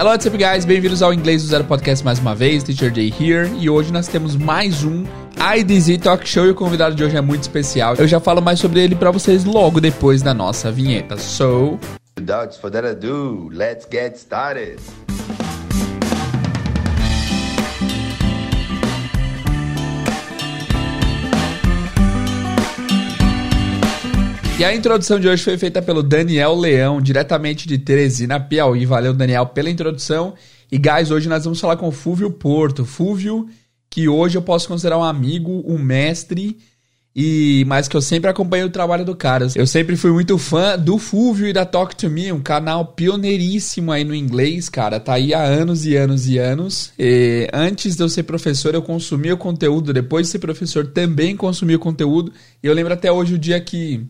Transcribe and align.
Hello, 0.00 0.12
what's 0.12 0.24
up, 0.24 0.38
guys? 0.38 0.64
Bem-vindos 0.64 1.02
ao 1.02 1.12
Inglês 1.12 1.42
do 1.42 1.48
Zero 1.50 1.62
Podcast 1.64 2.02
mais 2.02 2.18
uma 2.18 2.34
vez, 2.34 2.62
Teacher 2.62 2.90
Jay 2.90 3.12
here. 3.20 3.46
E 3.58 3.68
hoje 3.68 3.92
nós 3.92 4.08
temos 4.08 4.34
mais 4.34 4.82
um 4.82 5.04
IDZ 5.58 5.98
Talk 5.98 6.26
Show 6.26 6.46
e 6.46 6.50
o 6.52 6.54
convidado 6.54 6.94
de 6.94 7.04
hoje 7.04 7.18
é 7.18 7.20
muito 7.20 7.42
especial. 7.42 7.96
Eu 7.96 8.08
já 8.08 8.18
falo 8.18 8.40
mais 8.40 8.58
sobre 8.58 8.80
ele 8.80 8.94
para 8.94 9.10
vocês 9.10 9.44
logo 9.44 9.78
depois 9.78 10.22
da 10.22 10.32
nossa 10.32 10.72
vinheta. 10.72 11.18
So, 11.18 11.78
Without 12.18 12.58
further 12.58 12.86
ado, 12.86 13.50
let's 13.52 13.86
get 13.92 14.16
started. 14.16 14.80
E 24.60 24.64
a 24.64 24.74
introdução 24.74 25.18
de 25.18 25.26
hoje 25.26 25.42
foi 25.42 25.56
feita 25.56 25.80
pelo 25.80 26.02
Daniel 26.02 26.54
Leão, 26.54 27.00
diretamente 27.00 27.66
de 27.66 27.78
Teresina, 27.78 28.38
Piauí. 28.38 28.84
Valeu, 28.84 29.14
Daniel, 29.14 29.46
pela 29.46 29.70
introdução. 29.70 30.34
E, 30.70 30.76
guys, 30.76 31.10
hoje 31.10 31.30
nós 31.30 31.44
vamos 31.44 31.58
falar 31.58 31.78
com 31.78 31.88
o 31.88 31.90
Fúvio 31.90 32.30
Porto. 32.30 32.84
Fúvio, 32.84 33.48
que 33.88 34.06
hoje 34.06 34.36
eu 34.36 34.42
posso 34.42 34.68
considerar 34.68 34.98
um 34.98 35.02
amigo, 35.02 35.64
um 35.66 35.78
mestre, 35.78 36.58
e 37.16 37.64
mas 37.68 37.88
que 37.88 37.96
eu 37.96 38.02
sempre 38.02 38.28
acompanhei 38.28 38.66
o 38.66 38.68
trabalho 38.68 39.02
do 39.02 39.16
cara. 39.16 39.46
Eu 39.54 39.66
sempre 39.66 39.96
fui 39.96 40.12
muito 40.12 40.36
fã 40.36 40.78
do 40.78 40.98
Fúvio 40.98 41.46
e 41.46 41.54
da 41.54 41.64
Talk 41.64 41.96
to 41.96 42.10
Me, 42.10 42.30
um 42.30 42.42
canal 42.42 42.84
pioneiríssimo 42.84 43.90
aí 43.90 44.04
no 44.04 44.14
inglês, 44.14 44.68
cara. 44.68 45.00
Tá 45.00 45.14
aí 45.14 45.32
há 45.32 45.42
anos 45.42 45.86
e 45.86 45.96
anos 45.96 46.28
e 46.28 46.36
anos. 46.36 46.92
E 46.98 47.48
antes 47.50 47.96
de 47.96 48.02
eu 48.02 48.10
ser 48.10 48.24
professor, 48.24 48.74
eu 48.74 48.82
consumia 48.82 49.32
o 49.32 49.38
conteúdo. 49.38 49.90
Depois 49.90 50.26
de 50.26 50.32
ser 50.32 50.38
professor, 50.38 50.86
também 50.86 51.34
consumia 51.34 51.76
o 51.76 51.80
conteúdo. 51.80 52.30
E 52.62 52.66
eu 52.66 52.74
lembro 52.74 52.92
até 52.92 53.10
hoje 53.10 53.32
o 53.32 53.38
dia 53.38 53.58
que 53.58 54.06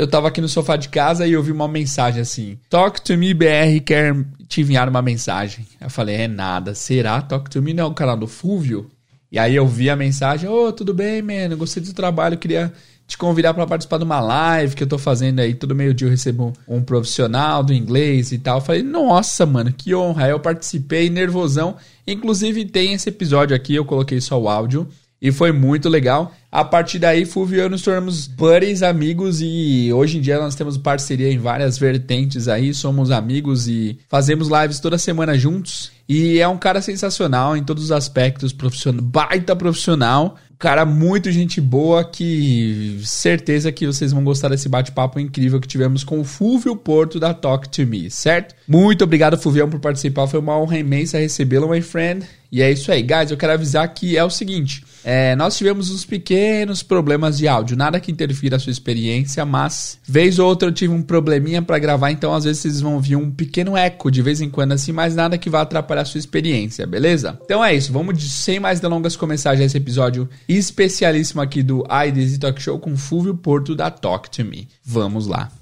eu 0.00 0.08
tava 0.08 0.28
aqui 0.28 0.40
no 0.40 0.48
sofá 0.48 0.76
de 0.76 0.88
casa 0.88 1.26
e 1.26 1.32
eu 1.32 1.42
vi 1.42 1.52
uma 1.52 1.68
mensagem 1.68 2.22
assim: 2.22 2.58
Talk 2.70 3.02
to 3.02 3.18
me 3.18 3.34
BR 3.34 3.80
quer 3.84 4.16
te 4.48 4.62
enviar 4.62 4.88
uma 4.88 5.02
mensagem. 5.02 5.66
Eu 5.78 5.90
falei: 5.90 6.16
É 6.16 6.26
nada, 6.26 6.74
será? 6.74 7.20
Talk 7.20 7.50
to 7.50 7.60
me 7.60 7.74
não 7.74 7.84
é 7.84 7.86
o 7.86 7.92
canal 7.92 8.16
do 8.16 8.26
Fúvio? 8.26 8.90
E 9.30 9.38
aí 9.38 9.54
eu 9.54 9.68
vi 9.68 9.90
a 9.90 9.96
mensagem: 9.96 10.48
Ô, 10.48 10.68
oh, 10.68 10.72
tudo 10.72 10.94
bem, 10.94 11.20
mano? 11.20 11.54
Gostei 11.54 11.82
do 11.82 11.92
trabalho, 11.92 12.38
queria 12.38 12.72
te 13.06 13.18
convidar 13.18 13.52
para 13.52 13.66
participar 13.66 13.98
de 13.98 14.04
uma 14.04 14.20
live 14.20 14.74
que 14.74 14.84
eu 14.84 14.88
tô 14.88 14.96
fazendo 14.96 15.40
aí. 15.40 15.52
Todo 15.52 15.74
meio 15.74 15.92
dia 15.92 16.06
eu 16.06 16.10
recebo 16.10 16.54
um 16.66 16.82
profissional 16.82 17.62
do 17.62 17.74
inglês 17.74 18.32
e 18.32 18.38
tal. 18.38 18.56
Eu 18.56 18.64
falei: 18.64 18.82
Nossa, 18.82 19.44
mano, 19.44 19.70
que 19.70 19.94
honra. 19.94 20.24
Aí 20.24 20.30
eu 20.30 20.40
participei, 20.40 21.10
nervosão. 21.10 21.76
Inclusive 22.06 22.64
tem 22.64 22.94
esse 22.94 23.10
episódio 23.10 23.54
aqui, 23.54 23.74
eu 23.74 23.84
coloquei 23.84 24.18
só 24.18 24.40
o 24.40 24.48
áudio. 24.48 24.88
E 25.20 25.30
foi 25.30 25.52
muito 25.52 25.88
legal. 25.88 26.34
A 26.50 26.64
partir 26.64 26.98
daí, 26.98 27.24
Fulvio 27.24 27.58
e 27.58 27.60
eu 27.60 27.70
nos 27.70 27.82
tornamos 27.82 28.26
buddies, 28.26 28.82
amigos 28.82 29.40
e 29.40 29.92
hoje 29.92 30.18
em 30.18 30.20
dia 30.20 30.38
nós 30.38 30.54
temos 30.54 30.78
parceria 30.78 31.30
em 31.30 31.38
várias 31.38 31.78
vertentes 31.78 32.48
aí, 32.48 32.72
somos 32.74 33.10
amigos 33.10 33.68
e 33.68 33.98
fazemos 34.08 34.48
lives 34.48 34.80
toda 34.80 34.98
semana 34.98 35.36
juntos. 35.38 35.92
E 36.08 36.40
é 36.40 36.48
um 36.48 36.58
cara 36.58 36.80
sensacional 36.80 37.56
em 37.56 37.62
todos 37.62 37.84
os 37.84 37.92
aspectos, 37.92 38.52
profissional, 38.52 39.02
baita 39.02 39.54
profissional, 39.54 40.36
cara 40.60 40.84
muito 40.84 41.32
gente 41.32 41.58
boa 41.58 42.04
que 42.04 43.00
certeza 43.02 43.72
que 43.72 43.86
vocês 43.86 44.12
vão 44.12 44.22
gostar 44.22 44.50
desse 44.50 44.68
bate-papo 44.68 45.18
incrível 45.18 45.58
que 45.58 45.66
tivemos 45.66 46.04
com 46.04 46.20
o 46.20 46.24
Fulvio 46.24 46.76
Porto 46.76 47.18
da 47.18 47.32
Talk 47.32 47.66
to 47.70 47.86
Me, 47.86 48.10
certo? 48.10 48.54
Muito 48.68 49.02
obrigado, 49.02 49.38
Fulvião, 49.38 49.70
por 49.70 49.80
participar, 49.80 50.26
foi 50.26 50.38
uma 50.38 50.58
honra 50.58 50.78
imensa 50.78 51.16
recebê-lo, 51.18 51.70
my 51.70 51.80
friend. 51.80 52.26
E 52.52 52.60
é 52.60 52.70
isso 52.70 52.92
aí, 52.92 53.02
guys, 53.02 53.30
eu 53.30 53.38
quero 53.38 53.54
avisar 53.54 53.88
que 53.94 54.18
é 54.18 54.24
o 54.24 54.28
seguinte, 54.28 54.84
é, 55.04 55.34
nós 55.36 55.56
tivemos 55.56 55.90
uns 55.90 56.04
pequenos 56.04 56.82
problemas 56.82 57.38
de 57.38 57.48
áudio, 57.48 57.76
nada 57.76 58.00
que 58.00 58.12
interfira 58.12 58.56
a 58.56 58.58
sua 58.58 58.70
experiência, 58.70 59.44
mas 59.44 59.98
vez 60.06 60.38
ou 60.38 60.48
outra 60.48 60.68
eu 60.68 60.72
tive 60.72 60.92
um 60.92 61.02
probleminha 61.02 61.62
para 61.62 61.78
gravar, 61.78 62.10
então 62.10 62.34
às 62.34 62.44
vezes 62.44 62.62
vocês 62.62 62.80
vão 62.80 62.94
ouvir 62.94 63.16
um 63.16 63.30
pequeno 63.30 63.76
eco 63.76 64.10
de 64.10 64.22
vez 64.22 64.40
em 64.40 64.50
quando 64.50 64.72
assim, 64.72 64.92
mas 64.92 65.14
nada 65.14 65.38
que 65.38 65.50
vá 65.50 65.62
atrapalhar 65.62 66.02
a 66.02 66.04
sua 66.04 66.18
experiência, 66.18 66.86
beleza? 66.86 67.38
Então 67.44 67.64
é 67.64 67.74
isso, 67.74 67.92
vamos 67.92 68.18
de, 68.18 68.28
sem 68.28 68.60
mais 68.60 68.80
delongas 68.80 69.16
começar 69.16 69.56
já 69.56 69.64
esse 69.64 69.76
episódio 69.76 70.28
especialíssimo 70.48 71.40
aqui 71.40 71.62
do 71.62 71.84
IDZ 72.06 72.38
Talk 72.38 72.60
Show 72.60 72.78
com 72.78 72.96
Fulvio 72.96 73.34
Porto 73.36 73.74
da 73.74 73.90
Talk 73.90 74.30
to 74.30 74.44
Me. 74.44 74.68
Vamos 74.84 75.26
lá. 75.26 75.59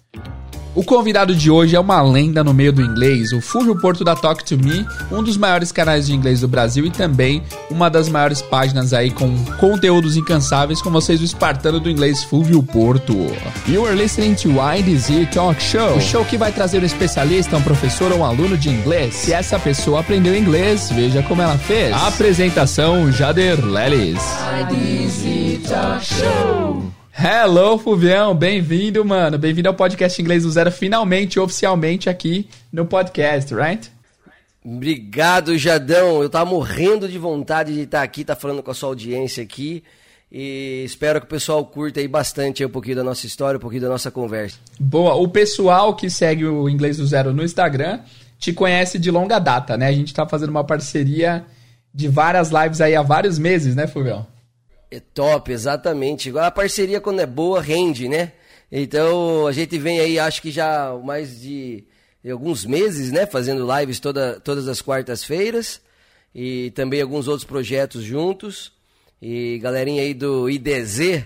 O 0.78 0.84
convidado 0.84 1.34
de 1.34 1.50
hoje 1.50 1.74
é 1.74 1.80
uma 1.80 2.00
lenda 2.00 2.44
no 2.44 2.54
meio 2.54 2.72
do 2.72 2.80
inglês, 2.80 3.32
o 3.32 3.40
Fulvio 3.40 3.76
Porto 3.80 4.04
da 4.04 4.14
Talk 4.14 4.44
to 4.44 4.56
Me, 4.56 4.86
um 5.10 5.24
dos 5.24 5.36
maiores 5.36 5.72
canais 5.72 6.06
de 6.06 6.14
inglês 6.14 6.42
do 6.42 6.46
Brasil 6.46 6.86
e 6.86 6.90
também 6.90 7.42
uma 7.68 7.90
das 7.90 8.08
maiores 8.08 8.40
páginas 8.40 8.92
aí 8.92 9.10
com 9.10 9.34
conteúdos 9.58 10.16
incansáveis 10.16 10.80
com 10.80 10.88
vocês, 10.88 11.20
o 11.20 11.24
espartano 11.24 11.80
do 11.80 11.90
inglês 11.90 12.22
Fulvio 12.22 12.62
Porto. 12.62 13.12
You 13.66 13.86
are 13.86 13.96
listening 13.96 14.34
to 14.36 14.50
IDZ 14.50 15.34
Talk 15.34 15.60
Show, 15.60 15.96
o 15.96 16.00
show 16.00 16.24
que 16.24 16.36
vai 16.36 16.52
trazer 16.52 16.80
um 16.80 16.86
especialista, 16.86 17.56
um 17.56 17.62
professor 17.62 18.12
ou 18.12 18.18
um 18.18 18.24
aluno 18.24 18.56
de 18.56 18.68
inglês. 18.68 19.14
Se 19.14 19.32
essa 19.32 19.58
pessoa 19.58 19.98
aprendeu 19.98 20.36
inglês, 20.36 20.92
veja 20.92 21.24
como 21.24 21.42
ela 21.42 21.58
fez. 21.58 21.92
Apresentação 21.92 23.10
Jader 23.10 23.64
Lelis. 23.64 24.22
IDZ 24.60 25.68
Talk 25.68 26.04
Show. 26.04 26.97
Hello, 27.20 27.76
Fuvião, 27.76 28.32
bem-vindo, 28.32 29.04
mano. 29.04 29.36
Bem-vindo 29.36 29.68
ao 29.68 29.74
podcast 29.74 30.22
Inglês 30.22 30.44
do 30.44 30.52
Zero, 30.52 30.70
finalmente, 30.70 31.40
oficialmente 31.40 32.08
aqui 32.08 32.48
no 32.72 32.86
podcast, 32.86 33.52
right? 33.52 33.90
Obrigado, 34.64 35.58
Jadão. 35.58 36.22
Eu 36.22 36.30
tava 36.30 36.48
morrendo 36.48 37.08
de 37.08 37.18
vontade 37.18 37.74
de 37.74 37.80
estar 37.80 38.04
aqui, 38.04 38.24
tá 38.24 38.36
falando 38.36 38.62
com 38.62 38.70
a 38.70 38.74
sua 38.74 38.90
audiência 38.90 39.42
aqui. 39.42 39.82
E 40.30 40.84
espero 40.86 41.18
que 41.20 41.26
o 41.26 41.28
pessoal 41.28 41.64
curta 41.64 41.98
aí 41.98 42.06
bastante 42.06 42.62
aí 42.62 42.68
um 42.68 42.70
pouquinho 42.70 42.94
da 42.94 43.02
nossa 43.02 43.26
história, 43.26 43.58
um 43.58 43.60
pouquinho 43.60 43.82
da 43.82 43.88
nossa 43.88 44.12
conversa. 44.12 44.56
Boa. 44.78 45.14
O 45.16 45.26
pessoal 45.26 45.96
que 45.96 46.08
segue 46.08 46.46
o 46.46 46.68
Inglês 46.68 46.98
do 46.98 47.06
Zero 47.06 47.34
no 47.34 47.42
Instagram 47.42 47.98
te 48.38 48.52
conhece 48.52 48.96
de 48.96 49.10
longa 49.10 49.40
data, 49.40 49.76
né? 49.76 49.88
A 49.88 49.92
gente 49.92 50.14
tá 50.14 50.24
fazendo 50.24 50.50
uma 50.50 50.62
parceria 50.62 51.44
de 51.92 52.06
várias 52.06 52.50
lives 52.50 52.80
aí 52.80 52.94
há 52.94 53.02
vários 53.02 53.40
meses, 53.40 53.74
né, 53.74 53.88
Fuvião? 53.88 54.37
É 54.90 55.00
top, 55.00 55.52
exatamente. 55.52 56.36
A 56.38 56.50
parceria 56.50 57.00
quando 57.00 57.20
é 57.20 57.26
boa, 57.26 57.60
rende, 57.60 58.08
né? 58.08 58.32
Então 58.72 59.46
a 59.46 59.52
gente 59.52 59.78
vem 59.78 60.00
aí, 60.00 60.18
acho 60.18 60.40
que 60.40 60.50
já 60.50 60.98
mais 61.04 61.40
de 61.40 61.84
alguns 62.30 62.64
meses, 62.64 63.12
né? 63.12 63.26
Fazendo 63.26 63.66
lives 63.78 64.00
toda, 64.00 64.40
todas 64.40 64.66
as 64.66 64.80
quartas-feiras. 64.80 65.80
E 66.34 66.70
também 66.70 67.02
alguns 67.02 67.28
outros 67.28 67.46
projetos 67.46 68.02
juntos. 68.02 68.72
E 69.20 69.58
galerinha 69.58 70.02
aí 70.02 70.14
do 70.14 70.48
IDZ, 70.48 71.24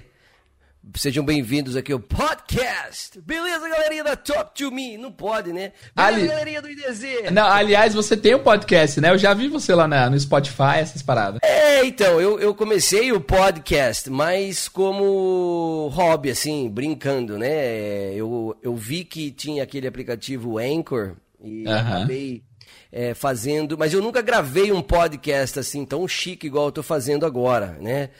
Sejam 0.97 1.25
bem-vindos 1.25 1.76
aqui 1.76 1.93
ao 1.93 2.00
podcast. 2.00 3.20
Beleza, 3.20 3.69
galerinha 3.69 4.03
da 4.03 4.16
Talk 4.16 4.53
to 4.53 4.70
Me? 4.72 4.98
Não 4.98 5.12
pode, 5.12 5.53
né? 5.53 5.72
Beleza, 5.94 6.16
Ali... 6.16 6.26
galerinha 6.26 6.60
do 6.60 6.69
IDZ. 6.69 7.31
Não, 7.31 7.47
aliás, 7.47 7.94
você 7.94 8.16
tem 8.16 8.34
um 8.34 8.41
podcast, 8.43 9.00
né? 9.00 9.10
Eu 9.10 9.16
já 9.16 9.32
vi 9.32 9.47
você 9.47 9.72
lá 9.76 9.87
na, 9.87 10.10
no 10.10 10.19
Spotify, 10.19 10.78
essas 10.81 11.00
paradas. 11.00 11.38
É, 11.44 11.84
então, 11.84 12.20
eu, 12.20 12.41
eu 12.41 12.53
comecei 12.53 13.12
o 13.12 13.20
podcast, 13.20 14.10
mas 14.10 14.69
como 14.69 15.88
hobby, 15.93 16.31
assim, 16.31 16.69
brincando, 16.69 17.38
né? 17.38 18.12
Eu, 18.14 18.56
eu 18.60 18.75
vi 18.75 19.04
que 19.04 19.31
tinha 19.31 19.62
aquele 19.62 19.87
aplicativo 19.87 20.59
Anchor 20.59 21.14
e 21.41 21.62
uh 21.62 21.70
-huh. 21.70 21.78
acabei 21.78 22.43
é, 22.91 23.14
fazendo, 23.14 23.78
mas 23.78 23.94
eu 23.94 24.03
nunca 24.03 24.20
gravei 24.20 24.72
um 24.72 24.82
podcast 24.82 25.60
assim 25.60 25.84
tão 25.84 26.06
chique 26.09 26.47
igual 26.47 26.66
eu 26.66 26.72
tô 26.72 26.82
fazendo 26.82 27.25
agora, 27.25 27.78
né? 27.81 28.10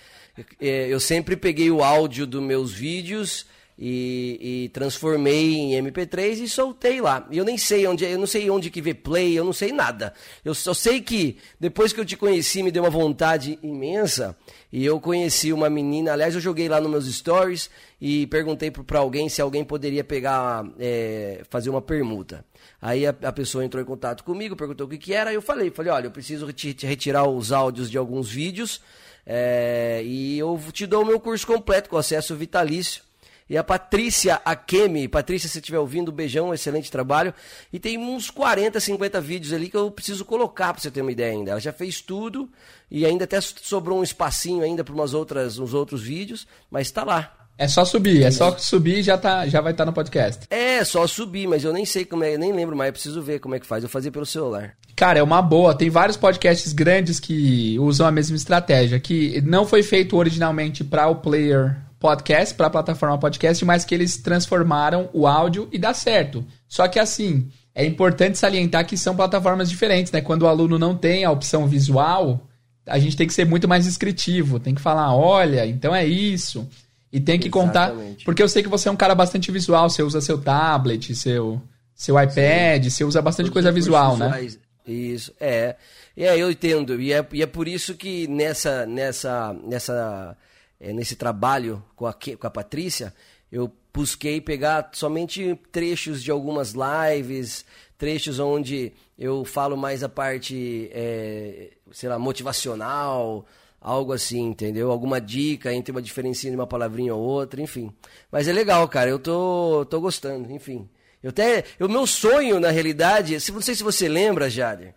É, 0.61 0.89
eu 0.89 0.99
sempre 0.99 1.37
peguei 1.37 1.71
o 1.71 1.83
áudio 1.83 2.27
dos 2.27 2.43
meus 2.43 2.73
vídeos 2.73 3.47
e, 3.79 4.65
e, 4.65 4.69
transformei 4.69 5.55
em 5.55 5.73
MP3 5.83 6.43
e 6.43 6.49
soltei 6.49 7.01
lá. 7.01 7.27
Eu 7.31 7.45
nem 7.45 7.59
sei 7.59 7.87
onde, 7.87 8.05
eu 8.05 8.19
não 8.19 8.27
sei 8.27 8.49
onde 8.49 8.71
que 8.71 8.81
vê 8.81 8.95
play, 8.95 9.37
eu 9.37 9.45
não 9.45 9.53
sei 9.53 9.73
nada. 9.73 10.15
Eu 10.45 10.55
só 10.55 10.73
sei 10.73 11.01
que 11.01 11.39
depois 11.59 11.93
que 11.93 12.01
eu 12.01 12.05
te 12.05 12.17
conheci 12.17 12.63
me 12.63 12.71
deu 12.71 12.83
uma 12.85 12.91
vontade 12.91 13.59
imensa 13.63 14.37
e 14.73 14.85
eu 14.85 15.01
conheci 15.01 15.53
uma 15.53 15.69
menina. 15.69 16.13
Aliás, 16.13 16.35
eu 16.35 16.41
joguei 16.41 16.69
lá 16.69 16.81
nos 16.81 16.91
meus 16.91 17.15
stories 17.15 17.69
e 18.01 18.27
perguntei 18.29 18.71
para 18.71 18.99
alguém 18.99 19.29
se 19.29 19.43
alguém 19.43 19.65
poderia 19.65 20.05
pegar, 20.05 20.65
é, 20.79 21.43
fazer 21.51 21.69
uma 21.69 21.83
permuta. 21.83 22.45
Aí 22.81 23.07
a, 23.07 23.11
a, 23.11 23.33
pessoa 23.33 23.65
entrou 23.65 23.83
em 23.83 23.87
contato 23.87 24.23
comigo, 24.23 24.57
perguntou 24.57 24.87
o 24.87 24.91
que, 24.91 24.99
que 24.99 25.13
era, 25.13 25.33
e 25.33 25.35
eu 25.35 25.43
falei, 25.43 25.71
falei, 25.71 25.93
olha, 25.93 26.07
eu 26.07 26.11
preciso 26.11 26.47
retirar 26.47 27.29
os 27.29 27.53
áudios 27.53 27.91
de 27.91 27.99
alguns 27.99 28.31
vídeos 28.31 28.81
é, 29.27 30.03
e 30.05 30.39
eu 30.39 30.61
te 30.73 30.87
dou 30.87 31.03
o 31.03 31.07
meu 31.07 31.21
curso 31.21 31.47
completo 31.47 31.89
com 31.89 31.97
acesso 31.97 32.35
vitalício. 32.37 33.03
E 33.49 33.57
a 33.57 33.63
Patrícia 33.63 34.41
Akemi, 34.45 35.07
Patrícia, 35.09 35.49
se 35.49 35.59
estiver 35.59 35.79
ouvindo, 35.79 36.11
beijão, 36.11 36.55
excelente 36.55 36.91
trabalho. 36.91 37.35
E 37.73 37.79
tem 37.79 37.99
uns 37.99 38.31
40, 38.31 38.81
50 38.81 39.21
vídeos 39.21 39.53
ali 39.53 39.69
que 39.69 39.77
eu 39.77 39.91
preciso 39.91 40.25
colocar 40.25 40.73
para 40.73 40.81
você 40.81 40.91
ter 40.91 41.03
uma 41.03 41.13
ideia 41.13 41.33
ainda. 41.33 41.51
Ela 41.51 41.61
já 41.61 41.73
fez 41.73 42.01
tudo 42.01 42.49
e 42.91 43.05
ainda 43.05 43.25
até 43.25 43.41
sobrou 43.41 43.99
um 43.99 44.03
espacinho 44.03 44.63
ainda 44.63 44.83
para 44.83 44.95
umas 44.95 45.13
outras, 45.13 45.59
uns 45.59 45.75
outros 45.75 46.03
vídeos, 46.03 46.47
mas 46.71 46.87
está 46.87 47.05
lá. 47.05 47.42
É 47.59 47.69
só 47.69 47.85
subir, 47.85 48.23
é 48.23 48.31
só 48.31 48.57
subir 48.59 48.99
e 48.99 49.03
já, 49.03 49.17
tá, 49.17 49.47
já 49.47 49.61
vai 49.61 49.73
estar 49.73 49.85
tá 49.85 49.91
no 49.91 49.95
podcast. 49.95 50.47
É, 50.51 50.83
só 50.85 51.07
subir, 51.07 51.47
mas 51.47 51.63
eu 51.65 51.73
nem 51.73 51.85
sei 51.85 52.05
como 52.05 52.25
é, 52.25 52.37
nem 52.37 52.53
lembro 52.53 52.77
mais, 52.77 52.89
eu 52.89 52.93
preciso 52.93 53.23
ver 53.23 53.39
como 53.39 53.55
é 53.55 53.61
que 53.61 53.67
faz. 53.67 53.83
Eu 53.83 53.89
fazia 53.89 54.11
pelo 54.11 54.27
celular. 54.27 54.75
Cara, 54.97 55.19
é 55.19 55.23
uma 55.23 55.41
boa. 55.41 55.75
Tem 55.75 55.91
vários 55.91 56.17
podcasts 56.17 56.73
grandes 56.73 57.21
que 57.21 57.79
usam 57.79 58.07
a 58.07 58.11
mesma 58.11 58.37
estratégia, 58.37 58.99
que 58.99 59.41
não 59.43 59.67
foi 59.67 59.83
feito 59.83 60.17
originalmente 60.17 60.83
para 60.83 61.09
o 61.09 61.17
player 61.17 61.77
podcast, 62.01 62.55
para 62.55 62.67
a 62.67 62.71
plataforma 62.71 63.17
podcast, 63.17 63.65
mas 63.65 63.85
que 63.85 63.95
eles 63.95 64.17
transformaram 64.17 65.09
o 65.13 65.27
áudio 65.27 65.69
e 65.71 65.79
dá 65.79 65.95
certo. 65.95 66.45
Só 66.69 66.89
que 66.89 66.99
assim, 66.99 67.49
é 67.75 67.85
importante 67.87 68.39
salientar 68.39 68.87
que 68.87 68.97
são 68.97 69.15
plataformas 69.15 69.71
diferentes, 69.71 70.11
né? 70.11 70.21
Quando 70.21 70.43
o 70.43 70.49
aluno 70.49 70.79
não 70.79 70.97
tem 70.97 71.25
a 71.25 71.31
opção 71.31 71.67
visual, 71.67 72.49
a 72.87 72.99
gente 72.99 73.17
tem 73.17 73.27
que 73.27 73.33
ser 73.33 73.47
muito 73.47 73.69
mais 73.69 73.85
descritivo, 73.85 74.59
tem 74.59 74.75
que 74.75 74.81
falar, 74.81 75.15
olha, 75.15 75.65
então 75.65 75.95
é 75.95 76.05
isso. 76.05 76.69
E 77.13 77.21
tem 77.21 77.39
que 77.39 77.49
Exatamente. 77.49 77.67
contar. 77.69 78.25
Porque 78.25 78.43
eu 78.43 78.49
sei 78.49 78.63
que 78.63 78.69
você 78.69 78.89
é 78.89 78.93
um 78.93 78.97
cara 78.97 79.15
bastante 79.15 79.53
visual, 79.53 79.91
você 79.91 80.03
usa 80.03 80.21
seu 80.21 80.39
tablet, 80.41 81.15
seu, 81.15 81.61
seu 81.95 82.21
iPad, 82.21 82.85
Sim. 82.85 82.91
você 82.91 83.05
usa 83.05 83.21
bastante 83.21 83.47
Todos 83.47 83.55
coisa 83.55 83.71
visual, 83.71 84.17
né? 84.17 84.49
Isso, 84.87 85.33
é. 85.39 85.77
É, 86.17 86.37
eu 86.37 86.51
entendo. 86.51 87.01
E 87.01 87.13
é, 87.13 87.27
e 87.33 87.43
é 87.43 87.47
por 87.47 87.69
isso 87.69 87.95
que 87.95 88.27
nessa, 88.27 88.87
nessa, 88.87 89.53
nessa, 89.63 90.37
é, 90.81 90.93
nesse 90.93 91.15
trabalho 91.15 91.83
com 91.95 92.07
a, 92.07 92.13
com 92.15 92.47
a 92.47 92.51
Patrícia, 92.51 93.15
eu 93.51 93.71
busquei 93.93 94.41
pegar 94.41 94.91
somente 94.93 95.59
trechos 95.71 96.23
de 96.23 96.31
algumas 96.31 96.73
lives, 96.75 97.65
trechos 97.99 98.39
onde 98.39 98.93
eu 99.19 99.45
falo 99.45 99.77
mais 99.77 100.03
a 100.03 100.09
parte, 100.09 100.91
é, 100.93 101.71
sei 101.93 102.09
lá, 102.09 102.19
motivacional, 102.19 103.47
algo 103.83 104.13
assim, 104.13 104.49
entendeu? 104.49 104.91
Alguma 104.91 105.21
dica 105.21 105.73
entre 105.73 105.91
uma 105.93 106.01
diferença 106.01 106.49
de 106.49 106.55
uma 106.55 106.67
palavrinha 106.67 107.15
ou 107.15 107.21
outra, 107.21 107.61
enfim. 107.61 107.93
Mas 108.31 108.47
é 108.47 108.53
legal, 108.53 108.87
cara, 108.89 109.11
eu 109.11 109.19
tô, 109.19 109.85
tô 109.91 110.01
gostando, 110.01 110.51
enfim. 110.53 110.89
Eu 111.23 111.31
até, 111.31 111.65
o 111.81 111.89
meu 111.89 112.07
sonho, 112.07 112.59
na 112.59 112.71
realidade, 112.71 113.39
se, 113.41 113.53
não 113.53 113.61
sei 113.61 113.75
se 113.75 113.83
você 113.83 114.09
lembra, 114.09 114.51
Jader, 114.51 114.95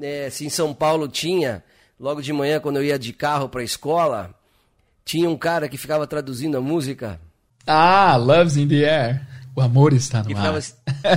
é, 0.00 0.30
se 0.30 0.44
em 0.44 0.50
São 0.50 0.72
Paulo 0.72 1.08
tinha, 1.08 1.62
logo 1.98 2.22
de 2.22 2.32
manhã, 2.32 2.60
quando 2.60 2.76
eu 2.76 2.84
ia 2.84 2.98
de 2.98 3.12
carro 3.12 3.48
para 3.48 3.60
a 3.60 3.64
escola, 3.64 4.34
tinha 5.04 5.28
um 5.28 5.36
cara 5.36 5.68
que 5.68 5.76
ficava 5.76 6.06
traduzindo 6.06 6.56
a 6.56 6.60
música. 6.60 7.20
Ah, 7.66 8.16
Love's 8.16 8.56
in 8.56 8.68
the 8.68 8.84
Air. 8.84 9.35
O 9.56 9.62
amor 9.62 9.94
está 9.94 10.22
no 10.22 10.36
ar. 10.36 10.60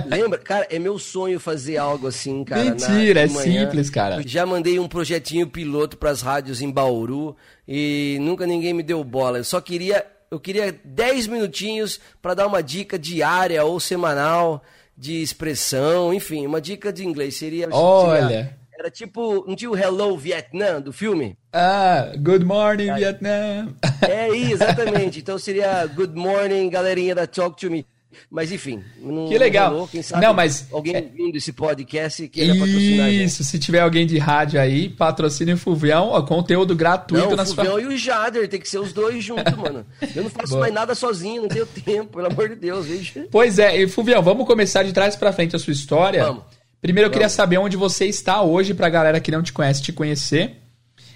Lembra? 0.08 0.40
Cara, 0.40 0.66
é 0.72 0.80
meu 0.80 0.98
sonho 0.98 1.42
fazer 1.42 1.76
algo 1.76 2.08
assim, 2.08 2.46
cara. 2.46 2.64
Mentira, 2.64 3.28
na, 3.28 3.34
é 3.34 3.44
simples, 3.44 3.90
cara. 3.90 4.24
Já 4.26 4.46
mandei 4.46 4.80
um 4.80 4.88
projetinho 4.88 5.46
piloto 5.46 5.98
para 5.98 6.10
as 6.10 6.22
rádios 6.22 6.62
em 6.62 6.72
Bauru 6.72 7.36
e 7.68 8.18
nunca 8.22 8.48
ninguém 8.48 8.74
me 8.74 8.82
deu 8.82 9.04
bola. 9.04 9.40
Eu 9.40 9.44
só 9.44 9.60
queria, 9.60 10.06
eu 10.32 10.40
queria 10.40 10.74
10 10.86 11.28
minutinhos 11.28 12.00
para 12.22 12.34
dar 12.34 12.48
uma 12.48 12.64
dica 12.64 12.98
diária 12.98 13.62
ou 13.66 13.78
semanal 13.78 14.64
de 14.98 15.22
expressão, 15.22 16.14
enfim, 16.14 16.46
uma 16.46 16.62
dica 16.62 16.94
de 16.94 17.06
inglês 17.06 17.36
seria. 17.36 17.68
Olha. 17.70 18.58
Era 18.80 18.90
tipo, 18.90 19.44
não 19.46 19.58
tinha 19.58 19.70
o 19.70 19.78
Hello 19.78 20.18
Vietnam 20.18 20.80
do 20.80 20.94
filme? 20.94 21.38
Ah, 21.52 22.14
Good 22.18 22.46
Morning 22.46 22.94
Vietnam. 22.94 23.76
É, 24.02 24.30
exatamente. 24.32 25.20
Então 25.20 25.38
seria 25.38 25.86
Good 25.88 26.16
Morning, 26.16 26.70
galerinha 26.70 27.14
da 27.14 27.28
Talk 27.28 27.60
to 27.60 27.70
Me. 27.70 27.86
Mas 28.30 28.52
enfim, 28.52 28.84
não, 29.00 29.28
que 29.28 29.38
legal. 29.38 29.72
Rolou, 29.72 29.88
quem 29.88 30.02
sabe 30.02 30.26
não, 30.26 30.34
mas 30.34 30.68
alguém 30.72 30.96
é... 30.96 31.02
vindo 31.02 31.36
esse 31.36 31.54
podcast 31.54 32.28
que 32.28 32.48
patrocinar 32.48 33.12
Isso, 33.12 33.44
se 33.44 33.60
tiver 33.60 33.82
alguém 33.82 34.06
de 34.06 34.18
rádio 34.18 34.60
aí, 34.60 34.90
patrocine 34.90 35.54
o 35.54 35.58
Fulvião, 35.58 36.10
ó, 36.10 36.22
conteúdo 36.24 36.76
gratuito 36.76 37.30
não, 37.30 37.36
na 37.36 37.44
o 37.44 37.46
Fulvião 37.46 37.74
sua... 37.74 37.82
e 37.82 37.86
o 37.88 37.98
Jader, 37.98 38.48
tem 38.48 38.60
que 38.60 38.68
ser 38.68 38.80
os 38.80 38.94
dois 38.94 39.24
juntos, 39.24 39.54
mano. 39.58 39.86
Eu 40.16 40.24
não 40.24 40.30
faço 40.30 40.58
mais 40.58 40.74
nada 40.74 40.96
sozinho, 40.96 41.44
não 41.44 41.50
tenho 41.50 41.66
tempo, 41.66 42.18
pelo 42.18 42.28
amor 42.28 42.50
de 42.50 42.56
Deus, 42.56 42.86
veja. 42.88 43.28
Pois 43.30 43.60
é, 43.60 43.80
e 43.80 43.88
Fulvião, 43.88 44.22
vamos 44.24 44.46
começar 44.46 44.84
de 44.84 44.92
trás 44.92 45.16
para 45.16 45.32
frente 45.32 45.56
a 45.56 45.60
sua 45.60 45.74
história. 45.74 46.26
Vamos. 46.26 46.44
Primeiro 46.82 47.08
eu 47.08 47.10
vamos. 47.10 47.16
queria 47.16 47.30
saber 47.30 47.58
onde 47.58 47.78
você 47.78 48.06
está 48.06 48.42
hoje 48.42 48.74
pra 48.74 48.90
galera 48.90 49.20
que 49.20 49.32
não 49.32 49.44
te 49.44 49.54
conhece 49.54 49.82
te 49.82 49.94
conhecer. 49.94 50.58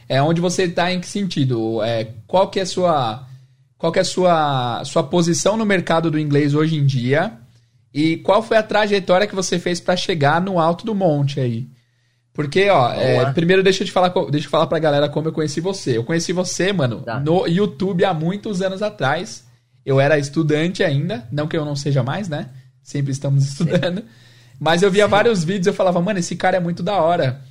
É 0.08 0.22
onde 0.22 0.42
você 0.42 0.64
está 0.64 0.92
em 0.92 1.00
que 1.00 1.08
sentido? 1.08 1.82
É, 1.82 2.10
qual 2.28 2.50
que 2.50 2.60
é 2.60 2.64
a 2.64 2.66
sua 2.66 3.26
qual 3.84 3.92
é 3.98 4.00
a 4.00 4.06
sua, 4.06 4.82
sua 4.86 5.04
posição 5.04 5.58
no 5.58 5.66
mercado 5.66 6.10
do 6.10 6.18
inglês 6.18 6.56
hoje 6.56 6.78
em 6.78 6.86
dia 6.86 7.34
e 7.94 8.16
qual 8.16 8.42
foi 8.42 8.56
a 8.56 8.64
trajetória 8.64 9.28
que 9.28 9.36
você 9.36 9.60
fez 9.60 9.82
para 9.82 9.98
chegar 9.98 10.40
no 10.40 10.58
alto 10.58 10.86
do 10.86 10.96
monte 10.96 11.42
aí. 11.42 11.68
Porque, 12.32 12.70
ó, 12.70 12.94
é, 12.94 13.34
primeiro 13.34 13.62
deixa 13.62 13.84
eu 13.84 13.86
te 13.86 13.92
falar, 13.92 14.14
deixa 14.32 14.48
eu 14.48 14.50
falar 14.50 14.68
pra 14.68 14.80
galera 14.80 15.10
como 15.10 15.28
eu 15.28 15.34
conheci 15.34 15.60
você. 15.60 15.98
Eu 15.98 16.06
conheci 16.06 16.32
você, 16.32 16.72
mano, 16.72 17.02
tá. 17.02 17.20
no 17.20 17.46
YouTube 17.46 18.06
há 18.06 18.14
muitos 18.14 18.62
anos 18.62 18.82
atrás. 18.82 19.46
Eu 19.86 20.00
era 20.00 20.18
estudante 20.18 20.82
ainda, 20.82 21.28
não 21.30 21.46
que 21.46 21.58
eu 21.58 21.66
não 21.66 21.76
seja 21.76 22.02
mais, 22.02 22.30
né? 22.30 22.52
Sempre 22.82 23.12
estamos 23.12 23.44
estudando. 23.44 24.00
Sim. 24.00 24.08
Mas 24.62 24.82
eu 24.82 24.90
via 24.90 25.04
Sim. 25.04 25.12
vários 25.12 25.44
vídeos, 25.44 25.68
eu 25.68 25.74
falava, 25.74 26.02
mano, 26.02 26.20
esse 26.20 26.38
cara 26.38 26.56
é 26.56 26.62
muito 26.62 26.82
da 26.82 27.02
hora. 27.02 27.42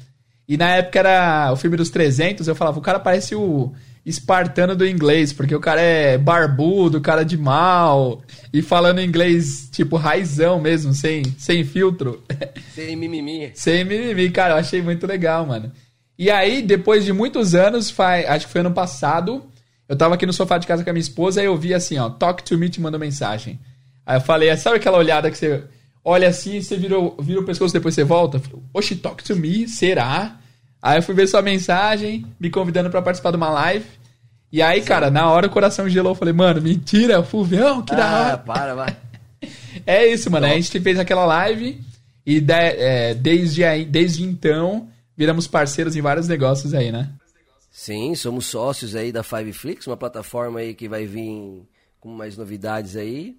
E 0.49 0.56
na 0.56 0.76
época 0.76 0.99
era 0.99 1.52
o 1.52 1.56
filme 1.56 1.76
dos 1.76 1.90
300, 1.90 2.49
eu 2.49 2.55
falava, 2.55 2.78
o 2.78 2.82
cara 2.82 2.99
parece 2.99 3.35
o 3.35 3.70
espartano 4.04 4.75
do 4.75 4.87
inglês, 4.87 5.32
porque 5.32 5.54
o 5.54 5.60
cara 5.60 5.81
é 5.81 6.19
barbudo, 6.19 7.00
cara 7.00 7.25
de 7.25 7.37
mal, 7.37 8.20
e 8.52 8.60
falando 8.60 9.00
inglês, 9.00 9.69
tipo, 9.70 9.96
raizão 9.96 10.60
mesmo, 10.60 10.93
sem, 10.93 11.22
sem 11.38 11.64
filtro. 11.64 12.22
Sem 12.75 12.96
mimimi. 12.96 13.50
sem 13.54 13.84
mimimi, 13.84 14.31
cara, 14.31 14.54
eu 14.54 14.58
achei 14.58 14.81
muito 14.81 15.06
legal, 15.06 15.44
mano. 15.44 15.70
E 16.19 16.31
aí, 16.31 16.62
depois 16.62 17.04
de 17.04 17.12
muitos 17.12 17.54
anos, 17.54 17.90
faz, 17.90 18.26
acho 18.26 18.46
que 18.46 18.52
foi 18.52 18.62
ano 18.62 18.72
passado, 18.72 19.44
eu 19.88 19.96
tava 19.96 20.14
aqui 20.14 20.25
no 20.25 20.32
sofá 20.32 20.56
de 20.56 20.66
casa 20.66 20.82
com 20.82 20.88
a 20.88 20.93
minha 20.93 21.02
esposa 21.02 21.43
e 21.43 21.44
eu 21.44 21.56
vi 21.56 21.75
assim, 21.75 21.99
ó, 21.99 22.08
talk 22.08 22.43
to 22.43 22.56
me 22.56 22.70
te 22.70 22.81
manda 22.81 22.99
mensagem. 22.99 23.60
Aí 24.06 24.16
eu 24.16 24.20
falei, 24.20 24.56
sabe 24.56 24.76
aquela 24.76 24.99
olhada 24.99 25.31
que 25.31 25.37
você 25.37 25.62
olha 26.04 26.28
assim, 26.28 26.60
você 26.60 26.76
vira, 26.76 26.96
vira 27.20 27.40
o 27.40 27.44
pescoço 27.44 27.75
depois 27.75 27.94
você 27.94 28.04
volta? 28.04 28.40
Oxi, 28.72 28.96
talk 28.96 29.22
to 29.22 29.37
me, 29.37 29.69
será? 29.69 30.40
Aí 30.82 30.99
eu 30.99 31.02
fui 31.02 31.14
ver 31.14 31.29
sua 31.29 31.40
mensagem, 31.40 32.26
me 32.40 32.50
convidando 32.50 32.90
para 32.90 33.00
participar 33.00 33.31
de 33.31 33.37
uma 33.37 33.50
live. 33.50 33.87
E 34.50 34.61
aí, 34.61 34.81
Sim. 34.81 34.87
cara, 34.87 35.11
na 35.11 35.31
hora 35.31 35.46
o 35.46 35.50
coração 35.50 35.88
gelou. 35.88 36.11
Eu 36.11 36.17
falei, 36.17 36.34
mano, 36.34 36.61
mentira, 36.61 37.23
Fulvião, 37.23 37.82
que 37.82 37.94
ah, 37.94 37.96
da 37.96 38.20
hora. 38.20 38.38
para, 38.38 38.75
vai. 38.75 38.96
é 39.87 40.06
isso, 40.08 40.29
mano. 40.29 40.46
A 40.46 40.50
gente 40.50 40.81
fez 40.81 40.99
aquela 40.99 41.25
live 41.25 41.81
e 42.26 42.40
de, 42.40 42.52
é, 42.52 43.14
desde, 43.14 43.64
aí, 43.64 43.84
desde 43.84 44.25
então 44.25 44.88
viramos 45.17 45.46
parceiros 45.46 45.94
em 45.94 46.00
vários 46.00 46.26
negócios 46.26 46.75
aí, 46.75 46.90
né? 46.90 47.11
Sim, 47.70 48.14
somos 48.14 48.46
sócios 48.46 48.94
aí 48.94 49.11
da 49.11 49.23
Fiveflix, 49.23 49.87
uma 49.87 49.96
plataforma 49.96 50.61
aí 50.61 50.75
que 50.75 50.88
vai 50.88 51.06
vir 51.06 51.62
com 51.99 52.11
mais 52.11 52.37
novidades 52.37 52.96
aí. 52.96 53.37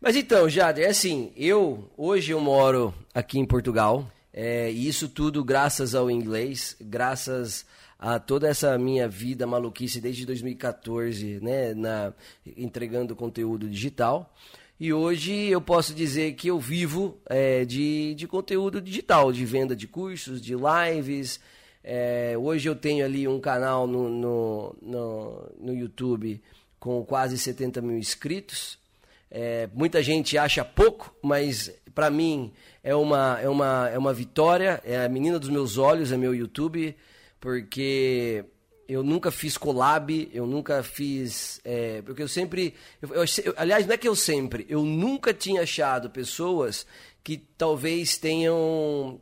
Mas 0.00 0.16
então, 0.16 0.48
Jader, 0.48 0.86
é 0.86 0.90
assim, 0.90 1.30
eu 1.36 1.88
hoje 1.96 2.32
eu 2.32 2.40
moro 2.40 2.92
aqui 3.14 3.38
em 3.38 3.44
Portugal, 3.44 4.10
é, 4.38 4.70
e 4.70 4.86
isso 4.86 5.08
tudo 5.08 5.42
graças 5.42 5.94
ao 5.94 6.10
inglês, 6.10 6.76
graças 6.78 7.64
a 7.98 8.18
toda 8.18 8.46
essa 8.46 8.76
minha 8.76 9.08
vida 9.08 9.46
maluquice 9.46 9.98
desde 9.98 10.26
2014, 10.26 11.40
né, 11.40 11.72
na, 11.72 12.12
entregando 12.54 13.16
conteúdo 13.16 13.66
digital. 13.66 14.30
E 14.78 14.92
hoje 14.92 15.32
eu 15.46 15.58
posso 15.58 15.94
dizer 15.94 16.34
que 16.34 16.48
eu 16.48 16.60
vivo 16.60 17.18
é, 17.30 17.64
de, 17.64 18.14
de 18.14 18.28
conteúdo 18.28 18.78
digital, 18.78 19.32
de 19.32 19.46
venda 19.46 19.74
de 19.74 19.88
cursos, 19.88 20.38
de 20.38 20.54
lives. 20.54 21.40
É, 21.82 22.34
hoje 22.36 22.68
eu 22.68 22.76
tenho 22.76 23.06
ali 23.06 23.26
um 23.26 23.40
canal 23.40 23.86
no, 23.86 24.10
no, 24.10 24.76
no, 24.82 25.52
no 25.58 25.74
YouTube 25.74 26.42
com 26.78 27.02
quase 27.06 27.38
70 27.38 27.80
mil 27.80 27.96
inscritos. 27.96 28.78
É, 29.30 29.66
muita 29.72 30.02
gente 30.02 30.36
acha 30.36 30.62
pouco, 30.62 31.16
mas 31.22 31.72
para 31.96 32.10
mim 32.10 32.52
é 32.84 32.94
uma, 32.94 33.40
é, 33.40 33.48
uma, 33.48 33.88
é 33.88 33.98
uma 33.98 34.12
vitória. 34.12 34.82
É 34.84 35.02
a 35.02 35.08
menina 35.08 35.38
dos 35.38 35.48
meus 35.48 35.78
olhos, 35.78 36.12
é 36.12 36.16
meu 36.18 36.34
YouTube, 36.34 36.94
porque 37.40 38.44
eu 38.86 39.02
nunca 39.02 39.30
fiz 39.30 39.56
collab, 39.56 40.30
eu 40.30 40.46
nunca 40.46 40.82
fiz. 40.82 41.58
É, 41.64 42.02
porque 42.02 42.22
eu 42.22 42.28
sempre. 42.28 42.74
Eu, 43.00 43.08
eu, 43.14 43.54
aliás, 43.56 43.86
não 43.86 43.94
é 43.94 43.96
que 43.96 44.06
eu 44.06 44.14
sempre, 44.14 44.66
eu 44.68 44.82
nunca 44.82 45.32
tinha 45.32 45.62
achado 45.62 46.10
pessoas 46.10 46.86
que 47.26 47.38
talvez 47.58 48.16
tenham 48.16 49.18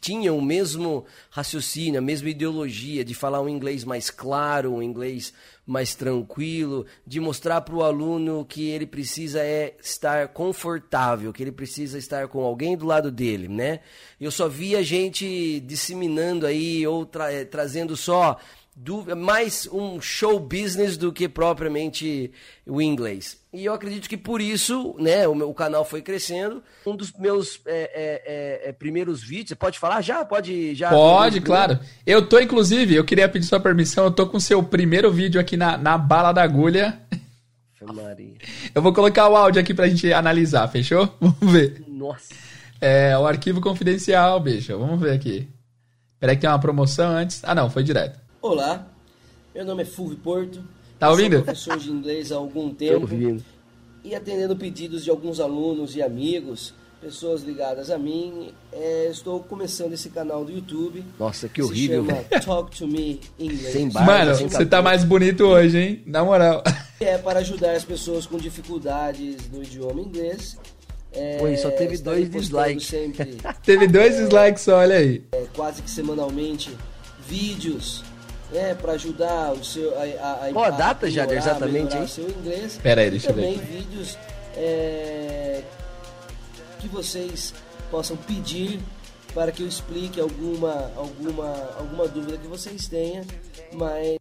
tinham 0.00 0.36
o 0.36 0.42
mesmo 0.42 1.06
raciocínio, 1.30 2.00
a 2.00 2.02
mesma 2.02 2.28
ideologia 2.28 3.04
de 3.04 3.14
falar 3.14 3.40
um 3.40 3.48
inglês 3.48 3.84
mais 3.84 4.10
claro, 4.10 4.74
um 4.74 4.82
inglês 4.82 5.32
mais 5.64 5.94
tranquilo, 5.94 6.84
de 7.06 7.20
mostrar 7.20 7.60
para 7.60 7.76
o 7.76 7.84
aluno 7.84 8.44
que 8.44 8.70
ele 8.70 8.88
precisa 8.88 9.38
é 9.38 9.76
estar 9.80 10.26
confortável, 10.28 11.32
que 11.32 11.44
ele 11.44 11.52
precisa 11.52 11.96
estar 11.96 12.26
com 12.26 12.42
alguém 12.42 12.76
do 12.76 12.86
lado 12.86 13.08
dele, 13.08 13.46
né? 13.46 13.78
Eu 14.20 14.32
só 14.32 14.48
via 14.48 14.82
gente 14.82 15.60
disseminando 15.60 16.48
aí 16.48 16.84
ou 16.84 17.06
tra 17.06 17.32
eh, 17.32 17.44
trazendo 17.44 17.96
só 17.96 18.36
do, 18.74 19.16
mais 19.16 19.68
um 19.72 20.00
show 20.00 20.38
business 20.40 20.96
do 20.96 21.12
que 21.12 21.28
propriamente 21.28 22.32
o 22.66 22.82
inglês. 22.82 23.38
E 23.52 23.64
eu 23.64 23.72
acredito 23.72 24.08
que 24.08 24.16
por 24.16 24.40
isso, 24.40 24.96
né, 24.98 25.28
o, 25.28 25.34
meu, 25.34 25.48
o 25.48 25.54
canal 25.54 25.84
foi 25.84 26.02
crescendo. 26.02 26.62
Um 26.84 26.96
dos 26.96 27.12
meus 27.12 27.60
é, 27.66 27.72
é, 27.94 28.66
é, 28.66 28.68
é 28.70 28.72
primeiros 28.72 29.22
vídeos, 29.22 29.50
você 29.50 29.54
pode 29.54 29.78
falar 29.78 30.00
já? 30.00 30.24
Pode, 30.24 30.74
já. 30.74 30.90
Pode, 30.90 31.40
claro. 31.40 31.78
Eu 32.04 32.26
tô, 32.26 32.40
inclusive, 32.40 32.94
eu 32.94 33.04
queria 33.04 33.28
pedir 33.28 33.46
sua 33.46 33.60
permissão, 33.60 34.04
eu 34.04 34.10
tô 34.10 34.26
com 34.26 34.38
o 34.38 34.40
seu 34.40 34.62
primeiro 34.62 35.10
vídeo 35.12 35.40
aqui 35.40 35.56
na, 35.56 35.78
na 35.78 35.96
bala 35.96 36.32
da 36.32 36.42
agulha. 36.42 37.00
Maria. 37.92 38.36
Eu 38.74 38.80
vou 38.80 38.94
colocar 38.94 39.28
o 39.28 39.36
áudio 39.36 39.60
aqui 39.60 39.74
pra 39.74 39.88
gente 39.88 40.10
analisar, 40.12 40.66
fechou? 40.68 41.14
Vamos 41.20 41.52
ver. 41.52 41.84
Nossa. 41.86 42.34
É, 42.80 43.16
o 43.16 43.26
arquivo 43.26 43.60
confidencial, 43.60 44.40
bicho. 44.40 44.78
Vamos 44.78 45.00
ver 45.00 45.12
aqui. 45.12 45.48
Peraí 46.18 46.36
que 46.36 46.40
tem 46.40 46.50
uma 46.50 46.58
promoção 46.58 47.10
antes. 47.10 47.42
Ah, 47.44 47.54
não, 47.54 47.68
foi 47.68 47.82
direto. 47.82 48.23
Olá, 48.44 48.86
meu 49.54 49.64
nome 49.64 49.84
é 49.84 49.86
Fulvio 49.86 50.18
Porto. 50.18 50.62
Tá 50.98 51.08
ouvindo? 51.08 51.36
Sou 51.36 51.44
professor 51.44 51.78
de 51.78 51.90
inglês 51.90 52.30
há 52.30 52.36
algum 52.36 52.74
tempo. 52.74 53.00
ouvindo. 53.00 53.42
E 54.04 54.14
atendendo 54.14 54.54
pedidos 54.54 55.02
de 55.02 55.08
alguns 55.08 55.40
alunos 55.40 55.96
e 55.96 56.02
amigos, 56.02 56.74
pessoas 57.00 57.40
ligadas 57.40 57.90
a 57.90 57.96
mim, 57.96 58.52
é, 58.70 59.08
estou 59.10 59.40
começando 59.40 59.94
esse 59.94 60.10
canal 60.10 60.44
do 60.44 60.52
YouTube. 60.52 61.02
Nossa, 61.18 61.48
que 61.48 61.62
horrível. 61.62 62.04
Se 62.04 62.10
chama 62.10 62.44
Talk 62.44 62.76
to 62.76 62.86
Me 62.86 63.18
English. 63.38 63.72
Sem 63.72 63.88
barba, 63.88 64.12
Mano, 64.12 64.34
sem 64.34 64.46
você 64.46 64.66
tá 64.66 64.82
mais 64.82 65.04
bonito 65.04 65.44
hoje, 65.44 65.78
hein? 65.78 66.02
Na 66.04 66.22
moral. 66.22 66.62
É 67.00 67.16
para 67.16 67.38
ajudar 67.38 67.72
as 67.72 67.82
pessoas 67.82 68.26
com 68.26 68.36
dificuldades 68.36 69.50
no 69.50 69.62
idioma 69.62 70.02
inglês. 70.02 70.58
É, 71.14 71.38
Pô, 71.38 71.56
só 71.56 71.70
teve 71.78 71.96
dois 71.96 72.30
dislikes. 72.30 72.88
Sempre, 72.88 73.38
teve 73.64 73.88
dois 73.88 74.18
dislikes, 74.18 74.68
olha 74.68 74.96
aí. 74.96 75.24
É, 75.32 75.46
quase 75.54 75.80
que 75.80 75.90
semanalmente 75.90 76.70
vídeos 77.26 78.04
né, 78.52 78.74
para 78.74 78.92
ajudar 78.92 79.52
o 79.52 79.64
seu 79.64 79.94
a, 79.98 80.02
a, 80.02 80.46
a, 80.46 80.52
Qual 80.52 80.64
a 80.64 80.70
data, 80.70 81.10
já 81.10 81.24
exatamente 81.26 81.96
aí? 81.96 82.08
seu 82.08 82.28
inglês. 82.28 82.78
Pera 82.82 83.02
aí, 83.02 83.10
deixa 83.10 83.30
eu 83.30 83.34
ver. 83.34 83.42
Também 83.42 83.58
vídeos 83.58 84.18
é, 84.56 85.62
que 86.80 86.88
vocês 86.88 87.54
possam 87.90 88.16
pedir 88.16 88.80
para 89.34 89.50
que 89.50 89.62
eu 89.62 89.68
explique 89.68 90.20
alguma 90.20 90.90
alguma 90.96 91.70
alguma 91.78 92.06
dúvida 92.06 92.38
que 92.38 92.46
vocês 92.46 92.86
tenham, 92.86 93.24
mas 93.72 94.16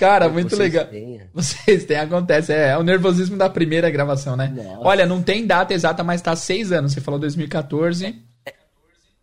Cara, 0.00 0.30
muito 0.30 0.56
vocês 0.56 0.58
legal. 0.58 0.88
Vocês 1.34 1.84
têm, 1.84 1.98
acontece. 1.98 2.54
É, 2.54 2.68
é, 2.68 2.78
o 2.78 2.82
nervosismo 2.82 3.36
da 3.36 3.50
primeira 3.50 3.90
gravação, 3.90 4.34
né? 4.34 4.50
Nossa. 4.56 4.80
Olha, 4.80 5.04
não 5.04 5.22
tem 5.22 5.46
data 5.46 5.74
exata, 5.74 6.02
mas 6.02 6.22
tá 6.22 6.34
seis 6.34 6.72
anos. 6.72 6.94
Você 6.94 7.02
falou 7.02 7.20
2014. 7.20 8.18
É, 8.46 8.54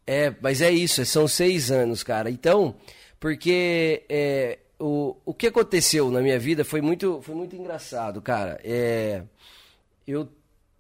é, 0.06 0.36
mas 0.39 0.62
é 0.62 0.70
isso, 0.70 1.03
são 1.03 1.27
seis 1.27 1.72
anos, 1.72 2.03
cara. 2.03 2.29
Então, 2.29 2.75
porque 3.19 4.03
é, 4.09 4.59
o, 4.79 5.15
o 5.25 5.33
que 5.33 5.47
aconteceu 5.47 6.12
na 6.12 6.21
minha 6.21 6.39
vida 6.39 6.63
foi 6.63 6.81
muito, 6.81 7.21
foi 7.21 7.36
muito 7.36 7.55
engraçado, 7.55 8.21
cara. 8.21 8.59
É, 8.63 9.24
eu, 10.07 10.29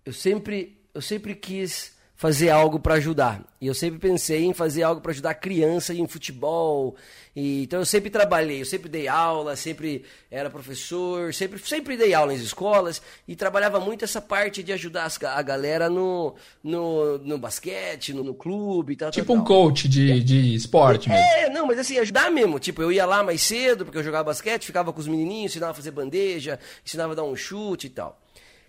eu, 0.05 0.13
sempre, 0.13 0.77
eu 0.93 1.01
sempre 1.01 1.35
quis 1.35 1.95
fazer 2.15 2.49
algo 2.49 2.79
para 2.79 2.95
ajudar. 2.95 3.43
E 3.61 3.67
eu 3.67 3.73
sempre 3.73 3.99
pensei 3.99 4.43
em 4.43 4.53
fazer 4.53 4.83
algo 4.83 5.01
para 5.01 5.11
ajudar 5.11 5.35
criança 5.35 5.93
em 5.93 6.07
futebol. 6.07 6.95
E, 7.37 7.61
então 7.61 7.77
eu 7.77 7.85
sempre 7.85 8.09
trabalhei, 8.09 8.61
eu 8.61 8.65
sempre 8.65 8.89
dei 8.89 9.07
aula, 9.07 9.55
sempre 9.55 10.03
era 10.31 10.49
professor, 10.49 11.31
sempre, 11.31 11.59
sempre 11.59 11.95
dei 11.95 12.11
aula 12.11 12.33
em 12.33 12.37
escolas 12.37 12.99
e 13.27 13.35
trabalhava 13.35 13.79
muito 13.79 14.03
essa 14.03 14.19
parte 14.19 14.63
de 14.63 14.73
ajudar 14.73 15.07
a 15.21 15.41
galera 15.43 15.87
no, 15.87 16.33
no, 16.63 17.19
no 17.19 17.37
basquete, 17.37 18.11
no, 18.11 18.23
no 18.23 18.33
clube 18.33 18.93
e 18.93 18.95
tal. 18.95 19.11
Tipo 19.11 19.33
tal, 19.33 19.35
um 19.35 19.43
coach 19.45 19.87
de, 19.87 20.19
de 20.23 20.55
esporte 20.55 21.09
mesmo. 21.09 21.23
É, 21.23 21.47
não, 21.51 21.67
mas 21.67 21.77
assim, 21.77 21.99
ajudar 21.99 22.31
mesmo. 22.31 22.57
Tipo, 22.57 22.81
eu 22.81 22.91
ia 22.91 23.05
lá 23.05 23.21
mais 23.21 23.43
cedo, 23.43 23.85
porque 23.85 23.99
eu 23.99 24.03
jogava 24.03 24.23
basquete, 24.23 24.65
ficava 24.65 24.91
com 24.91 24.99
os 24.99 25.07
menininhos, 25.07 25.51
ensinava 25.51 25.73
a 25.73 25.75
fazer 25.75 25.91
bandeja, 25.91 26.59
ensinava 26.83 27.11
a 27.13 27.17
dar 27.17 27.23
um 27.23 27.35
chute 27.35 27.85
e 27.85 27.91
tal. 27.91 28.19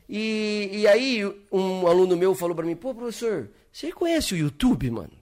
E, 0.07 0.69
e 0.75 0.87
aí 0.87 1.25
um 1.51 1.87
aluno 1.87 2.19
meu 2.19 2.35
falou 2.35 2.55
para 2.55 2.67
mim, 2.67 2.77
pô, 2.77 2.95
professor, 2.95 3.49
você 3.73 3.91
conhece 3.93 4.35
o 4.35 4.37
YouTube, 4.37 4.91
mano? 4.91 5.13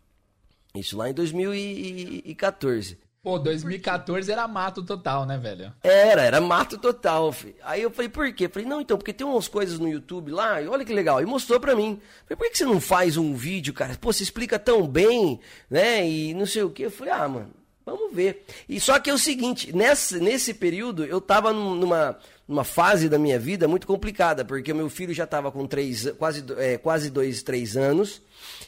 Isso 0.74 0.96
lá 0.96 1.08
em 1.08 1.14
2014. 1.14 3.05
Pô, 3.26 3.40
2014 3.40 4.30
era 4.30 4.46
mato 4.46 4.84
total, 4.84 5.26
né, 5.26 5.36
velho? 5.36 5.72
Era, 5.82 6.22
era 6.22 6.40
mato 6.40 6.78
total, 6.78 7.32
filho. 7.32 7.56
Aí 7.64 7.82
eu 7.82 7.90
falei, 7.90 8.08
por 8.08 8.32
quê? 8.32 8.48
Falei, 8.48 8.68
não, 8.68 8.80
então, 8.80 8.96
porque 8.96 9.12
tem 9.12 9.26
umas 9.26 9.48
coisas 9.48 9.80
no 9.80 9.88
YouTube 9.88 10.30
lá, 10.30 10.62
e 10.62 10.68
olha 10.68 10.84
que 10.84 10.94
legal. 10.94 11.20
E 11.20 11.26
mostrou 11.26 11.58
pra 11.58 11.74
mim. 11.74 12.00
Falei, 12.24 12.36
por 12.36 12.48
que 12.48 12.56
você 12.56 12.64
não 12.64 12.80
faz 12.80 13.16
um 13.16 13.34
vídeo, 13.34 13.74
cara? 13.74 13.98
Pô, 14.00 14.12
você 14.12 14.22
explica 14.22 14.60
tão 14.60 14.86
bem, 14.86 15.40
né? 15.68 16.08
E 16.08 16.34
não 16.34 16.46
sei 16.46 16.62
o 16.62 16.70
quê. 16.70 16.84
Eu 16.84 16.90
falei, 16.92 17.12
ah, 17.14 17.26
mano, 17.26 17.50
vamos 17.84 18.14
ver. 18.14 18.44
E 18.68 18.78
só 18.78 19.00
que 19.00 19.10
é 19.10 19.12
o 19.12 19.18
seguinte, 19.18 19.74
nesse, 19.74 20.20
nesse 20.20 20.54
período 20.54 21.04
eu 21.04 21.20
tava 21.20 21.52
numa 21.52 22.16
numa 22.46 22.62
fase 22.62 23.08
da 23.08 23.18
minha 23.18 23.38
vida 23.38 23.66
muito 23.66 23.86
complicada, 23.86 24.44
porque 24.44 24.72
meu 24.72 24.88
filho 24.88 25.12
já 25.12 25.24
estava 25.24 25.50
com 25.50 25.66
três, 25.66 26.08
quase, 26.16 26.44
é, 26.58 26.78
quase 26.78 27.10
dois, 27.10 27.42
três 27.42 27.76
anos, 27.76 28.22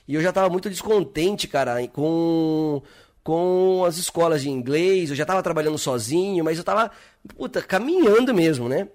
e 0.07 0.17
eu 0.17 0.21
já 0.21 0.31
estava 0.31 0.49
muito 0.49 0.69
descontente, 0.69 1.47
cara, 1.47 1.87
com, 1.87 2.83
com 3.29 3.85
as 3.85 3.99
escolas 3.99 4.41
de 4.41 4.49
inglês, 4.49 5.11
eu 5.11 5.15
já 5.15 5.25
estava 5.25 5.43
trabalhando 5.43 5.77
sozinho, 5.77 6.43
mas 6.43 6.57
eu 6.57 6.63
estava, 6.63 6.91
puta, 7.37 7.61
caminhando 7.61 8.33
mesmo, 8.33 8.71
né? 8.71 8.89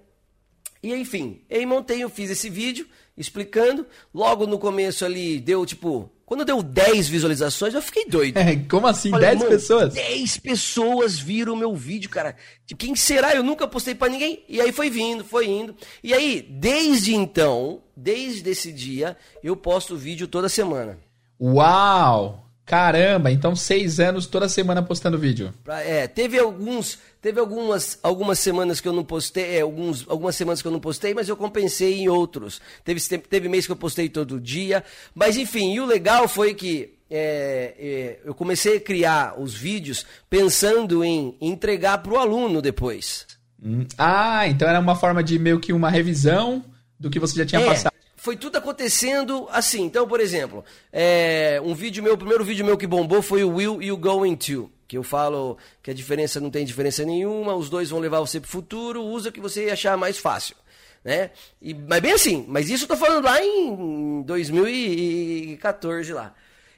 E 0.82 0.92
enfim, 0.92 1.42
aí 1.52 1.64
montei, 1.68 2.04
eu 2.04 2.10
fiz 2.10 2.32
esse 2.32 2.50
vídeo 2.50 2.88
explicando, 3.16 3.86
logo 4.12 4.48
no 4.48 4.58
começo 4.58 5.06
ali 5.06 5.40
deu 5.40 5.64
tipo 5.68 6.12
quando 6.26 6.46
deu 6.46 6.64
10 6.64 7.10
visualizações, 7.10 7.76
eu 7.76 7.82
fiquei 7.84 8.08
doido. 8.08 8.36
É, 8.38 8.56
como 8.56 8.88
assim? 8.88 9.12
Falei, 9.12 9.36
10 9.36 9.44
pessoas? 9.44 9.94
10 9.94 10.38
pessoas 10.38 11.20
viram 11.20 11.54
o 11.54 11.58
meu 11.58 11.76
vídeo, 11.76 12.10
cara. 12.10 12.36
Tipo, 12.66 12.80
quem 12.80 12.96
será? 12.96 13.36
Eu 13.36 13.44
nunca 13.44 13.68
postei 13.68 13.94
para 13.94 14.12
ninguém. 14.12 14.44
E 14.50 14.60
aí 14.60 14.72
foi 14.72 14.90
vindo, 14.90 15.24
foi 15.24 15.48
indo. 15.48 15.76
E 16.04 16.12
aí, 16.12 16.42
desde 16.42 17.14
então, 17.14 17.84
desde 17.96 18.50
esse 18.50 18.72
dia, 18.72 19.16
eu 19.44 19.56
posto 19.56 19.96
vídeo 19.96 20.28
toda 20.28 20.50
semana. 20.50 20.98
Uau! 21.40 22.43
Caramba, 22.66 23.30
então 23.30 23.56
seis 23.56 24.00
anos 24.00 24.26
toda 24.26 24.48
semana 24.48 24.82
postando 24.82 25.18
vídeo. 25.18 25.54
É, 25.68 26.08
teve 26.08 26.40
alguns, 26.40 26.98
teve 27.22 27.38
algumas, 27.38 28.00
algumas 28.02 28.40
semanas 28.40 28.80
que 28.80 28.88
eu 28.88 28.94
não 28.94 29.04
postei, 29.04 29.58
é, 29.58 29.62
alguns, 29.62 30.06
algumas 30.08 30.36
semanas 30.36 30.62
que 30.62 30.68
eu 30.68 30.72
não 30.72 30.80
postei, 30.80 31.14
mas 31.14 31.28
eu 31.28 31.36
compensei 31.36 32.00
em 32.00 32.08
outros. 32.08 32.62
Teve, 32.86 33.02
teve 33.18 33.50
mês 33.50 33.66
que 33.66 33.72
eu 33.74 33.76
postei 33.76 34.08
todo 34.08 34.40
dia, 34.40 34.82
mas 35.14 35.36
enfim, 35.36 35.74
e 35.74 35.82
o 35.82 35.86
legal 35.86 36.26
foi 36.28 36.54
que 36.54 36.94
é, 37.12 37.76
é, 37.78 38.20
eu 38.24 38.34
comecei 38.34 38.78
a 38.78 38.82
criar 38.82 39.40
os 39.40 39.54
vídeos 39.54 40.06
pensando 40.30 41.04
em 41.04 41.36
entregar 41.42 41.98
para 41.98 42.14
o 42.14 42.18
aluno 42.18 42.62
depois. 42.62 43.28
Hum. 43.62 43.86
Ah, 43.98 44.48
então 44.48 44.70
era 44.70 44.80
uma 44.80 44.96
forma 44.96 45.22
de 45.22 45.38
meio 45.38 45.60
que 45.60 45.74
uma 45.74 45.90
revisão 45.90 46.64
do 46.98 47.10
que 47.10 47.20
você 47.20 47.38
já 47.38 47.46
tinha 47.46 47.62
é, 47.62 47.66
passado 47.66 47.94
foi 48.24 48.38
tudo 48.38 48.56
acontecendo 48.58 49.50
assim. 49.52 49.82
Então, 49.82 50.08
por 50.08 50.22
exemplo, 50.22 50.64
é, 50.94 51.60
um 51.62 51.76
vídeo 51.76 52.02
meu, 52.02 52.14
o 52.14 52.18
primeiro 52.18 52.42
vídeo 52.46 52.64
meu 52.64 52.78
que 52.78 52.88
bombou 52.88 53.22
foi 53.22 53.44
o 53.44 53.56
Will 53.56 53.82
You 53.82 53.98
Going 53.98 54.38
To? 54.38 54.72
Que 54.88 54.98
eu 54.98 55.04
falo 55.04 55.58
que 55.82 55.92
a 55.92 55.94
diferença 55.94 56.40
não 56.40 56.50
tem 56.50 56.64
diferença 56.64 57.04
nenhuma, 57.04 57.54
os 57.54 57.70
dois 57.70 57.90
vão 57.90 58.00
levar 58.00 58.22
você 58.22 58.40
pro 58.40 58.50
futuro, 58.50 59.04
usa 59.04 59.28
o 59.28 59.32
que 59.32 59.42
você 59.42 59.70
achar 59.70 59.98
mais 59.98 60.18
fácil. 60.18 60.56
Né? 61.04 61.32
E, 61.62 61.74
mas 61.74 62.00
bem 62.00 62.14
assim, 62.14 62.46
mas 62.48 62.70
isso 62.70 62.86
eu 62.86 62.88
tô 62.88 62.96
falando 62.96 63.26
lá 63.26 63.44
em 63.44 64.22
2014 64.22 66.14
lá. 66.14 66.34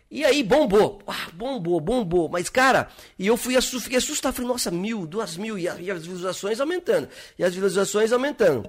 E 0.10 0.26
aí 0.26 0.42
bombou, 0.42 1.00
ah, 1.06 1.30
bombou, 1.32 1.80
bombou. 1.80 2.28
Mas, 2.28 2.50
cara, 2.50 2.90
e 3.20 3.28
eu 3.28 3.38
fui 3.38 3.54
fiquei 3.62 4.00
assustado. 4.00 4.34
Falei, 4.34 4.50
nossa, 4.50 4.72
mil, 4.72 5.06
duas 5.06 5.38
mil, 5.38 5.60
e 5.60 5.68
as 5.68 5.78
visualizações 5.78 6.60
aumentando. 6.60 7.08
E 7.38 7.44
as 7.44 7.54
visualizações 7.54 8.12
aumentando. 8.12 8.68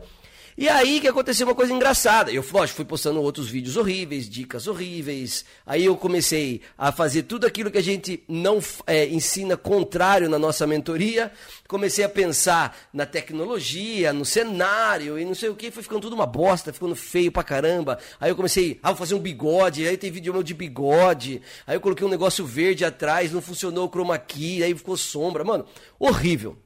E 0.59 0.71
aí 0.71 1.01
que 1.01 1.09
aconteceu 1.09 1.47
uma 1.47 1.55
coisa 1.55 1.71
engraçada. 1.71 2.33
Eu, 2.33 2.43
lógico, 2.51 2.77
fui 2.77 2.85
postando 2.87 3.21
outros 3.21 3.47
vídeos 3.47 3.77
horríveis, 3.77 4.27
dicas 4.27 4.67
horríveis. 4.67 5.45
Aí 5.67 5.85
eu 5.85 5.95
comecei 5.99 6.63
a 6.79 6.91
fazer 6.91 7.25
tudo 7.25 7.47
aquilo 7.47 7.71
que 7.71 7.77
a 7.77 7.83
gente 7.83 8.25
não 8.27 8.59
é, 8.87 9.05
ensina 9.07 9.55
contrário 9.55 10.31
na 10.31 10.39
nossa 10.39 10.67
mentoria. 10.67 11.31
Comecei 11.69 12.03
a 12.07 12.09
pensar 12.09 12.75
na 12.91 13.05
tecnologia, 13.05 14.15
no 14.15 14.25
cenário 14.25 15.19
e 15.19 15.27
não 15.27 15.35
sei 15.35 15.51
o 15.51 15.55
que. 15.55 15.71
Foi 15.71 15.83
ficando 15.83 16.01
tudo 16.01 16.15
uma 16.15 16.25
bosta, 16.25 16.73
ficando 16.73 16.97
feio 16.97 17.31
pra 17.31 17.45
caramba. 17.45 17.99
Aí 18.19 18.31
eu 18.31 18.37
comecei, 18.37 18.81
ah, 18.83 18.95
fazer 18.95 19.15
um 19.15 19.21
bigode. 19.21 19.87
Aí 19.87 19.99
tem 19.99 20.11
vídeo 20.11 20.33
meu 20.33 20.43
de 20.43 20.55
bigode. 20.55 21.43
Aí 21.67 21.77
eu 21.77 21.83
coloquei 21.83 22.07
um 22.07 22.11
negócio 22.11 22.47
verde 22.47 22.83
atrás, 22.83 23.31
não 23.31 23.43
funcionou 23.43 23.87
o 23.87 23.91
chroma 23.91 24.17
key, 24.17 24.63
aí 24.63 24.75
ficou 24.75 24.97
sombra. 24.97 25.45
Mano, 25.45 25.67
horrível. 25.99 26.57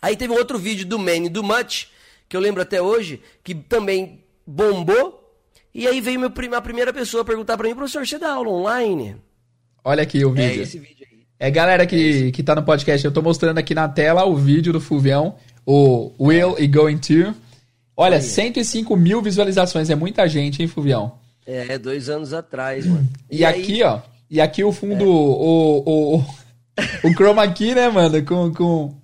Aí 0.00 0.16
teve 0.16 0.32
um 0.32 0.36
outro 0.36 0.58
vídeo 0.58 0.86
do 0.86 0.98
Man 0.98 1.24
do 1.30 1.42
Much 1.42 1.88
que 2.28 2.36
eu 2.36 2.40
lembro 2.40 2.62
até 2.62 2.80
hoje, 2.82 3.20
que 3.42 3.54
também 3.54 4.22
bombou. 4.46 5.24
E 5.74 5.86
aí 5.86 6.00
veio 6.00 6.20
meu, 6.20 6.32
a 6.54 6.60
primeira 6.60 6.92
pessoa 6.92 7.24
perguntar 7.24 7.56
para 7.56 7.68
mim, 7.68 7.74
professor, 7.74 8.06
você 8.06 8.18
dá 8.18 8.32
aula 8.32 8.50
online? 8.50 9.16
Olha 9.84 10.02
aqui 10.02 10.24
o 10.24 10.32
vídeo. 10.32 10.60
É 10.60 10.62
esse 10.62 10.78
vídeo 10.78 11.06
aí. 11.10 11.18
É 11.38 11.50
galera 11.50 11.86
que, 11.86 12.28
é 12.28 12.30
que 12.32 12.42
tá 12.42 12.54
no 12.54 12.64
podcast, 12.64 13.04
eu 13.04 13.12
tô 13.12 13.22
mostrando 13.22 13.58
aqui 13.58 13.74
na 13.74 13.88
tela 13.88 14.24
o 14.24 14.34
vídeo 14.34 14.72
do 14.72 14.80
Fulvião, 14.80 15.36
o 15.64 16.12
Will 16.18 16.56
e 16.58 16.66
Going 16.66 16.98
To. 16.98 17.34
Olha, 17.96 18.16
aí. 18.16 18.22
105 18.22 18.96
mil 18.96 19.22
visualizações, 19.22 19.88
é 19.88 19.94
muita 19.94 20.28
gente, 20.28 20.60
hein, 20.60 20.68
Fulvião? 20.68 21.18
É, 21.46 21.78
dois 21.78 22.08
anos 22.08 22.32
atrás, 22.32 22.86
mano. 22.86 23.08
E, 23.30 23.38
e 23.38 23.44
aqui, 23.44 23.82
ó, 23.82 24.00
e 24.28 24.40
aqui 24.40 24.62
o 24.62 24.72
fundo, 24.72 25.04
é. 25.04 25.06
o, 25.06 25.10
o, 25.86 26.16
o, 26.16 26.24
o 27.08 27.14
chroma 27.14 27.46
key, 27.48 27.74
né, 27.74 27.88
mano, 27.88 28.22
com, 28.24 28.52
com, 28.52 28.94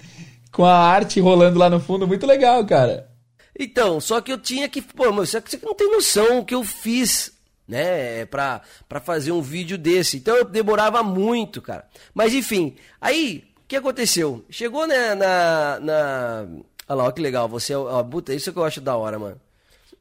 com 0.50 0.64
a 0.64 0.76
arte 0.76 1.20
rolando 1.20 1.58
lá 1.58 1.70
no 1.70 1.80
fundo, 1.80 2.06
muito 2.06 2.26
legal, 2.26 2.64
cara. 2.66 3.08
Então, 3.58 4.00
só 4.00 4.20
que 4.20 4.32
eu 4.32 4.38
tinha 4.38 4.68
que. 4.68 4.82
Pô, 4.82 5.12
mas 5.12 5.30
você 5.30 5.42
não 5.62 5.74
tem 5.74 5.90
noção 5.90 6.40
o 6.40 6.44
que 6.44 6.54
eu 6.54 6.64
fiz, 6.64 7.32
né? 7.68 8.26
Pra, 8.26 8.62
pra 8.88 9.00
fazer 9.00 9.32
um 9.32 9.40
vídeo 9.40 9.78
desse. 9.78 10.16
Então 10.16 10.36
eu 10.36 10.44
demorava 10.44 11.02
muito, 11.02 11.62
cara. 11.62 11.84
Mas 12.12 12.34
enfim, 12.34 12.74
aí, 13.00 13.44
o 13.58 13.68
que 13.68 13.76
aconteceu? 13.76 14.44
Chegou 14.50 14.86
né, 14.86 15.14
na. 15.14 15.78
na... 15.80 16.46
Olha 16.88 16.96
lá, 16.96 17.04
olha 17.04 17.12
que 17.12 17.22
legal. 17.22 17.48
Você. 17.48 17.72
É 17.72 17.76
ó, 17.76 18.02
puta, 18.02 18.34
isso 18.34 18.50
é 18.50 18.52
que 18.52 18.58
eu 18.58 18.64
acho 18.64 18.80
da 18.80 18.96
hora, 18.96 19.18
mano. 19.18 19.40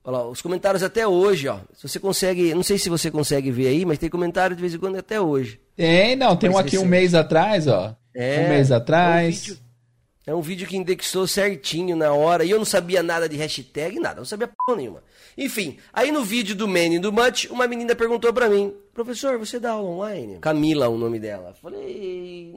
Olha 0.04 0.18
lá, 0.18 0.28
os 0.28 0.42
comentários 0.42 0.84
até 0.84 1.08
hoje, 1.08 1.48
ó. 1.48 1.60
Se 1.76 1.88
você 1.88 2.00
consegue. 2.00 2.54
Não 2.56 2.64
sei 2.64 2.78
se 2.78 2.90
você 2.90 3.12
consegue 3.12 3.52
ver 3.52 3.68
aí, 3.68 3.86
mas 3.86 4.00
tem 4.00 4.10
comentário 4.10 4.56
de 4.56 4.62
vez 4.62 4.74
em 4.74 4.80
quando 4.80 4.98
até 4.98 5.22
hoje. 5.22 5.62
Tem, 5.78 6.16
não. 6.16 6.36
Tem 6.36 6.50
um 6.50 6.58
aqui 6.58 6.78
um 6.78 6.86
mês 6.86 7.14
atrás, 7.14 7.68
ó. 7.68 7.96
É, 8.16 8.46
um 8.46 8.50
mês 8.50 8.72
atrás. 8.72 9.36
Um 9.36 9.40
vídeo, 9.40 9.58
É 10.26 10.34
um 10.34 10.42
vídeo 10.42 10.66
que 10.66 10.78
indexou 10.78 11.28
certinho 11.28 11.96
na 11.98 12.14
hora. 12.14 12.46
E 12.46 12.50
eu 12.50 12.58
não 12.58 12.66
sabia 12.66 13.04
nada 13.04 13.28
de 13.28 13.36
hashtag, 13.36 14.00
nada. 14.00 14.18
Não 14.18 14.26
sabia 14.26 14.48
porra 14.48 14.78
nenhuma. 14.78 15.04
Enfim, 15.38 15.78
aí 15.92 16.12
no 16.12 16.24
vídeo 16.24 16.56
do 16.56 16.68
Man 16.68 16.96
e 16.96 17.00
do 17.00 17.12
Much, 17.12 17.50
uma 17.50 17.68
menina 17.68 17.94
perguntou 17.94 18.32
pra 18.32 18.48
mim: 18.48 18.74
Professor, 18.94 19.38
você 19.38 19.60
dá 19.60 19.72
aula 19.72 19.90
online? 19.90 20.40
Camila, 20.40 20.88
o 20.88 20.98
nome 20.98 21.20
dela. 21.20 21.54
Falei: 21.62 22.54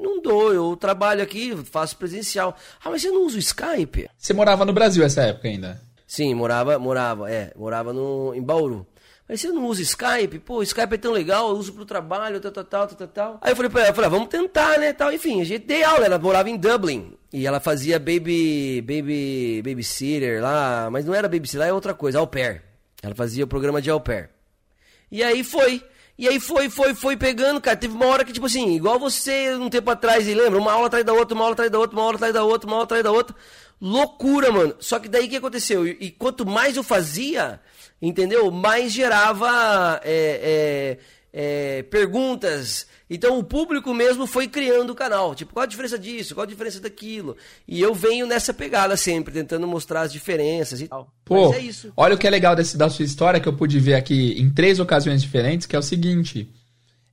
Não 0.00 0.20
dou, 0.22 0.52
eu 0.52 0.76
trabalho 0.76 1.22
aqui, 1.22 1.56
faço 1.64 1.96
presencial. 1.96 2.56
Ah, 2.84 2.90
mas 2.90 3.02
você 3.02 3.10
não 3.10 3.26
usa 3.26 3.36
o 3.36 3.40
Skype? 3.40 4.08
Você 4.16 4.32
morava 4.32 4.64
no 4.64 4.72
Brasil 4.72 5.02
essa 5.04 5.22
época 5.22 5.48
ainda? 5.48 5.80
Sim, 6.06 6.32
morava, 6.34 6.78
morava, 6.78 7.30
é, 7.30 7.52
morava 7.56 7.92
no, 7.92 8.32
em 8.34 8.42
Bauru. 8.42 8.86
Mas 9.28 9.40
você 9.40 9.48
não 9.48 9.64
usa 9.66 9.80
Skype? 9.80 10.38
Pô, 10.40 10.62
Skype 10.62 10.94
é 10.94 10.98
tão 10.98 11.12
legal, 11.12 11.48
eu 11.48 11.56
uso 11.56 11.72
pro 11.72 11.86
trabalho, 11.86 12.40
tal, 12.40 12.52
tal, 12.52 12.64
tal, 12.64 12.88
tal, 12.88 13.08
tal. 13.08 13.38
Aí 13.40 13.52
eu 13.52 13.56
falei 13.56 13.70
pra 13.70 13.84
ela, 13.84 13.94
falei, 13.94 14.08
ah, 14.08 14.10
vamos 14.10 14.28
tentar, 14.28 14.78
né, 14.78 14.92
tal. 14.92 15.12
Enfim, 15.12 15.40
a 15.40 15.44
gente 15.44 15.64
deu 15.64 15.88
aula, 15.88 16.04
ela 16.04 16.18
morava 16.18 16.50
em 16.50 16.56
Dublin. 16.56 17.16
E 17.32 17.46
ela 17.46 17.58
fazia 17.58 17.98
baby, 17.98 18.82
baby, 18.82 19.62
babysitter 19.64 20.42
lá, 20.42 20.88
mas 20.90 21.06
não 21.06 21.14
era 21.14 21.28
babysitter, 21.28 21.66
é 21.66 21.72
outra 21.72 21.94
coisa, 21.94 22.18
au 22.18 22.26
pair. 22.26 22.62
Ela 23.02 23.14
fazia 23.14 23.44
o 23.44 23.48
programa 23.48 23.80
de 23.80 23.90
au 23.90 24.00
pair. 24.00 24.30
E 25.10 25.22
aí 25.22 25.42
foi. 25.42 25.82
E 26.16 26.28
aí 26.28 26.38
foi, 26.38 26.68
foi, 26.70 26.94
foi 26.94 27.16
pegando, 27.16 27.60
cara. 27.60 27.76
Teve 27.76 27.94
uma 27.94 28.06
hora 28.06 28.24
que, 28.24 28.32
tipo 28.32 28.46
assim, 28.46 28.74
igual 28.74 28.98
você 28.98 29.54
um 29.54 29.68
tempo 29.68 29.90
atrás, 29.90 30.28
e 30.28 30.34
lembra? 30.34 30.58
Uma 30.58 30.72
aula 30.72 30.86
atrás 30.86 31.04
da 31.04 31.12
outra, 31.12 31.34
uma 31.34 31.44
aula 31.44 31.54
atrás 31.54 31.70
da 31.70 31.78
outra, 31.78 31.96
uma 31.96 32.04
aula 32.04 32.14
atrás 32.16 32.32
da 32.32 32.44
outra, 32.44 32.68
uma 32.68 32.76
aula 32.76 32.84
atrás 32.84 33.02
da 33.02 33.10
outra. 33.10 33.34
Loucura, 33.80 34.52
mano. 34.52 34.76
Só 34.78 34.98
que 34.98 35.08
daí 35.08 35.26
o 35.26 35.28
que 35.28 35.36
aconteceu? 35.36 35.86
E, 35.86 35.96
e 36.00 36.10
quanto 36.10 36.46
mais 36.46 36.76
eu 36.76 36.82
fazia, 36.82 37.60
entendeu? 38.00 38.50
Mais 38.50 38.92
gerava 38.92 40.00
é, 40.04 40.98
é, 41.32 41.78
é, 41.78 41.82
perguntas. 41.84 42.86
Então 43.08 43.38
o 43.38 43.44
público 43.44 43.92
mesmo 43.92 44.26
foi 44.26 44.48
criando 44.48 44.90
o 44.90 44.94
canal. 44.94 45.34
Tipo, 45.34 45.52
qual 45.52 45.64
a 45.64 45.66
diferença 45.66 45.98
disso? 45.98 46.34
Qual 46.34 46.44
a 46.44 46.48
diferença 46.48 46.80
daquilo? 46.80 47.36
E 47.66 47.80
eu 47.80 47.94
venho 47.94 48.26
nessa 48.26 48.54
pegada 48.54 48.96
sempre, 48.96 49.32
tentando 49.32 49.66
mostrar 49.66 50.02
as 50.02 50.12
diferenças 50.12 50.80
e 50.80 50.88
tal. 50.88 51.12
Pô, 51.24 51.50
Mas 51.50 51.58
é 51.58 51.60
isso. 51.60 51.92
olha 51.96 52.14
o 52.14 52.18
que 52.18 52.26
é 52.26 52.30
legal 52.30 52.56
desse, 52.56 52.76
da 52.76 52.88
sua 52.88 53.04
história 53.04 53.40
que 53.40 53.48
eu 53.48 53.56
pude 53.56 53.78
ver 53.78 53.94
aqui 53.94 54.40
em 54.40 54.50
três 54.50 54.80
ocasiões 54.80 55.22
diferentes, 55.22 55.66
que 55.66 55.76
é 55.76 55.78
o 55.78 55.82
seguinte. 55.82 56.50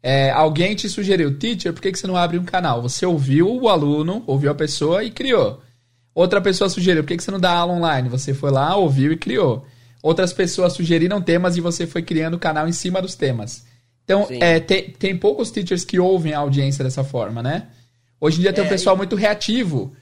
É, 0.04 0.32
alguém 0.32 0.76
te 0.76 0.90
sugeriu, 0.90 1.38
teacher, 1.38 1.72
por 1.74 1.82
que, 1.82 1.92
que 1.92 2.00
você 2.00 2.08
não 2.08 2.18
abre 2.18 2.38
um 2.38 2.44
canal? 2.44 2.82
Você 2.82 3.06
ouviu 3.06 3.56
o 3.56 3.70
aluno, 3.70 4.24
ouviu 4.26 4.50
a 4.50 4.56
pessoa 4.56 5.04
e 5.04 5.12
criou. 5.12 5.62
Outra 6.14 6.42
pessoa 6.42 6.70
sugeriu, 6.70 7.04
por 7.04 7.10
que, 7.10 7.18
que 7.18 7.24
você 7.24 7.32
não 7.32 7.40
dá 7.40 7.52
aula 7.52 7.74
online? 7.74 8.10
Você 8.10 8.34
foi 8.34 8.50
lá, 8.52 8.76
ouviu 8.76 9.12
e 9.12 9.18
criou. 9.18 9.66
Outras 10.02 10.34
pessoas 10.34 10.74
sugeriram 10.74 11.22
temas 11.22 11.58
e 11.58 11.62
você 11.62 11.86
foi 11.86 12.02
criando 12.02 12.36
o 12.36 12.40
canal 12.40 12.68
em 12.68 12.72
cima 12.72 13.02
dos 13.02 13.16
temas. 13.16 13.66
Então, 14.04 14.28
é, 14.30 14.60
tem, 14.60 14.90
tem 14.90 15.18
poucos 15.18 15.52
teachers 15.52 15.86
que 15.86 16.00
ouvem 16.00 16.34
a 16.34 16.40
audiência 16.40 16.84
dessa 16.84 17.04
forma, 17.04 17.44
né? 17.44 17.68
Hoje 18.20 18.40
em 18.40 18.42
dia 18.42 18.54
tem 18.54 18.64
um 18.64 18.68
é, 18.68 18.70
pessoal 18.70 18.96
e... 18.96 18.98
muito 18.98 19.16
reativo. 19.16 19.94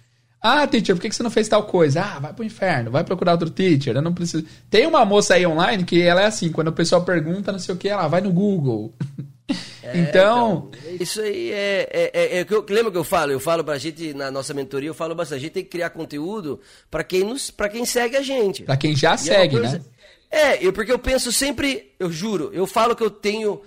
Ah, 0.42 0.66
teacher, 0.66 0.96
por 0.96 1.02
que 1.02 1.12
você 1.12 1.22
não 1.22 1.30
fez 1.30 1.50
tal 1.50 1.64
coisa? 1.64 2.02
Ah, 2.02 2.20
vai 2.20 2.34
pro 2.34 2.46
inferno, 2.46 2.92
vai 2.92 3.04
procurar 3.04 3.34
outro 3.34 3.50
teacher. 3.50 3.96
Eu 3.96 4.02
não 4.02 4.14
preciso. 4.14 4.46
Tem 4.70 4.88
uma 4.88 5.04
moça 5.04 5.34
aí 5.34 5.46
online 5.46 5.84
que 5.84 6.02
ela 6.02 6.22
é 6.22 6.26
assim, 6.26 6.50
quando 6.50 6.70
o 6.70 6.74
pessoal 6.74 7.04
pergunta, 7.04 7.52
não 7.52 7.60
sei 7.60 7.76
o 7.76 7.78
que, 7.78 7.90
ela 7.90 8.08
vai 8.08 8.22
no 8.22 8.32
Google. 8.32 8.94
É, 9.82 9.98
então, 9.98 10.70
então, 10.72 10.96
Isso 11.00 11.22
aí 11.22 11.52
é. 11.52 11.90
é, 11.92 12.12
é, 12.14 12.40
é 12.40 12.46
que 12.46 12.54
eu, 12.54 12.66
lembra 12.70 12.92
que 12.92 12.98
eu 12.98 13.04
falo? 13.04 13.32
Eu 13.32 13.40
falo 13.40 13.64
pra 13.64 13.78
gente, 13.78 14.14
na 14.14 14.30
nossa 14.30 14.54
mentoria, 14.54 14.90
eu 14.90 14.94
falo 14.94 15.16
bastante. 15.16 15.38
A 15.38 15.42
gente 15.42 15.54
tem 15.54 15.64
que 15.64 15.70
criar 15.70 15.90
conteúdo 15.90 16.60
para 16.92 17.04
quem, 17.04 17.24
nos, 17.24 17.52
quem 17.72 17.86
segue 17.86 18.16
a 18.16 18.22
gente. 18.22 18.64
Para 18.64 18.78
quem 18.78 18.96
já 18.96 19.12
e 19.12 19.14
é 19.14 19.18
segue, 19.18 19.58
coisa, 19.58 19.80
né? 19.80 19.84
É, 20.30 20.64
eu, 20.66 20.72
porque 20.72 20.92
eu 20.92 21.00
penso 21.00 21.32
sempre, 21.32 21.92
eu 22.00 22.12
juro, 22.12 22.52
eu 22.54 22.68
falo 22.68 22.96
que 22.96 23.04
eu 23.04 23.10
tenho. 23.10 23.62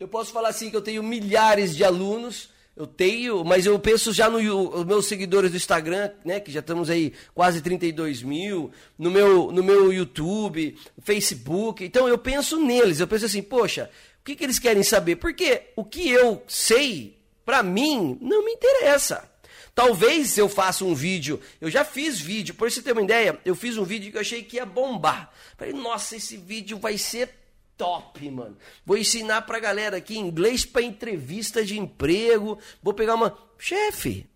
Eu 0.00 0.08
posso 0.08 0.32
falar 0.32 0.48
assim 0.48 0.70
que 0.70 0.76
eu 0.76 0.82
tenho 0.82 1.02
milhares 1.02 1.76
de 1.76 1.84
alunos. 1.84 2.50
Eu 2.76 2.86
tenho, 2.86 3.44
mas 3.44 3.66
eu 3.66 3.76
penso 3.76 4.12
já 4.12 4.30
nos 4.30 4.44
no, 4.44 4.84
meus 4.84 5.06
seguidores 5.06 5.50
do 5.50 5.56
Instagram, 5.56 6.12
né? 6.24 6.38
Que 6.38 6.52
já 6.52 6.60
estamos 6.60 6.88
aí 6.88 7.12
quase 7.34 7.60
32 7.60 8.22
mil, 8.22 8.70
no 8.96 9.10
meu, 9.10 9.50
no 9.50 9.64
meu 9.64 9.92
YouTube, 9.92 10.76
Facebook. 11.02 11.84
Então 11.84 12.08
eu 12.08 12.16
penso 12.16 12.56
neles, 12.56 13.00
eu 13.00 13.08
penso 13.08 13.26
assim, 13.26 13.42
poxa, 13.42 13.90
que, 14.28 14.36
que 14.36 14.44
eles 14.44 14.58
querem 14.58 14.82
saber? 14.82 15.16
Porque 15.16 15.62
o 15.74 15.82
que 15.82 16.08
eu 16.10 16.42
sei, 16.46 17.18
para 17.46 17.62
mim, 17.62 18.18
não 18.20 18.44
me 18.44 18.52
interessa. 18.52 19.26
Talvez 19.74 20.36
eu 20.36 20.48
faça 20.48 20.84
um 20.84 20.94
vídeo, 20.94 21.40
eu 21.60 21.70
já 21.70 21.84
fiz 21.84 22.20
vídeo, 22.20 22.54
por 22.54 22.70
você 22.70 22.82
ter 22.82 22.92
uma 22.92 23.02
ideia, 23.02 23.38
eu 23.44 23.54
fiz 23.54 23.78
um 23.78 23.84
vídeo 23.84 24.10
que 24.10 24.16
eu 24.16 24.20
achei 24.20 24.42
que 24.42 24.56
ia 24.56 24.66
bombar. 24.66 25.30
Falei, 25.56 25.72
nossa, 25.72 26.16
esse 26.16 26.36
vídeo 26.36 26.78
vai 26.78 26.98
ser 26.98 27.30
top, 27.76 28.28
mano. 28.28 28.56
Vou 28.84 28.98
ensinar 28.98 29.42
pra 29.42 29.60
galera 29.60 29.96
aqui 29.96 30.18
inglês 30.18 30.66
para 30.66 30.82
entrevista 30.82 31.64
de 31.64 31.78
emprego. 31.78 32.58
Vou 32.82 32.92
pegar 32.92 33.14
uma. 33.14 33.34
Chefe, 33.56 34.26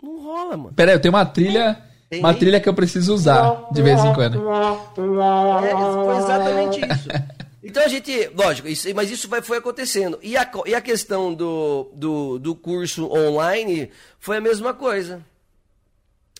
não 0.00 0.22
rola, 0.22 0.56
mano. 0.56 0.72
Pera 0.74 0.92
aí, 0.92 0.96
eu 0.96 1.00
tenho 1.00 1.12
uma 1.12 1.26
trilha. 1.26 1.82
Tem 2.08 2.20
uma 2.20 2.32
trilha 2.32 2.60
que 2.60 2.68
eu 2.68 2.74
preciso 2.74 3.12
usar 3.12 3.68
de 3.72 3.82
vez 3.82 4.02
em 4.02 4.14
quando. 4.14 4.38
É, 4.38 5.70
foi 6.04 6.16
exatamente 6.16 6.80
isso. 6.80 7.08
Então 7.68 7.82
a 7.84 7.88
gente, 7.88 8.30
lógico, 8.34 8.66
isso, 8.66 8.88
mas 8.94 9.10
isso 9.10 9.28
vai, 9.28 9.42
foi 9.42 9.58
acontecendo. 9.58 10.18
E 10.22 10.38
a, 10.38 10.50
e 10.64 10.74
a 10.74 10.80
questão 10.80 11.34
do, 11.34 11.90
do, 11.92 12.38
do 12.38 12.54
curso 12.54 13.12
online 13.12 13.90
foi 14.18 14.38
a 14.38 14.40
mesma 14.40 14.72
coisa. 14.72 15.22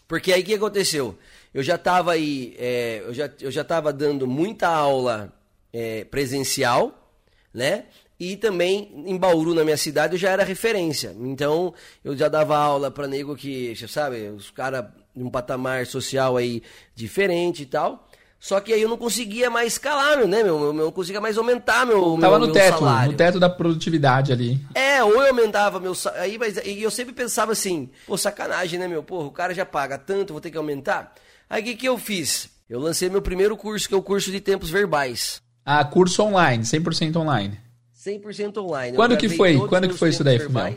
Porque 0.08 0.32
aí 0.32 0.40
o 0.40 0.44
que 0.46 0.54
aconteceu? 0.54 1.18
Eu 1.52 1.62
já 1.62 1.74
estava 1.74 2.12
aí, 2.12 2.56
é, 2.58 3.02
eu 3.04 3.12
já 3.12 3.30
eu 3.42 3.50
já 3.50 3.60
estava 3.60 3.92
dando 3.92 4.26
muita 4.26 4.68
aula 4.68 5.30
é, 5.70 6.04
presencial, 6.04 7.12
né? 7.52 7.84
E 8.18 8.34
também 8.34 8.90
em 9.06 9.18
Bauru, 9.18 9.52
na 9.52 9.64
minha 9.64 9.76
cidade, 9.76 10.14
eu 10.14 10.18
já 10.18 10.30
era 10.30 10.42
referência. 10.42 11.14
Então, 11.20 11.74
eu 12.02 12.16
já 12.16 12.28
dava 12.28 12.56
aula 12.56 12.90
para 12.90 13.06
nego 13.06 13.36
que, 13.36 13.76
sabe, 13.86 14.30
os 14.30 14.50
caras 14.50 14.86
de 15.14 15.22
um 15.22 15.28
patamar 15.28 15.84
social 15.84 16.38
aí 16.38 16.62
diferente 16.94 17.64
e 17.64 17.66
tal. 17.66 18.07
Só 18.40 18.60
que 18.60 18.72
aí 18.72 18.80
eu 18.80 18.88
não 18.88 18.96
conseguia 18.96 19.50
mais 19.50 19.72
escalar, 19.72 20.24
né, 20.26 20.44
meu? 20.44 20.62
Eu 20.62 20.72
não 20.72 20.92
conseguia 20.92 21.20
mais 21.20 21.36
aumentar 21.36 21.84
meu, 21.84 22.16
Tava 22.20 22.38
meu, 22.38 22.46
no 22.46 22.52
teto, 22.52 22.78
salário. 22.78 23.10
no 23.10 23.18
teto 23.18 23.40
da 23.40 23.50
produtividade 23.50 24.32
ali. 24.32 24.64
É, 24.74 25.02
ou 25.02 25.20
eu 25.20 25.26
aumentava 25.28 25.80
meu 25.80 25.92
aí, 26.14 26.38
mas 26.38 26.56
e 26.64 26.80
eu 26.80 26.90
sempre 26.90 27.12
pensava 27.12 27.50
assim, 27.52 27.90
pô, 28.06 28.16
sacanagem, 28.16 28.78
né, 28.78 28.86
meu? 28.86 29.02
Porra, 29.02 29.26
o 29.26 29.32
cara 29.32 29.52
já 29.52 29.66
paga 29.66 29.98
tanto, 29.98 30.32
vou 30.32 30.40
ter 30.40 30.52
que 30.52 30.56
aumentar. 30.56 31.12
Aí 31.50 31.62
o 31.62 31.64
que, 31.64 31.74
que 31.74 31.88
eu 31.88 31.98
fiz? 31.98 32.48
Eu 32.70 32.78
lancei 32.78 33.08
meu 33.08 33.22
primeiro 33.22 33.56
curso, 33.56 33.88
que 33.88 33.94
é 33.94 33.96
o 33.96 34.02
curso 34.02 34.30
de 34.30 34.40
tempos 34.40 34.70
verbais. 34.70 35.42
Ah, 35.64 35.84
curso 35.84 36.22
online, 36.22 36.62
100% 36.62 37.16
online. 37.16 37.58
100% 38.06 38.58
online. 38.58 38.96
Quando 38.96 39.16
que 39.16 39.28
foi? 39.28 39.58
Quando 39.66 39.88
que 39.88 39.96
foi 39.96 40.10
isso 40.10 40.22
daí, 40.22 40.38
Fumel? 40.38 40.76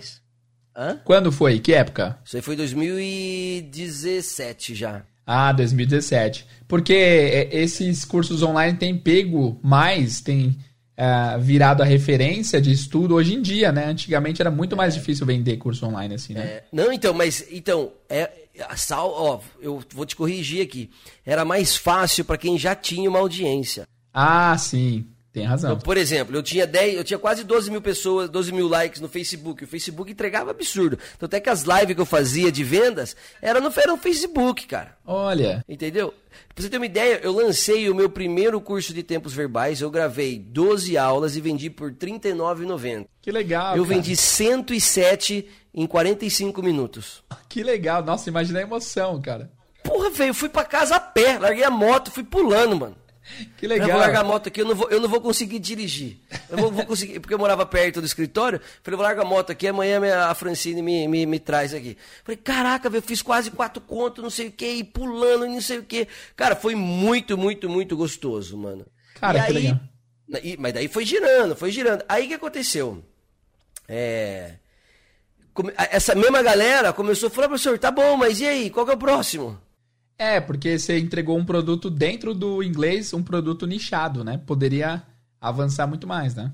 Hã? 0.76 1.00
Quando 1.04 1.32
foi? 1.32 1.60
Que 1.60 1.74
época? 1.74 2.18
Isso 2.26 2.38
aí 2.38 2.42
foi 2.42 2.56
2017 2.56 4.74
já. 4.74 5.04
Ah, 5.26 5.52
2017. 5.52 6.46
Porque 6.68 6.94
é, 6.94 7.50
esses 7.56 8.06
cursos 8.06 8.42
online 8.44 8.78
têm 8.78 8.98
pego 8.98 9.60
mais, 9.64 10.22
tem 10.22 10.58
uh, 10.98 11.40
virado 11.40 11.82
a 11.82 11.86
referência 11.86 12.62
de 12.62 12.72
estudo 12.72 13.16
hoje 13.16 13.34
em 13.36 13.42
dia, 13.42 13.72
né? 13.72 13.86
Antigamente 13.86 14.42
era 14.42 14.52
muito 14.52 14.76
mais 14.76 14.94
é. 14.94 14.98
difícil 14.98 15.26
vender 15.26 15.58
curso 15.58 15.86
online 15.86 16.16
assim, 16.16 16.34
né? 16.34 16.42
É. 16.42 16.64
Não, 16.72 16.92
então, 16.92 17.14
mas 17.14 17.46
então, 17.52 17.92
é, 18.10 18.30
sal, 18.76 19.12
ó, 19.12 19.40
eu 19.62 19.84
vou 19.94 20.06
te 20.06 20.16
corrigir 20.16 20.62
aqui. 20.62 20.90
Era 21.26 21.44
mais 21.44 21.76
fácil 21.76 22.26
para 22.26 22.38
quem 22.38 22.58
já 22.58 22.76
tinha 22.76 23.10
uma 23.10 23.20
audiência. 23.20 23.88
Ah, 24.14 24.58
sim. 24.58 25.06
Tem 25.34 25.46
razão. 25.46 25.72
Então, 25.72 25.82
por 25.82 25.96
exemplo, 25.96 26.36
eu 26.36 26.44
tinha 26.44 26.68
10, 26.68 26.98
eu 26.98 27.04
tinha 27.06 27.18
quase 27.18 27.44
12 27.46 27.72
mil 27.72 27.82
pessoas, 27.82 28.30
12 28.30 28.52
mil 28.52 28.68
likes 28.68 29.00
no 29.00 29.08
Facebook. 29.08 29.64
O 29.64 29.68
Facebook 29.68 30.12
entregava 30.12 30.52
absurdo. 30.52 31.00
Então 31.16 31.26
até 31.26 31.40
que 31.40 31.50
as 31.50 31.64
lives 31.64 31.96
que 31.96 32.02
eu 32.02 32.06
fazia 32.06 32.52
de 32.52 32.64
vendas 32.64 33.16
era 33.42 33.62
no, 33.62 33.72
era 33.76 33.92
no 33.92 33.98
Facebook, 33.98 34.68
cara. 34.68 34.98
Olha. 35.06 35.64
Entendeu? 35.70 36.14
Pra 36.54 36.64
você 36.64 36.70
ter 36.70 36.78
uma 36.78 36.86
ideia, 36.86 37.22
eu 37.24 37.32
lancei 37.32 37.90
o 37.90 37.96
meu 37.96 38.10
primeiro 38.10 38.60
curso 38.60 38.94
de 38.94 39.04
tempos 39.04 39.34
verbais, 39.34 39.80
eu 39.80 39.90
gravei 39.90 40.38
12 40.38 40.98
aulas 40.98 41.38
e 41.38 41.42
vendi 41.42 41.70
por 41.70 41.92
R$ 41.92 41.98
39,90. 41.98 43.08
Que 43.22 43.32
legal. 43.32 43.78
Eu 43.78 43.84
cara. 43.84 43.96
vendi 43.96 44.16
107 44.16 45.48
em 45.74 45.88
45 45.88 46.62
minutos. 46.62 47.24
Que 47.48 47.64
legal. 47.64 48.02
Nossa, 48.02 48.30
imagina 48.30 48.60
a 48.60 48.62
emoção, 48.62 49.22
cara. 49.22 49.52
Porra, 49.84 50.10
velho, 50.10 50.30
eu 50.30 50.34
fui 50.34 50.48
pra 50.48 50.64
casa 50.64 50.96
a 50.96 51.00
pé, 51.02 51.38
larguei 51.38 51.66
a 51.66 51.70
moto, 51.70 52.12
fui 52.12 52.24
pulando, 52.24 52.78
mano. 52.78 52.96
Que 53.58 53.68
legal. 53.68 53.88
Eu 53.88 53.94
vou 53.94 54.02
largar 54.02 54.22
a 54.22 54.24
moto 54.24 54.48
aqui, 54.48 54.62
eu 54.62 54.66
não 54.66 54.76
vou, 54.76 54.90
eu 54.90 55.00
não 55.00 55.08
vou 55.08 55.22
conseguir 55.22 55.60
dirigir. 55.60 56.18
Eu 56.50 56.58
vou, 56.58 56.72
vou 56.72 56.86
conseguir, 56.86 57.20
porque 57.20 57.34
eu 57.34 57.40
morava 57.40 57.66
perto 57.66 58.02
do 58.02 58.06
escritório. 58.06 58.60
Falei, 58.84 58.98
vou 58.98 59.06
largar 59.06 59.22
a 59.24 59.26
moto 59.26 59.52
aqui, 59.52 59.68
amanhã 59.68 60.26
a 60.26 60.34
Francine 60.34 60.82
me, 60.82 61.08
me, 61.08 61.26
me 61.26 61.40
traz 61.40 61.74
aqui. 61.74 61.98
Falei, 62.24 62.38
caraca, 62.38 62.90
eu 62.92 63.02
fiz 63.02 63.22
quase 63.22 63.52
quatro 63.52 63.82
contos, 63.82 64.24
não 64.24 64.30
sei 64.30 64.48
o 64.48 64.52
que, 64.52 64.68
e 64.68 64.84
pulando, 64.84 65.48
não 65.48 65.62
sei 65.62 65.78
o 65.80 65.84
que. 65.84 66.08
Cara, 66.36 66.56
foi 66.56 66.76
muito, 66.76 67.38
muito, 67.38 67.70
muito 67.70 67.96
gostoso, 67.96 68.58
mano. 68.58 68.86
Cara, 69.20 69.40
e 69.40 69.42
que 69.42 69.48
aí, 69.48 69.54
legal. 69.54 69.80
Mas 70.58 70.74
daí 70.74 70.88
foi 70.88 71.06
girando, 71.06 71.56
foi 71.56 71.72
girando. 71.72 72.04
Aí 72.10 72.26
o 72.26 72.28
que 72.30 72.34
aconteceu? 72.34 73.04
É 73.88 74.56
essa 75.92 76.16
mesma 76.16 76.42
galera 76.42 76.94
começou 76.94 77.28
a 77.28 77.30
falar, 77.30 77.50
professor, 77.50 77.78
tá 77.78 77.92
bom, 77.92 78.16
mas 78.16 78.40
e 78.40 78.48
aí, 78.48 78.70
qual 78.70 78.86
que 78.86 78.92
é 78.92 78.96
o 78.96 78.98
próximo? 78.98 79.60
É, 80.22 80.40
porque 80.40 80.78
você 80.78 81.00
entregou 81.00 81.36
um 81.36 81.44
produto 81.44 81.90
dentro 81.90 82.36
do 82.36 82.62
inglês, 82.62 83.12
um 83.12 83.24
produto 83.24 83.66
nichado, 83.66 84.24
né? 84.24 84.40
Poderia 84.46 85.02
avançar 85.42 85.88
muito 85.88 86.06
mais, 86.06 86.36
né? 86.36 86.52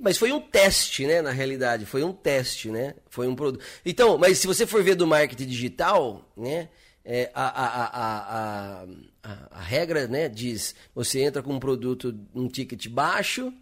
Mas 0.00 0.16
foi 0.16 0.32
um 0.32 0.40
teste, 0.40 1.06
né? 1.06 1.20
Na 1.20 1.30
realidade, 1.30 1.84
foi 1.84 2.02
um 2.02 2.10
teste, 2.10 2.70
né? 2.70 2.94
Foi 3.10 3.28
um 3.28 3.34
produto. 3.34 3.62
Então, 3.84 4.16
mas 4.16 4.38
se 4.38 4.46
você 4.46 4.66
for 4.66 4.82
ver 4.82 4.94
do 4.94 5.06
marketing 5.06 5.44
digital, 5.44 6.26
né? 6.34 6.70
É, 7.04 7.30
a, 7.34 7.44
a, 7.44 7.84
a, 7.84 8.86
a, 9.22 9.48
a, 9.50 9.60
regra 9.60 10.06
né, 10.06 10.26
diz: 10.26 10.74
você 10.94 11.20
entra 11.20 11.42
com 11.42 11.52
um 11.52 11.60
produto, 11.60 12.18
um 12.34 12.48
ticket 12.48 12.88
baixo, 12.88 13.52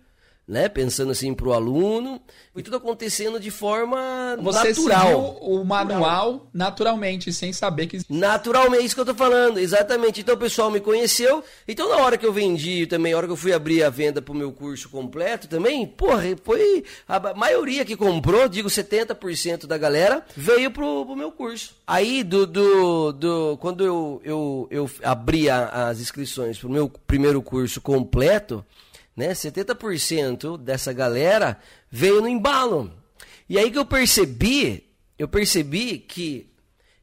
né? 0.50 0.68
Pensando 0.68 1.12
assim 1.12 1.32
para 1.32 1.46
o 1.46 1.52
aluno. 1.52 2.20
Foi 2.52 2.62
tudo 2.62 2.76
acontecendo 2.76 3.38
de 3.38 3.50
forma 3.50 4.36
Você 4.42 4.70
natural. 4.70 5.38
o 5.40 5.64
manual 5.64 6.48
naturalmente, 6.52 7.32
sem 7.32 7.52
saber 7.52 7.86
que. 7.86 8.00
Naturalmente, 8.10 8.86
isso 8.86 8.94
que 8.96 9.00
eu 9.00 9.06
tô 9.06 9.14
falando, 9.14 9.58
exatamente. 9.58 10.20
Então 10.20 10.34
o 10.34 10.38
pessoal 10.38 10.70
me 10.70 10.80
conheceu. 10.80 11.44
Então 11.68 11.88
na 11.88 11.98
hora 11.98 12.18
que 12.18 12.26
eu 12.26 12.32
vendi 12.32 12.86
também, 12.86 13.12
na 13.12 13.18
hora 13.18 13.26
que 13.28 13.32
eu 13.32 13.36
fui 13.36 13.52
abrir 13.52 13.84
a 13.84 13.90
venda 13.90 14.20
pro 14.20 14.34
meu 14.34 14.50
curso 14.50 14.88
completo 14.88 15.46
também, 15.46 15.86
porra, 15.86 16.24
foi 16.42 16.84
a 17.06 17.34
maioria 17.34 17.84
que 17.84 17.96
comprou, 17.96 18.48
digo 18.48 18.68
70% 18.68 19.66
da 19.66 19.78
galera, 19.78 20.24
veio 20.36 20.72
pro, 20.72 21.06
pro 21.06 21.14
meu 21.14 21.30
curso. 21.30 21.74
Aí 21.86 22.24
do, 22.24 22.46
do, 22.46 23.12
do 23.12 23.56
quando 23.60 23.84
eu, 23.84 24.20
eu, 24.24 24.68
eu 24.70 24.90
abri 25.04 25.48
as 25.48 26.00
inscrições 26.00 26.58
pro 26.58 26.68
meu 26.68 26.90
primeiro 27.06 27.40
curso 27.40 27.80
completo, 27.80 28.64
né? 29.20 29.32
70% 29.32 30.58
dessa 30.58 30.92
galera 30.92 31.58
veio 31.90 32.20
no 32.20 32.28
embalo. 32.28 32.90
E 33.48 33.58
aí 33.58 33.70
que 33.70 33.78
eu 33.78 33.84
percebi, 33.84 34.84
eu 35.18 35.28
percebi 35.28 35.98
que 35.98 36.50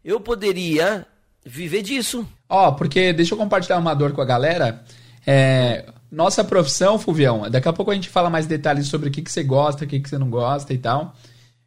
eu 0.04 0.20
poderia 0.20 1.06
viver 1.46 1.84
disso. 1.84 2.28
Ó, 2.50 2.70
oh, 2.70 2.74
porque 2.74 3.14
deixa 3.14 3.34
eu 3.34 3.38
compartilhar 3.38 3.78
uma 3.78 3.94
dor 3.94 4.14
com 4.14 4.22
a 4.22 4.26
galera. 4.26 4.84
É, 5.26 5.86
nossa 6.12 6.44
profissão, 6.44 6.98
Fulvião, 6.98 7.50
daqui 7.50 7.68
a 7.68 7.74
pouco 7.74 7.92
a 7.92 7.94
gente 7.94 8.10
fala 8.10 8.30
mais 8.30 8.48
detalhes 8.48 8.88
sobre 8.88 9.10
o 9.10 9.12
que, 9.12 9.22
que 9.22 9.32
você 9.32 9.44
gosta, 9.44 9.86
o 9.86 9.88
que, 9.88 10.00
que 10.00 10.10
você 10.10 10.18
não 10.18 10.30
gosta 10.30 10.74
e 10.74 10.78
tal. 10.78 11.14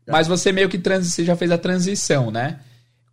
Tá. 0.05 0.13
Mas 0.13 0.27
você 0.27 0.51
meio 0.51 0.69
que 0.69 0.79
trans, 0.79 1.07
você 1.07 1.25
já 1.25 1.37
fez 1.37 1.51
a 1.51 1.59
transição, 1.59 2.31
né? 2.31 2.59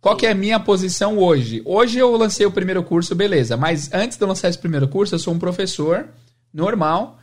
Qual 0.00 0.16
que 0.16 0.26
é 0.26 0.30
a 0.30 0.34
minha 0.34 0.58
posição 0.58 1.18
hoje? 1.18 1.60
Hoje 1.64 1.98
eu 1.98 2.16
lancei 2.16 2.46
o 2.46 2.50
primeiro 2.50 2.82
curso, 2.82 3.14
beleza. 3.14 3.56
Mas 3.56 3.92
antes 3.92 4.16
de 4.16 4.24
eu 4.24 4.28
lançar 4.28 4.48
esse 4.48 4.58
primeiro 4.58 4.88
curso, 4.88 5.14
eu 5.14 5.18
sou 5.18 5.34
um 5.34 5.38
professor 5.38 6.08
normal 6.52 7.17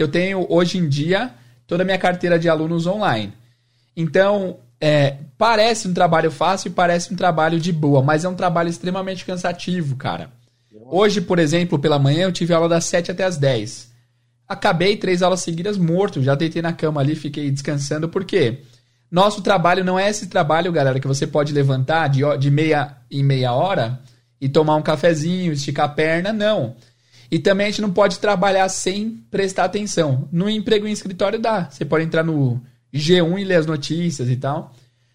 que 0.00 0.04
eu 0.04 0.08
tenho 0.08 0.46
hoje 0.48 0.78
em 0.78 0.88
dia 0.88 1.30
toda 1.66 1.82
a 1.82 1.84
minha 1.84 1.98
carteira 1.98 2.38
de 2.38 2.48
alunos 2.48 2.86
online. 2.86 3.34
Então, 3.94 4.56
é, 4.80 5.18
parece 5.36 5.86
um 5.86 5.92
trabalho 5.92 6.30
fácil 6.30 6.68
e 6.68 6.72
parece 6.72 7.12
um 7.12 7.16
trabalho 7.16 7.60
de 7.60 7.70
boa, 7.70 8.02
mas 8.02 8.24
é 8.24 8.28
um 8.30 8.34
trabalho 8.34 8.70
extremamente 8.70 9.26
cansativo, 9.26 9.96
cara. 9.96 10.30
Hoje, 10.86 11.20
por 11.20 11.38
exemplo, 11.38 11.78
pela 11.78 11.98
manhã 11.98 12.22
eu 12.22 12.32
tive 12.32 12.54
aula 12.54 12.66
das 12.66 12.86
7 12.86 13.10
até 13.10 13.24
as 13.24 13.36
10. 13.36 13.90
Acabei 14.48 14.96
três 14.96 15.20
aulas 15.20 15.40
seguidas 15.40 15.76
morto, 15.76 16.22
já 16.22 16.34
deitei 16.34 16.62
na 16.62 16.72
cama 16.72 17.02
ali, 17.02 17.14
fiquei 17.14 17.50
descansando, 17.50 18.08
por 18.08 18.24
quê? 18.24 18.62
Nosso 19.10 19.42
trabalho 19.42 19.84
não 19.84 19.98
é 19.98 20.08
esse 20.08 20.28
trabalho, 20.28 20.72
galera, 20.72 20.98
que 20.98 21.06
você 21.06 21.26
pode 21.26 21.52
levantar 21.52 22.08
de, 22.08 22.22
de 22.38 22.50
meia 22.50 22.96
em 23.10 23.22
meia 23.22 23.52
hora 23.52 24.00
e 24.40 24.48
tomar 24.48 24.76
um 24.76 24.82
cafezinho, 24.82 25.52
esticar 25.52 25.84
a 25.84 25.90
perna, 25.90 26.32
não. 26.32 26.74
E 27.30 27.38
também 27.38 27.66
a 27.66 27.70
gente 27.70 27.82
não 27.82 27.92
pode 27.92 28.18
trabalhar 28.18 28.68
sem 28.68 29.22
prestar 29.30 29.64
atenção. 29.64 30.28
No 30.32 30.50
emprego 30.50 30.86
em 30.86 30.92
escritório 30.92 31.38
dá. 31.38 31.70
Você 31.70 31.84
pode 31.84 32.04
entrar 32.04 32.24
no 32.24 32.60
G1 32.92 33.40
e 33.40 33.44
ler 33.44 33.56
as 33.56 33.66
notícias 33.66 34.28
e 34.28 34.36
tal. 34.36 34.74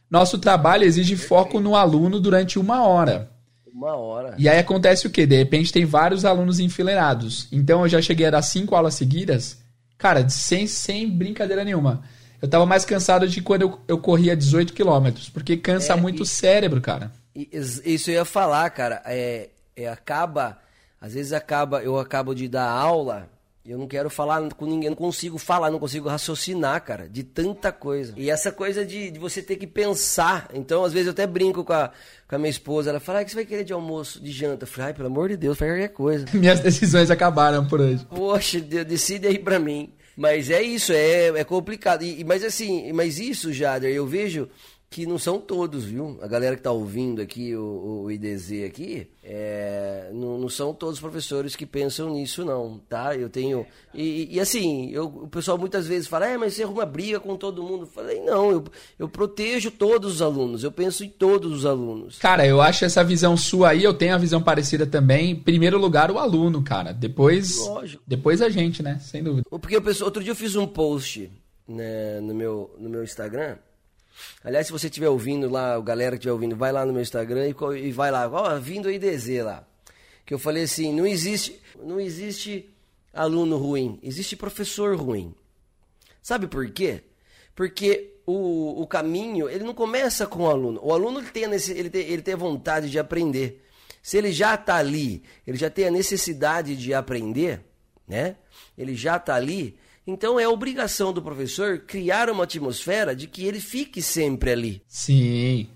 Nosso 0.10 0.38
trabalho 0.38 0.86
exige 0.86 1.18
foco 1.18 1.60
no 1.60 1.76
aluno 1.76 2.20
durante 2.20 2.58
uma 2.58 2.86
hora. 2.88 3.30
Uma 3.68 3.96
hora. 3.96 4.34
E 4.38 4.48
aí 4.48 4.58
acontece 4.58 5.06
o 5.06 5.10
quê? 5.10 5.26
De 5.26 5.36
repente 5.36 5.74
tem 5.74 5.84
vários 5.84 6.24
alunos 6.24 6.60
enfileirados. 6.60 7.50
Então 7.52 7.82
eu 7.82 7.90
já 7.90 8.02
cheguei 8.02 8.28
a 8.28 8.32
dar 8.32 8.42
cinco 8.42 8.76
aulas 8.76 8.94
seguidas. 8.96 9.58
Cara, 9.98 10.28
sem, 10.30 10.68
sem 10.68 11.10
brincadeira 11.10 11.66
nenhuma. 11.66 12.02
Eu 12.42 12.48
tava 12.48 12.66
mais 12.66 12.86
cansado 12.86 13.28
de 13.28 13.42
quando 13.42 13.64
eu, 13.64 13.80
eu 13.88 13.98
corria 13.98 14.38
18 14.38 14.72
quilômetros. 14.72 15.30
Porque 15.30 15.58
cansa 15.58 15.94
é, 15.94 15.96
muito 15.98 16.20
e, 16.20 16.22
o 16.22 16.26
cérebro, 16.26 16.80
cara. 16.80 17.12
Isso 17.36 18.10
eu 18.10 18.16
ia 18.16 18.26
falar, 18.26 18.70
cara. 18.70 19.02
É, 19.06 19.50
é 19.76 19.90
acaba 19.90 20.58
às 21.00 21.14
vezes 21.14 21.34
acaba, 21.34 21.84
eu 21.84 22.00
acabo 22.00 22.34
de 22.34 22.48
dar 22.48 22.70
aula 22.70 23.30
e 23.66 23.72
eu 23.72 23.80
não 23.80 23.88
quero 23.88 24.12
falar 24.12 24.48
com 24.54 24.68
ninguém, 24.68 24.92
não 24.92 24.96
consigo 24.96 25.40
falar, 25.40 25.72
não 25.72 25.80
consigo 25.80 26.08
raciocinar, 26.08 26.80
cara, 26.84 27.10
de 27.10 27.24
tanta 27.24 27.72
coisa. 27.72 28.14
E 28.16 28.30
essa 28.30 28.52
coisa 28.52 28.86
de, 28.86 29.10
de 29.10 29.18
você 29.18 29.42
ter 29.42 29.56
que 29.56 29.66
pensar. 29.66 30.48
Então, 30.54 30.84
às 30.84 30.94
vezes 30.94 31.08
eu 31.08 31.14
até 31.14 31.26
brinco 31.26 31.64
com 31.64 31.74
a, 31.74 31.90
com 32.28 32.36
a 32.36 32.38
minha 32.38 32.52
esposa, 32.52 32.92
ela 32.92 33.00
fala, 33.00 33.20
ah, 33.20 33.22
o 33.24 33.26
que 33.26 33.32
você 33.32 33.38
vai 33.38 33.46
querer 33.46 33.64
de 33.64 33.74
almoço, 33.74 34.22
de 34.22 34.32
janta? 34.32 34.66
Eu 34.66 34.68
falei, 34.68 34.90
ai, 34.90 34.94
pelo 34.94 35.08
amor 35.08 35.30
de 35.30 35.38
Deus, 35.38 35.58
faz 35.58 35.72
qualquer 35.72 35.88
coisa. 35.88 36.28
Minhas 36.38 36.60
decisões 36.60 37.10
acabaram 37.10 37.66
por 37.66 37.82
hoje. 37.82 38.06
Poxa, 38.06 38.60
decide 38.62 39.26
aí 39.26 39.40
pra 39.40 39.58
mim. 39.58 39.92
Mas 40.16 40.52
é 40.52 40.62
isso, 40.62 40.94
é, 40.94 41.30
é 41.30 41.44
complicado. 41.44 42.04
E, 42.04 42.24
mas 42.24 42.44
assim, 42.44 42.94
mas 42.94 43.20
isso, 43.20 43.52
Jader, 43.52 43.92
eu 43.92 44.06
vejo 44.06 44.48
que 44.96 45.06
não 45.06 45.18
são 45.18 45.42
todos, 45.42 45.84
viu? 45.84 46.18
A 46.22 46.28
galera 46.28 46.56
que 46.56 46.62
está 46.62 46.72
ouvindo 46.72 47.22
aqui, 47.22 47.54
o, 47.54 48.04
o 48.06 48.10
IDZ 48.10 48.64
aqui, 48.66 49.06
é, 49.22 50.10
não, 50.14 50.38
não, 50.38 50.48
são 50.48 50.74
todos 50.74 50.96
os 50.96 51.02
professores 51.02 51.54
que 51.54 51.66
pensam 51.66 52.14
nisso, 52.14 52.46
não, 52.46 52.80
tá? 52.88 53.14
Eu 53.14 53.30
tenho... 53.30 53.66
E, 53.94 54.34
e 54.34 54.40
assim, 54.40 54.90
eu, 54.92 55.08
o 55.08 55.28
pessoal 55.28 55.58
muitas 55.58 55.86
vezes 55.86 56.08
fala, 56.08 56.28
é, 56.28 56.38
mas 56.38 56.54
você 56.54 56.64
arruma 56.64 56.86
briga 56.86 57.20
com 57.20 57.36
todo 57.36 57.62
mundo. 57.62 57.82
Eu 57.82 57.88
falei, 57.88 58.22
não, 58.22 58.52
eu, 58.52 58.64
eu 58.98 59.10
protejo 59.10 59.70
todos 59.70 60.14
os 60.14 60.22
alunos, 60.22 60.64
eu 60.64 60.72
penso 60.72 61.04
em 61.04 61.10
todos 61.10 61.52
os 61.52 61.66
alunos. 61.66 62.18
Cara, 62.18 62.48
eu 62.48 62.62
acho 62.62 62.86
essa 62.86 63.04
visão 63.04 63.36
sua 63.36 63.72
aí, 63.72 63.84
eu 63.84 63.94
tenho 63.94 64.16
a 64.16 64.18
visão 64.18 64.42
parecida 64.42 64.88
também. 64.88 65.32
Em 65.32 65.36
primeiro 65.36 65.78
lugar, 65.78 66.10
o 66.10 66.18
aluno, 66.18 66.64
cara. 66.64 66.94
Depois, 66.94 67.68
Lógico. 67.68 68.02
depois 68.08 68.42
a 68.42 68.48
gente, 68.48 68.82
né? 68.82 68.98
Sem 69.02 69.22
dúvida. 69.22 69.44
Porque, 69.50 69.82
pessoal, 69.82 70.08
outro 70.08 70.24
dia 70.24 70.32
eu 70.32 70.38
fiz 70.38 70.56
um 70.56 70.66
post 70.66 71.30
né, 71.68 72.22
no, 72.22 72.34
meu, 72.34 72.74
no 72.80 72.88
meu 72.88 73.04
Instagram 73.04 73.58
Aliás, 74.44 74.68
se 74.68 74.72
você 74.72 74.88
estiver 74.88 75.10
ouvindo 75.10 75.50
lá, 75.50 75.78
o 75.78 75.84
galera 75.84 76.12
que 76.12 76.20
estiver 76.20 76.34
ouvindo, 76.34 76.56
vai 76.56 76.72
lá 76.72 76.86
no 76.86 76.94
meu 76.94 77.02
Instagram 77.02 77.48
e, 77.48 77.56
e 77.88 77.92
vai 77.92 78.12
lá, 78.12 78.28
ó, 78.30 78.60
vindo 78.60 78.92
IDZ 78.92 79.44
lá. 79.44 79.68
Que 80.26 80.34
eu 80.34 80.40
falei 80.40 80.64
assim, 80.64 80.94
não 80.94 81.06
existe, 81.06 81.60
não 81.82 82.00
existe 82.00 82.70
aluno 83.14 83.58
ruim, 83.58 84.00
existe 84.02 84.36
professor 84.36 84.96
ruim. 84.96 85.34
Sabe 86.22 86.48
por 86.48 86.70
quê? 86.72 87.04
Porque 87.56 88.16
o, 88.26 88.82
o 88.82 88.88
caminho, 88.88 89.50
ele 89.50 89.64
não 89.64 89.74
começa 89.74 90.26
com 90.26 90.44
o 90.44 90.50
aluno. 90.50 90.80
O 90.84 90.94
aluno 90.94 91.20
ele 91.20 91.30
tem, 91.30 91.44
ele 91.44 91.90
tem, 91.90 92.02
ele 92.08 92.22
tem 92.22 92.34
a 92.34 92.38
vontade 92.38 92.90
de 92.90 92.98
aprender. 92.98 93.64
Se 94.02 94.18
ele 94.18 94.32
já 94.32 94.56
está 94.56 94.76
ali, 94.76 95.24
ele 95.46 95.58
já 95.58 95.70
tem 95.70 95.88
a 95.88 95.92
necessidade 95.92 96.76
de 96.76 96.94
aprender, 96.94 97.62
né? 98.08 98.36
Ele 98.78 98.96
já 98.96 99.18
está 99.18 99.36
ali, 99.36 99.78
então 100.08 100.40
é 100.40 100.48
obrigação 100.48 101.12
do 101.12 101.22
professor 101.22 101.80
criar 101.80 102.30
uma 102.30 102.44
atmosfera 102.44 103.16
de 103.16 103.28
que 103.28 103.46
ele 103.46 103.60
fique 103.60 104.02
sempre 104.02 104.52
ali. 104.52 104.82
Sim. 104.88 105.68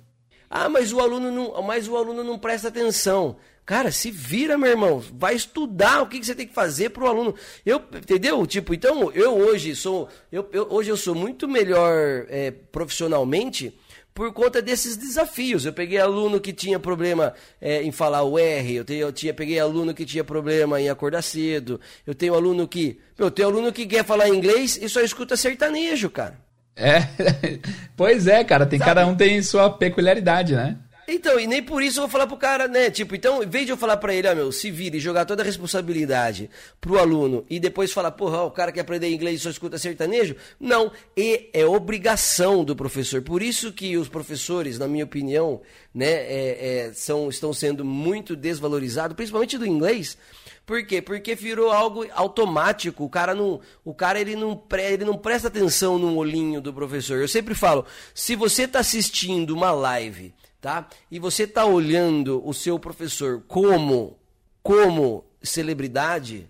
Ah, 0.50 0.68
mas 0.68 0.92
o 0.92 1.00
aluno 1.00 1.32
não, 1.32 1.62
mas 1.62 1.88
o 1.88 1.96
aluno 1.96 2.24
não 2.24 2.40
presta 2.40 2.70
atenção. 2.70 3.38
Cara, 3.66 3.92
se 3.92 4.10
vira, 4.10 4.58
meu 4.58 4.72
irmão, 4.72 5.04
vai 5.14 5.36
estudar 5.36 6.02
o 6.02 6.08
que, 6.08 6.20
que 6.20 6.26
você 6.26 6.34
tem 6.34 6.48
que 6.48 6.54
fazer 6.56 6.90
para 6.90 7.04
o 7.04 7.08
aluno. 7.08 7.36
Eu, 7.64 7.78
entendeu? 7.96 8.44
Tipo, 8.48 8.74
então 8.74 9.12
eu 9.12 9.38
hoje 9.38 9.76
sou, 9.76 10.10
eu, 10.32 10.50
eu 10.52 10.68
hoje 10.72 10.90
eu 10.90 10.98
sou 10.98 11.14
muito 11.14 11.48
melhor 11.48 12.26
é, 12.30 12.50
profissionalmente 12.50 13.72
por 14.20 14.34
conta 14.34 14.62
desses 14.62 14.98
desafios. 14.98 15.66
Eu 15.66 15.72
peguei 15.72 15.98
aluno 15.98 16.42
que 16.42 16.52
tinha 16.52 16.78
problema 16.78 17.34
é, 17.62 17.82
em 17.82 17.90
falar 17.90 18.22
o 18.24 18.38
R, 18.38 18.76
eu, 18.76 18.84
tenho, 18.84 19.00
eu 19.00 19.14
tinha, 19.14 19.34
peguei 19.34 19.58
aluno 19.58 19.94
que 19.94 20.06
tinha 20.06 20.26
problema 20.26 20.82
em 20.82 20.90
acordar 20.90 21.22
cedo, 21.22 21.80
eu 22.06 22.14
tenho 22.14 22.34
aluno 22.34 22.68
que. 22.68 23.00
Eu 23.18 23.32
tenho 23.32 23.48
aluno 23.48 23.72
que 23.72 23.86
quer 23.86 24.04
falar 24.04 24.28
inglês 24.28 24.78
e 24.82 24.90
só 24.90 25.00
escuta 25.00 25.38
sertanejo, 25.38 26.10
cara. 26.10 26.38
É, 26.76 27.08
pois 27.96 28.28
é, 28.28 28.44
cara, 28.44 28.66
tem, 28.66 28.78
cada 28.78 29.08
um 29.08 29.16
tem 29.16 29.42
sua 29.42 29.70
peculiaridade, 29.70 30.54
né? 30.54 30.76
Então, 31.12 31.40
e 31.40 31.48
nem 31.48 31.64
por 31.64 31.82
isso 31.82 31.98
eu 31.98 32.04
vou 32.04 32.10
falar 32.10 32.28
pro 32.28 32.38
cara, 32.38 32.68
né? 32.68 32.92
Tipo, 32.92 33.16
então, 33.16 33.42
em 33.42 33.50
vez 33.50 33.66
de 33.66 33.72
eu 33.72 33.78
falar 33.78 33.98
para 33.98 34.14
ele, 34.14 34.28
ó, 34.28 34.36
meu, 34.36 34.52
se 34.52 34.70
vira 34.70 34.96
e 34.96 35.00
jogar 35.00 35.26
toda 35.26 35.42
a 35.42 35.46
responsabilidade 35.46 36.52
pro 36.80 37.00
aluno 37.00 37.44
e 37.50 37.60
depois 37.60 37.92
falar, 37.92 38.12
porra, 38.12 38.44
o 38.44 38.52
cara 38.52 38.72
quer 38.72 38.82
aprender 38.82 39.10
inglês 39.10 39.40
e 39.40 39.44
só 39.44 39.50
escuta 39.50 39.80
sertanejo, 39.80 40.36
não. 40.60 40.92
E 41.18 41.50
é 41.52 41.66
obrigação 41.66 42.64
do 42.64 42.76
professor. 42.76 43.24
Por 43.24 43.42
isso 43.42 43.74
que 43.74 43.98
os 43.98 44.08
professores, 44.08 44.78
na 44.78 44.88
minha 44.88 45.04
opinião, 45.04 45.62
né, 45.92 46.12
é, 46.12 46.58
é, 46.88 46.94
são, 46.94 47.28
estão 47.28 47.52
sendo 47.54 47.84
muito 47.84 48.36
desvalorizados, 48.36 49.16
principalmente 49.16 49.58
do 49.58 49.66
inglês. 49.66 50.16
Por 50.64 50.86
quê? 50.86 51.02
Porque 51.02 51.34
virou 51.34 51.72
algo 51.72 52.06
automático. 52.14 53.04
O 53.04 53.10
cara 53.10 53.34
não, 53.34 53.60
o 53.84 53.96
cara 53.96 54.22
ele 54.22 54.36
não, 54.36 54.62
ele 54.78 55.04
não 55.04 55.18
presta 55.18 55.48
atenção 55.48 55.98
no 55.98 56.16
olhinho 56.16 56.62
do 56.62 56.72
professor. 56.72 57.18
Eu 57.18 57.28
sempre 57.28 57.56
falo, 57.56 57.84
se 58.14 58.36
você 58.36 58.66
está 58.66 58.78
assistindo 58.78 59.50
uma 59.50 59.72
live 59.72 60.32
tá? 60.62 60.88
E 61.10 61.20
você 61.20 61.44
está 61.44 61.66
olhando 61.66 62.46
o 62.48 62.54
seu 62.54 62.78
professor 62.80 63.44
como 63.48 64.18
como 64.62 65.26
celebridade, 65.42 66.50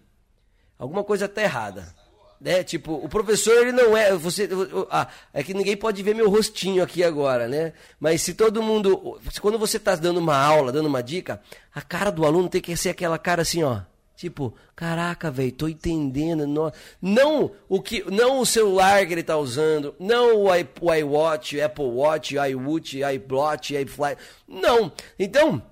alguma 0.78 1.04
coisa 1.04 1.26
está 1.26 1.42
errada. 1.42 1.94
Né? 2.42 2.64
Tipo, 2.64 2.94
o 2.94 3.10
professor 3.10 3.54
ele 3.54 3.72
não 3.72 3.96
é, 3.96 4.14
você 4.16 4.50
ah, 4.90 5.08
é 5.34 5.44
que 5.44 5.54
ninguém 5.54 5.76
pode 5.76 6.02
ver 6.02 6.16
meu 6.16 6.30
rostinho 6.30 6.82
aqui 6.82 7.04
agora, 7.04 7.48
né? 7.48 7.74
Mas 8.00 8.22
se 8.22 8.34
todo 8.34 8.64
mundo, 8.64 9.20
quando 9.42 9.60
você 9.60 9.78
está 9.78 9.96
dando 9.96 10.18
uma 10.20 10.38
aula, 10.38 10.72
dando 10.72 10.88
uma 10.88 11.04
dica, 11.04 11.42
a 11.74 11.82
cara 11.82 12.10
do 12.10 12.26
aluno 12.26 12.48
tem 12.48 12.62
que 12.62 12.76
ser 12.78 12.90
aquela 12.90 13.18
cara 13.18 13.42
assim, 13.42 13.62
ó. 13.64 13.82
Tipo, 14.20 14.54
caraca, 14.76 15.32
velho, 15.32 15.50
tô 15.54 15.66
entendendo. 15.66 16.46
Não, 16.46 16.74
não 17.02 17.52
o 17.70 17.82
que, 17.82 18.04
não 18.12 18.42
o 18.42 18.46
celular 18.46 19.08
que 19.08 19.14
ele 19.14 19.24
tá 19.24 19.38
usando, 19.38 19.96
não 19.98 20.44
o, 20.44 20.54
I, 20.54 20.68
o 20.82 20.94
iWatch, 20.94 21.62
Apple 21.62 21.86
Watch, 21.86 22.36
iWatch, 22.36 22.98
iPlot, 23.16 23.76
iFly. 23.78 24.18
Não. 24.46 24.92
Então, 25.18 25.64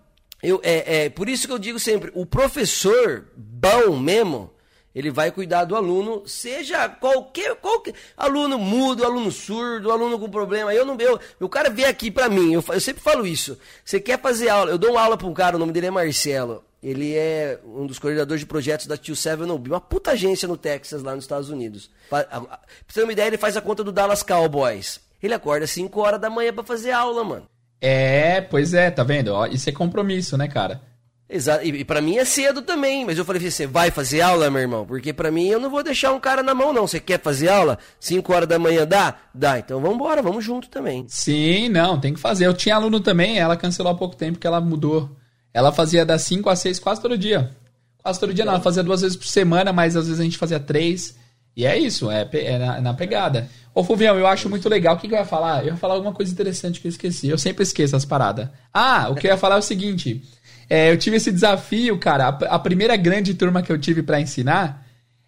eu, 0.42 0.62
é, 0.64 1.08
é 1.08 1.10
por 1.10 1.28
isso 1.28 1.46
que 1.46 1.52
eu 1.52 1.60
digo 1.60 1.78
sempre, 1.78 2.10
o 2.16 2.26
professor 2.26 3.28
bom 3.36 3.98
mesmo, 3.98 4.50
ele 4.96 5.12
vai 5.12 5.30
cuidar 5.30 5.66
do 5.66 5.76
aluno, 5.76 6.26
seja 6.26 6.88
qualquer, 6.88 7.54
qualquer 7.58 7.96
aluno 8.16 8.58
mudo, 8.58 9.04
aluno 9.04 9.30
surdo, 9.30 9.92
aluno 9.92 10.18
com 10.18 10.30
problema. 10.30 10.74
Eu 10.74 10.86
não 10.86 10.96
eu, 11.02 11.20
o 11.42 11.50
cara 11.50 11.70
vem 11.70 11.84
aqui 11.84 12.10
para 12.10 12.30
mim, 12.30 12.54
eu, 12.54 12.64
eu, 12.70 12.80
sempre 12.80 13.04
falo 13.04 13.28
isso. 13.28 13.60
Você 13.84 14.00
quer 14.00 14.22
fazer 14.22 14.48
aula? 14.48 14.72
Eu 14.72 14.78
dou 14.78 14.92
uma 14.92 15.02
aula 15.02 15.18
para 15.18 15.28
um 15.28 15.34
cara, 15.34 15.58
o 15.58 15.60
nome 15.60 15.74
dele 15.74 15.88
é 15.88 15.92
Marcelo. 15.92 16.64
Ele 16.82 17.16
é 17.16 17.60
um 17.66 17.88
dos 17.88 17.98
coordenadores 17.98 18.42
de 18.42 18.46
projetos 18.46 18.86
da 18.86 18.98
Tio 18.98 19.16
Seven 19.16 19.50
OB, 19.50 19.70
uma 19.70 19.82
puta 19.82 20.12
agência 20.12 20.48
no 20.48 20.56
Texas, 20.56 21.02
lá 21.02 21.16
nos 21.16 21.24
Estados 21.24 21.50
Unidos. 21.50 21.90
Pra, 22.10 22.28
você 22.88 23.00
ter 23.00 23.04
uma 23.04 23.12
ideia, 23.12 23.28
ele 23.28 23.38
faz 23.38 23.58
a 23.58 23.62
conta 23.62 23.84
do 23.84 23.92
Dallas 23.92 24.22
Cowboys. 24.22 25.00
Ele 25.22 25.34
acorda 25.34 25.66
às 25.66 25.72
5 25.72 26.00
horas 26.00 26.22
da 26.22 26.30
manhã 26.30 26.54
para 26.54 26.64
fazer 26.64 26.92
aula, 26.92 27.24
mano. 27.24 27.48
É, 27.82 28.42
pois 28.42 28.74
é, 28.74 28.92
tá 28.92 29.04
vendo? 29.04 29.34
Isso 29.48 29.70
é 29.70 29.74
compromisso, 29.74 30.38
né, 30.38 30.48
cara? 30.48 30.82
Exato. 31.30 31.66
E, 31.66 31.82
e 31.82 31.86
para 31.86 32.02
mim 32.02 32.18
é 32.18 32.26
cedo 32.26 32.62
também, 32.62 33.06
mas 33.06 33.18
eu 33.18 33.26
falei 33.26 33.42
assim, 33.42 33.50
você 33.52 33.68
vai 33.68 33.92
fazer 33.92 34.22
aula, 34.22 34.50
meu 34.50 34.62
irmão? 34.62 34.86
Porque 34.86 35.12
para 35.12 35.32
mim 35.32 35.48
eu 35.48 35.60
não 35.60 35.70
vou 35.70 35.84
deixar 35.84 36.14
um 36.14 36.20
cara 36.20 36.42
na 36.42 36.54
mão, 36.54 36.72
não. 36.72 36.88
Você 36.88 37.00
quer 37.00 37.20
fazer 37.20 37.50
aula? 37.50 37.78
5 38.00 38.34
horas 38.34 38.48
da 38.48 38.58
manhã 38.58 38.88
dá? 38.88 39.16
Dá. 39.34 39.60
Então 39.60 39.82
vamos 39.82 39.96
embora, 39.96 40.22
vamos 40.22 40.44
junto 40.44 40.70
também. 40.70 41.06
Sim, 41.10 41.70
não, 41.70 42.00
tem 42.00 42.14
que 42.14 42.20
fazer. 42.20 42.46
Eu 42.46 42.54
tinha 42.54 42.76
aluno 42.76 43.00
também, 43.00 43.38
ela 43.38 43.58
cancelou 43.58 43.92
há 43.92 43.96
pouco 43.96 44.16
tempo 44.16 44.40
que 44.40 44.48
ela 44.48 44.62
mudou 44.62 45.18
ela 45.54 45.72
fazia 45.72 46.06
das 46.06 46.22
5 46.24 46.50
a 46.50 46.56
6 46.56 46.80
quase 46.80 47.02
todo 47.02 47.18
dia. 47.18 47.52
Quase 48.02 48.20
todo 48.20 48.34
dia 48.34 48.46
não, 48.46 48.54
ela 48.54 48.62
fazia 48.62 48.84
duas 48.84 49.02
vezes 49.02 49.18
por 49.18 49.28
semana, 49.28 49.74
mas 49.74 49.96
às 49.96 50.06
vezes 50.06 50.20
a 50.20 50.24
gente 50.24 50.38
fazia 50.38 50.60
três. 50.60 51.18
E 51.56 51.66
é 51.66 51.78
isso, 51.78 52.12
é, 52.12 52.28
é 52.32 52.58
na, 52.58 52.82
na, 52.82 52.94
pegada. 52.94 53.50
Ô, 53.74 53.84
Fulvião, 53.84 54.18
eu 54.18 54.28
acho 54.28 54.48
muito 54.50 54.70
legal. 54.70 54.96
O 54.96 55.00
que, 55.00 55.08
que 55.08 55.14
eu 55.14 55.18
ia 55.18 55.26
falar? 55.26 55.64
Eu 55.64 55.70
ia 55.70 55.76
falar 55.76 55.96
alguma 55.96 56.14
coisa 56.14 56.32
interessante 56.32 56.80
que 56.80 56.88
eu 56.88 56.90
esqueci. 56.90 57.28
Eu 57.28 57.38
sempre 57.38 57.64
esqueço 57.64 57.96
as 57.96 58.06
paradas. 58.06 58.48
Ah, 58.72 59.10
o 59.10 59.16
que 59.16 59.26
eu 59.26 59.32
ia 59.32 59.38
falar 59.38 59.56
é 59.56 59.60
o 59.60 59.64
seguinte. 59.64 60.24
É, 60.70 60.92
eu 60.92 60.98
tive 60.98 61.18
esse 61.18 61.32
desafio, 61.32 61.98
cara. 61.98 62.28
A, 62.28 62.56
a 62.56 62.60
primeira 62.60 62.96
grande 62.96 63.34
turma 63.34 63.64
que 63.64 63.72
eu 63.72 63.78
tive 63.78 64.04
para 64.04 64.22
ensinar 64.22 64.86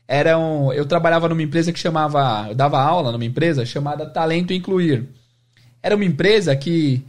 era 0.07 0.37
um, 0.39 0.73
Eu 0.73 0.85
trabalhava 0.85 1.29
numa 1.29 1.43
empresa 1.43 1.71
que 1.71 1.79
chamava. 1.79 2.47
Eu 2.49 2.55
dava 2.55 2.79
aula 2.79 3.11
numa 3.11 3.25
empresa 3.25 3.65
chamada 3.65 4.05
Talento 4.05 4.53
Incluir. 4.53 5.07
Era 5.81 5.95
uma 5.95 6.05
empresa 6.05 6.55
que 6.55 7.03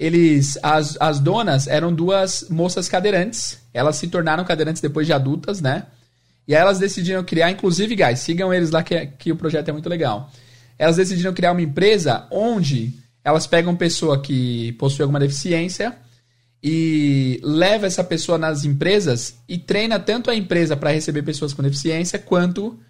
eles 0.00 0.58
as, 0.62 0.96
as 0.98 1.20
donas 1.20 1.66
eram 1.68 1.92
duas 1.92 2.46
moças 2.48 2.88
cadeirantes. 2.88 3.58
Elas 3.74 3.96
se 3.96 4.08
tornaram 4.08 4.46
cadeirantes 4.46 4.80
depois 4.80 5.06
de 5.06 5.12
adultas, 5.12 5.60
né? 5.60 5.84
E 6.48 6.54
aí 6.54 6.60
elas 6.62 6.78
decidiram 6.78 7.22
criar, 7.22 7.50
inclusive, 7.50 7.94
guys, 7.94 8.20
sigam 8.20 8.52
eles 8.52 8.70
lá 8.70 8.82
que, 8.82 9.06
que 9.18 9.30
o 9.30 9.36
projeto 9.36 9.68
é 9.68 9.72
muito 9.72 9.90
legal. 9.90 10.32
Elas 10.78 10.96
decidiram 10.96 11.34
criar 11.34 11.52
uma 11.52 11.60
empresa 11.60 12.26
onde 12.30 12.94
elas 13.22 13.46
pegam 13.46 13.76
pessoa 13.76 14.22
que 14.22 14.72
possui 14.72 15.02
alguma 15.02 15.20
deficiência 15.20 15.94
e 16.62 17.38
leva 17.42 17.86
essa 17.86 18.02
pessoa 18.02 18.38
nas 18.38 18.64
empresas 18.64 19.34
e 19.46 19.58
treina 19.58 20.00
tanto 20.00 20.30
a 20.30 20.34
empresa 20.34 20.78
para 20.78 20.92
receber 20.92 21.22
pessoas 21.22 21.52
com 21.52 21.62
deficiência 21.62 22.18
quanto 22.18 22.80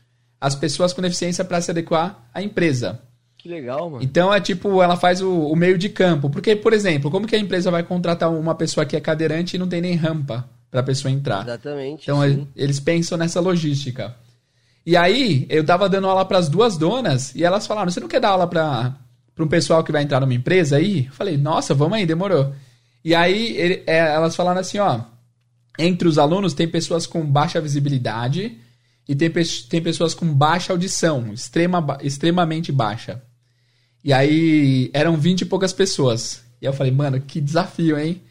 as 0.40 0.54
pessoas 0.54 0.92
com 0.92 1.02
deficiência 1.02 1.44
para 1.44 1.60
se 1.60 1.72
adequar 1.72 2.30
à 2.32 2.40
empresa. 2.40 3.00
Que 3.40 3.48
legal, 3.48 3.88
mano. 3.88 4.04
Então 4.04 4.32
é 4.32 4.38
tipo, 4.38 4.82
ela 4.82 4.96
faz 4.96 5.22
o, 5.22 5.30
o, 5.30 5.56
meio 5.56 5.78
de 5.78 5.88
campo. 5.88 6.28
Porque, 6.28 6.54
por 6.54 6.74
exemplo, 6.74 7.10
como 7.10 7.26
que 7.26 7.34
a 7.34 7.38
empresa 7.38 7.70
vai 7.70 7.82
contratar 7.82 8.30
uma 8.30 8.54
pessoa 8.54 8.84
que 8.84 8.94
é 8.94 9.00
cadeirante 9.00 9.56
e 9.56 9.58
não 9.58 9.66
tem 9.66 9.80
nem 9.80 9.94
rampa 9.94 10.46
pra 10.70 10.82
pessoa 10.82 11.10
entrar? 11.10 11.44
Exatamente. 11.44 12.02
Então 12.02 12.22
sim. 12.22 12.46
eles 12.54 12.78
pensam 12.78 13.16
nessa 13.16 13.40
logística. 13.40 14.14
E 14.84 14.94
aí, 14.94 15.46
eu 15.48 15.64
tava 15.64 15.88
dando 15.88 16.06
aula 16.06 16.24
para 16.26 16.36
as 16.36 16.50
duas 16.50 16.76
donas 16.76 17.34
e 17.34 17.42
elas 17.42 17.66
falaram: 17.66 17.90
você 17.90 17.98
não 17.98 18.08
quer 18.08 18.20
dar 18.20 18.30
aula 18.30 18.46
pra, 18.46 18.94
pra 19.34 19.44
um 19.44 19.48
pessoal 19.48 19.82
que 19.82 19.92
vai 19.92 20.02
entrar 20.02 20.20
numa 20.20 20.34
empresa 20.34 20.76
aí? 20.76 21.06
Eu 21.06 21.12
falei, 21.12 21.38
nossa, 21.38 21.72
vamos 21.72 21.96
aí, 21.96 22.04
demorou. 22.04 22.52
E 23.02 23.14
aí 23.14 23.56
ele, 23.56 23.82
é, 23.86 24.00
elas 24.00 24.36
falaram 24.36 24.60
assim: 24.60 24.78
ó, 24.78 25.00
entre 25.78 26.06
os 26.06 26.18
alunos 26.18 26.52
tem 26.52 26.68
pessoas 26.68 27.06
com 27.06 27.24
baixa 27.24 27.58
visibilidade 27.58 28.58
e 29.08 29.14
tem, 29.14 29.30
tem 29.30 29.82
pessoas 29.82 30.12
com 30.12 30.30
baixa 30.30 30.74
audição, 30.74 31.32
extrema, 31.32 31.96
extremamente 32.02 32.70
baixa. 32.70 33.22
E 34.02 34.12
aí 34.12 34.90
eram 34.92 35.16
20 35.16 35.42
e 35.42 35.44
poucas 35.44 35.72
pessoas. 35.72 36.42
E 36.60 36.64
eu 36.64 36.72
falei, 36.72 36.92
mano, 36.92 37.20
que 37.20 37.40
desafio, 37.40 37.98
hein? 37.98 38.22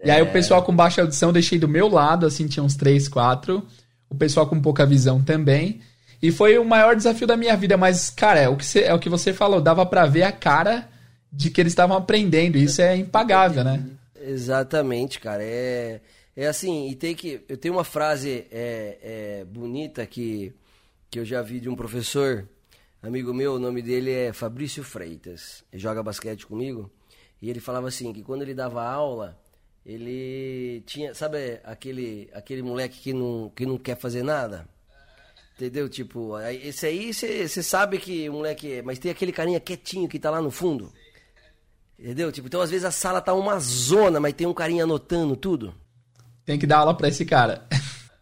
É. 0.00 0.08
E 0.08 0.10
aí 0.10 0.22
o 0.22 0.26
é. 0.26 0.30
pessoal 0.30 0.62
com 0.62 0.74
baixa 0.74 1.00
audição 1.00 1.32
deixei 1.32 1.58
do 1.58 1.68
meu 1.68 1.88
lado, 1.88 2.26
assim, 2.26 2.46
tinha 2.46 2.62
uns 2.62 2.76
3, 2.76 3.08
4. 3.08 3.62
O 4.08 4.14
pessoal 4.14 4.46
com 4.46 4.60
pouca 4.60 4.86
visão 4.86 5.20
também. 5.20 5.80
E 6.22 6.30
foi 6.30 6.58
o 6.58 6.64
maior 6.64 6.96
desafio 6.96 7.26
da 7.26 7.36
minha 7.36 7.56
vida, 7.56 7.76
mas, 7.76 8.08
cara, 8.10 8.40
é 8.40 8.48
o 8.48 8.56
que 8.56 8.64
você, 8.64 8.80
é 8.80 8.94
o 8.94 8.98
que 8.98 9.08
você 9.08 9.32
falou, 9.32 9.60
dava 9.60 9.84
para 9.84 10.06
ver 10.06 10.22
a 10.22 10.32
cara 10.32 10.88
de 11.30 11.50
que 11.50 11.60
eles 11.60 11.72
estavam 11.72 11.96
aprendendo. 11.96 12.56
Isso 12.56 12.80
é 12.80 12.96
impagável, 12.96 13.62
né? 13.62 13.84
Exatamente, 14.18 15.20
cara. 15.20 15.42
É, 15.42 16.00
é 16.34 16.46
assim, 16.46 16.88
e 16.88 16.94
tem 16.94 17.14
que. 17.14 17.40
Eu 17.48 17.56
tenho 17.56 17.74
uma 17.74 17.84
frase 17.84 18.46
é, 18.50 18.98
é, 19.02 19.44
bonita 19.44 20.06
que, 20.06 20.52
que 21.10 21.18
eu 21.18 21.24
já 21.24 21.42
vi 21.42 21.60
de 21.60 21.68
um 21.68 21.76
professor 21.76 22.48
amigo 23.02 23.32
meu, 23.32 23.54
o 23.54 23.58
nome 23.58 23.82
dele 23.82 24.10
é 24.10 24.32
Fabrício 24.32 24.82
Freitas, 24.82 25.64
ele 25.72 25.80
joga 25.80 26.02
basquete 26.02 26.46
comigo, 26.46 26.90
e 27.40 27.50
ele 27.50 27.60
falava 27.60 27.88
assim, 27.88 28.12
que 28.12 28.22
quando 28.22 28.42
ele 28.42 28.54
dava 28.54 28.84
aula, 28.84 29.38
ele 29.84 30.82
tinha, 30.86 31.14
sabe 31.14 31.60
aquele, 31.62 32.28
aquele 32.32 32.62
moleque 32.62 32.98
que 32.98 33.12
não, 33.12 33.52
que 33.54 33.64
não 33.64 33.78
quer 33.78 33.96
fazer 33.96 34.22
nada? 34.22 34.68
Entendeu? 35.54 35.88
Tipo, 35.88 36.38
esse 36.40 36.86
aí 36.86 37.14
você 37.14 37.62
sabe 37.62 37.98
que 37.98 38.28
o 38.28 38.34
moleque 38.34 38.74
é, 38.74 38.82
mas 38.82 38.98
tem 38.98 39.10
aquele 39.10 39.32
carinha 39.32 39.58
quietinho 39.58 40.08
que 40.08 40.18
tá 40.18 40.28
lá 40.30 40.42
no 40.42 40.50
fundo. 40.50 40.92
Entendeu? 41.98 42.30
Tipo, 42.30 42.48
então 42.48 42.60
às 42.60 42.70
vezes 42.70 42.84
a 42.84 42.90
sala 42.90 43.22
tá 43.22 43.32
uma 43.32 43.58
zona, 43.58 44.20
mas 44.20 44.34
tem 44.34 44.46
um 44.46 44.52
carinha 44.52 44.84
anotando 44.84 45.34
tudo. 45.34 45.74
Tem 46.44 46.58
que 46.58 46.66
dar 46.66 46.78
aula 46.78 46.94
pra 46.94 47.08
esse 47.08 47.24
cara. 47.24 47.66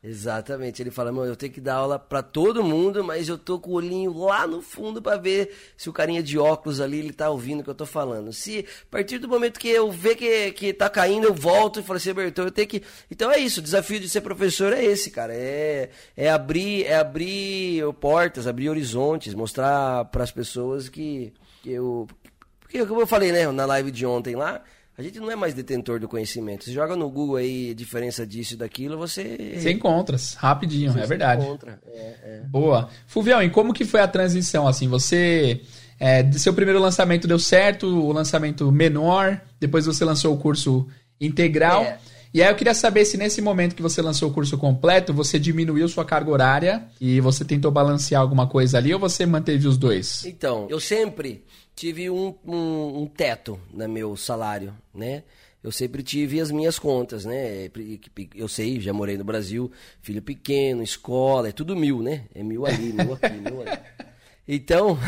Exatamente. 0.07 0.83
Ele 0.83 0.91
fala, 0.91 1.11
meu, 1.11 1.25
eu 1.25 1.35
tenho 1.35 1.51
que 1.51 1.63
dar 1.63 1.77
aula 1.77 1.99
para 1.99 2.23
todo 2.23 2.63
mundo, 2.63 3.03
mas 3.03 3.27
eu 3.27 3.39
tô 3.39 3.59
com 3.59 3.71
o 3.71 3.75
olhinho 3.75 4.13
lá 4.19 4.47
no 4.47 4.61
fundo 4.61 5.01
para 5.01 5.17
ver 5.17 5.57
se 5.79 5.89
o 5.89 5.95
carinha 5.95 6.23
de 6.23 6.39
óculos 6.39 6.79
ali, 6.79 6.99
ele 6.99 7.13
tá 7.13 7.31
ouvindo 7.31 7.61
o 7.61 7.65
que 7.65 7.71
eu 7.71 7.75
tô 7.75 7.87
falando. 7.87 8.31
Se 8.31 8.67
a 8.83 8.91
partir 8.91 9.17
do 9.17 9.27
momento 9.27 9.59
que 9.59 9.69
eu 9.69 9.91
ver 9.91 10.15
que, 10.15 10.53
que 10.53 10.75
tá 10.75 10.91
caindo, 10.91 11.27
eu 11.27 11.33
volto 11.33 11.81
e 11.81 11.83
falo 11.83 11.97
assim, 11.97 12.13
Bertão, 12.13 12.45
eu 12.45 12.51
tenho 12.51 12.69
que... 12.69 12.83
Então 13.11 13.33
é 13.33 13.39
isso, 13.39 13.61
o 13.61 13.63
desafio 13.63 13.99
de 13.99 14.11
ser 14.11 14.21
professor 14.21 14.75
é 14.75 14.85
esse, 14.85 15.11
cara. 15.11 15.33
É, 15.35 15.89
é 16.15 16.31
abrir 16.31 16.85
é 16.85 16.97
abrir 16.97 17.83
portas, 17.99 18.47
abrir 18.47 18.69
horizontes, 18.69 19.33
mostrar 19.33 20.05
para 20.07 20.23
as 20.23 20.31
pessoas 20.31 20.91
que, 20.91 21.33
que 21.63 21.73
eu... 21.73 22.07
Porque, 22.61 22.85
como 22.85 23.01
eu 23.01 23.07
falei, 23.07 23.33
né, 23.33 23.51
na 23.51 23.65
live 23.65 23.91
de 23.91 24.05
ontem 24.05 24.37
lá, 24.37 24.63
a 24.97 25.03
gente 25.03 25.19
não 25.19 25.31
é 25.31 25.35
mais 25.35 25.55
detentor 25.55 25.99
do 25.99 26.09
conhecimento. 26.09 26.65
Você 26.65 26.73
joga 26.73 26.95
no 26.95 27.11
Google 27.11 27.37
aí 27.37 27.71
a 27.71 27.75
diferença 27.75 28.25
disso 28.25 28.55
e 28.55 28.57
daquilo, 28.57 28.97
você. 28.97 29.57
Você 29.59 29.73
encontra, 29.73 30.17
rapidinho, 30.37 30.93
você 30.93 31.01
é 31.01 31.07
verdade. 31.07 31.45
Encontra. 31.45 31.81
É, 31.87 31.99
é. 32.23 32.43
Boa. 32.49 32.89
Fulvião, 33.07 33.43
e 33.43 33.51
como 33.51 33.75
que 33.75 33.85
foi 33.85 34.01
a 34.01 34.09
transição? 34.09 34.69
Assim, 34.69 34.87
você. 34.87 35.61
É, 35.99 36.31
seu 36.33 36.55
primeiro 36.55 36.81
lançamento 36.81 37.27
deu 37.27 37.39
certo, 37.39 37.87
o 37.87 38.13
lançamento 38.13 38.71
menor, 38.71 39.41
depois 39.59 39.87
você 39.87 40.05
lançou 40.05 40.35
o 40.35 40.39
curso 40.39 40.87
integral. 41.21 41.83
É. 41.83 41.99
E 42.33 42.43
aí 42.43 42.49
eu 42.49 42.57
queria 42.57 42.75
saber 42.75 43.05
se 43.05 43.17
nesse 43.17 43.41
momento 43.41 43.77
que 43.77 43.83
você 43.83 44.03
lançou 44.03 44.29
o 44.29 44.33
curso 44.33 44.59
completo, 44.59 45.15
você 45.15 45.39
diminuiu 45.39 45.89
sua 45.89 46.05
carga 46.05 46.31
horária 46.33 46.85
e 47.01 47.21
você 47.21 47.45
tentou 47.45 47.71
balancear 47.71 48.21
alguma 48.21 48.49
coisa 48.49 48.77
ali 48.77 48.93
ou 48.93 48.99
você 48.99 49.25
manteve 49.25 49.69
os 49.69 49.79
dois? 49.79 50.25
Então, 50.25 50.67
eu 50.69 50.81
sempre 50.81 51.45
tive 51.75 52.11
um, 52.11 52.35
um, 52.47 53.03
um 53.03 53.07
teto 53.07 53.61
no 53.73 53.89
meu 53.89 54.17
salário, 54.17 54.75
né? 54.95 55.25
eu 55.65 55.73
sempre 55.73 56.03
tive 56.03 56.39
as 56.43 56.51
minhas 56.51 56.79
contas, 56.79 57.25
né? 57.25 57.71
Eu 58.35 58.47
sei, 58.47 58.79
já 58.79 58.93
morei 58.93 59.17
no 59.17 59.25
Brasil, 59.25 59.73
filho 60.03 60.21
pequeno, 60.21 60.83
escola, 60.83 61.49
é 61.49 61.53
tudo 61.53 61.75
mil, 61.75 62.03
né? 62.03 62.27
É 62.35 62.43
mil 62.43 62.67
ali, 62.67 62.93
mil 62.93 63.15
aqui, 63.15 63.33
mil 63.33 63.63
ali. 63.63 63.79
Então, 64.47 64.99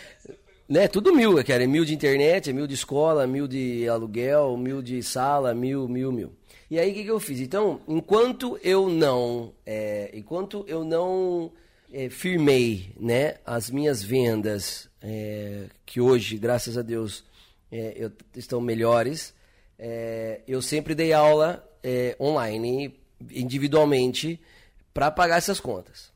né? 0.68 0.86
Tudo 0.86 1.14
mil, 1.14 1.42
cara. 1.42 1.64
É 1.64 1.66
mil 1.66 1.82
de 1.82 1.94
internet, 1.94 2.50
é 2.50 2.52
mil 2.52 2.66
de 2.66 2.74
escola, 2.74 3.26
mil 3.26 3.48
de 3.48 3.88
aluguel, 3.88 4.54
mil 4.58 4.82
de 4.82 5.02
sala, 5.02 5.54
mil, 5.54 5.88
mil, 5.88 6.12
mil. 6.12 6.30
E 6.70 6.78
aí 6.78 6.90
o 6.90 6.94
que, 6.94 7.04
que 7.04 7.10
eu 7.10 7.18
fiz? 7.18 7.40
Então, 7.40 7.80
enquanto 7.88 8.60
eu 8.62 8.90
não, 8.90 9.54
é, 9.64 10.10
enquanto 10.12 10.62
eu 10.68 10.84
não 10.84 11.50
é, 11.96 12.10
firmei, 12.10 12.92
né, 13.00 13.36
as 13.46 13.70
minhas 13.70 14.02
vendas 14.02 14.86
é, 15.00 15.64
que 15.86 15.98
hoje, 15.98 16.36
graças 16.36 16.76
a 16.76 16.82
Deus, 16.82 17.24
é, 17.72 17.94
eu, 17.96 18.12
estão 18.36 18.60
melhores. 18.60 19.32
É, 19.78 20.42
eu 20.46 20.60
sempre 20.60 20.94
dei 20.94 21.14
aula 21.14 21.66
é, 21.82 22.14
online, 22.20 22.94
individualmente, 23.32 24.38
para 24.92 25.10
pagar 25.10 25.38
essas 25.38 25.58
contas. 25.58 26.14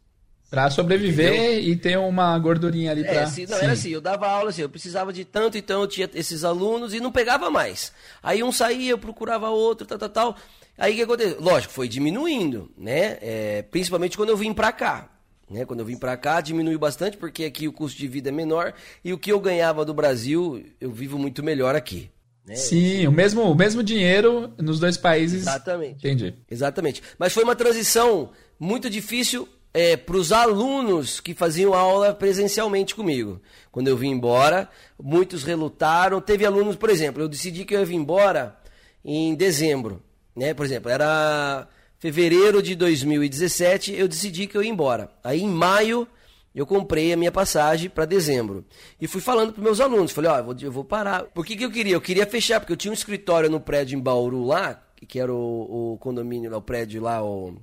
Pra 0.50 0.68
sobreviver 0.68 1.32
Entendeu? 1.32 1.60
e 1.60 1.76
ter 1.76 1.96
uma 1.96 2.38
gordurinha 2.38 2.90
ali 2.90 3.02
é, 3.02 3.14
pra... 3.14 3.26
Se, 3.28 3.46
não, 3.46 3.56
Sim. 3.56 3.64
era 3.64 3.72
assim, 3.72 3.88
eu 3.88 4.02
dava 4.02 4.28
aula 4.28 4.50
assim, 4.50 4.60
eu 4.60 4.68
precisava 4.68 5.14
de 5.14 5.24
tanto, 5.24 5.56
então 5.56 5.80
eu 5.80 5.86
tinha 5.86 6.10
esses 6.12 6.44
alunos 6.44 6.92
e 6.92 7.00
não 7.00 7.10
pegava 7.10 7.48
mais. 7.48 7.90
Aí 8.22 8.42
um 8.42 8.52
saía, 8.52 8.90
eu 8.90 8.98
procurava 8.98 9.48
outro, 9.48 9.86
tal, 9.86 9.96
tal, 9.98 10.08
tal. 10.10 10.36
Aí 10.76 10.92
o 10.92 10.96
que 10.96 11.02
aconteceu? 11.02 11.40
Lógico, 11.40 11.72
foi 11.72 11.88
diminuindo, 11.88 12.70
né? 12.76 13.16
É, 13.22 13.62
principalmente 13.70 14.18
quando 14.18 14.28
eu 14.28 14.36
vim 14.36 14.52
pra 14.52 14.72
cá. 14.72 15.08
Né? 15.50 15.64
Quando 15.64 15.80
eu 15.80 15.86
vim 15.86 15.96
pra 15.96 16.16
cá, 16.16 16.40
diminuiu 16.40 16.78
bastante, 16.78 17.16
porque 17.16 17.44
aqui 17.44 17.66
o 17.66 17.72
custo 17.72 17.98
de 17.98 18.06
vida 18.06 18.28
é 18.28 18.32
menor 18.32 18.72
e 19.04 19.12
o 19.12 19.18
que 19.18 19.32
eu 19.32 19.40
ganhava 19.40 19.84
do 19.84 19.92
Brasil, 19.92 20.64
eu 20.80 20.92
vivo 20.92 21.18
muito 21.18 21.42
melhor 21.42 21.74
aqui. 21.74 22.08
Né? 22.46 22.54
Sim, 22.54 23.06
o 23.06 23.12
mesmo, 23.12 23.42
o 23.42 23.54
mesmo 23.54 23.82
dinheiro 23.82 24.52
nos 24.56 24.78
dois 24.78 24.96
países. 24.96 25.42
Exatamente. 25.42 25.98
Entendi. 25.98 26.34
Exatamente. 26.48 27.02
Mas 27.18 27.32
foi 27.32 27.42
uma 27.42 27.56
transição 27.56 28.30
muito 28.58 28.88
difícil 28.88 29.48
é, 29.74 29.96
para 29.96 30.16
os 30.16 30.32
alunos 30.32 31.20
que 31.20 31.34
faziam 31.34 31.74
aula 31.74 32.14
presencialmente 32.14 32.94
comigo. 32.94 33.40
Quando 33.70 33.88
eu 33.88 33.96
vim 33.96 34.10
embora, 34.10 34.68
muitos 35.00 35.42
relutaram. 35.42 36.20
Teve 36.20 36.46
alunos, 36.46 36.76
por 36.76 36.90
exemplo, 36.90 37.22
eu 37.22 37.28
decidi 37.28 37.64
que 37.64 37.74
eu 37.74 37.80
ia 37.80 37.86
vir 37.86 37.96
embora 37.96 38.56
em 39.04 39.34
dezembro. 39.34 40.02
Né? 40.34 40.54
Por 40.54 40.64
exemplo, 40.64 40.90
era 40.90 41.68
fevereiro 42.00 42.60
de 42.60 42.74
2017, 42.74 43.94
eu 43.94 44.08
decidi 44.08 44.48
que 44.48 44.56
eu 44.56 44.62
ia 44.62 44.70
embora. 44.70 45.10
Aí 45.22 45.42
em 45.42 45.48
maio 45.48 46.08
eu 46.52 46.66
comprei 46.66 47.12
a 47.12 47.16
minha 47.16 47.30
passagem 47.30 47.88
para 47.88 48.04
dezembro. 48.04 48.64
E 49.00 49.06
fui 49.06 49.20
falando 49.20 49.52
para 49.52 49.62
meus 49.62 49.80
alunos, 49.80 50.10
falei, 50.10 50.30
ó, 50.30 50.34
oh, 50.34 50.38
eu, 50.38 50.44
vou, 50.44 50.56
eu 50.62 50.72
vou 50.72 50.84
parar. 50.84 51.24
Por 51.26 51.46
que, 51.46 51.54
que 51.54 51.64
eu 51.64 51.70
queria? 51.70 51.94
Eu 51.94 52.00
queria 52.00 52.26
fechar, 52.26 52.58
porque 52.58 52.72
eu 52.72 52.76
tinha 52.76 52.90
um 52.90 52.94
escritório 52.94 53.48
no 53.48 53.60
prédio 53.60 53.96
em 53.96 54.02
Bauru 54.02 54.44
lá, 54.44 54.82
que 55.06 55.20
era 55.20 55.32
o, 55.32 55.92
o 55.92 55.98
condomínio, 55.98 56.52
o 56.56 56.60
prédio 56.60 57.00
lá, 57.00 57.22
o 57.22 57.54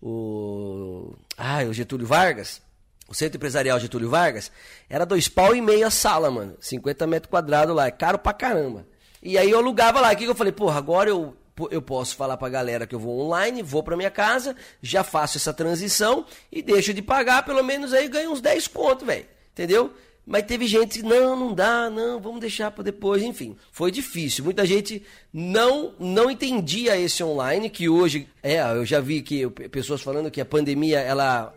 o, 0.00 1.14
ah, 1.36 1.64
o 1.64 1.72
Getúlio 1.72 2.06
Vargas, 2.06 2.60
o 3.08 3.14
Centro 3.14 3.36
Empresarial 3.36 3.80
Getúlio 3.80 4.10
Vargas, 4.10 4.50
era 4.88 5.04
dois 5.04 5.28
pau 5.28 5.54
e 5.54 5.60
meio 5.60 5.86
a 5.86 5.90
sala, 5.90 6.30
mano. 6.30 6.56
50 6.60 7.06
metros 7.06 7.30
quadrados 7.30 7.74
lá, 7.74 7.86
é 7.86 7.90
caro 7.90 8.18
pra 8.18 8.32
caramba. 8.32 8.86
E 9.22 9.38
aí 9.38 9.50
eu 9.50 9.58
alugava 9.58 10.00
lá. 10.00 10.12
O 10.12 10.16
que 10.16 10.24
eu 10.24 10.34
falei? 10.34 10.52
Porra, 10.52 10.78
agora 10.78 11.10
eu, 11.10 11.36
eu 11.70 11.80
posso 11.80 12.16
falar 12.16 12.36
pra 12.36 12.48
galera 12.48 12.86
que 12.86 12.94
eu 12.94 12.98
vou 12.98 13.20
online, 13.20 13.62
vou 13.62 13.82
pra 13.82 13.96
minha 13.96 14.10
casa, 14.10 14.54
já 14.82 15.02
faço 15.02 15.38
essa 15.38 15.52
transição 15.52 16.26
e 16.50 16.62
deixo 16.62 16.92
de 16.92 17.02
pagar, 17.02 17.44
pelo 17.44 17.62
menos 17.62 17.92
aí 17.92 18.08
ganho 18.08 18.32
uns 18.32 18.40
10 18.40 18.68
conto, 18.68 19.04
velho. 19.04 19.26
Entendeu? 19.52 19.92
Mas 20.26 20.42
teve 20.42 20.66
gente 20.66 20.98
que 20.98 21.04
não, 21.04 21.36
não 21.38 21.54
dá, 21.54 21.88
não, 21.88 22.20
vamos 22.20 22.40
deixar 22.40 22.72
para 22.72 22.82
depois, 22.82 23.22
enfim. 23.22 23.56
Foi 23.70 23.92
difícil. 23.92 24.42
Muita 24.42 24.66
gente 24.66 25.00
não 25.32 25.94
não 26.00 26.28
entendia 26.28 26.98
esse 26.98 27.22
online 27.22 27.70
que 27.70 27.88
hoje 27.88 28.28
é, 28.42 28.60
eu 28.60 28.84
já 28.84 28.98
vi 28.98 29.22
que 29.22 29.48
pessoas 29.68 30.02
falando 30.02 30.30
que 30.30 30.40
a 30.40 30.44
pandemia 30.44 30.98
ela 30.98 31.54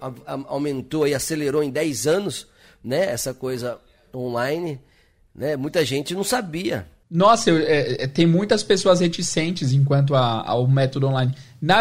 aumentou 0.48 1.08
e 1.08 1.16
acelerou 1.16 1.64
em 1.64 1.72
10 1.72 2.06
anos, 2.06 2.48
né, 2.84 3.12
essa 3.12 3.34
coisa 3.34 3.82
online, 4.14 4.80
né? 5.34 5.56
Muita 5.56 5.84
gente 5.84 6.14
não 6.14 6.24
sabia. 6.24 6.88
Nossa, 7.10 7.50
eu, 7.50 7.58
é, 7.58 8.04
é 8.04 8.08
tem 8.08 8.26
muitas 8.26 8.62
pessoas 8.62 9.00
reticentes 9.00 9.74
enquanto 9.74 10.13
a, 10.13 10.48
ao 10.48 10.67
método 10.67 11.08
online. 11.08 11.34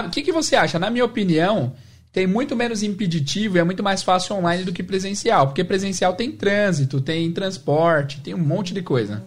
O 0.07 0.11
que, 0.11 0.23
que 0.23 0.33
você 0.33 0.57
acha? 0.57 0.79
Na 0.79 0.91
minha 0.91 1.05
opinião, 1.05 1.75
tem 2.13 2.27
muito 2.27 2.57
menos 2.57 2.83
impeditivo 2.83 3.57
e 3.57 3.61
é 3.61 3.65
muito 3.65 3.83
mais 3.83 4.03
fácil 4.03 4.37
online 4.37 4.65
do 4.65 4.73
que 4.73 4.83
presencial, 4.83 5.47
porque 5.47 5.63
presencial 5.63 6.15
tem 6.15 6.33
trânsito, 6.33 7.01
tem 7.01 7.31
transporte, 7.33 8.21
tem 8.21 8.35
um 8.35 8.39
monte 8.39 8.73
de 8.73 8.83
coisa. 8.83 9.23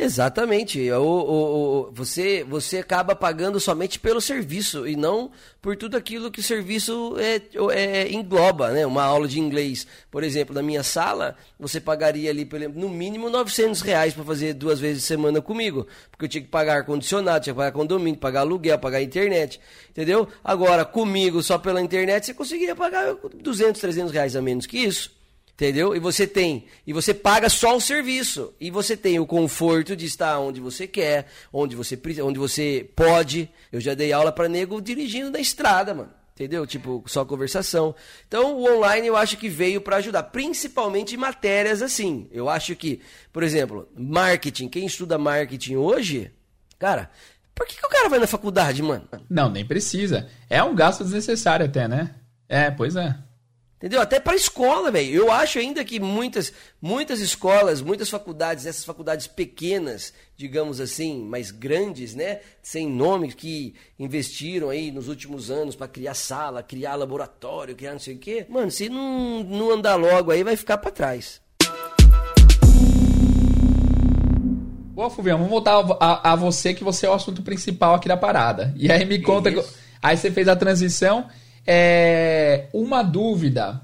Exatamente. 0.00 0.90
O, 0.92 1.02
o, 1.02 1.88
o, 1.88 1.92
você, 1.92 2.44
você 2.44 2.78
acaba 2.78 3.16
pagando 3.16 3.58
somente 3.58 3.98
pelo 3.98 4.20
serviço 4.20 4.86
e 4.86 4.94
não 4.94 5.30
por 5.60 5.76
tudo 5.76 5.96
aquilo 5.96 6.30
que 6.30 6.38
o 6.38 6.42
serviço 6.42 7.16
é, 7.18 7.42
é, 7.72 8.12
engloba. 8.12 8.70
Né? 8.70 8.86
Uma 8.86 9.02
aula 9.02 9.26
de 9.26 9.40
inglês, 9.40 9.86
por 10.10 10.22
exemplo, 10.22 10.54
na 10.54 10.62
minha 10.62 10.82
sala, 10.82 11.36
você 11.58 11.80
pagaria 11.80 12.30
ali 12.30 12.48
no 12.74 12.88
mínimo 12.88 13.28
900 13.28 13.80
reais 13.80 14.14
para 14.14 14.24
fazer 14.24 14.54
duas 14.54 14.78
vezes 14.78 15.04
semana 15.04 15.42
comigo. 15.42 15.86
Porque 16.10 16.26
eu 16.26 16.28
tinha 16.28 16.42
que 16.42 16.48
pagar 16.48 16.76
ar-condicionado, 16.76 17.44
tinha 17.44 17.54
que 17.54 17.58
pagar 17.58 17.72
condomínio, 17.72 18.20
pagar 18.20 18.40
aluguel, 18.40 18.78
pagar 18.78 19.02
internet. 19.02 19.60
Entendeu? 19.90 20.28
Agora, 20.44 20.84
comigo, 20.84 21.42
só 21.42 21.58
pela 21.58 21.82
internet, 21.82 22.26
você 22.26 22.34
conseguiria 22.34 22.76
pagar 22.76 23.16
200, 23.34 23.80
300 23.80 24.12
reais 24.12 24.36
a 24.36 24.42
menos 24.42 24.64
que 24.64 24.78
isso. 24.78 25.17
Entendeu? 25.58 25.96
E 25.96 25.98
você 25.98 26.24
tem, 26.24 26.66
e 26.86 26.92
você 26.92 27.12
paga 27.12 27.48
só 27.48 27.76
o 27.76 27.80
serviço. 27.80 28.54
E 28.60 28.70
você 28.70 28.96
tem 28.96 29.18
o 29.18 29.26
conforto 29.26 29.96
de 29.96 30.06
estar 30.06 30.38
onde 30.38 30.60
você 30.60 30.86
quer, 30.86 31.26
onde 31.52 31.74
você, 31.74 32.00
onde 32.22 32.38
você 32.38 32.88
pode. 32.94 33.50
Eu 33.72 33.80
já 33.80 33.92
dei 33.92 34.12
aula 34.12 34.30
para 34.30 34.48
nego 34.48 34.80
dirigindo 34.80 35.32
na 35.32 35.40
estrada, 35.40 35.92
mano. 35.92 36.10
Entendeu? 36.32 36.64
Tipo, 36.64 37.02
só 37.08 37.24
conversação. 37.24 37.92
Então, 38.28 38.54
o 38.54 38.72
online 38.72 39.08
eu 39.08 39.16
acho 39.16 39.36
que 39.36 39.48
veio 39.48 39.80
para 39.80 39.96
ajudar, 39.96 40.22
principalmente 40.22 41.16
em 41.16 41.18
matérias 41.18 41.82
assim. 41.82 42.28
Eu 42.30 42.48
acho 42.48 42.76
que, 42.76 43.00
por 43.32 43.42
exemplo, 43.42 43.88
marketing, 43.96 44.68
quem 44.68 44.86
estuda 44.86 45.18
marketing 45.18 45.74
hoje, 45.74 46.30
cara, 46.78 47.10
por 47.52 47.66
que, 47.66 47.76
que 47.76 47.84
o 47.84 47.90
cara 47.90 48.08
vai 48.08 48.20
na 48.20 48.28
faculdade, 48.28 48.80
mano? 48.80 49.08
Não, 49.28 49.50
nem 49.50 49.66
precisa. 49.66 50.28
É 50.48 50.62
um 50.62 50.76
gasto 50.76 51.02
desnecessário 51.02 51.66
até, 51.66 51.88
né? 51.88 52.14
É, 52.48 52.70
pois 52.70 52.94
é. 52.94 53.16
Entendeu? 53.78 54.00
Até 54.00 54.18
para 54.18 54.34
escola, 54.34 54.90
velho. 54.90 55.14
Eu 55.14 55.30
acho 55.30 55.60
ainda 55.60 55.84
que 55.84 56.00
muitas, 56.00 56.52
muitas 56.82 57.20
escolas, 57.20 57.80
muitas 57.80 58.10
faculdades, 58.10 58.66
essas 58.66 58.84
faculdades 58.84 59.28
pequenas, 59.28 60.12
digamos 60.36 60.80
assim, 60.80 61.22
mais 61.22 61.52
grandes, 61.52 62.12
né, 62.12 62.40
sem 62.60 62.88
nome, 62.88 63.32
que 63.32 63.76
investiram 63.96 64.68
aí 64.68 64.90
nos 64.90 65.06
últimos 65.06 65.48
anos 65.48 65.76
para 65.76 65.86
criar 65.86 66.14
sala, 66.14 66.60
criar 66.60 66.96
laboratório, 66.96 67.76
criar 67.76 67.92
não 67.92 68.00
sei 68.00 68.16
o 68.16 68.18
quê. 68.18 68.44
Mano, 68.48 68.68
se 68.68 68.88
não, 68.88 69.44
não 69.44 69.70
andar 69.70 69.94
logo 69.94 70.32
aí, 70.32 70.42
vai 70.42 70.56
ficar 70.56 70.78
para 70.78 70.90
trás. 70.90 71.40
Boa, 74.92 75.08
Fulvião, 75.08 75.38
vamos 75.38 75.52
voltar 75.52 75.76
a, 76.00 76.32
a, 76.32 76.34
você, 76.34 76.74
que 76.74 76.82
você 76.82 77.06
é 77.06 77.08
o 77.08 77.12
assunto 77.12 77.42
principal 77.42 77.94
aqui 77.94 78.08
da 78.08 78.16
parada. 78.16 78.74
E 78.76 78.90
aí 78.90 79.04
me 79.04 79.22
conta. 79.22 79.50
Aí 80.02 80.16
você 80.16 80.32
fez 80.32 80.48
a 80.48 80.56
transição. 80.56 81.28
É, 81.70 82.66
uma 82.72 83.02
dúvida. 83.02 83.82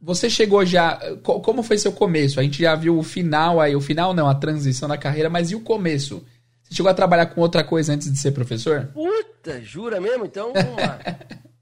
Você 0.00 0.30
chegou 0.30 0.64
já. 0.64 0.98
Como 1.22 1.62
foi 1.62 1.76
seu 1.76 1.92
começo? 1.92 2.40
A 2.40 2.42
gente 2.42 2.62
já 2.62 2.74
viu 2.74 2.98
o 2.98 3.02
final 3.02 3.60
aí, 3.60 3.76
o 3.76 3.82
final 3.82 4.14
não, 4.14 4.26
a 4.26 4.34
transição 4.34 4.88
da 4.88 4.96
carreira, 4.96 5.28
mas 5.28 5.50
e 5.50 5.54
o 5.54 5.60
começo? 5.60 6.24
Você 6.62 6.74
chegou 6.74 6.90
a 6.90 6.94
trabalhar 6.94 7.26
com 7.26 7.42
outra 7.42 7.62
coisa 7.62 7.92
antes 7.92 8.10
de 8.10 8.16
ser 8.16 8.32
professor? 8.32 8.86
Puta, 8.94 9.60
jura 9.60 10.00
mesmo? 10.00 10.24
Então 10.24 10.54
vamos 10.54 10.76
lá. 10.76 10.98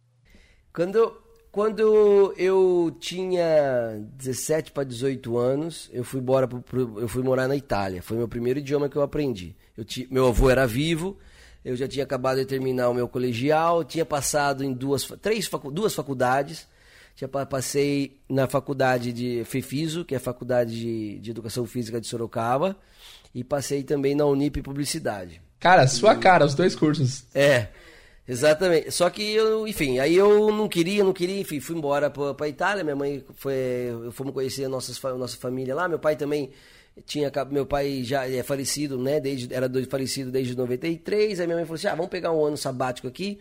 quando, 0.73 1.17
quando 1.51 2.33
eu 2.37 2.97
tinha 3.01 4.07
17 4.17 4.71
para 4.71 4.85
18 4.85 5.37
anos, 5.37 5.91
eu 5.93 6.05
fui, 6.05 6.21
embora 6.21 6.47
pro, 6.47 6.63
pro, 6.63 7.01
eu 7.01 7.09
fui 7.09 7.25
morar 7.25 7.49
na 7.49 7.57
Itália. 7.57 8.03
Foi 8.03 8.17
meu 8.17 8.29
primeiro 8.29 8.61
idioma 8.61 8.89
que 8.89 8.97
eu 8.97 9.03
aprendi. 9.03 9.57
Eu 9.77 9.85
meu 10.13 10.29
avô 10.29 10.49
era 10.49 10.65
vivo, 10.65 11.17
eu 11.67 11.75
já 11.75 11.89
tinha 11.89 12.05
acabado 12.05 12.39
de 12.39 12.45
terminar 12.45 12.89
o 12.89 12.95
meu 12.95 13.09
colegial, 13.09 13.83
tinha 13.83 14.07
passado 14.07 14.63
em 14.63 14.73
duas, 14.73 15.03
três 15.21 15.49
facu, 15.49 15.69
duas 15.69 15.93
faculdades. 15.93 16.65
Já 17.17 17.27
passei 17.27 18.21
na 18.29 18.47
faculdade 18.47 19.13
de 19.13 19.43
FEFISO, 19.45 20.05
que 20.05 20.15
é 20.15 20.19
a 20.19 20.21
Faculdade 20.21 20.79
de, 20.79 21.19
de 21.19 21.31
Educação 21.31 21.67
Física 21.67 22.01
de 22.01 22.07
Sorocaba, 22.07 22.77
e 23.35 23.43
passei 23.43 23.83
também 23.83 24.15
na 24.15 24.27
Unip 24.27 24.63
Publicidade. 24.63 25.41
Cara, 25.59 25.89
sua 25.89 26.13
e, 26.13 26.19
cara, 26.19 26.45
os 26.45 26.55
dois 26.55 26.77
cursos. 26.77 27.25
É, 27.35 27.69
exatamente. 28.29 28.93
Só 28.93 29.11
que 29.11 29.23
eu, 29.23 29.67
enfim, 29.67 29.99
aí 29.99 30.15
eu 30.15 30.53
não 30.53 30.69
queria, 30.69 31.03
não 31.03 31.13
queria, 31.13 31.41
enfim, 31.41 31.59
fui 31.59 31.75
embora 31.75 32.11
para 32.11 32.49
Itália. 32.49 32.85
Minha 32.85 32.95
mãe 32.95 33.25
foi, 33.35 33.55
fomos 34.13 34.33
conhecer 34.33 34.67
a 34.67 34.69
nossa, 34.69 35.09
a 35.09 35.15
nossa 35.15 35.37
família 35.37 35.75
lá. 35.75 35.89
Meu 35.89 35.99
pai 35.99 36.15
também 36.15 36.53
tinha 37.05 37.31
meu 37.51 37.67
pai 37.67 38.03
já 38.03 38.29
é 38.29 38.43
falecido, 38.43 38.99
né? 38.99 39.21
Desde, 39.21 39.53
era 39.53 39.71
falecido 39.89 40.31
desde 40.31 40.57
93. 40.57 41.41
Aí 41.41 41.47
minha 41.47 41.57
mãe 41.57 41.67
falou 41.67 41.77
assim: 41.77 41.89
ah, 41.89 41.95
vamos 41.95 42.11
pegar 42.11 42.33
um 42.33 42.45
ano 42.45 42.57
sabático 42.57 43.07
aqui. 43.07 43.39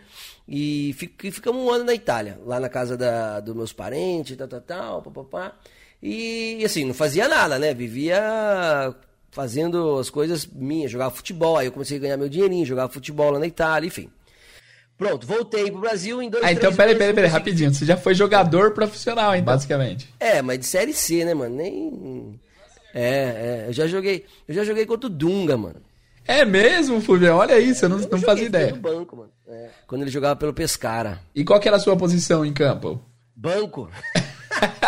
E, 0.48 0.94
fic, 0.98 1.32
ficamos 1.32 1.62
um 1.62 1.72
ano 1.72 1.86
na 1.86 1.94
Itália, 1.94 2.39
lá 2.46 2.60
na 2.60 2.70
casa 2.70 2.98
da, 2.98 3.39
dos 3.39 3.56
meus 3.56 3.72
parentes, 3.72 4.36
tal, 4.36 4.48
tal, 4.48 4.62
tal, 4.62 5.02
papapá. 5.02 5.56
E 6.04 6.63
assim, 6.65 6.86
não 6.86 6.94
fazia 6.94 7.28
nada, 7.28 7.58
né? 7.58 7.74
Vivia 7.74 8.94
fazendo 9.32 9.98
as 10.00 10.10
coisas 10.10 10.46
minhas, 10.46 10.91
jogava 10.91 11.15
futebol. 11.15 11.58
Aí 11.58 11.68
eu 11.68 11.72
comecei 11.72 11.98
a 11.98 12.02
ganhar 12.02 12.18
meu 12.18 12.30
dinheirinho, 12.30 12.65
jogava 12.65 12.91
futebol 12.91 13.32
lá 13.32 13.39
na 13.39 13.48
Itália, 13.48 13.88
enfim. 13.88 14.10
Pronto, 14.98 15.28
voltei 15.28 15.70
pro 15.70 15.82
Brasil 15.82 16.22
em 16.22 16.30
dois 16.30 16.44
Ah, 16.44 16.54
então 16.54 16.74
peraí, 16.74 16.96
peraí, 16.96 17.13
peraí, 17.13 17.30
rapidinho. 17.30 17.74
Você 17.74 17.86
já 17.86 17.98
foi 17.98 18.15
jogador 18.15 18.72
profissional, 18.74 19.36
hein, 19.36 19.44
basicamente. 19.44 20.10
É, 20.20 20.41
mas 20.41 20.60
de 20.60 20.65
série 20.65 20.94
C, 20.94 21.26
né, 21.26 21.34
mano? 21.34 21.56
Nem. 21.56 22.39
É, 22.96 23.66
é. 23.66 23.66
Eu 23.68 23.74
já 23.74 23.86
joguei. 23.88 24.26
Eu 24.48 24.56
já 24.56 24.64
joguei 24.64 24.86
contra 24.86 25.08
o 25.08 25.10
Dunga, 25.10 25.58
mano. 25.58 25.82
É 26.26 26.46
mesmo, 26.46 27.02
Fulvio? 27.02 27.36
Olha 27.36 27.60
isso, 27.60 27.86
eu 27.86 27.89
não, 27.89 28.00
eu 28.00 28.10
não 28.10 28.20
fazia 28.20 28.46
ideia. 28.46 28.72
No 28.72 28.78
banco, 28.78 29.18
mano. 29.18 29.32
É, 29.48 29.70
quando 29.86 30.02
ele 30.02 30.10
jogava 30.10 30.36
pelo 30.36 30.54
Pescara. 30.54 31.20
E 31.36 31.43
qual 31.43 31.60
que 31.60 31.68
era 31.68 31.78
a 31.78 31.80
sua 31.80 31.96
posição 31.96 32.43
em 32.43 32.54
campo? 32.54 33.00
Banco. 33.36 33.91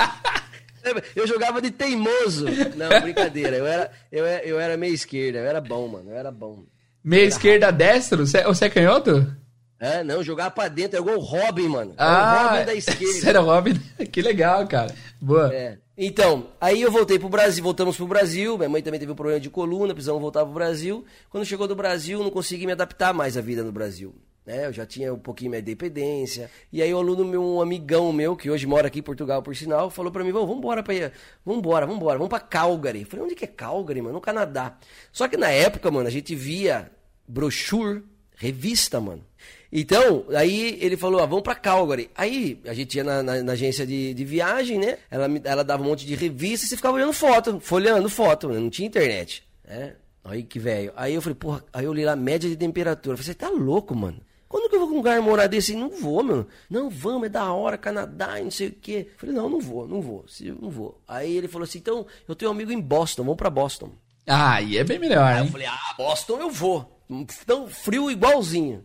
eu 1.16 1.28
jogava 1.28 1.62
de 1.62 1.70
teimoso. 1.70 2.46
Não, 2.76 3.02
brincadeira. 3.02 3.58
Eu 3.58 3.68
era, 3.68 3.92
eu, 4.12 4.26
era, 4.26 4.46
eu 4.46 4.60
era 4.60 4.78
meia 4.78 4.94
esquerda. 4.94 5.40
Eu 5.40 5.46
era 5.46 5.62
bom, 5.62 5.88
mano. 5.88 6.10
Eu 6.10 6.18
era 6.18 6.32
bom. 6.32 6.64
Meia 7.04 7.26
esquerda 7.26 7.68
rápido. 7.68 7.78
destro? 7.78 8.26
Você, 8.26 8.44
você 8.44 8.66
é 8.66 8.70
canhoto? 8.70 9.38
É, 9.80 10.04
não, 10.04 10.24
jogar 10.24 10.50
pra 10.52 10.68
dentro, 10.68 10.98
é 10.98 11.02
igual 11.02 11.18
o 11.18 11.22
Robin, 11.22 11.68
mano. 11.68 11.92
É 11.92 11.96
ah, 12.00 12.48
o 12.48 12.50
Robin 12.50 12.66
da 12.66 12.74
esquerda. 12.74 13.30
Era 13.30 13.42
o 13.42 13.46
Robin, 13.46 13.80
que 14.12 14.22
legal, 14.24 14.68
cara. 14.68 14.94
Boa. 15.22 15.54
É. 15.54 15.78
Então, 16.00 16.50
aí 16.62 16.84
eu 16.84 16.92
voltei 16.92 17.18
pro 17.18 17.28
Brasil, 17.28 17.64
voltamos 17.64 17.98
pro 17.98 18.06
Brasil, 18.06 18.56
minha 18.56 18.70
mãe 18.70 18.84
também 18.84 19.00
teve 19.00 19.12
um 19.12 19.16
problema 19.16 19.40
de 19.40 19.50
coluna, 19.50 19.96
precisamos 19.96 20.22
voltar 20.22 20.46
pro 20.46 20.54
Brasil. 20.54 21.04
Quando 21.28 21.44
chegou 21.44 21.68
do 21.68 21.76
Brasil, 21.76 22.24
não 22.24 22.30
consegui 22.30 22.68
me 22.68 22.72
adaptar 22.72 23.16
mais 23.16 23.36
à 23.36 23.42
vida 23.42 23.64
no 23.64 23.72
Brasil. 23.72 24.14
Né? 24.46 24.68
Eu 24.68 24.72
já 24.74 24.86
tinha 24.86 25.12
um 25.12 25.18
pouquinho 25.18 25.50
minha 25.50 25.62
dependência. 25.62 26.52
E 26.72 26.84
aí 26.84 26.94
o 26.94 27.00
aluno 27.00 27.26
meu, 27.26 27.44
um 27.44 27.60
amigão 27.62 28.14
meu, 28.14 28.36
que 28.36 28.48
hoje 28.48 28.68
mora 28.68 28.88
aqui 28.88 29.00
em 29.00 29.02
Portugal, 29.02 29.42
por 29.42 29.56
sinal, 29.56 29.90
falou 29.90 30.12
para 30.12 30.24
mim, 30.24 30.32
vamos 30.32 30.56
embora 30.56 30.84
ir, 30.94 31.12
vamos 31.44 31.60
embora, 31.60 31.88
vamos 31.88 32.00
embora, 32.00 32.18
vamos 32.20 32.30
pra 32.30 32.40
Calgary. 32.40 33.02
Eu 33.02 33.08
falei, 33.08 33.26
onde 33.26 33.34
que 33.34 33.46
é 33.46 33.48
Calgary, 33.48 34.00
mano? 34.00 34.14
No 34.14 34.22
Canadá. 34.22 34.78
Só 35.12 35.28
que 35.28 35.36
na 35.36 35.50
época, 35.50 35.90
mano, 35.90 36.08
a 36.08 36.12
gente 36.12 36.36
via 36.36 36.92
brochure, 37.28 38.04
revista, 38.36 39.02
mano. 39.02 39.26
Então, 39.72 40.26
aí 40.36 40.78
ele 40.82 40.96
falou, 40.96 41.22
ah, 41.22 41.26
vamos 41.26 41.44
pra 41.44 41.56
Calgary. 41.56 42.10
Aí 42.16 42.60
a 42.66 42.74
gente 42.74 42.96
ia 42.96 43.04
na, 43.04 43.22
na, 43.22 43.44
na 43.44 43.52
agência 43.52 43.86
de, 43.86 44.14
de, 44.14 44.26
viagem, 44.26 44.78
né? 44.78 44.98
Ela, 45.12 45.28
ela 45.44 45.64
dava 45.64 45.84
um 45.84 45.88
monte 45.88 46.06
de 46.06 46.16
revista 46.16 46.66
e 46.66 46.70
você 46.70 46.76
ficava 46.76 46.96
olhando 46.96 47.14
foto, 47.14 47.60
folheando 47.60 48.10
foto, 48.10 48.50
né? 48.50 48.60
não 48.60 48.70
tinha 48.70 48.88
internet. 48.88 49.44
Né? 49.68 49.96
Aí 50.24 50.44
que 50.44 50.60
velho. 50.60 50.94
Aí 50.96 51.14
eu 51.14 51.22
falei, 51.22 51.36
porra, 51.36 51.64
aí 51.72 51.86
eu 51.86 51.94
li 51.94 52.06
lá 52.06 52.16
média 52.16 52.50
de 52.50 52.56
temperatura. 52.56 53.14
Eu 53.14 53.18
falei, 53.18 53.34
você 53.34 53.34
tá 53.34 53.50
louco, 53.50 53.96
mano? 53.96 54.22
Quando 54.48 54.70
que 54.70 54.76
eu 54.76 54.80
vou 54.80 54.88
com 54.88 54.94
um 54.94 54.98
lugar 54.98 55.22
morar 55.22 55.48
desse? 55.48 55.76
Não 55.76 55.90
vou, 55.90 56.24
meu. 56.24 56.48
Não, 56.70 56.90
vamos, 56.90 57.28
é 57.28 57.30
da 57.30 57.52
hora, 57.52 57.78
Canadá 57.78 58.40
e 58.40 58.44
não 58.44 58.52
sei 58.52 58.68
o 58.70 58.72
quê. 58.72 59.08
Eu 59.12 59.20
falei, 59.20 59.36
não, 59.36 59.50
não 59.50 59.60
vou, 59.60 59.88
não 59.88 60.02
vou, 60.02 60.26
não 60.62 60.70
vou. 60.70 61.02
Aí 61.06 61.36
ele 61.36 61.50
falou 61.50 61.66
assim, 61.66 61.80
então, 61.80 62.06
eu 62.28 62.36
tenho 62.36 62.50
um 62.50 62.54
amigo 62.54 62.72
em 62.72 62.80
Boston, 62.80 63.24
vamos 63.24 63.38
pra 63.38 63.50
Boston. 63.50 63.92
Ah, 64.26 64.62
e 64.62 64.78
é 64.78 64.84
bem 64.84 65.00
melhor, 65.00 65.30
hein? 65.32 65.40
Aí 65.40 65.46
eu 65.46 65.52
falei, 65.52 65.68
ah, 65.68 65.94
Boston 65.98 66.40
eu 66.40 66.50
vou. 66.50 67.02
Então, 67.10 67.68
frio 67.68 68.10
igualzinho. 68.10 68.84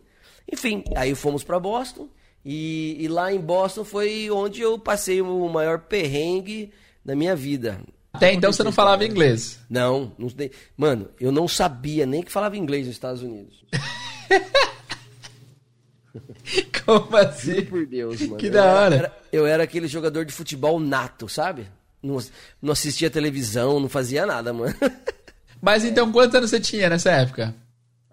Enfim, 0.51 0.83
aí 0.95 1.15
fomos 1.15 1.43
para 1.43 1.59
Boston 1.59 2.07
e, 2.45 2.97
e, 2.99 3.07
lá 3.07 3.33
em 3.33 3.39
Boston 3.39 3.85
foi 3.85 4.29
onde 4.29 4.61
eu 4.61 4.77
passei 4.77 5.21
o 5.21 5.49
maior 5.49 5.79
perrengue 5.79 6.71
da 7.03 7.15
minha 7.15 7.35
vida. 7.35 7.79
Até 8.11 8.31
então 8.33 8.51
você 8.51 8.63
não 8.63 8.71
falava 8.71 9.05
inglês? 9.05 9.59
Não, 9.69 10.11
não, 10.19 10.29
mano, 10.77 11.09
eu 11.19 11.31
não 11.31 11.47
sabia 11.47 12.05
nem 12.05 12.21
que 12.21 12.31
falava 12.31 12.57
inglês 12.57 12.85
nos 12.85 12.95
Estados 12.95 13.23
Unidos. 13.23 13.63
Como 16.85 17.15
assim? 17.15 17.55
Juro 17.55 17.65
por 17.67 17.87
Deus, 17.87 18.21
mano. 18.21 18.37
Que 18.37 18.49
da 18.49 18.65
hora. 18.65 18.95
Eu 18.95 18.99
era, 18.99 19.17
eu 19.31 19.47
era 19.47 19.63
aquele 19.63 19.87
jogador 19.87 20.25
de 20.25 20.33
futebol 20.33 20.79
nato, 20.79 21.29
sabe? 21.29 21.65
Não, 22.03 22.17
não 22.61 22.73
assistia 22.73 23.09
televisão, 23.09 23.79
não 23.79 23.89
fazia 23.89 24.25
nada, 24.25 24.53
mano. 24.53 24.75
Mas 25.61 25.85
então, 25.85 26.11
quantos 26.11 26.35
anos 26.35 26.49
você 26.49 26.59
tinha 26.59 26.89
nessa 26.89 27.09
época? 27.09 27.55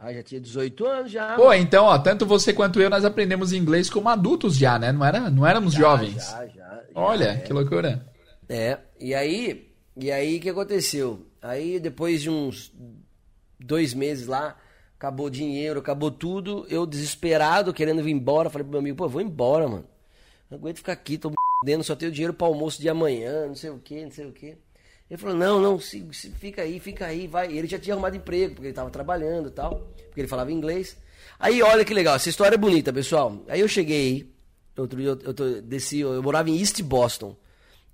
Ah, 0.03 0.15
já 0.15 0.23
tinha 0.23 0.41
18 0.41 0.87
anos 0.87 1.13
já. 1.13 1.37
Pô, 1.37 1.53
então, 1.53 1.85
ó, 1.85 1.99
tanto 1.99 2.25
você 2.25 2.55
quanto 2.55 2.81
eu, 2.81 2.89
nós 2.89 3.05
aprendemos 3.05 3.53
inglês 3.53 3.91
como 3.91 4.09
adultos 4.09 4.57
já, 4.57 4.79
né? 4.79 4.91
Não, 4.93 5.05
era, 5.05 5.29
não 5.29 5.47
éramos 5.47 5.75
já, 5.75 5.81
jovens. 5.81 6.15
Já, 6.15 6.47
já, 6.47 6.53
já. 6.55 6.83
Olha, 6.95 7.33
é. 7.33 7.37
que 7.37 7.53
loucura. 7.53 8.07
É, 8.49 8.79
e 8.99 9.15
aí, 9.15 9.71
e 9.95 10.11
aí 10.11 10.39
o 10.39 10.41
que 10.41 10.49
aconteceu? 10.49 11.27
Aí, 11.43 11.79
depois 11.79 12.23
de 12.23 12.31
uns 12.31 12.73
dois 13.59 13.93
meses 13.93 14.27
lá, 14.27 14.57
acabou 14.97 15.27
o 15.27 15.31
dinheiro, 15.31 15.81
acabou 15.81 16.11
tudo, 16.11 16.67
eu 16.71 16.87
desesperado, 16.87 17.75
querendo 17.75 18.03
vir 18.03 18.13
embora, 18.13 18.49
falei 18.49 18.65
pro 18.65 18.73
meu 18.73 18.81
amigo, 18.81 18.97
pô, 18.97 19.07
vou 19.07 19.21
embora, 19.21 19.69
mano. 19.69 19.87
Não 20.51 20.57
aguento 20.57 20.79
ficar 20.79 20.93
aqui, 20.93 21.19
tô 21.19 21.31
dentro, 21.63 21.85
só 21.85 21.95
tenho 21.95 22.11
dinheiro 22.11 22.33
para 22.33 22.47
almoço 22.47 22.81
de 22.81 22.89
amanhã, 22.89 23.47
não 23.47 23.55
sei 23.55 23.69
o 23.69 23.79
que, 23.79 24.03
não 24.03 24.11
sei 24.11 24.25
o 24.25 24.33
que. 24.33 24.57
Ele 25.11 25.19
falou, 25.19 25.37
não, 25.37 25.61
não, 25.61 25.81
se, 25.81 26.07
se, 26.13 26.31
fica 26.31 26.63
aí, 26.63 26.79
fica 26.79 27.07
aí, 27.07 27.27
vai. 27.27 27.53
Ele 27.53 27.67
já 27.67 27.79
tinha 27.79 27.95
arrumado 27.95 28.17
emprego, 28.17 28.55
porque 28.55 28.67
ele 28.67 28.73
estava 28.73 28.91
trabalhando 28.91 29.49
e 29.49 29.51
tal, 29.51 29.91
porque 30.07 30.21
ele 30.21 30.29
falava 30.29 30.53
inglês. 30.53 30.97
Aí, 31.39 31.61
olha 31.63 31.85
que 31.85 31.93
legal, 31.93 32.15
essa 32.15 32.29
história 32.29 32.55
é 32.55 32.59
bonita, 32.59 32.93
pessoal. 32.93 33.43
Aí 33.49 33.59
eu 33.59 33.67
cheguei, 33.67 34.33
outro 34.77 35.01
dia 35.01 35.09
eu, 35.09 35.19
eu 35.25 35.63
desci, 35.63 36.01
eu 36.01 36.23
morava 36.23 36.49
em 36.49 36.59
East 36.59 36.81
Boston. 36.83 37.37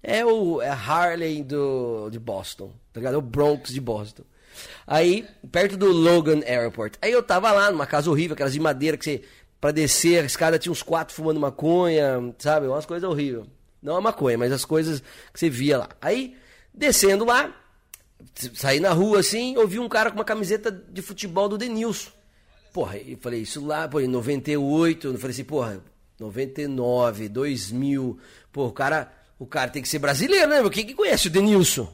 É 0.03 0.25
o 0.27 0.61
é 0.61 0.69
Harley 0.69 1.43
do, 1.43 2.11
de 2.11 2.19
Boston, 2.19 2.71
tá 2.93 3.01
ligado? 3.01 3.15
É 3.15 3.19
o 3.19 3.23
Bronx 3.23 3.73
de 3.73 3.81
Boston. 3.81 4.23
Aí, 4.87 5.27
perto 5.51 5.77
do 5.77 5.91
Logan 5.91 6.43
Airport. 6.47 6.95
Aí 7.01 7.13
eu 7.13 7.23
tava 7.23 7.51
lá, 7.51 7.71
numa 7.71 7.87
casa 7.87 8.11
horrível, 8.11 8.35
aquelas 8.35 8.53
de 8.53 8.61
madeira 8.61 8.97
que 8.97 9.05
você, 9.05 9.23
pra 9.61 9.71
descer, 9.71 10.23
a 10.23 10.27
escada 10.27 10.59
tinha 10.59 10.71
uns 10.71 10.83
quatro 10.83 11.15
fumando 11.15 11.41
maconha, 11.41 12.35
sabe? 12.39 12.67
Umas 12.67 12.87
coisas 12.87 13.09
horríveis. 13.09 13.47
Não 13.83 13.97
a 13.97 14.01
maconha, 14.01 14.37
mas 14.37 14.53
as 14.53 14.65
coisas 14.65 15.01
que 15.33 15.41
você 15.41 15.49
via 15.49 15.79
lá. 15.79 15.89
Aí, 16.01 16.37
Descendo 16.77 17.25
lá, 17.25 17.57
saí 18.55 18.79
na 18.79 18.93
rua 18.93 19.21
assim, 19.21 19.57
ouvi 19.57 19.79
um 19.79 19.89
cara 19.89 20.11
com 20.11 20.19
uma 20.19 20.25
camiseta 20.25 20.71
de 20.71 21.01
futebol 21.01 21.49
do 21.49 21.57
Denilson. 21.57 22.11
Porra, 22.73 22.99
eu 22.99 23.17
falei, 23.17 23.41
isso 23.41 23.65
lá, 23.65 23.89
pô, 23.89 23.99
em 23.99 24.07
98, 24.07 25.09
eu 25.09 25.19
falei 25.19 25.33
assim, 25.33 25.45
porra, 25.45 25.83
99, 26.21 27.31
2000, 27.31 28.19
pô, 28.53 28.67
o 28.67 28.73
cara, 28.73 29.11
o 29.39 29.47
cara 29.47 29.71
tem 29.71 29.81
que 29.81 29.89
ser 29.89 29.99
brasileiro, 29.99 30.49
né? 30.49 30.71
Quem 30.71 30.85
que 30.85 30.93
conhece 30.93 31.29
o 31.29 31.31
Denilson? 31.31 31.91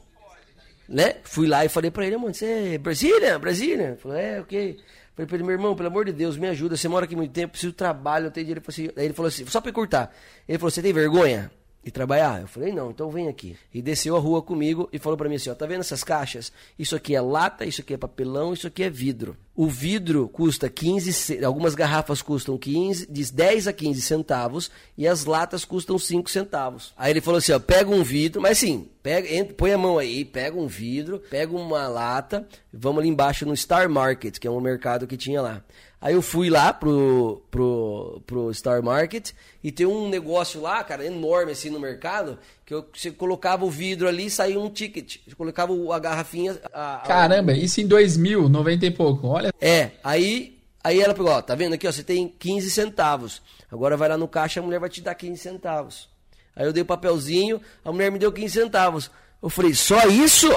Né? 0.89 1.15
Fui 1.23 1.47
lá 1.47 1.63
e 1.63 1.69
falei 1.69 1.89
pra 1.89 2.05
ele, 2.05 2.17
mano, 2.17 2.33
você 2.33 2.73
é 2.73 2.77
Brasília? 2.77 3.39
Brasília? 3.39 3.97
Falei, 4.01 4.21
é, 4.21 4.41
ok. 4.41 4.79
Falei 5.15 5.27
pra 5.27 5.35
ele, 5.37 5.43
meu 5.43 5.53
irmão, 5.53 5.75
pelo 5.75 5.87
amor 5.87 6.03
de 6.03 6.11
Deus, 6.11 6.35
me 6.35 6.49
ajuda, 6.49 6.75
você 6.75 6.89
mora 6.89 7.05
aqui 7.05 7.15
muito 7.15 7.31
tempo, 7.31 7.51
preciso 7.51 7.71
de 7.71 7.77
trabalho, 7.77 8.25
eu 8.25 8.31
tenho 8.31 8.45
dinheiro. 8.45 8.63
Aí 8.97 9.05
ele 9.05 9.13
falou 9.13 9.29
assim, 9.29 9.45
só 9.45 9.61
pra 9.61 9.69
encurtar. 9.71 10.13
Ele 10.45 10.57
falou, 10.57 10.69
você 10.69 10.81
tem 10.81 10.91
vergonha? 10.91 11.49
E 11.85 11.91
trabalhar? 11.91 12.41
Eu 12.41 12.47
falei, 12.47 12.71
não, 12.71 12.91
então 12.91 13.09
vem 13.09 13.27
aqui. 13.27 13.57
E 13.73 13.81
desceu 13.81 14.15
a 14.15 14.19
rua 14.19 14.41
comigo 14.41 14.89
e 14.91 14.99
falou 14.99 15.17
para 15.17 15.27
mim 15.29 15.35
assim, 15.35 15.49
ó, 15.49 15.55
tá 15.55 15.65
vendo 15.65 15.81
essas 15.81 16.03
caixas? 16.03 16.51
Isso 16.77 16.95
aqui 16.95 17.15
é 17.15 17.21
lata, 17.21 17.65
isso 17.65 17.81
aqui 17.81 17.93
é 17.93 17.97
papelão, 17.97 18.53
isso 18.53 18.67
aqui 18.67 18.83
é 18.83 18.89
vidro. 18.89 19.35
O 19.55 19.67
vidro 19.67 20.27
custa 20.29 20.67
15, 20.67 21.43
algumas 21.45 21.75
garrafas 21.75 22.21
custam 22.21 22.57
15, 22.57 23.05
de 23.11 23.31
10 23.31 23.67
a 23.67 23.73
15 23.73 24.01
centavos 24.01 24.71
e 24.97 25.07
as 25.07 25.25
latas 25.25 25.63
custam 25.63 25.99
5 25.99 26.29
centavos. 26.29 26.91
Aí 26.97 27.11
ele 27.11 27.21
falou 27.21 27.37
assim, 27.37 27.51
ó, 27.51 27.59
pega 27.59 27.91
um 27.91 28.03
vidro, 28.03 28.41
mas 28.41 28.57
sim, 28.57 28.89
pega, 29.03 29.31
entra, 29.31 29.53
põe 29.53 29.71
a 29.71 29.77
mão 29.77 29.99
aí, 29.99 30.25
pega 30.25 30.57
um 30.57 30.65
vidro, 30.65 31.21
pega 31.29 31.55
uma 31.55 31.87
lata, 31.87 32.47
vamos 32.73 33.01
ali 33.01 33.09
embaixo 33.09 33.45
no 33.45 33.55
Star 33.55 33.87
Market, 33.87 34.39
que 34.39 34.47
é 34.47 34.51
um 34.51 34.59
mercado 34.59 35.05
que 35.05 35.15
tinha 35.15 35.41
lá. 35.41 35.63
Aí 36.03 36.15
eu 36.15 36.21
fui 36.21 36.49
lá 36.49 36.73
pro, 36.73 37.41
pro, 37.49 38.21
pro 38.27 38.53
Star 38.53 38.83
Market 38.83 39.31
e 39.63 39.71
tem 39.71 39.85
um 39.85 40.09
negócio 40.09 40.59
lá, 40.59 40.83
cara, 40.83 41.05
enorme 41.05 41.53
assim 41.53 41.69
no 41.69 41.79
mercado, 41.79 42.37
que 42.65 42.73
eu, 42.73 42.85
você 42.93 43.09
colocava 43.09 43.63
o 43.63 43.69
vidro 43.69 44.05
ali 44.05 44.25
e 44.25 44.29
saía 44.29 44.59
um 44.59 44.69
ticket. 44.69 45.19
Você 45.25 45.33
colocava 45.33 45.71
a 45.95 45.99
garrafinha. 45.99 46.59
A, 46.73 46.95
a, 46.95 46.99
Caramba, 47.07 47.53
isso 47.53 47.79
em 47.79 47.87
2000, 47.87 48.49
90 48.49 48.85
e 48.85 48.91
pouco, 48.91 49.27
olha. 49.27 49.53
É, 49.61 49.91
aí, 50.03 50.59
aí 50.83 50.99
ela 50.99 51.13
pegou, 51.13 51.31
ó, 51.31 51.41
tá 51.41 51.55
vendo 51.55 51.71
aqui, 51.71 51.87
ó, 51.87 51.91
você 51.93 52.03
tem 52.03 52.27
15 52.37 52.69
centavos. 52.69 53.41
Agora 53.71 53.95
vai 53.95 54.09
lá 54.09 54.17
no 54.17 54.27
caixa, 54.27 54.59
a 54.59 54.63
mulher 54.63 54.81
vai 54.81 54.89
te 54.89 54.99
dar 54.99 55.15
15 55.15 55.41
centavos. 55.41 56.09
Aí 56.53 56.65
eu 56.65 56.73
dei 56.73 56.83
o 56.83 56.85
papelzinho, 56.85 57.61
a 57.81 57.93
mulher 57.93 58.11
me 58.11 58.19
deu 58.19 58.29
15 58.29 58.53
centavos. 58.53 59.09
Eu 59.41 59.49
falei, 59.49 59.73
só 59.73 60.05
isso? 60.09 60.49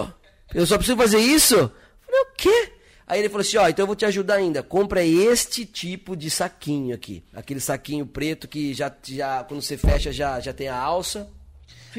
Eu 0.52 0.66
só 0.66 0.76
preciso 0.76 0.98
fazer 0.98 1.20
isso? 1.20 1.54
Eu 1.54 1.70
falei, 2.04 2.20
o 2.20 2.26
quê? 2.36 2.72
Aí 3.06 3.20
ele 3.20 3.28
falou 3.28 3.42
assim: 3.42 3.56
ó, 3.56 3.68
então 3.68 3.84
eu 3.84 3.86
vou 3.86 3.96
te 3.96 4.04
ajudar 4.04 4.34
ainda. 4.34 4.62
Compra 4.62 5.04
este 5.04 5.64
tipo 5.64 6.16
de 6.16 6.28
saquinho 6.28 6.94
aqui. 6.94 7.22
Aquele 7.34 7.60
saquinho 7.60 8.04
preto 8.04 8.48
que 8.48 8.74
já, 8.74 8.92
já 9.04 9.44
quando 9.44 9.62
você 9.62 9.76
fecha, 9.76 10.12
já, 10.12 10.40
já 10.40 10.52
tem 10.52 10.68
a 10.68 10.76
alça. 10.76 11.28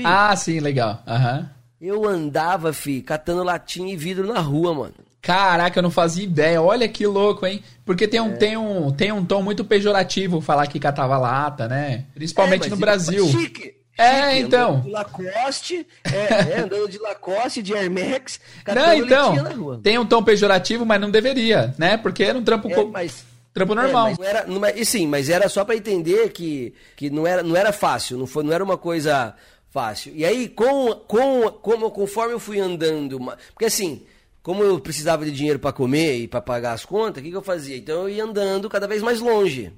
Ah, 0.04 0.36
sim, 0.36 0.60
legal. 0.60 1.04
Uhum. 1.08 1.46
Eu 1.80 2.08
andava, 2.08 2.74
fi, 2.74 3.02
catando 3.02 3.44
latinha 3.44 3.94
e 3.94 3.96
vidro 3.96 4.28
na 4.28 4.40
rua, 4.40 4.74
mano. 4.74 4.94
Caraca, 5.22 5.80
eu 5.80 5.84
não 5.84 5.92
fazia 5.92 6.24
ideia. 6.24 6.62
Olha 6.62 6.88
que 6.88 7.06
louco, 7.06 7.46
hein? 7.46 7.62
Porque 7.86 8.08
tem 8.08 8.20
um, 8.22 8.32
é. 8.32 8.36
tem 8.36 8.58
um, 8.58 8.92
tem 8.92 9.12
um 9.12 9.26
tom 9.26 9.42
muito 9.42 9.66
pejorativo 9.66 10.42
falar 10.42 10.68
que 10.68 10.80
catava 10.80 11.18
lata, 11.18 11.68
né? 11.68 12.06
Principalmente 12.14 12.68
é, 12.68 12.70
no 12.70 12.78
Brasil. 12.78 13.28
Chique. 13.28 13.77
É, 13.98 14.38
então. 14.38 14.82
de 14.82 14.90
Lacoste, 14.92 15.88
é, 16.04 16.18
é, 16.18 16.60
andando 16.62 16.88
de 16.88 17.00
Lacoste, 17.00 17.64
de 17.64 17.74
Air 17.74 17.90
Max. 17.90 18.40
Não, 18.68 18.94
então. 18.94 19.80
Tem 19.82 19.98
um 19.98 20.06
tom 20.06 20.24
pejorativo, 20.24 20.86
mas 20.86 21.02
não 21.02 21.10
deveria, 21.10 21.74
né? 21.78 21.98
Porque 21.98 22.24
era 22.24 22.38
um 22.38 22.44
trampo. 22.44 22.70
É, 22.70 22.84
mas, 22.86 23.26
trampo 23.54 23.74
é, 23.74 23.76
normal. 23.76 24.08
É, 24.10 24.16
mas 24.18 24.28
era, 24.28 24.46
não, 24.46 24.66
e 24.68 24.86
sim, 24.86 25.08
mas 25.08 25.30
era 25.30 25.50
só 25.50 25.66
para 25.66 25.76
entender 25.76 26.30
que, 26.30 26.76
que 26.96 27.10
não, 27.10 27.26
era, 27.26 27.42
não 27.42 27.56
era 27.56 27.74
fácil, 27.74 28.18
não, 28.18 28.28
foi, 28.28 28.44
não 28.44 28.54
era 28.54 28.64
uma 28.64 28.78
coisa 28.78 29.34
fácil. 29.72 30.14
E 30.16 30.24
aí, 30.24 30.48
com, 30.48 30.94
com, 31.08 31.50
com, 31.50 31.90
conforme 31.90 32.34
eu 32.34 32.40
fui 32.40 32.60
andando. 32.60 33.20
Porque 33.54 33.66
assim, 33.66 34.04
como 34.44 34.64
eu 34.64 34.80
precisava 34.80 35.26
de 35.26 35.32
dinheiro 35.32 35.58
para 35.58 35.74
comer 35.74 36.20
e 36.20 36.28
para 36.28 36.40
pagar 36.40 36.74
as 36.74 36.86
contas, 36.86 37.20
o 37.20 37.24
que, 37.24 37.32
que 37.32 37.36
eu 37.36 37.42
fazia? 37.42 37.76
Então 37.76 38.04
eu 38.04 38.10
ia 38.10 38.24
andando 38.24 38.70
cada 38.70 38.88
vez 38.88 39.02
mais 39.02 39.20
longe, 39.20 39.74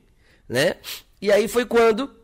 né? 0.47 0.75
E 1.21 1.31
aí 1.31 1.47
foi 1.47 1.65
quando 1.65 2.18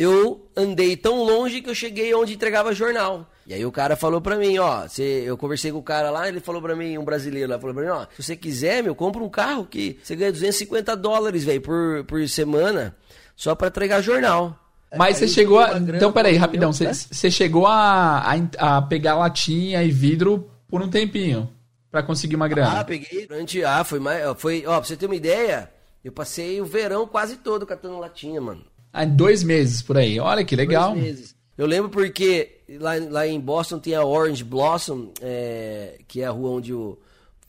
eu 0.00 0.50
andei 0.56 0.96
tão 0.96 1.22
longe 1.22 1.60
que 1.60 1.68
eu 1.68 1.74
cheguei 1.74 2.14
onde 2.14 2.32
entregava 2.32 2.72
jornal. 2.72 3.30
E 3.46 3.52
aí 3.52 3.66
o 3.66 3.70
cara 3.70 3.94
falou 3.96 4.18
pra 4.18 4.36
mim, 4.36 4.56
ó, 4.56 4.88
você, 4.88 5.02
eu 5.26 5.36
conversei 5.36 5.70
com 5.70 5.76
o 5.76 5.82
cara 5.82 6.10
lá, 6.10 6.26
ele 6.26 6.40
falou 6.40 6.62
pra 6.62 6.74
mim, 6.74 6.96
um 6.96 7.04
brasileiro 7.04 7.50
lá, 7.50 7.58
falou 7.58 7.74
pra 7.74 7.84
mim, 7.84 7.90
ó, 7.90 8.06
se 8.16 8.22
você 8.22 8.34
quiser, 8.34 8.82
meu, 8.82 8.94
compra 8.94 9.22
um 9.22 9.28
carro 9.28 9.66
que 9.66 9.98
você 10.02 10.16
ganha 10.16 10.32
250 10.32 10.96
dólares, 10.96 11.44
velho, 11.44 11.60
por, 11.60 12.02
por 12.04 12.26
semana, 12.30 12.96
só 13.36 13.54
pra 13.54 13.68
entregar 13.68 14.00
jornal. 14.00 14.58
Mas 14.96 15.18
você 15.18 15.28
chegou 15.28 15.58
a... 15.58 15.76
Então, 15.76 16.10
peraí, 16.10 16.34
rapidão, 16.36 16.72
você, 16.72 16.86
você 16.94 17.30
chegou 17.30 17.66
a, 17.66 18.24
a, 18.58 18.76
a 18.78 18.82
pegar 18.82 19.16
latinha 19.16 19.84
e 19.84 19.90
vidro 19.90 20.50
por 20.66 20.80
um 20.80 20.88
tempinho, 20.88 21.46
pra 21.90 22.02
conseguir 22.02 22.36
uma 22.36 22.48
grana. 22.48 22.80
Ah, 22.80 22.84
peguei 22.84 23.26
durante... 23.26 23.62
Ah, 23.62 23.84
foi 23.84 24.00
mais... 24.00 24.24
Foi, 24.38 24.64
ó, 24.66 24.78
pra 24.78 24.88
você 24.88 24.96
ter 24.96 25.04
uma 25.04 25.14
ideia... 25.14 25.70
Eu 26.02 26.12
passei 26.12 26.58
o 26.62 26.64
verão 26.64 27.06
quase 27.06 27.36
todo 27.36 27.66
catando 27.66 27.98
latinha, 27.98 28.40
mano. 28.40 28.64
Ah, 28.92 29.04
dois 29.04 29.42
meses 29.42 29.82
por 29.82 29.96
aí. 29.96 30.18
Olha 30.18 30.44
que 30.44 30.56
legal. 30.56 30.92
Dois 30.92 31.04
meses. 31.04 31.36
Eu 31.56 31.66
lembro 31.66 31.90
porque 31.90 32.60
lá, 32.78 32.92
lá 33.08 33.26
em 33.26 33.38
Boston 33.38 33.78
tem 33.78 33.94
a 33.94 34.04
Orange 34.04 34.42
Blossom, 34.42 35.12
é, 35.20 35.98
que 36.08 36.22
é 36.22 36.26
a 36.26 36.30
rua 36.30 36.50
onde 36.50 36.72
o, 36.72 36.98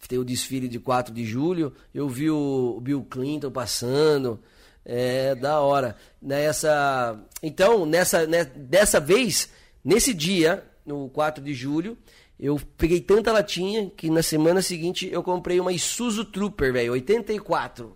tem 0.08 0.20
o 0.20 0.26
desfile 0.26 0.68
de 0.68 0.80
4 0.80 1.14
de 1.14 1.26
julho. 1.26 1.74
Eu 1.94 2.10
vi 2.10 2.30
o, 2.30 2.76
o 2.78 2.82
Bill 2.82 3.06
Clinton 3.10 3.52
passando. 3.52 4.40
É 4.84 5.36
da 5.36 5.60
hora. 5.60 5.96
Nessa, 6.22 7.20
então, 7.42 7.86
nessa, 7.86 8.26
né, 8.26 8.44
dessa 8.44 9.00
vez, 9.00 9.50
nesse 9.84 10.14
dia, 10.14 10.64
no 10.86 11.08
4 11.10 11.44
de 11.44 11.54
julho, 11.54 11.98
eu 12.40 12.60
peguei 12.76 13.00
tanta 13.00 13.32
latinha 13.32 13.92
que 13.96 14.10
na 14.10 14.24
semana 14.24 14.62
seguinte 14.62 15.08
eu 15.12 15.22
comprei 15.22 15.60
uma 15.60 15.72
Isuzu 15.72 16.26
Trooper, 16.26 16.74
velho, 16.74 16.94
84. 16.94 17.96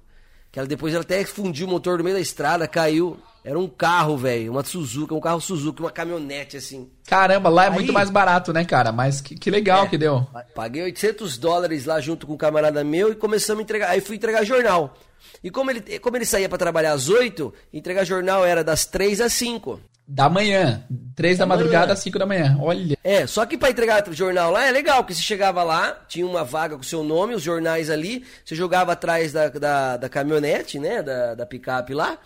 Que 0.55 0.59
ela 0.59 0.67
depois 0.69 0.93
ela 0.93 1.03
até 1.03 1.21
fundiu 1.25 1.67
o 1.67 1.69
motor 1.69 1.97
no 1.97 2.03
meio 2.05 2.15
da 2.15 2.21
estrada, 2.21 2.65
caiu. 2.65 3.17
Era 3.43 3.59
um 3.59 3.67
carro, 3.67 4.15
velho, 4.15 4.53
uma 4.53 4.63
Suzuka, 4.63 5.13
um 5.13 5.19
carro 5.19 5.41
Suzuka, 5.41 5.83
uma 5.83 5.91
caminhonete 5.91 6.55
assim. 6.55 6.89
Caramba, 7.05 7.49
lá 7.49 7.65
é 7.65 7.67
Aí, 7.67 7.73
muito 7.73 7.91
mais 7.91 8.09
barato, 8.09 8.53
né, 8.53 8.63
cara? 8.63 8.93
Mas 8.93 9.19
que, 9.19 9.35
que 9.35 9.51
legal 9.51 9.83
é, 9.83 9.89
que 9.89 9.97
deu. 9.97 10.25
Paguei 10.55 10.81
800 10.83 11.37
dólares 11.37 11.83
lá 11.83 11.99
junto 11.99 12.25
com 12.25 12.35
um 12.35 12.37
camarada 12.37 12.85
meu 12.85 13.11
e 13.11 13.15
começamos 13.15 13.59
a 13.59 13.63
entregar. 13.63 13.89
Aí 13.89 13.99
fui 13.99 14.15
entregar 14.15 14.45
jornal. 14.45 14.95
E 15.43 15.51
como 15.51 15.71
ele, 15.71 15.99
como 15.99 16.15
ele 16.15 16.25
saía 16.25 16.47
para 16.47 16.57
trabalhar 16.57 16.93
às 16.93 17.09
8, 17.09 17.53
entregar 17.73 18.05
jornal 18.05 18.45
era 18.45 18.63
das 18.63 18.85
3 18.85 19.19
às 19.19 19.33
5. 19.33 19.77
Da 20.07 20.29
manhã. 20.29 20.83
Três 21.15 21.37
da, 21.37 21.45
da 21.45 21.49
madrugada 21.49 21.93
às 21.93 21.99
cinco 21.99 22.19
da 22.19 22.25
manhã. 22.25 22.55
Olha. 22.61 22.95
É, 23.03 23.25
só 23.25 23.45
que 23.45 23.57
para 23.57 23.71
entregar 23.71 24.07
o 24.07 24.13
jornal 24.13 24.51
lá 24.51 24.65
é 24.65 24.71
legal, 24.71 24.97
porque 25.03 25.15
você 25.15 25.21
chegava 25.21 25.63
lá, 25.63 25.99
tinha 26.07 26.25
uma 26.25 26.43
vaga 26.43 26.75
com 26.75 26.81
o 26.81 26.85
seu 26.85 27.03
nome, 27.03 27.33
os 27.33 27.41
jornais 27.41 27.89
ali, 27.89 28.23
você 28.43 28.53
jogava 28.53 28.91
atrás 28.91 29.33
da, 29.33 29.49
da, 29.49 29.97
da 29.97 30.09
caminhonete, 30.09 30.77
né? 30.77 31.01
Da, 31.01 31.33
da 31.33 31.45
picape 31.45 31.93
lá, 31.95 32.19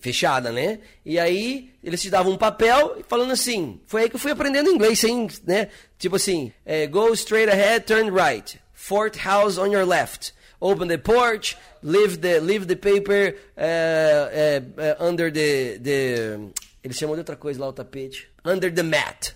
fechada, 0.00 0.50
né? 0.50 0.80
E 1.06 1.20
aí 1.20 1.70
eles 1.84 2.02
te 2.02 2.10
davam 2.10 2.32
um 2.32 2.36
papel 2.36 2.96
falando 3.08 3.30
assim. 3.30 3.80
Foi 3.86 4.02
aí 4.02 4.10
que 4.10 4.16
eu 4.16 4.20
fui 4.20 4.32
aprendendo 4.32 4.70
inglês, 4.70 4.98
sem, 4.98 5.28
né? 5.46 5.68
Tipo 5.98 6.16
assim, 6.16 6.52
é, 6.66 6.88
go 6.88 7.12
straight 7.12 7.50
ahead, 7.50 7.86
turn 7.86 8.10
right. 8.10 8.60
Fourth 8.72 9.16
house 9.16 9.56
on 9.56 9.66
your 9.66 9.86
left. 9.86 10.32
Open 10.60 10.88
the 10.88 10.98
porch, 10.98 11.56
leave 11.82 12.18
the, 12.18 12.38
leave 12.40 12.66
the 12.66 12.76
paper 12.76 13.34
uh, 13.56 13.62
uh, 13.62 14.60
uh, 14.78 15.08
under 15.08 15.32
the, 15.32 15.78
the 15.78 16.50
eles 16.82 16.96
chamam 16.96 17.14
de 17.14 17.20
outra 17.20 17.36
coisa 17.36 17.60
lá, 17.60 17.68
o 17.68 17.72
tapete. 17.72 18.28
Under 18.44 18.72
the 18.72 18.82
mat. 18.82 19.32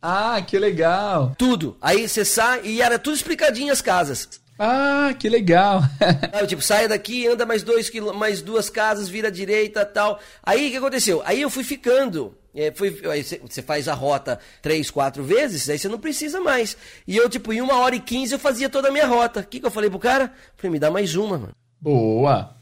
Ah, 0.00 0.42
que 0.42 0.58
legal. 0.58 1.34
Tudo. 1.38 1.76
Aí 1.80 2.08
você 2.08 2.24
sai 2.24 2.62
e 2.64 2.82
era 2.82 2.98
tudo 2.98 3.14
explicadinho 3.14 3.72
as 3.72 3.80
casas. 3.80 4.28
Ah, 4.58 5.14
que 5.18 5.28
legal. 5.28 5.82
Sabe, 6.32 6.46
tipo, 6.46 6.62
saia 6.62 6.88
daqui, 6.88 7.26
anda 7.26 7.46
mais, 7.46 7.62
dois, 7.62 7.90
mais 8.14 8.42
duas 8.42 8.68
casas, 8.68 9.08
vira 9.08 9.28
à 9.28 9.30
direita 9.30 9.84
tal. 9.84 10.20
Aí 10.42 10.68
o 10.68 10.70
que 10.70 10.76
aconteceu? 10.76 11.22
Aí 11.24 11.40
eu 11.40 11.50
fui 11.50 11.64
ficando. 11.64 12.36
É, 12.54 12.70
fui, 12.70 13.00
aí 13.10 13.22
você 13.22 13.62
faz 13.62 13.88
a 13.88 13.94
rota 13.94 14.38
três, 14.60 14.90
quatro 14.90 15.24
vezes, 15.24 15.70
aí 15.70 15.78
você 15.78 15.88
não 15.88 15.98
precisa 15.98 16.38
mais. 16.40 16.76
E 17.06 17.16
eu, 17.16 17.28
tipo, 17.28 17.52
em 17.52 17.62
uma 17.62 17.78
hora 17.78 17.96
e 17.96 18.00
quinze 18.00 18.34
eu 18.34 18.38
fazia 18.38 18.68
toda 18.68 18.88
a 18.88 18.92
minha 18.92 19.06
rota. 19.06 19.40
O 19.40 19.46
que, 19.46 19.58
que 19.58 19.66
eu 19.66 19.70
falei 19.70 19.88
pro 19.88 19.98
cara? 19.98 20.32
Falei, 20.56 20.72
me 20.72 20.78
dá 20.78 20.90
mais 20.90 21.14
uma, 21.14 21.38
mano. 21.38 21.52
Boa. 21.80 22.54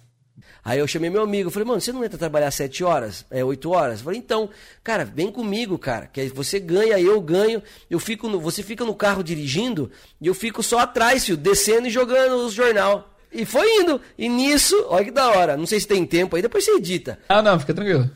Aí 0.64 0.78
eu 0.78 0.86
chamei 0.86 1.08
meu 1.08 1.22
amigo, 1.22 1.50
falei, 1.50 1.66
mano, 1.66 1.80
você 1.80 1.92
não 1.92 2.04
entra 2.04 2.18
trabalhar 2.18 2.50
sete 2.50 2.84
horas? 2.84 3.24
É, 3.30 3.42
oito 3.44 3.70
horas? 3.70 4.00
Eu 4.00 4.04
falei, 4.04 4.18
então, 4.18 4.50
cara, 4.84 5.04
vem 5.04 5.32
comigo, 5.32 5.78
cara, 5.78 6.06
que 6.06 6.20
aí 6.20 6.28
você 6.28 6.60
ganha, 6.60 7.00
eu 7.00 7.20
ganho, 7.20 7.62
eu 7.88 7.98
fico 7.98 8.28
no, 8.28 8.38
você 8.38 8.62
fica 8.62 8.84
no 8.84 8.94
carro 8.94 9.22
dirigindo 9.22 9.90
e 10.20 10.26
eu 10.26 10.34
fico 10.34 10.62
só 10.62 10.80
atrás, 10.80 11.24
filho, 11.24 11.36
descendo 11.36 11.86
e 11.86 11.90
jogando 11.90 12.44
os 12.44 12.52
jornal. 12.52 13.10
E 13.32 13.44
foi 13.44 13.66
indo. 13.80 14.00
E 14.18 14.28
nisso, 14.28 14.74
olha 14.88 15.04
que 15.04 15.10
da 15.10 15.30
hora. 15.30 15.56
Não 15.56 15.66
sei 15.66 15.78
se 15.78 15.86
tem 15.86 16.04
tempo 16.04 16.34
aí, 16.34 16.42
depois 16.42 16.64
você 16.64 16.72
edita. 16.72 17.18
Ah, 17.28 17.40
não, 17.40 17.60
fica 17.60 17.72
tranquilo. 17.72 18.10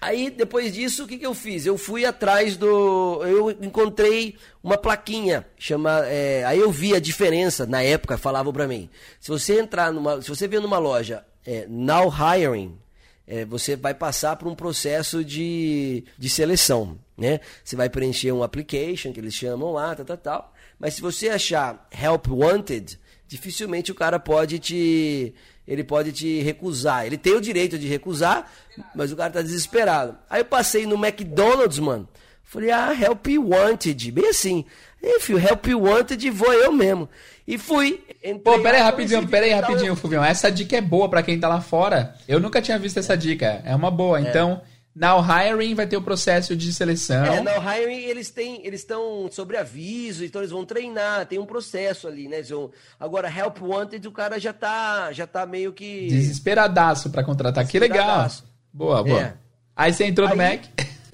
Aí, 0.00 0.30
depois 0.30 0.72
disso, 0.72 1.02
o 1.02 1.08
que, 1.08 1.18
que 1.18 1.26
eu 1.26 1.34
fiz? 1.34 1.66
Eu 1.66 1.76
fui 1.76 2.04
atrás 2.04 2.56
do. 2.56 3.20
Eu 3.24 3.50
encontrei 3.50 4.36
uma 4.62 4.78
plaquinha. 4.78 5.44
Chama, 5.58 6.06
é... 6.06 6.44
Aí 6.44 6.60
eu 6.60 6.70
vi 6.70 6.94
a 6.94 7.00
diferença, 7.00 7.66
na 7.66 7.82
época, 7.82 8.16
falavam 8.16 8.52
para 8.52 8.68
mim. 8.68 8.88
Se 9.18 9.28
você 9.28 9.58
entrar 9.58 9.92
numa. 9.92 10.22
Se 10.22 10.28
você 10.28 10.46
vê 10.46 10.60
numa 10.60 10.78
loja 10.78 11.24
é, 11.48 11.66
now 11.66 12.12
hiring, 12.12 12.78
é, 13.26 13.42
você 13.46 13.74
vai 13.74 13.94
passar 13.94 14.36
por 14.36 14.46
um 14.46 14.54
processo 14.54 15.24
de, 15.24 16.04
de 16.18 16.28
seleção. 16.28 16.98
Né? 17.16 17.40
Você 17.64 17.74
vai 17.74 17.88
preencher 17.88 18.30
um 18.32 18.42
application, 18.42 19.14
que 19.14 19.20
eles 19.20 19.32
chamam 19.32 19.72
lá, 19.72 19.94
tal, 19.94 20.04
tal, 20.04 20.16
tal. 20.18 20.54
Mas 20.78 20.92
se 20.92 21.00
você 21.00 21.30
achar 21.30 21.88
help 21.90 22.28
wanted, 22.28 22.98
dificilmente 23.26 23.90
o 23.90 23.94
cara 23.94 24.20
pode 24.20 24.58
te 24.58 25.34
ele 25.66 25.84
pode 25.84 26.12
te 26.12 26.40
recusar. 26.40 27.06
Ele 27.06 27.18
tem 27.18 27.34
o 27.34 27.40
direito 27.40 27.78
de 27.78 27.86
recusar, 27.86 28.50
mas 28.94 29.12
o 29.12 29.16
cara 29.16 29.30
tá 29.30 29.42
desesperado. 29.42 30.16
Aí 30.28 30.40
eu 30.40 30.44
passei 30.44 30.86
no 30.86 30.94
McDonald's, 30.96 31.78
mano. 31.78 32.08
Falei, 32.42 32.70
ah, 32.70 32.94
help 32.98 33.26
wanted. 33.38 34.10
Bem 34.10 34.30
assim. 34.30 34.64
You 35.02 35.38
help 35.38 35.66
wanted, 35.66 36.30
vou 36.30 36.52
eu 36.54 36.72
mesmo. 36.72 37.08
E 37.48 37.56
fui. 37.56 38.04
Pô, 38.44 38.58
pera 38.60 38.76
aí 38.76 38.82
rapidinho, 38.82 39.26
pera 39.26 39.46
aí 39.46 39.52
rapidinho, 39.52 39.96
Fulvião. 39.96 40.22
Essa 40.22 40.50
dica 40.50 40.76
é 40.76 40.82
boa 40.82 41.08
para 41.08 41.22
quem 41.22 41.40
tá 41.40 41.48
lá 41.48 41.62
fora. 41.62 42.14
Eu 42.28 42.38
nunca 42.38 42.60
tinha 42.60 42.78
visto 42.78 42.98
essa 42.98 43.16
dica. 43.16 43.62
É 43.64 43.74
uma 43.74 43.90
boa. 43.90 44.18
É. 44.18 44.28
Então, 44.28 44.60
Now 44.94 45.24
Hiring 45.24 45.74
vai 45.74 45.86
ter 45.86 45.96
o 45.96 46.02
processo 46.02 46.54
de 46.54 46.70
seleção. 46.74 47.24
É, 47.24 47.40
Now 47.40 47.62
Hiring 47.62 48.04
eles 48.04 48.28
têm, 48.28 48.60
eles 48.66 48.80
estão 48.80 49.30
sobre 49.30 49.56
aviso, 49.56 50.26
então 50.26 50.42
eles 50.42 50.50
vão 50.50 50.62
treinar, 50.66 51.24
tem 51.24 51.38
um 51.38 51.46
processo 51.46 52.06
ali, 52.06 52.28
né? 52.28 52.42
Vão... 52.42 52.70
Agora 53.00 53.32
Help 53.34 53.62
Wanted 53.62 54.06
o 54.06 54.12
cara 54.12 54.38
já 54.38 54.52
tá, 54.52 55.10
já 55.12 55.26
tá 55.26 55.46
meio 55.46 55.72
que 55.72 56.06
desesperadaço 56.08 57.08
para 57.08 57.24
contratar. 57.24 57.66
Que 57.66 57.78
legal. 57.78 58.28
Boa, 58.70 59.02
boa. 59.02 59.22
É. 59.22 59.34
Aí 59.74 59.90
você 59.90 60.04
entrou 60.04 60.28
no 60.28 60.36
Mac? 60.36 60.64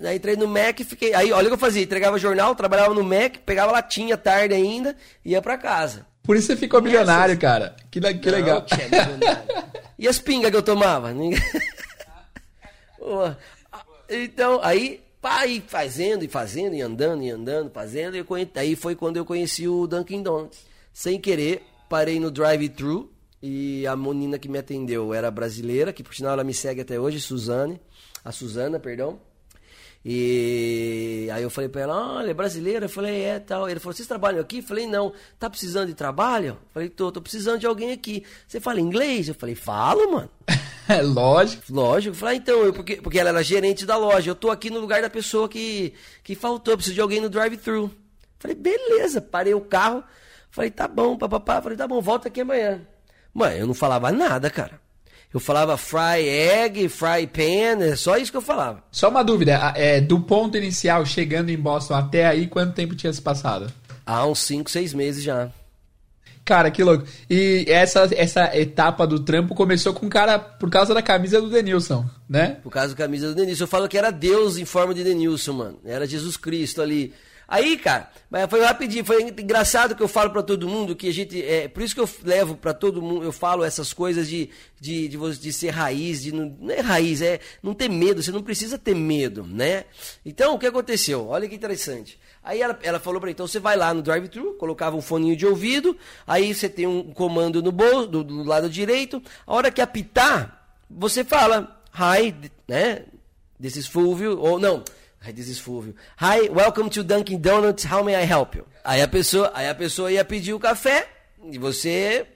Aí 0.04 0.16
entrei 0.16 0.34
no 0.34 0.48
Mac 0.48 0.80
e 0.80 0.84
fiquei. 0.84 1.14
Aí 1.14 1.30
olha 1.30 1.46
o 1.46 1.50
que 1.50 1.54
eu 1.54 1.58
fazia: 1.58 1.84
entregava 1.84 2.18
jornal, 2.18 2.56
trabalhava 2.56 2.92
no 2.92 3.04
Mac, 3.04 3.36
pegava 3.46 3.70
latinha 3.70 4.16
tarde 4.16 4.52
ainda, 4.52 4.96
ia 5.24 5.40
para 5.40 5.56
casa. 5.56 6.12
Por 6.24 6.36
isso 6.36 6.46
você 6.46 6.56
ficou 6.56 6.80
milionário, 6.80 7.38
cara. 7.38 7.76
Que, 7.90 8.00
que 8.00 8.30
Não, 8.30 8.38
legal. 8.38 8.62
Que 8.62 8.74
é 8.74 8.88
e 9.98 10.08
as 10.08 10.18
pingas 10.18 10.50
que 10.50 10.56
eu 10.56 10.62
tomava? 10.62 11.12
então, 14.08 14.58
aí, 14.62 15.02
pai, 15.20 15.62
fazendo 15.66 16.24
e 16.24 16.28
fazendo, 16.28 16.74
e 16.74 16.80
andando 16.80 17.22
e 17.22 17.30
andando, 17.30 17.70
fazendo. 17.70 18.16
E 18.16 18.24
conheci, 18.24 18.52
aí 18.56 18.74
foi 18.74 18.94
quando 18.94 19.18
eu 19.18 19.24
conheci 19.26 19.68
o 19.68 19.86
Dunkin' 19.86 20.22
Donuts. 20.22 20.64
Sem 20.94 21.20
querer, 21.20 21.62
parei 21.90 22.18
no 22.18 22.30
drive-thru. 22.30 23.12
E 23.42 23.86
a 23.86 23.94
menina 23.94 24.38
que 24.38 24.48
me 24.48 24.56
atendeu 24.56 25.12
era 25.12 25.30
brasileira, 25.30 25.92
que 25.92 26.02
por 26.02 26.14
sinal 26.14 26.32
ela 26.32 26.42
me 26.44 26.54
segue 26.54 26.80
até 26.80 26.98
hoje, 26.98 27.20
Suzane. 27.20 27.78
A 28.24 28.32
Suzana, 28.32 28.80
perdão. 28.80 29.20
E 30.04 31.30
aí 31.32 31.42
eu 31.42 31.48
falei 31.48 31.70
pra 31.70 31.80
ela, 31.80 32.16
olha, 32.16 32.30
é 32.30 32.34
brasileira? 32.34 32.84
Eu 32.84 32.90
falei, 32.90 33.22
é, 33.22 33.38
tal. 33.38 33.68
Ele 33.70 33.80
falou, 33.80 33.94
vocês 33.94 34.06
trabalham 34.06 34.40
aqui? 34.40 34.58
Eu 34.58 34.62
falei, 34.62 34.86
não. 34.86 35.14
Tá 35.38 35.48
precisando 35.48 35.86
de 35.86 35.94
trabalho? 35.94 36.48
Eu 36.48 36.58
falei, 36.74 36.88
tô, 36.90 37.10
tô 37.10 37.22
precisando 37.22 37.58
de 37.58 37.66
alguém 37.66 37.90
aqui. 37.90 38.22
Você 38.46 38.60
fala 38.60 38.80
inglês? 38.80 39.28
Eu 39.28 39.34
falei, 39.34 39.54
falo, 39.54 40.12
mano. 40.12 40.30
É 40.86 41.00
lógico. 41.02 41.62
Lógico. 41.70 42.14
Eu 42.14 42.18
falei, 42.18 42.34
ah, 42.34 42.38
então, 42.38 42.64
eu, 42.64 42.72
porque, 42.74 42.96
porque 42.96 43.18
ela 43.18 43.30
era 43.30 43.42
gerente 43.42 43.86
da 43.86 43.96
loja. 43.96 44.30
Eu 44.30 44.34
tô 44.34 44.50
aqui 44.50 44.68
no 44.68 44.78
lugar 44.78 45.00
da 45.00 45.08
pessoa 45.08 45.48
que, 45.48 45.94
que 46.22 46.34
faltou. 46.34 46.74
Eu 46.74 46.76
preciso 46.76 46.94
de 46.94 47.00
alguém 47.00 47.22
no 47.22 47.30
drive-thru. 47.30 47.90
Falei, 48.38 48.54
beleza. 48.54 49.22
Parei 49.22 49.54
o 49.54 49.60
carro. 49.62 50.04
Falei, 50.50 50.70
tá 50.70 50.86
bom, 50.86 51.16
papapá. 51.16 51.62
Falei, 51.62 51.78
tá 51.78 51.88
bom, 51.88 52.02
volta 52.02 52.28
aqui 52.28 52.42
amanhã. 52.42 52.86
Mãe, 53.32 53.58
eu 53.58 53.66
não 53.66 53.74
falava 53.74 54.12
nada, 54.12 54.50
cara. 54.50 54.83
Eu 55.34 55.40
falava 55.40 55.76
fry 55.76 56.28
egg, 56.28 56.88
fry 56.88 57.26
pan, 57.26 57.84
é 57.84 57.96
só 57.96 58.16
isso 58.16 58.30
que 58.30 58.36
eu 58.36 58.42
falava. 58.42 58.84
Só 58.92 59.08
uma 59.08 59.24
dúvida, 59.24 59.72
é, 59.74 60.00
do 60.00 60.20
ponto 60.20 60.56
inicial, 60.56 61.04
chegando 61.04 61.50
em 61.50 61.58
Boston 61.58 61.94
até 61.94 62.24
aí, 62.24 62.46
quanto 62.46 62.72
tempo 62.72 62.94
tinha 62.94 63.12
se 63.12 63.20
passado? 63.20 63.66
Há 64.06 64.24
uns 64.24 64.38
5, 64.38 64.70
6 64.70 64.94
meses 64.94 65.24
já. 65.24 65.50
Cara, 66.44 66.70
que 66.70 66.84
louco. 66.84 67.04
E 67.28 67.64
essa, 67.68 68.08
essa 68.14 68.56
etapa 68.56 69.08
do 69.08 69.18
trampo 69.18 69.56
começou 69.56 69.92
com 69.92 70.06
o 70.06 70.10
cara 70.10 70.38
por 70.38 70.70
causa 70.70 70.94
da 70.94 71.02
camisa 71.02 71.40
do 71.40 71.50
Denilson, 71.50 72.08
né? 72.28 72.58
Por 72.62 72.70
causa 72.70 72.90
da 72.90 72.96
camisa 72.96 73.28
do 73.28 73.34
Denilson. 73.34 73.64
Eu 73.64 73.68
falo 73.68 73.88
que 73.88 73.98
era 73.98 74.12
Deus 74.12 74.56
em 74.56 74.64
forma 74.64 74.94
de 74.94 75.02
Denilson, 75.02 75.52
mano. 75.52 75.78
Era 75.84 76.06
Jesus 76.06 76.36
Cristo 76.36 76.80
ali. 76.80 77.12
Aí, 77.46 77.76
cara, 77.76 78.10
foi 78.48 78.62
rapidinho, 78.62 79.04
foi 79.04 79.22
engraçado 79.22 79.94
que 79.94 80.02
eu 80.02 80.08
falo 80.08 80.30
para 80.30 80.42
todo 80.42 80.68
mundo 80.68 80.96
que 80.96 81.08
a 81.08 81.12
gente. 81.12 81.42
É, 81.42 81.68
por 81.68 81.82
isso 81.82 81.94
que 81.94 82.00
eu 82.00 82.08
levo 82.22 82.56
para 82.56 82.72
todo 82.72 83.02
mundo, 83.02 83.24
eu 83.24 83.32
falo 83.32 83.62
essas 83.62 83.92
coisas 83.92 84.28
de, 84.28 84.50
de, 84.80 85.08
de, 85.08 85.38
de, 85.38 85.52
ser 85.52 85.70
raiz, 85.70 86.22
de 86.22 86.32
não, 86.32 86.56
não 86.58 86.74
é 86.74 86.80
raiz, 86.80 87.20
é 87.20 87.40
não 87.62 87.74
ter 87.74 87.88
medo, 87.88 88.22
você 88.22 88.32
não 88.32 88.42
precisa 88.42 88.78
ter 88.78 88.94
medo, 88.94 89.44
né? 89.46 89.84
Então, 90.24 90.54
o 90.54 90.58
que 90.58 90.66
aconteceu? 90.66 91.28
Olha 91.28 91.48
que 91.48 91.54
interessante. 91.54 92.18
Aí 92.42 92.60
ela, 92.60 92.78
ela 92.82 93.00
falou 93.00 93.20
para 93.20 93.30
então 93.30 93.46
você 93.46 93.58
vai 93.58 93.76
lá 93.76 93.92
no 93.92 94.02
drive-thru, 94.02 94.54
colocava 94.54 94.96
um 94.96 95.02
foninho 95.02 95.36
de 95.36 95.46
ouvido, 95.46 95.96
aí 96.26 96.54
você 96.54 96.68
tem 96.68 96.86
um 96.86 97.02
comando 97.12 97.62
no 97.62 97.72
bolso, 97.72 98.06
do, 98.06 98.24
do 98.24 98.42
lado 98.42 98.68
direito, 98.68 99.22
a 99.46 99.54
hora 99.54 99.70
que 99.70 99.80
apitar, 99.80 100.76
você 100.90 101.24
fala, 101.24 101.80
hi, 101.94 102.34
né? 102.68 103.04
Is 103.62 103.86
Fulvio, 103.86 104.38
ou 104.38 104.58
não, 104.58 104.84
Hi, 105.24 105.32
this. 105.32 105.66
Hi, 106.18 106.50
welcome 106.50 106.90
to 106.90 107.02
Dunkin' 107.02 107.40
Donuts. 107.40 107.84
How 107.84 108.02
may 108.02 108.14
I 108.14 108.26
help 108.26 108.54
you? 108.54 108.66
Aí 108.84 109.00
a 109.00 109.08
pessoa, 109.08 109.50
aí 109.54 109.66
a 109.66 109.74
pessoa 109.74 110.12
ia 110.12 110.22
pedir 110.22 110.52
o 110.52 110.60
café 110.60 111.08
e 111.50 111.58
você 111.58 112.26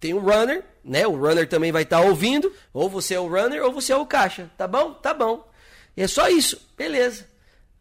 tem 0.00 0.14
um 0.14 0.20
runner, 0.20 0.64
né? 0.82 1.06
O 1.06 1.14
runner 1.14 1.46
também 1.46 1.70
vai 1.70 1.82
estar 1.82 2.00
tá 2.00 2.06
ouvindo. 2.06 2.50
Ou 2.72 2.88
você 2.88 3.16
é 3.16 3.20
o 3.20 3.28
runner 3.28 3.62
ou 3.62 3.70
você 3.70 3.92
é 3.92 3.96
o 3.98 4.06
caixa. 4.06 4.50
Tá 4.56 4.66
bom? 4.66 4.94
Tá 4.94 5.12
bom. 5.12 5.46
E 5.94 6.00
é 6.00 6.08
só 6.08 6.30
isso. 6.30 6.58
Beleza. 6.74 7.28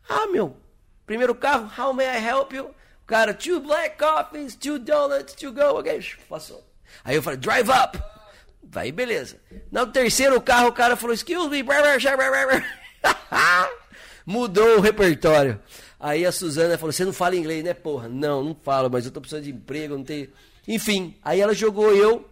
Ah, 0.10 0.28
meu. 0.28 0.58
Primeiro 1.06 1.34
carro, 1.34 1.72
how 1.78 1.94
may 1.94 2.06
I 2.06 2.22
help 2.22 2.52
you? 2.52 2.66
O 2.66 3.08
cara, 3.08 3.34
two 3.34 3.62
black 3.62 3.98
coffees, 3.98 4.54
two 4.54 4.80
donuts, 4.80 5.34
to 5.36 5.54
go. 5.54 5.80
Okay, 5.80 6.04
passou. 6.28 6.62
Aí 7.06 7.16
eu 7.16 7.24
falei, 7.24 7.40
drive 7.40 7.70
up. 7.70 7.98
Aí 8.76 8.92
beleza. 8.92 9.40
No 9.72 9.88
terceiro 9.88 10.42
carro, 10.42 10.68
o 10.68 10.74
cara 10.74 10.98
falou, 10.98 11.14
excuse 11.14 11.48
me. 11.48 11.64
Mudou 14.28 14.78
o 14.78 14.82
repertório. 14.82 15.58
Aí 15.98 16.26
a 16.26 16.34
Suzana 16.34 16.78
falou: 16.78 16.92
Você 16.92 17.06
não 17.06 17.14
fala 17.14 17.38
inglês, 17.38 17.64
né, 17.64 17.74
porra? 17.74 18.10
Não, 18.10 18.44
não 18.44 18.54
falo, 18.62 18.90
mas 18.92 19.06
eu 19.06 19.12
tô 19.12 19.22
precisando 19.22 19.46
de 19.46 19.52
emprego, 19.52 19.96
não 19.96 20.04
tenho. 20.04 20.28
Enfim, 20.68 21.16
aí 21.24 21.40
ela 21.40 21.54
jogou 21.54 21.96
eu 21.96 22.26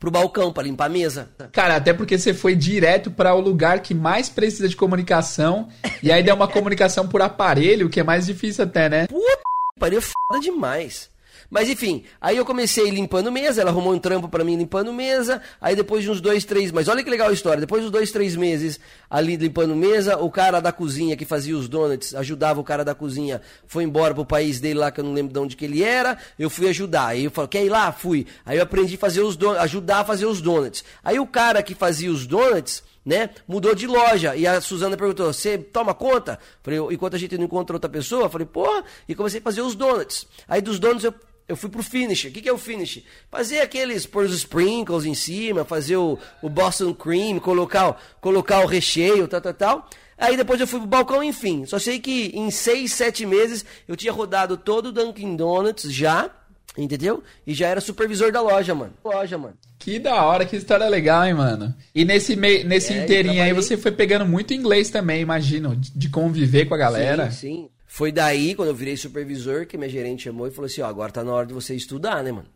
pro 0.00 0.10
balcão 0.10 0.50
para 0.50 0.62
limpar 0.62 0.86
a 0.86 0.88
mesa. 0.88 1.28
Cara, 1.52 1.76
até 1.76 1.92
porque 1.92 2.16
você 2.16 2.32
foi 2.32 2.56
direto 2.56 3.10
para 3.10 3.34
o 3.34 3.40
lugar 3.40 3.80
que 3.80 3.92
mais 3.92 4.30
precisa 4.30 4.66
de 4.66 4.74
comunicação 4.74 5.68
e 6.02 6.10
aí 6.10 6.22
deu 6.22 6.34
uma 6.34 6.48
comunicação 6.48 7.06
por 7.06 7.20
aparelho, 7.20 7.90
que 7.90 8.00
é 8.00 8.02
mais 8.02 8.24
difícil 8.24 8.64
até, 8.64 8.88
né? 8.88 9.06
Puta, 9.06 9.42
pariu 9.78 10.00
foda 10.00 10.40
demais. 10.40 11.11
Mas 11.50 11.68
enfim, 11.68 12.04
aí 12.20 12.36
eu 12.36 12.44
comecei 12.44 12.90
limpando 12.90 13.30
mesa, 13.30 13.60
ela 13.60 13.70
arrumou 13.70 13.92
um 13.92 13.98
trampo 13.98 14.28
para 14.28 14.44
mim 14.44 14.56
limpando 14.56 14.92
mesa, 14.92 15.40
aí 15.60 15.76
depois 15.76 16.02
de 16.02 16.10
uns 16.10 16.20
dois, 16.20 16.44
três, 16.44 16.72
mas 16.72 16.88
olha 16.88 17.02
que 17.02 17.10
legal 17.10 17.28
a 17.28 17.32
história, 17.32 17.60
depois 17.60 17.82
de 17.82 17.88
uns 17.88 17.92
dois, 17.92 18.10
três 18.10 18.36
meses 18.36 18.80
ali 19.10 19.36
limpando 19.36 19.74
mesa, 19.76 20.16
o 20.16 20.30
cara 20.30 20.60
da 20.60 20.72
cozinha 20.72 21.16
que 21.16 21.24
fazia 21.24 21.56
os 21.56 21.68
donuts, 21.68 22.14
ajudava 22.14 22.60
o 22.60 22.64
cara 22.64 22.84
da 22.84 22.94
cozinha, 22.94 23.40
foi 23.66 23.84
embora 23.84 24.14
pro 24.14 24.24
país 24.24 24.60
dele 24.60 24.78
lá, 24.78 24.90
que 24.90 25.00
eu 25.00 25.04
não 25.04 25.12
lembro 25.12 25.32
de 25.32 25.38
onde 25.38 25.56
que 25.56 25.64
ele 25.64 25.82
era, 25.82 26.18
eu 26.38 26.48
fui 26.48 26.68
ajudar, 26.68 27.08
aí 27.08 27.24
eu 27.24 27.30
falei, 27.30 27.48
quer 27.48 27.64
ir 27.64 27.68
lá? 27.68 27.92
Fui. 27.92 28.26
Aí 28.44 28.56
eu 28.58 28.62
aprendi 28.62 28.94
a 28.94 28.98
fazer 28.98 29.20
os 29.20 29.36
donuts, 29.36 29.62
ajudar 29.62 30.00
a 30.00 30.04
fazer 30.04 30.26
os 30.26 30.40
donuts. 30.40 30.84
Aí 31.02 31.18
o 31.18 31.26
cara 31.26 31.62
que 31.62 31.74
fazia 31.74 32.10
os 32.10 32.26
donuts, 32.26 32.82
né? 33.04 33.30
Mudou 33.46 33.74
de 33.74 33.86
loja. 33.86 34.36
E 34.36 34.46
a 34.46 34.60
Suzana 34.60 34.96
perguntou: 34.96 35.32
Você 35.32 35.58
toma 35.58 35.94
conta? 35.94 36.38
Falei, 36.62 36.78
enquanto 36.90 37.14
a 37.14 37.18
gente 37.18 37.36
não 37.36 37.44
encontra 37.44 37.76
outra 37.76 37.90
pessoa, 37.90 38.28
falei, 38.28 38.46
porra, 38.46 38.84
e 39.08 39.14
comecei 39.14 39.40
a 39.40 39.42
fazer 39.42 39.62
os 39.62 39.74
donuts. 39.74 40.26
Aí 40.48 40.60
dos 40.60 40.78
donuts 40.78 41.04
eu 41.04 41.14
eu 41.52 41.56
fui 41.56 41.68
pro 41.68 41.82
finish. 41.82 42.24
O 42.24 42.30
que, 42.30 42.40
que 42.40 42.48
é 42.48 42.52
o 42.52 42.56
finish? 42.56 43.02
Fazer 43.30 43.60
aqueles, 43.60 44.06
pôr 44.06 44.24
os 44.24 44.34
sprinkles 44.34 45.04
em 45.04 45.14
cima, 45.14 45.66
fazer 45.66 45.96
o, 45.96 46.18
o 46.40 46.48
Boston 46.48 46.94
Cream, 46.94 47.38
colocar, 47.38 48.00
colocar 48.22 48.60
o 48.60 48.66
recheio, 48.66 49.28
tal, 49.28 49.40
tal, 49.40 49.54
tal. 49.54 49.90
Aí 50.16 50.34
depois 50.34 50.58
eu 50.60 50.66
fui 50.66 50.78
pro 50.80 50.88
balcão, 50.88 51.22
enfim. 51.22 51.66
Só 51.66 51.78
sei 51.78 52.00
que 52.00 52.32
em 52.34 52.50
seis, 52.50 52.94
sete 52.94 53.26
meses 53.26 53.66
eu 53.86 53.96
tinha 53.96 54.12
rodado 54.12 54.56
todo 54.56 54.86
o 54.86 54.92
Dunkin' 54.92 55.36
Donuts 55.36 55.92
já, 55.92 56.30
entendeu? 56.76 57.22
E 57.46 57.52
já 57.52 57.68
era 57.68 57.82
supervisor 57.82 58.32
da 58.32 58.40
loja, 58.40 58.74
mano. 58.74 58.94
Loja, 59.04 59.36
mano. 59.36 59.54
Que 59.78 59.98
da 59.98 60.24
hora, 60.24 60.46
que 60.46 60.56
história 60.56 60.88
legal, 60.88 61.26
hein, 61.26 61.34
mano. 61.34 61.74
E 61.94 62.02
nesse, 62.02 62.34
mei, 62.34 62.64
nesse 62.64 62.94
é, 62.94 63.02
inteirinho 63.02 63.42
aí 63.42 63.52
você 63.52 63.76
foi 63.76 63.92
pegando 63.92 64.24
muito 64.24 64.54
inglês 64.54 64.88
também, 64.88 65.20
imagino, 65.20 65.76
de 65.76 66.08
conviver 66.08 66.64
com 66.64 66.74
a 66.74 66.78
galera. 66.78 67.30
Sim, 67.30 67.36
sim. 67.36 67.68
Foi 67.94 68.10
daí, 68.10 68.54
quando 68.54 68.70
eu 68.70 68.74
virei 68.74 68.96
supervisor, 68.96 69.66
que 69.66 69.76
minha 69.76 69.86
gerente 69.86 70.22
chamou 70.22 70.48
e 70.48 70.50
falou 70.50 70.64
assim, 70.64 70.80
ó, 70.80 70.86
agora 70.86 71.12
tá 71.12 71.22
na 71.22 71.30
hora 71.30 71.46
de 71.46 71.52
você 71.52 71.74
estudar, 71.74 72.24
né, 72.24 72.32
mano? 72.32 72.46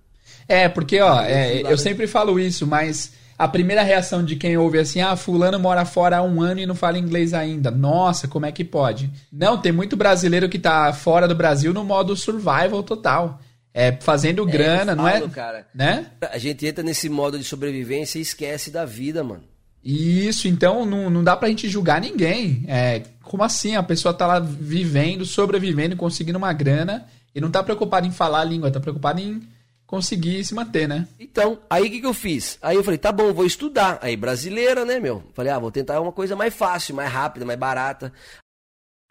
É, 0.48 0.66
porque, 0.66 0.98
ó, 0.98 1.20
é, 1.20 1.60
eu 1.60 1.76
sempre 1.76 2.06
falo 2.06 2.40
isso, 2.40 2.66
mas 2.66 3.12
a 3.36 3.46
primeira 3.46 3.82
reação 3.82 4.24
de 4.24 4.34
quem 4.34 4.56
ouve 4.56 4.78
assim, 4.78 5.02
ah, 5.02 5.14
fulano 5.14 5.58
mora 5.58 5.84
fora 5.84 6.16
há 6.16 6.22
um 6.22 6.40
ano 6.40 6.60
e 6.60 6.64
não 6.64 6.74
fala 6.74 6.98
inglês 6.98 7.34
ainda. 7.34 7.70
Nossa, 7.70 8.26
como 8.26 8.46
é 8.46 8.50
que 8.50 8.64
pode? 8.64 9.10
Não, 9.30 9.60
tem 9.60 9.72
muito 9.72 9.94
brasileiro 9.94 10.48
que 10.48 10.58
tá 10.58 10.90
fora 10.94 11.28
do 11.28 11.34
Brasil 11.34 11.74
no 11.74 11.84
modo 11.84 12.16
survival 12.16 12.82
total. 12.82 13.38
É, 13.74 13.92
fazendo 14.00 14.48
é, 14.48 14.50
grana, 14.50 14.96
falo, 14.96 15.02
não 15.02 15.06
é? 15.06 15.28
Cara, 15.28 15.66
né? 15.74 16.06
A 16.32 16.38
gente 16.38 16.66
entra 16.66 16.82
nesse 16.82 17.10
modo 17.10 17.38
de 17.38 17.44
sobrevivência 17.44 18.18
e 18.18 18.22
esquece 18.22 18.70
da 18.70 18.86
vida, 18.86 19.22
mano. 19.22 19.44
Isso, 19.86 20.48
então 20.48 20.84
não, 20.84 21.08
não 21.08 21.22
dá 21.22 21.36
pra 21.36 21.48
gente 21.48 21.68
julgar 21.68 22.00
ninguém. 22.00 22.64
É, 22.66 23.04
como 23.22 23.44
assim? 23.44 23.76
A 23.76 23.82
pessoa 23.84 24.12
tá 24.12 24.26
lá 24.26 24.40
vivendo, 24.40 25.24
sobrevivendo, 25.24 25.94
conseguindo 25.94 26.36
uma 26.38 26.52
grana 26.52 27.06
e 27.32 27.40
não 27.40 27.48
tá 27.52 27.62
preocupada 27.62 28.04
em 28.04 28.10
falar 28.10 28.40
a 28.40 28.44
língua, 28.44 28.68
tá 28.68 28.80
preocupada 28.80 29.20
em 29.20 29.40
conseguir 29.86 30.44
se 30.44 30.56
manter, 30.56 30.88
né? 30.88 31.06
Então, 31.20 31.60
aí 31.70 31.86
o 31.86 31.90
que, 31.90 32.00
que 32.00 32.06
eu 32.06 32.12
fiz? 32.12 32.58
Aí 32.60 32.74
eu 32.74 32.82
falei, 32.82 32.98
tá 32.98 33.12
bom, 33.12 33.32
vou 33.32 33.46
estudar. 33.46 34.00
Aí, 34.02 34.16
brasileira, 34.16 34.84
né, 34.84 34.98
meu? 34.98 35.22
Falei, 35.32 35.52
ah, 35.52 35.58
vou 35.60 35.70
tentar 35.70 36.00
uma 36.00 36.10
coisa 36.10 36.34
mais 36.34 36.52
fácil, 36.52 36.96
mais 36.96 37.12
rápida, 37.12 37.46
mais 37.46 37.58
barata. 37.58 38.12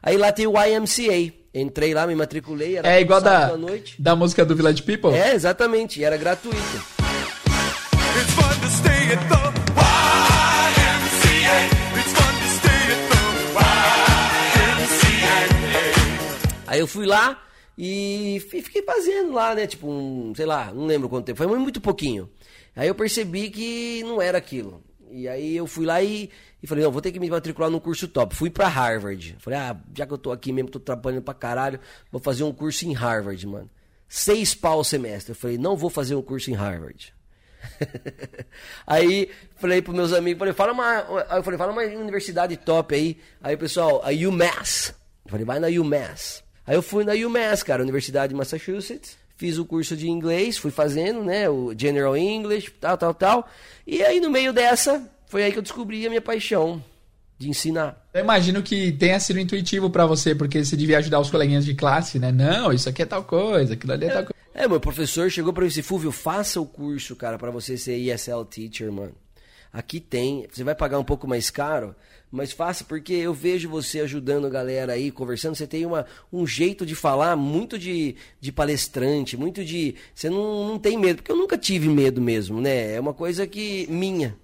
Aí 0.04 0.18
lá 0.18 0.34
tem 0.34 0.46
o 0.46 0.56
YMCA. 0.62 1.34
Entrei 1.54 1.94
lá, 1.94 2.06
me 2.06 2.16
matriculei. 2.16 2.78
é 2.84 3.00
igual 3.00 3.22
da, 3.22 3.52
da 3.98 4.14
música 4.14 4.44
do 4.44 4.54
Village 4.54 4.84
People? 4.84 5.18
É, 5.18 5.34
exatamente. 5.34 6.02
E 6.02 6.04
era 6.04 6.18
gratuito. 6.18 6.58
It's 8.18 8.34
fun 8.34 8.60
to 8.60 8.70
stay 8.70 9.14
at 9.14 9.30
the 9.30 9.55
Aí 16.76 16.82
eu 16.82 16.88
fui 16.88 17.06
lá 17.06 17.42
e 17.78 18.46
fiquei 18.50 18.82
fazendo 18.82 19.32
lá, 19.32 19.56
né? 19.56 19.66
Tipo, 19.66 19.90
um, 19.90 20.34
sei 20.36 20.46
lá, 20.46 20.74
não 20.74 20.86
lembro 20.86 21.08
quanto 21.08 21.26
tempo. 21.26 21.38
Foi 21.38 21.58
muito 21.58 21.80
pouquinho. 21.80 22.30
Aí 22.76 22.90
eu 22.90 22.96
percebi 22.96 23.50
que 23.50 24.04
não 24.04 24.22
era 24.22 24.38
aquilo. 24.38 24.84
E 25.10 25.26
aí 25.26 25.56
eu 25.56 25.66
fui 25.66 25.86
lá 25.86 26.04
e, 26.04 26.30
e 26.62 26.68
falei, 26.68 26.84
não, 26.84 26.92
vou 26.92 27.02
ter 27.02 27.14
que 27.14 27.20
me 27.20 27.30
matricular 27.30 27.70
num 27.70 27.80
curso 27.80 28.10
top. 28.10 28.36
Fui 28.36 28.50
pra 28.50 28.68
Harvard. 28.68 29.38
Falei, 29.40 29.58
ah, 29.58 29.78
já 29.96 30.06
que 30.06 30.12
eu 30.12 30.18
tô 30.18 30.34
aqui 30.34 30.52
mesmo, 30.52 30.70
tô 30.70 30.82
trabalhando 30.82 31.22
pra 31.22 31.34
caralho, 31.34 31.80
vou 32.12 32.20
fazer 32.20 32.44
um 32.44 32.52
curso 32.52 32.86
em 32.86 32.92
Harvard, 32.92 33.48
mano. 33.48 33.70
Seis 34.10 34.54
pau 34.54 34.80
o 34.80 34.84
semestre. 34.84 35.32
Eu 35.32 35.36
falei, 35.36 35.58
não 35.58 35.78
vou 35.78 35.90
fazer 35.90 36.16
um 36.16 36.22
curso 36.22 36.52
em 36.52 36.56
Harvard. 36.56 37.14
aí 38.86 39.32
falei 39.56 39.82
pros 39.82 39.96
meus 39.96 40.12
amigos, 40.12 40.40
falei, 40.40 40.54
fala 40.54 40.74
uma. 40.74 41.00
Eu 41.38 41.42
falei, 41.42 41.58
fala 41.58 41.72
uma 41.72 41.84
universidade 41.84 42.58
top 42.58 42.94
aí. 42.94 43.18
Aí 43.42 43.56
pessoal, 43.56 44.02
a 44.04 44.10
UMass. 44.10 44.94
Eu 45.24 45.32
falei, 45.32 45.46
vai 45.46 45.60
na 45.60 45.68
UMass. 45.68 46.45
Aí 46.66 46.76
eu 46.76 46.82
fui 46.82 47.04
na 47.04 47.14
UMass, 47.14 47.64
cara, 47.64 47.84
Universidade 47.84 48.30
de 48.30 48.36
Massachusetts. 48.36 49.18
Fiz 49.38 49.58
o 49.58 49.66
curso 49.66 49.98
de 49.98 50.10
inglês, 50.10 50.58
fui 50.58 50.72
fazendo, 50.72 51.24
né? 51.24 51.50
O 51.50 51.74
General 51.78 52.16
English, 52.16 52.72
tal, 52.80 52.98
tal, 52.98 53.14
tal. 53.14 53.50
E 53.86 54.02
aí, 54.02 54.20
no 54.22 54.30
meio 54.30 54.54
dessa, 54.54 55.08
foi 55.28 55.44
aí 55.44 55.52
que 55.52 55.58
eu 55.58 55.62
descobri 55.62 56.06
a 56.06 56.10
minha 56.10 56.22
paixão 56.22 56.82
de 57.38 57.50
ensinar. 57.50 58.02
Eu 58.14 58.22
imagino 58.22 58.64
que 58.64 58.94
tenha 58.94 59.20
sido 59.20 59.40
intuitivo 59.40 59.90
para 59.90 60.06
você, 60.06 60.34
porque 60.34 60.64
você 60.64 60.78
devia 60.78 61.00
ajudar 61.00 61.20
os 61.20 61.30
coleguinhas 61.30 61.66
de 61.66 61.76
classe, 61.76 62.18
né? 62.18 62.32
Não, 62.32 62.72
isso 62.72 62.88
aqui 62.88 63.02
é 63.02 63.06
tal 63.06 63.24
coisa, 63.24 63.74
aquilo 63.74 63.94
ali 63.94 64.06
é, 64.06 64.08
é 64.08 64.12
tal 64.12 64.24
coisa. 64.24 64.36
É, 64.54 64.68
meu 64.70 64.80
professor 64.80 65.30
chegou 65.30 65.52
para 65.52 65.62
mim 65.62 65.68
e 65.68 65.70
disse, 65.70 65.82
Fúvio, 65.82 66.14
faça 66.14 66.62
o 66.62 66.66
curso, 66.66 67.14
cara, 67.16 67.38
para 67.38 67.52
você 67.52 67.78
ser 67.78 67.98
ESL 67.98 68.46
teacher, 68.50 68.90
mano. 68.90 69.14
Aqui 69.74 70.00
tem, 70.00 70.48
você 70.50 70.64
vai 70.64 70.74
pagar 70.74 70.98
um 70.98 71.04
pouco 71.04 71.28
mais 71.28 71.50
caro, 71.50 71.94
mas 72.32 72.52
faça 72.52 72.84
porque 72.84 73.14
eu 73.14 73.34
vejo 73.34 73.70
você 73.70 74.02
ajudando 74.02 74.46
a 74.46 74.50
galera 74.50 74.94
aí, 74.94 75.12
conversando. 75.12 75.56
Você 75.56 75.68
tem 75.68 75.86
uma, 75.86 76.06
um 76.32 76.46
jeito 76.46 76.86
de 76.86 76.96
falar 76.96 77.36
muito 77.36 77.78
de, 77.78 78.16
de 78.40 78.52
palestrante, 78.52 79.38
muito 79.38 79.64
de. 79.64 79.96
Você 80.14 80.30
não, 80.30 80.68
não 80.68 80.80
tem 80.80 80.98
medo, 80.98 81.18
porque 81.18 81.32
eu 81.32 81.38
nunca 81.38 81.58
tive 81.58 81.88
medo 81.88 82.22
mesmo, 82.22 82.60
né? 82.60 82.94
É 82.94 83.00
uma 83.00 83.14
coisa 83.14 83.48
que 83.48 83.88
minha. 83.90 84.36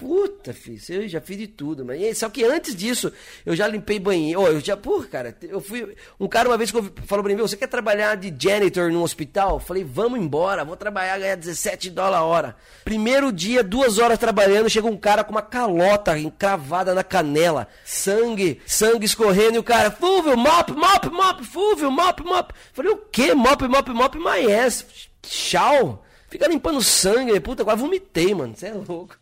Puta, 0.00 0.54
filho, 0.54 0.80
eu 0.88 1.06
já 1.06 1.20
fiz 1.20 1.36
de 1.36 1.46
tudo, 1.46 1.84
mas 1.84 2.16
só 2.16 2.30
que 2.30 2.42
antes 2.42 2.74
disso, 2.74 3.12
eu 3.44 3.54
já 3.54 3.68
limpei 3.68 3.98
banheiro. 3.98 4.40
Oh, 4.40 4.46
eu 4.46 4.58
já, 4.58 4.74
porra, 4.74 5.06
cara, 5.06 5.36
eu 5.42 5.60
fui. 5.60 5.94
Um 6.18 6.26
cara 6.26 6.48
uma 6.48 6.56
vez 6.56 6.70
falou 6.70 6.90
pra 7.22 7.34
mim: 7.34 7.36
Você 7.36 7.54
quer 7.54 7.66
trabalhar 7.66 8.16
de 8.16 8.34
janitor 8.34 8.90
no 8.90 9.02
hospital? 9.02 9.56
Eu 9.56 9.60
falei: 9.60 9.84
Vamos 9.84 10.18
embora, 10.18 10.64
vou 10.64 10.74
trabalhar, 10.74 11.18
ganhar 11.18 11.34
17 11.36 11.90
dólares 11.90 12.16
a 12.16 12.24
hora. 12.24 12.56
Primeiro 12.82 13.30
dia, 13.30 13.62
duas 13.62 13.98
horas 13.98 14.18
trabalhando, 14.18 14.70
chega 14.70 14.86
um 14.86 14.96
cara 14.96 15.22
com 15.22 15.32
uma 15.32 15.42
calota 15.42 16.18
encravada 16.18 16.94
na 16.94 17.04
canela, 17.04 17.68
sangue, 17.84 18.58
sangue 18.66 19.04
escorrendo, 19.04 19.56
e 19.56 19.58
o 19.58 19.62
cara, 19.62 19.90
Fúvio, 19.90 20.34
mop, 20.34 20.72
mop, 20.72 21.10
mop, 21.10 21.44
Fúvio, 21.44 21.90
mop, 21.90 22.24
mop. 22.24 22.54
Eu 22.54 22.56
falei: 22.72 22.92
O 22.92 22.96
que? 22.96 23.34
Mop, 23.34 23.62
mop, 23.68 23.90
mop, 23.90 24.16
my 24.16 24.50
ass. 24.50 24.86
Tchau. 25.20 26.02
Fica 26.30 26.48
limpando 26.48 26.80
sangue, 26.80 27.38
puta, 27.38 27.64
quase 27.64 27.82
vomitei, 27.82 28.34
mano. 28.34 28.54
Você 28.56 28.68
é 28.68 28.72
louco. 28.72 29.19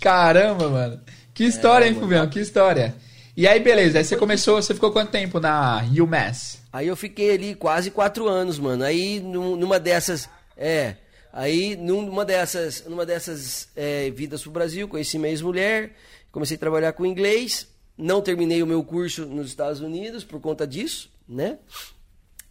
Caramba, 0.00 0.68
mano. 0.68 1.00
Que 1.32 1.44
história, 1.44 1.86
é, 1.86 1.88
hein, 1.88 1.94
Fubião? 1.94 2.28
Que 2.28 2.40
história. 2.40 2.94
E 3.36 3.46
aí, 3.46 3.60
beleza. 3.60 3.98
Aí 3.98 4.04
você 4.04 4.16
começou, 4.16 4.60
você 4.60 4.74
ficou 4.74 4.92
quanto 4.92 5.10
tempo 5.10 5.40
na 5.40 5.82
UMass? 5.98 6.60
Aí 6.72 6.86
eu 6.86 6.96
fiquei 6.96 7.32
ali 7.32 7.54
quase 7.54 7.90
quatro 7.90 8.28
anos, 8.28 8.58
mano. 8.58 8.84
Aí 8.84 9.20
numa 9.20 9.80
dessas. 9.80 10.28
É. 10.56 10.96
Aí 11.32 11.76
numa 11.76 12.24
dessas, 12.24 12.84
numa 12.86 13.06
dessas 13.06 13.68
é, 13.74 14.10
vidas 14.10 14.42
pro 14.42 14.50
Brasil, 14.50 14.88
conheci 14.88 15.18
minha 15.18 15.30
ex-mulher, 15.30 15.92
comecei 16.30 16.56
a 16.56 16.60
trabalhar 16.60 16.92
com 16.92 17.06
inglês. 17.06 17.68
Não 17.96 18.20
terminei 18.20 18.62
o 18.62 18.66
meu 18.66 18.82
curso 18.82 19.26
nos 19.26 19.48
Estados 19.48 19.80
Unidos 19.80 20.24
por 20.24 20.40
conta 20.40 20.66
disso, 20.66 21.10
né? 21.28 21.58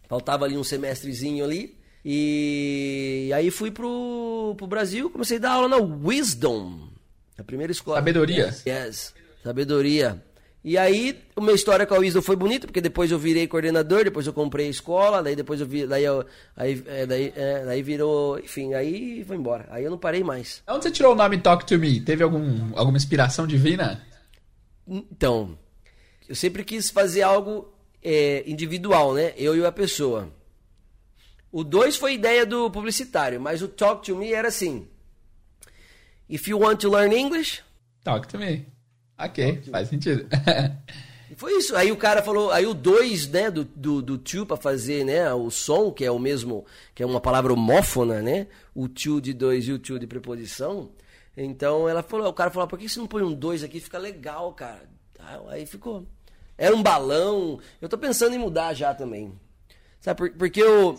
Faltava 0.08 0.44
ali 0.44 0.56
um 0.56 0.64
semestrezinho 0.64 1.44
ali. 1.44 1.78
E 2.04 3.30
aí 3.34 3.50
fui 3.50 3.70
pro, 3.70 4.54
pro 4.56 4.66
Brasil, 4.66 5.10
comecei 5.10 5.36
a 5.36 5.40
dar 5.40 5.52
aula 5.52 5.68
na 5.68 5.76
Wisdom, 5.76 6.89
a 7.40 7.44
primeira 7.44 7.72
escola. 7.72 7.96
Sabedoria? 7.96 8.54
Yes. 8.66 9.14
Sabedoria. 9.42 10.22
E 10.62 10.76
aí, 10.76 11.18
a 11.34 11.40
minha 11.40 11.54
história 11.54 11.86
com 11.86 11.94
a 11.94 11.98
Wisdom 11.98 12.20
foi 12.20 12.36
bonita, 12.36 12.66
porque 12.66 12.82
depois 12.82 13.10
eu 13.10 13.18
virei 13.18 13.46
coordenador, 13.46 14.04
depois 14.04 14.26
eu 14.26 14.32
comprei 14.32 14.66
a 14.66 14.70
escola, 14.70 15.22
daí 15.22 15.34
depois 15.34 15.58
eu 15.58 15.66
vi, 15.66 15.86
daí, 15.86 16.04
eu, 16.04 16.22
aí, 16.54 16.82
é, 16.86 17.06
daí, 17.06 17.32
é, 17.34 17.64
daí 17.64 17.82
virou, 17.82 18.38
enfim, 18.38 18.74
aí 18.74 19.24
foi 19.24 19.36
embora. 19.36 19.66
Aí 19.70 19.82
eu 19.82 19.90
não 19.90 19.96
parei 19.96 20.22
mais. 20.22 20.62
Onde 20.68 20.84
você 20.84 20.90
tirou 20.90 21.12
o 21.12 21.16
nome 21.16 21.38
Talk 21.38 21.64
to 21.64 21.78
Me? 21.78 21.98
Teve 22.00 22.22
algum, 22.22 22.76
alguma 22.76 22.98
inspiração 22.98 23.46
divina? 23.46 24.06
Então, 24.86 25.58
eu 26.28 26.34
sempre 26.34 26.62
quis 26.62 26.90
fazer 26.90 27.22
algo 27.22 27.72
é, 28.02 28.44
individual, 28.46 29.14
né? 29.14 29.32
Eu 29.38 29.56
e 29.56 29.64
a 29.64 29.72
pessoa. 29.72 30.28
O 31.50 31.64
2 31.64 31.96
foi 31.96 32.14
ideia 32.14 32.44
do 32.44 32.70
publicitário, 32.70 33.40
mas 33.40 33.62
o 33.62 33.68
Talk 33.68 34.04
to 34.04 34.14
Me 34.14 34.32
era 34.34 34.48
assim. 34.48 34.86
If 36.30 36.46
you 36.48 36.58
want 36.58 36.80
to 36.80 36.90
learn 36.90 37.12
English... 37.12 37.62
Talk 38.04 38.28
to 38.28 38.38
me. 38.38 38.66
Ok, 39.18 39.62
faz 39.70 39.88
sentido. 39.88 40.26
Foi 41.36 41.52
isso. 41.54 41.76
Aí 41.76 41.90
o 41.92 41.96
cara 41.96 42.22
falou, 42.22 42.50
aí 42.50 42.66
o 42.66 42.74
2, 42.74 43.28
né, 43.28 43.50
do, 43.50 43.64
do, 43.64 44.00
do 44.00 44.18
tio 44.18 44.46
para 44.46 44.56
fazer, 44.56 45.04
né, 45.04 45.32
o 45.32 45.50
som, 45.50 45.90
que 45.90 46.04
é 46.04 46.10
o 46.10 46.18
mesmo, 46.18 46.64
que 46.94 47.02
é 47.02 47.06
uma 47.06 47.20
palavra 47.20 47.52
homófona, 47.52 48.22
né? 48.22 48.46
O 48.74 48.88
tio 48.88 49.20
de 49.20 49.32
dois 49.32 49.66
e 49.66 49.72
o 49.72 49.78
tio 49.78 49.98
de 49.98 50.06
preposição. 50.06 50.90
Então 51.36 51.88
ela 51.88 52.02
falou, 52.02 52.28
o 52.28 52.32
cara 52.32 52.50
falou, 52.50 52.68
por 52.68 52.78
que 52.78 52.88
você 52.88 52.98
não 52.98 53.06
põe 53.06 53.22
um 53.22 53.32
2 53.32 53.62
aqui? 53.62 53.80
Fica 53.80 53.98
legal, 53.98 54.52
cara. 54.52 54.88
Aí 55.48 55.66
ficou. 55.66 56.06
Era 56.56 56.74
um 56.74 56.82
balão. 56.82 57.58
Eu 57.80 57.88
tô 57.88 57.96
pensando 57.96 58.34
em 58.34 58.38
mudar 58.38 58.74
já 58.74 58.94
também. 58.94 59.32
Sabe, 60.00 60.30
porque 60.30 60.60
eu. 60.60 60.98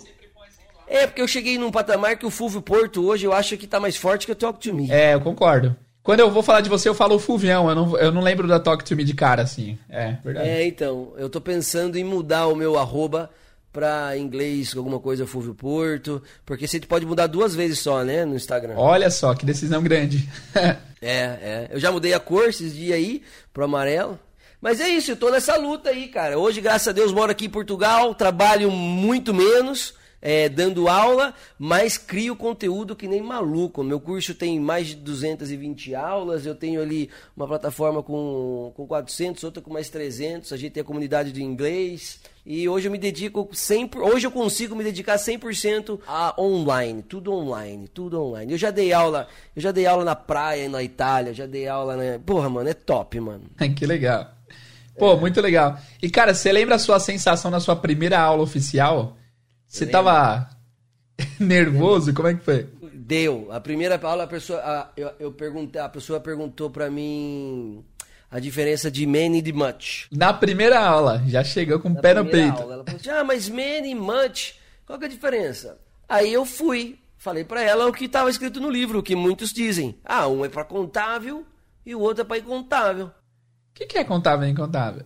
É, 0.91 1.07
porque 1.07 1.21
eu 1.21 1.27
cheguei 1.27 1.57
num 1.57 1.71
patamar 1.71 2.17
que 2.17 2.25
o 2.25 2.29
Fulvio 2.29 2.61
Porto 2.61 3.05
hoje 3.05 3.25
eu 3.25 3.31
acho 3.31 3.55
que 3.55 3.65
tá 3.65 3.79
mais 3.79 3.95
forte 3.95 4.25
que 4.25 4.31
o 4.33 4.35
Talk 4.35 4.59
to 4.59 4.73
Me. 4.73 4.91
É, 4.91 5.13
eu 5.13 5.21
concordo. 5.21 5.73
Quando 6.03 6.19
eu 6.19 6.29
vou 6.29 6.43
falar 6.43 6.59
de 6.59 6.69
você, 6.69 6.89
eu 6.89 6.93
falo 6.93 7.17
Fulvião. 7.17 7.69
Eu 7.69 7.75
não, 7.75 7.97
eu 7.97 8.11
não 8.11 8.21
lembro 8.21 8.45
da 8.45 8.59
Talk 8.59 8.83
to 8.83 8.93
Me 8.93 9.05
de 9.05 9.13
cara, 9.13 9.41
assim. 9.41 9.79
É, 9.89 10.17
verdade. 10.21 10.49
É, 10.49 10.67
então. 10.67 11.13
Eu 11.15 11.29
tô 11.29 11.39
pensando 11.39 11.95
em 11.95 12.03
mudar 12.03 12.47
o 12.47 12.55
meu 12.57 12.77
arroba 12.77 13.29
pra 13.71 14.17
inglês, 14.17 14.75
alguma 14.75 14.99
coisa 14.99 15.25
Fulvio 15.25 15.55
Porto. 15.55 16.21
Porque 16.45 16.67
você 16.67 16.77
pode 16.81 17.05
mudar 17.05 17.27
duas 17.27 17.55
vezes 17.55 17.79
só, 17.79 18.03
né? 18.03 18.25
No 18.25 18.35
Instagram. 18.35 18.73
Olha 18.75 19.09
só, 19.09 19.33
que 19.33 19.45
decisão 19.45 19.81
grande. 19.81 20.27
é, 21.01 21.21
é. 21.21 21.67
Eu 21.71 21.79
já 21.79 21.89
mudei 21.89 22.13
a 22.13 22.19
cor 22.19 22.49
esses 22.49 22.75
dias 22.75 22.97
aí 22.97 23.23
pro 23.53 23.63
amarelo. 23.63 24.19
Mas 24.59 24.81
é 24.81 24.89
isso, 24.89 25.11
eu 25.11 25.15
tô 25.15 25.29
nessa 25.29 25.55
luta 25.55 25.89
aí, 25.89 26.09
cara. 26.09 26.37
Hoje, 26.37 26.59
graças 26.59 26.89
a 26.89 26.91
Deus, 26.91 27.13
moro 27.13 27.31
aqui 27.31 27.45
em 27.45 27.49
Portugal, 27.49 28.13
trabalho 28.13 28.69
muito 28.69 29.33
menos 29.33 30.00
é, 30.21 30.47
dando 30.47 30.87
aula, 30.87 31.33
mas 31.57 31.97
crio 31.97 32.35
conteúdo 32.35 32.95
que 32.95 33.07
nem 33.07 33.21
maluco. 33.21 33.83
Meu 33.83 33.99
curso 33.99 34.35
tem 34.35 34.59
mais 34.59 34.87
de 34.87 34.95
220 34.95 35.95
aulas, 35.95 36.45
eu 36.45 36.53
tenho 36.53 36.81
ali 36.81 37.09
uma 37.35 37.47
plataforma 37.47 38.03
com, 38.03 38.71
com 38.75 38.85
400, 38.85 39.43
outra 39.43 39.61
com 39.61 39.73
mais 39.73 39.89
300, 39.89 40.53
a 40.53 40.57
gente 40.57 40.73
tem 40.73 40.81
a 40.81 40.85
comunidade 40.85 41.31
de 41.31 41.41
inglês. 41.41 42.19
E 42.43 42.67
hoje 42.67 42.87
eu 42.87 42.91
me 42.91 42.97
dedico 42.97 43.47
100%, 43.47 43.97
hoje 43.97 44.25
eu 44.25 44.31
consigo 44.31 44.75
me 44.75 44.83
dedicar 44.83 45.15
100% 45.15 45.99
a 46.07 46.41
online, 46.41 47.03
tudo 47.03 47.31
online, 47.31 47.87
tudo 47.87 48.19
online. 48.19 48.51
Eu 48.51 48.57
já 48.57 48.71
dei 48.71 48.91
aula, 48.91 49.27
eu 49.55 49.61
já 49.61 49.71
dei 49.71 49.85
aula 49.85 50.03
na 50.03 50.15
praia 50.15 50.67
na 50.67 50.81
Itália, 50.81 51.33
já 51.33 51.45
dei 51.45 51.67
aula 51.67 51.95
na, 51.95 52.19
porra, 52.19 52.49
mano, 52.49 52.67
é 52.67 52.73
top, 52.73 53.19
mano. 53.19 53.43
que 53.75 53.85
legal. 53.85 54.31
Pô, 54.97 55.13
é. 55.13 55.15
muito 55.17 55.39
legal. 55.39 55.77
E 56.01 56.09
cara, 56.09 56.33
você 56.33 56.51
lembra 56.51 56.75
a 56.75 56.79
sua 56.79 56.99
sensação 56.99 57.51
na 57.51 57.59
sua 57.59 57.75
primeira 57.75 58.19
aula 58.19 58.41
oficial? 58.41 59.17
Você 59.71 59.87
tava 59.87 60.49
nervoso? 61.39 62.13
Como 62.13 62.27
é 62.27 62.33
que 62.33 62.43
foi? 62.43 62.67
Deu. 62.93 63.47
A 63.51 63.59
primeira 63.61 63.97
aula, 64.03 64.25
a 64.25 64.27
pessoa, 64.27 64.59
a, 64.59 64.89
eu, 64.97 65.13
eu 65.17 65.31
perguntei, 65.31 65.81
a 65.81 65.87
pessoa 65.87 66.19
perguntou 66.19 66.69
para 66.69 66.91
mim 66.91 67.81
a 68.29 68.37
diferença 68.37 68.91
de 68.91 69.05
many 69.05 69.37
e 69.37 69.41
de 69.41 69.53
much. 69.53 70.07
Na 70.11 70.33
primeira 70.33 70.77
aula, 70.77 71.23
já 71.25 71.41
chegou 71.41 71.79
com 71.79 71.89
o 71.89 71.95
pé 71.95 72.13
no 72.13 72.25
peito. 72.25 72.61
Aula, 72.61 72.73
ela 72.73 72.83
falou 72.83 72.99
assim, 72.99 73.09
ah, 73.09 73.23
mas 73.23 73.47
many 73.47 73.91
e 73.91 73.95
much, 73.95 74.55
qual 74.85 74.99
que 74.99 75.05
é 75.05 75.07
a 75.07 75.11
diferença? 75.11 75.79
Aí 76.07 76.33
eu 76.33 76.45
fui, 76.45 76.99
falei 77.17 77.45
para 77.45 77.61
ela 77.61 77.87
o 77.87 77.93
que 77.93 78.05
estava 78.05 78.29
escrito 78.29 78.59
no 78.59 78.69
livro, 78.69 78.99
o 78.99 79.03
que 79.03 79.15
muitos 79.15 79.53
dizem. 79.53 79.97
Ah, 80.03 80.27
um 80.27 80.43
é 80.43 80.49
para 80.49 80.65
contável 80.65 81.45
e 81.85 81.95
o 81.95 81.99
outro 82.01 82.23
é 82.23 82.25
para 82.25 82.39
incontável. 82.39 83.05
O 83.05 83.11
que, 83.73 83.85
que 83.85 83.97
é 83.97 84.03
contável 84.03 84.45
e 84.45 84.51
incontável? 84.51 85.05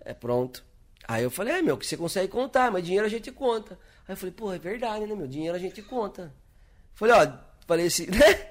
É 0.00 0.14
pronto. 0.14 0.64
Aí 1.06 1.22
eu 1.22 1.30
falei, 1.30 1.56
é 1.56 1.62
meu, 1.62 1.76
que 1.76 1.86
você 1.86 1.96
consegue 1.96 2.28
contar, 2.28 2.70
mas 2.70 2.82
dinheiro 2.84 3.04
a 3.04 3.10
gente 3.10 3.30
conta. 3.30 3.78
Aí 4.08 4.14
eu 4.14 4.16
falei, 4.16 4.32
pô, 4.32 4.50
é 4.50 4.58
verdade, 4.58 5.06
né, 5.06 5.14
meu? 5.14 5.26
Dinheiro 5.26 5.54
a 5.54 5.60
gente 5.60 5.82
conta. 5.82 6.32
Falei, 6.94 7.14
ó, 7.14 7.30
falei 7.66 7.86
assim, 7.86 8.06
né? 8.10 8.46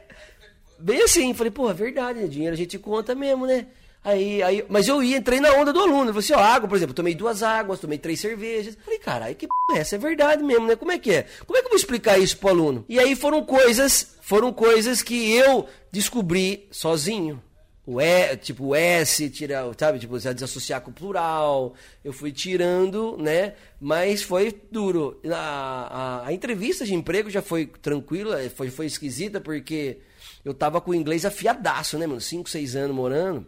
Bem 0.77 1.01
assim, 1.01 1.33
falei, 1.33 1.49
pô, 1.49 1.67
é 1.69 1.73
verdade, 1.73 2.19
né? 2.19 2.27
Dinheiro 2.27 2.53
a 2.53 2.57
gente 2.57 2.77
conta 2.77 3.15
mesmo, 3.15 3.47
né? 3.47 3.65
Aí, 4.03 4.41
aí, 4.43 4.63
mas 4.69 4.87
eu 4.87 5.01
ia, 5.01 5.17
entrei 5.17 5.39
na 5.39 5.51
onda 5.53 5.73
do 5.73 5.81
aluno. 5.81 6.11
Eu 6.11 6.13
falei 6.13 6.19
assim, 6.19 6.33
ó, 6.33 6.39
água, 6.39 6.69
por 6.69 6.75
exemplo, 6.75 6.93
tomei 6.93 7.15
duas 7.15 7.41
águas, 7.41 7.79
tomei 7.79 7.97
três 7.97 8.19
cervejas. 8.19 8.77
Falei, 8.85 8.99
caralho, 8.99 9.35
que 9.35 9.47
p 9.47 9.53
essa? 9.75 9.95
É 9.95 9.97
verdade 9.97 10.43
mesmo, 10.43 10.67
né? 10.67 10.75
Como 10.75 10.91
é 10.91 10.99
que 10.99 11.11
é? 11.11 11.25
Como 11.45 11.57
é 11.57 11.61
que 11.61 11.65
eu 11.65 11.71
vou 11.71 11.77
explicar 11.77 12.19
isso 12.19 12.37
pro 12.37 12.49
aluno? 12.49 12.85
E 12.87 12.99
aí 12.99 13.15
foram 13.15 13.43
coisas, 13.43 14.15
foram 14.21 14.53
coisas 14.53 15.01
que 15.01 15.33
eu 15.33 15.67
descobri 15.91 16.67
sozinho 16.71 17.41
o 17.87 18.01
E, 18.01 18.35
tipo, 18.35 18.65
o 18.65 18.75
S, 18.75 19.29
tira, 19.29 19.63
sabe, 19.79 19.97
tipo, 19.97 20.19
desassociar 20.19 20.81
com 20.81 20.91
o 20.91 20.93
plural. 20.93 21.73
Eu 22.03 22.11
fui 22.11 22.33
tirando, 22.33 23.15
né? 23.17 23.53
Mas 23.79 24.21
foi 24.21 24.53
duro. 24.69 25.17
A, 25.33 25.37
a, 25.37 26.27
a, 26.27 26.33
entrevista 26.33 26.83
de 26.83 26.93
emprego 26.93 27.29
já 27.29 27.41
foi 27.41 27.65
tranquila, 27.65 28.37
foi, 28.49 28.69
foi 28.69 28.87
esquisita, 28.87 29.39
porque 29.39 29.99
eu 30.43 30.53
tava 30.53 30.81
com 30.81 30.91
o 30.91 30.95
inglês 30.95 31.23
afiadaço, 31.23 31.97
né, 31.97 32.05
mano? 32.05 32.19
5, 32.19 32.49
6 32.49 32.75
anos 32.75 32.93
morando. 32.93 33.47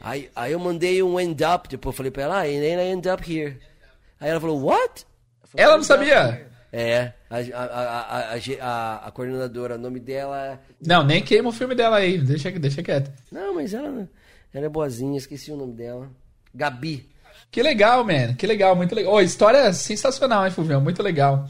Aí, 0.00 0.30
aí 0.34 0.52
eu 0.52 0.58
mandei 0.58 1.02
um 1.02 1.20
end 1.20 1.44
up, 1.44 1.68
tipo, 1.68 1.90
eu 1.90 1.92
falei 1.92 2.10
pra 2.10 2.22
ela, 2.22 2.40
ah, 2.40 2.46
and 2.46 2.60
then 2.60 2.78
I 2.78 2.92
end 2.92 3.06
up 3.06 3.30
here. 3.30 3.58
Aí 4.18 4.30
ela 4.30 4.40
falou, 4.40 4.58
what? 4.58 5.04
Falei, 5.44 5.66
ela 5.66 5.76
não 5.76 5.84
sabia? 5.84 6.48
É, 6.72 7.12
a, 7.30 7.36
a, 7.36 8.34
a, 8.60 9.06
a, 9.06 9.10
coordenadora, 9.10 9.76
o 9.76 9.78
nome 9.78 10.00
dela. 10.00 10.60
Não, 10.84 11.04
nem 11.04 11.22
queima 11.22 11.48
o 11.48 11.52
filme 11.52 11.74
dela 11.74 11.96
aí, 11.96 12.18
deixa, 12.18 12.50
deixa 12.50 12.82
quieto. 12.82 13.10
Não, 13.30 13.54
mas 13.54 13.72
ela, 13.72 14.08
ela 14.52 14.66
é 14.66 14.68
boazinha, 14.68 15.16
esqueci 15.16 15.50
o 15.50 15.56
nome 15.56 15.74
dela. 15.74 16.10
Gabi. 16.54 17.08
Que 17.50 17.62
legal, 17.62 18.04
man, 18.04 18.34
que 18.34 18.46
legal, 18.46 18.74
muito 18.74 18.94
legal. 18.94 19.14
Oh, 19.14 19.20
história 19.20 19.72
sensacional, 19.72 20.44
hein, 20.44 20.52
Fulvio? 20.52 20.80
Muito 20.80 21.02
legal. 21.02 21.48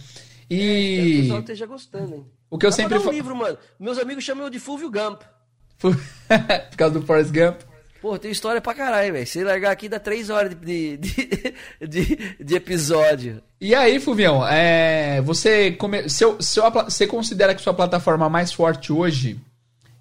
E. 0.49 0.59
É, 0.59 1.19
o 1.19 1.23
pessoal 1.23 1.41
esteja 1.41 1.67
gostando, 1.67 2.15
hein? 2.15 2.27
O 2.51 2.59
que 2.59 2.67
eu 2.67 2.71
Dá 2.71 2.77
sempre. 2.77 2.99
Um 2.99 3.11
livro, 3.11 3.35
mano. 3.35 3.59
Meus 3.79 3.99
amigos 3.99 4.23
chamam 4.23 4.45
eu 4.45 4.51
de 4.51 4.61
Fulvio 4.61 4.91
Gump. 4.91 5.23
Por 5.79 6.77
causa 6.77 6.99
do 6.99 7.07
Forrest 7.07 7.33
Gump. 7.33 7.61
Pô, 8.07 8.17
tem 8.17 8.31
história 8.31 8.61
pra 8.61 8.73
caralho, 8.73 9.15
velho. 9.15 9.27
Se 9.27 9.43
largar 9.43 9.73
aqui 9.73 9.89
dá 9.89 9.99
três 9.99 10.31
horas 10.31 10.55
de, 10.55 10.97
de, 10.97 11.55
de, 11.89 12.17
de 12.39 12.55
episódio. 12.55 13.43
E 13.61 13.75
aí, 13.75 13.99
Fulvião, 13.99 14.47
é, 14.47 15.21
você, 15.23 15.73
come, 15.73 16.09
seu, 16.09 16.41
seu, 16.41 16.63
você 16.71 17.05
considera 17.05 17.53
que 17.53 17.61
sua 17.61 17.75
plataforma 17.75 18.29
mais 18.29 18.53
forte 18.53 18.93
hoje 18.93 19.41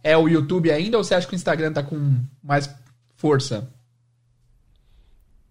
é 0.03 0.15
o 0.15 0.27
YouTube 0.27 0.69
ainda 0.71 0.97
ou 0.99 1.03
você 1.03 1.15
acha 1.15 1.25
que 1.25 1.33
o 1.33 1.35
Instagram 1.35 1.73
tá 1.73 1.81
com 1.81 2.19
mais 2.43 2.69
força? 3.15 3.67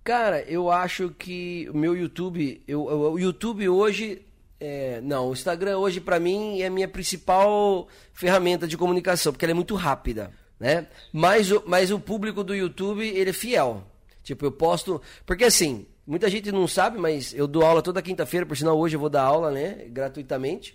Cara, 0.05 0.41
eu 0.43 0.71
acho 0.71 1.11
que 1.11 1.69
o 1.75 1.77
meu 1.77 1.97
YouTube, 1.97 2.63
eu, 2.69 2.85
o 2.85 3.19
YouTube 3.19 3.69
hoje, 3.69 4.23
é, 4.61 5.01
não, 5.03 5.31
o 5.31 5.33
Instagram 5.33 5.79
hoje 5.79 6.01
para 6.01 6.21
mim 6.21 6.61
é 6.61 6.67
a 6.69 6.71
minha 6.71 6.87
principal 6.87 7.89
ferramenta 8.13 8.69
de 8.69 8.77
comunicação, 8.77 9.33
porque 9.33 9.45
ela 9.45 9.51
é 9.51 9.55
muito 9.55 9.75
rápida 9.75 10.31
né? 10.65 10.87
Mas 11.13 11.53
o, 11.53 11.63
mas 11.67 11.91
o 11.91 12.01
público 12.01 12.43
do 12.43 12.55
YouTube, 12.55 13.07
ele 13.07 13.29
é 13.29 13.35
fiel. 13.35 13.85
Tipo, 14.23 14.47
eu 14.47 14.51
posto. 14.51 14.99
Porque 15.27 15.45
assim, 15.45 15.85
muita 16.07 16.31
gente 16.31 16.51
não 16.51 16.67
sabe, 16.67 16.99
mas 16.99 17.35
eu 17.35 17.47
dou 17.47 17.63
aula 17.67 17.83
toda 17.83 18.01
quinta-feira, 18.01 18.47
por 18.47 18.57
sinal, 18.57 18.79
hoje 18.79 18.97
eu 18.97 19.01
vou 19.01 19.11
dar 19.11 19.25
aula, 19.25 19.51
né? 19.51 19.85
Gratuitamente. 19.91 20.75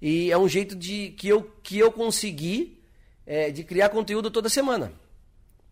E 0.00 0.30
é 0.30 0.36
um 0.36 0.46
jeito 0.46 0.76
de 0.76 1.14
que 1.16 1.26
eu, 1.26 1.50
que 1.62 1.78
eu 1.78 1.90
consegui 1.90 2.82
é, 3.26 3.50
de 3.50 3.64
criar 3.64 3.88
conteúdo 3.88 4.30
toda 4.30 4.50
semana. 4.50 4.92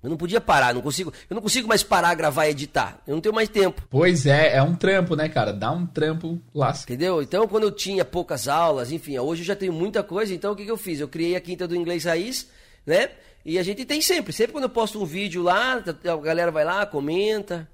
Eu 0.02 0.08
não 0.08 0.16
podia 0.16 0.40
parar, 0.40 0.72
não 0.72 0.80
consigo, 0.80 1.12
eu 1.28 1.34
não 1.34 1.42
consigo 1.42 1.68
mais 1.68 1.82
parar, 1.82 2.14
gravar 2.14 2.46
e 2.46 2.52
editar. 2.52 3.02
Eu 3.06 3.16
não 3.16 3.20
tenho 3.20 3.34
mais 3.34 3.50
tempo. 3.50 3.82
Pois 3.90 4.24
é, 4.24 4.56
é 4.56 4.62
um 4.62 4.74
trampo, 4.74 5.14
né, 5.14 5.28
cara? 5.28 5.52
Dá 5.52 5.70
um 5.70 5.84
trampo 5.84 6.40
lá. 6.54 6.70
Entendeu? 6.70 7.20
Então, 7.20 7.46
quando 7.46 7.64
eu 7.64 7.70
tinha 7.70 8.02
poucas 8.02 8.48
aulas, 8.48 8.92
enfim, 8.92 9.18
hoje 9.18 9.42
eu 9.42 9.46
já 9.46 9.56
tenho 9.56 9.74
muita 9.74 10.02
coisa, 10.02 10.32
então 10.32 10.52
o 10.52 10.56
que, 10.56 10.64
que 10.64 10.70
eu 10.70 10.78
fiz? 10.78 11.00
Eu 11.00 11.08
criei 11.08 11.36
a 11.36 11.40
Quinta 11.40 11.68
do 11.68 11.76
Inglês 11.76 12.04
Raiz, 12.04 12.48
né? 12.86 13.10
E 13.48 13.58
a 13.58 13.62
gente 13.62 13.86
tem 13.86 14.02
sempre. 14.02 14.30
Sempre 14.30 14.52
quando 14.52 14.64
eu 14.64 14.68
posto 14.68 15.02
um 15.02 15.06
vídeo 15.06 15.42
lá, 15.42 15.82
a 15.82 16.16
galera 16.18 16.50
vai 16.50 16.66
lá, 16.66 16.84
comenta. 16.84 17.66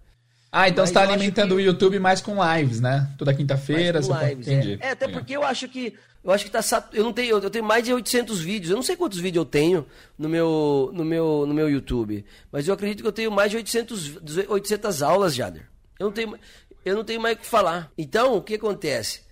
Ah, 0.53 0.69
então 0.69 0.85
Mas 0.85 0.91
você 0.91 1.01
está 1.01 1.13
alimentando 1.13 1.49
que... 1.49 1.55
o 1.55 1.61
YouTube 1.61 1.99
mais 1.99 2.21
com 2.21 2.37
lives, 2.41 2.81
né? 2.81 3.13
Toda 3.19 3.35
quinta-feira. 3.35 3.99
Lives, 3.99 4.07
pode... 4.07 4.33
Entendi. 4.35 4.79
É. 4.81 4.87
é, 4.87 4.91
até 4.93 5.09
porque 5.09 5.37
eu 5.37 5.43
acho 5.43 5.69
que. 5.69 5.93
Eu 6.23 6.31
acho 6.31 6.45
que 6.45 6.51
tá 6.53 6.63
sat... 6.63 6.87
eu 6.93 7.03
não 7.03 7.13
tenho 7.13 7.39
eu 7.39 7.51
tenho 7.51 7.65
mais 7.65 7.83
de 7.83 7.93
800 7.93 8.41
vídeos. 8.41 8.71
Eu 8.71 8.77
não 8.77 8.85
sei 8.85 8.95
quantos 8.95 9.19
vídeos 9.19 9.45
eu 9.45 9.45
tenho 9.45 9.85
no 10.17 10.29
meu 10.29 10.93
no 10.95 11.05
meu 11.05 11.45
no 11.45 11.53
meu 11.53 11.69
YouTube, 11.69 12.25
mas 12.53 12.69
eu 12.69 12.75
acredito 12.75 13.03
que 13.03 13.09
eu 13.09 13.13
tenho 13.13 13.33
mais 13.33 13.51
de 13.51 13.57
800 13.57 14.47
800 14.49 15.03
aulas, 15.03 15.35
Jader. 15.35 15.69
Eu 15.99 16.07
não 16.07 16.13
tenho 16.13 16.39
eu 16.85 16.95
não 16.95 17.03
tenho 17.03 17.21
mais 17.21 17.35
o 17.35 17.41
que 17.41 17.47
falar. 17.47 17.91
Então, 17.99 18.37
o 18.37 18.43
que 18.43 18.55
acontece? 18.55 19.24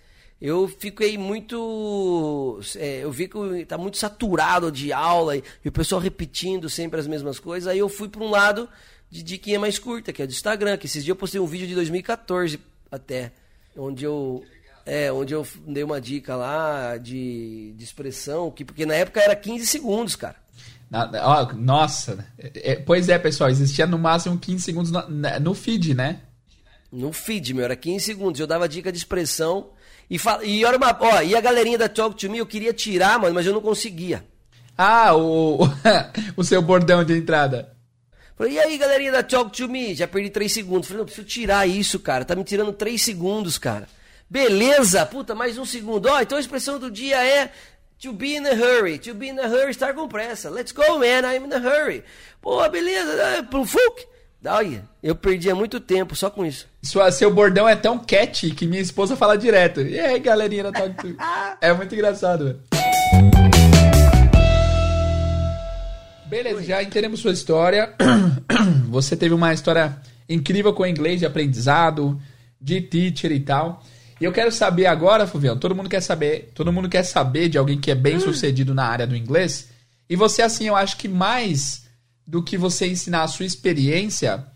Eu 0.43 0.67
fiquei 0.67 1.17
muito. 1.17 2.61
É, 2.75 3.05
eu 3.05 3.13
vi 3.13 3.29
que 3.29 3.65
tá 3.65 3.79
muito 3.79 3.97
saturado 3.97 4.73
de 4.73 4.93
aula 4.93 5.37
e, 5.37 5.45
e, 5.65 5.69
o 5.69 5.73
pessoal 5.73 6.01
repetindo 6.01 6.69
sempre 6.69 6.99
as 6.99 7.07
mesmas 7.07 7.39
coisas. 7.39 7.69
Aí 7.69 7.79
eu 7.79 7.89
fui 7.89 8.09
para 8.09 8.25
um 8.25 8.29
lado 8.29 8.69
de 9.09 9.23
diquinha 9.23 9.61
mais 9.61 9.79
curta, 9.79 10.13
que 10.13 10.21
é 10.21 10.27
do 10.27 10.33
Instagram, 10.33 10.77
que 10.77 10.87
esses 10.87 11.05
dias 11.05 11.11
eu 11.11 11.17
postei 11.17 11.41
um 11.41 11.47
vídeo 11.47 11.69
de 11.69 11.77
2014 11.77 12.59
até, 12.91 13.31
onde 13.77 14.05
eu. 14.05 14.45
É, 14.85 15.13
onde 15.13 15.33
eu 15.33 15.47
dei 15.65 15.85
uma 15.85 16.01
dica 16.01 16.35
lá 16.35 16.97
de, 16.97 17.73
de 17.77 17.85
expressão, 17.85 18.51
que, 18.51 18.65
porque 18.65 18.85
na 18.85 18.95
época 18.95 19.21
era 19.21 19.37
15 19.37 19.65
segundos, 19.65 20.17
cara. 20.17 20.35
Nossa, 21.55 22.27
é, 22.37 22.75
pois 22.75 23.09
é, 23.09 23.17
pessoal, 23.17 23.49
existia 23.49 23.87
no 23.87 23.97
máximo 23.97 24.37
15 24.37 24.65
segundos 24.65 24.91
no, 24.91 25.09
no 25.41 25.55
feed, 25.55 25.95
né? 25.95 26.21
No 26.91 27.13
feed, 27.13 27.55
meu, 27.55 27.65
era 27.65 27.77
15 27.77 28.05
segundos. 28.05 28.41
Eu 28.41 28.47
dava 28.49 28.69
dica 28.69 28.91
de 28.91 28.99
expressão 28.99 29.71
e, 30.13 30.19
fala, 30.19 30.45
e, 30.45 30.63
olha 30.63 30.77
uma, 30.77 30.95
ó, 31.01 31.23
e 31.23 31.35
a 31.35 31.41
galerinha 31.41 31.79
da 31.79 31.89
Talk 31.89 32.15
to 32.15 32.31
Me 32.31 32.37
eu 32.37 32.45
queria 32.45 32.75
tirar, 32.75 33.19
mano, 33.19 33.35
mas 33.35 33.47
eu 33.47 33.55
não 33.55 33.63
conseguia. 33.63 34.23
Ah, 34.77 35.17
o, 35.17 35.61
o 36.37 36.45
seu 36.45 36.61
bordão 36.61 37.03
de 37.03 37.17
entrada. 37.17 37.75
Falei, 38.37 38.53
e 38.53 38.59
aí, 38.59 38.77
galerinha 38.77 39.11
da 39.11 39.23
Talk 39.23 39.51
to 39.51 39.71
Me? 39.71 39.95
Já 39.95 40.07
perdi 40.07 40.29
3 40.29 40.53
segundos. 40.53 40.87
Falei, 40.87 40.99
não, 40.99 41.07
preciso 41.07 41.27
tirar 41.27 41.67
isso, 41.67 41.99
cara. 41.99 42.27
Tá 42.27 42.37
me 42.37 42.45
tirando 42.45 42.75
3 42.75 43.01
segundos, 43.01 43.57
cara. 43.57 43.89
Beleza, 44.29 45.07
puta, 45.07 45.35
mais 45.35 45.57
um 45.57 45.65
segundo. 45.65 46.05
Ó, 46.05 46.21
então 46.21 46.37
a 46.37 46.43
expressão 46.43 46.79
do 46.79 46.91
dia 46.91 47.17
é 47.27 47.51
to 47.99 48.13
be 48.13 48.37
in 48.37 48.47
a 48.47 48.53
hurry. 48.53 48.99
To 48.99 49.15
be 49.15 49.31
in 49.31 49.39
a 49.41 49.47
hurry, 49.47 49.71
estar 49.71 49.95
com 49.95 50.07
pressa. 50.09 50.51
Let's 50.51 50.73
go, 50.73 50.99
man, 50.99 51.23
I'm 51.25 51.47
in 51.47 51.55
a 51.55 51.59
hurry. 51.59 52.05
Pô, 52.39 52.69
beleza. 52.69 53.43
Pro 53.45 53.65
fuck. 53.65 54.07
Olha, 54.45 54.85
eu 55.01 55.15
perdia 55.15 55.55
muito 55.55 55.79
tempo 55.79 56.17
só 56.17 56.29
com 56.29 56.45
isso. 56.45 56.67
Sua, 56.83 57.13
seu 57.13 57.33
bordão 57.33 57.69
é 57.69 57.77
tão 57.77 57.97
catchy 57.97 58.51
que 58.51 58.67
minha 58.67 58.83
esposa 58.83 59.15
fala 59.15 59.39
direto. 59.39 59.81
E 59.81 59.99
aí, 60.01 60.19
galerinha 60.19 60.65
da 60.65 60.73
Talk 60.73 61.17
É 61.61 61.73
muito 61.73 61.95
engraçado, 61.95 62.47
velho. 62.47 62.61
Beleza, 66.27 66.65
já 66.65 66.83
entendemos 66.83 67.21
sua 67.21 67.31
história. 67.31 67.95
Você 68.91 69.17
teve 69.17 69.33
uma 69.33 69.53
história 69.53 69.97
incrível 70.29 70.73
com 70.73 70.83
o 70.83 70.87
inglês 70.87 71.21
de 71.21 71.27
aprendizado, 71.27 72.21
de 72.61 72.81
teacher 72.81 73.31
e 73.31 73.41
tal. 73.41 73.81
E 74.21 74.25
eu 74.25 74.33
quero 74.33 74.51
saber 74.51 74.87
agora, 74.87 75.27
Fuvião, 75.27 75.57
todo 75.57 75.75
mundo 75.75 75.89
quer 75.89 76.01
saber, 76.01 76.51
todo 76.53 76.73
mundo 76.73 76.89
quer 76.89 77.05
saber 77.05 77.49
de 77.49 77.59
alguém 77.59 77.79
que 77.79 77.93
é 77.93 77.95
bem 77.95 78.19
sucedido 78.19 78.75
na 78.75 78.87
área 78.87 79.07
do 79.07 79.17
inglês. 79.17 79.69
E 80.11 80.17
você, 80.17 80.43
assim, 80.43 80.67
eu 80.67 80.75
acho 80.75 80.97
que 80.97 81.07
mais 81.07 81.83
do 82.27 82.43
que 82.43 82.57
você 82.57 82.87
ensinar 82.87 83.23
a 83.23 83.29
sua 83.29 83.47
experiência, 83.47 84.47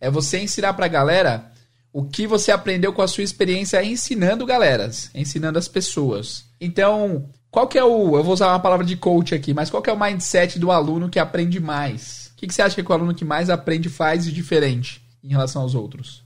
é 0.00 0.10
você 0.10 0.40
ensinar 0.40 0.72
pra 0.74 0.88
galera 0.88 1.50
o 1.92 2.04
que 2.04 2.26
você 2.26 2.52
aprendeu 2.52 2.92
com 2.92 3.02
a 3.02 3.08
sua 3.08 3.24
experiência 3.24 3.82
ensinando 3.84 4.46
galeras, 4.46 5.10
ensinando 5.14 5.58
as 5.58 5.68
pessoas. 5.68 6.44
Então, 6.60 7.28
qual 7.50 7.66
que 7.66 7.78
é 7.78 7.84
o. 7.84 8.16
Eu 8.16 8.22
vou 8.22 8.32
usar 8.32 8.48
uma 8.48 8.60
palavra 8.60 8.86
de 8.86 8.96
coach 8.96 9.34
aqui, 9.34 9.52
mas 9.52 9.70
qual 9.70 9.82
que 9.82 9.90
é 9.90 9.92
o 9.92 9.98
mindset 9.98 10.58
do 10.58 10.70
aluno 10.70 11.10
que 11.10 11.18
aprende 11.18 11.58
mais? 11.58 12.30
O 12.32 12.36
que, 12.36 12.46
que 12.46 12.54
você 12.54 12.62
acha 12.62 12.82
que 12.82 12.90
o 12.90 12.94
aluno 12.94 13.14
que 13.14 13.24
mais 13.24 13.50
aprende 13.50 13.88
faz 13.88 14.24
de 14.24 14.32
diferente 14.32 15.02
em 15.22 15.28
relação 15.28 15.62
aos 15.62 15.74
outros? 15.74 16.24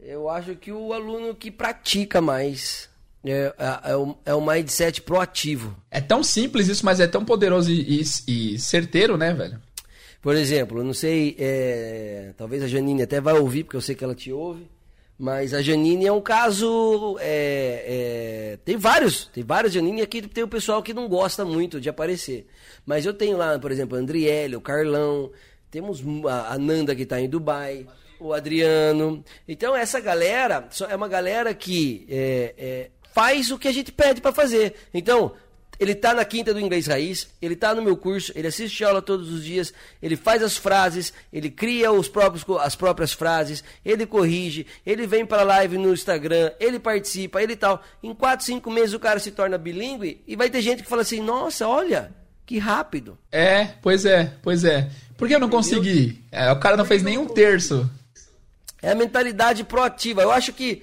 Eu 0.00 0.28
acho 0.28 0.54
que 0.56 0.72
o 0.72 0.92
aluno 0.92 1.34
que 1.34 1.50
pratica 1.50 2.20
mais. 2.20 2.88
É, 3.26 3.54
é, 3.58 3.92
é, 3.92 3.96
o, 3.96 4.14
é 4.24 4.34
mindset 4.34 5.00
proativo. 5.00 5.74
É 5.90 5.98
tão 5.98 6.22
simples 6.22 6.68
isso, 6.68 6.84
mas 6.84 7.00
é 7.00 7.06
tão 7.06 7.24
poderoso 7.24 7.70
e, 7.70 8.02
e, 8.02 8.52
e 8.54 8.58
certeiro, 8.58 9.16
né, 9.16 9.32
velho? 9.32 9.58
Por 10.24 10.34
exemplo, 10.36 10.78
eu 10.78 10.84
não 10.84 10.94
sei, 10.94 11.36
é, 11.38 12.32
talvez 12.34 12.62
a 12.62 12.66
Janine 12.66 13.02
até 13.02 13.20
vai 13.20 13.34
ouvir, 13.34 13.62
porque 13.62 13.76
eu 13.76 13.80
sei 13.82 13.94
que 13.94 14.02
ela 14.02 14.14
te 14.14 14.32
ouve, 14.32 14.66
mas 15.18 15.52
a 15.52 15.60
Janine 15.60 16.06
é 16.06 16.12
um 16.12 16.22
caso. 16.22 17.18
É, 17.20 18.54
é, 18.54 18.58
tem 18.64 18.78
vários, 18.78 19.26
tem 19.26 19.44
várias 19.44 19.74
Janine 19.74 20.00
aqui 20.00 20.22
tem 20.22 20.42
o 20.42 20.48
pessoal 20.48 20.82
que 20.82 20.94
não 20.94 21.10
gosta 21.10 21.44
muito 21.44 21.78
de 21.78 21.90
aparecer. 21.90 22.46
Mas 22.86 23.04
eu 23.04 23.12
tenho 23.12 23.36
lá, 23.36 23.58
por 23.58 23.70
exemplo, 23.70 23.98
a 23.98 24.00
Andriele, 24.00 24.56
o 24.56 24.62
Carlão, 24.62 25.30
temos 25.70 26.02
a, 26.26 26.56
Nanda 26.56 26.96
que 26.96 27.02
está 27.02 27.20
em 27.20 27.28
Dubai, 27.28 27.86
o 28.18 28.32
Adriano. 28.32 29.22
Então 29.46 29.76
essa 29.76 30.00
galera 30.00 30.66
é 30.88 30.96
uma 30.96 31.06
galera 31.06 31.52
que 31.52 32.06
é, 32.08 32.54
é, 32.56 32.90
faz 33.12 33.50
o 33.50 33.58
que 33.58 33.68
a 33.68 33.72
gente 33.72 33.92
pede 33.92 34.22
para 34.22 34.32
fazer. 34.32 34.74
Então, 34.94 35.34
ele 35.78 35.94
tá 35.94 36.14
na 36.14 36.24
quinta 36.24 36.52
do 36.52 36.60
inglês 36.60 36.86
raiz, 36.86 37.28
ele 37.40 37.56
tá 37.56 37.74
no 37.74 37.82
meu 37.82 37.96
curso, 37.96 38.32
ele 38.34 38.46
assiste 38.46 38.84
aula 38.84 39.02
todos 39.02 39.32
os 39.32 39.44
dias, 39.44 39.72
ele 40.02 40.16
faz 40.16 40.42
as 40.42 40.56
frases, 40.56 41.12
ele 41.32 41.50
cria 41.50 41.92
os 41.92 42.08
próprios, 42.08 42.44
as 42.60 42.74
próprias 42.74 43.12
frases, 43.12 43.64
ele 43.84 44.06
corrige, 44.06 44.66
ele 44.84 45.06
vem 45.06 45.24
para 45.24 45.42
live 45.42 45.78
no 45.78 45.92
Instagram, 45.92 46.52
ele 46.58 46.78
participa, 46.78 47.42
ele 47.42 47.56
tal. 47.56 47.82
Em 48.02 48.14
4, 48.14 48.44
5 48.44 48.70
meses 48.70 48.94
o 48.94 49.00
cara 49.00 49.18
se 49.18 49.30
torna 49.30 49.58
bilíngue 49.58 50.22
e 50.26 50.36
vai 50.36 50.50
ter 50.50 50.62
gente 50.62 50.82
que 50.82 50.88
fala 50.88 51.02
assim: 51.02 51.20
"Nossa, 51.20 51.66
olha, 51.66 52.12
que 52.46 52.58
rápido". 52.58 53.18
É, 53.30 53.64
pois 53.82 54.04
é, 54.04 54.32
pois 54.42 54.64
é. 54.64 54.90
Por 55.16 55.28
que 55.28 55.34
eu 55.34 55.40
não 55.40 55.48
consegui? 55.48 56.22
É, 56.30 56.50
o 56.50 56.58
cara 56.58 56.76
não 56.76 56.84
fez 56.84 57.02
nem 57.02 57.18
um 57.18 57.26
terço. 57.26 57.88
É 58.82 58.90
a 58.90 58.94
mentalidade 58.94 59.64
proativa. 59.64 60.22
Eu 60.22 60.30
acho 60.30 60.52
que 60.52 60.82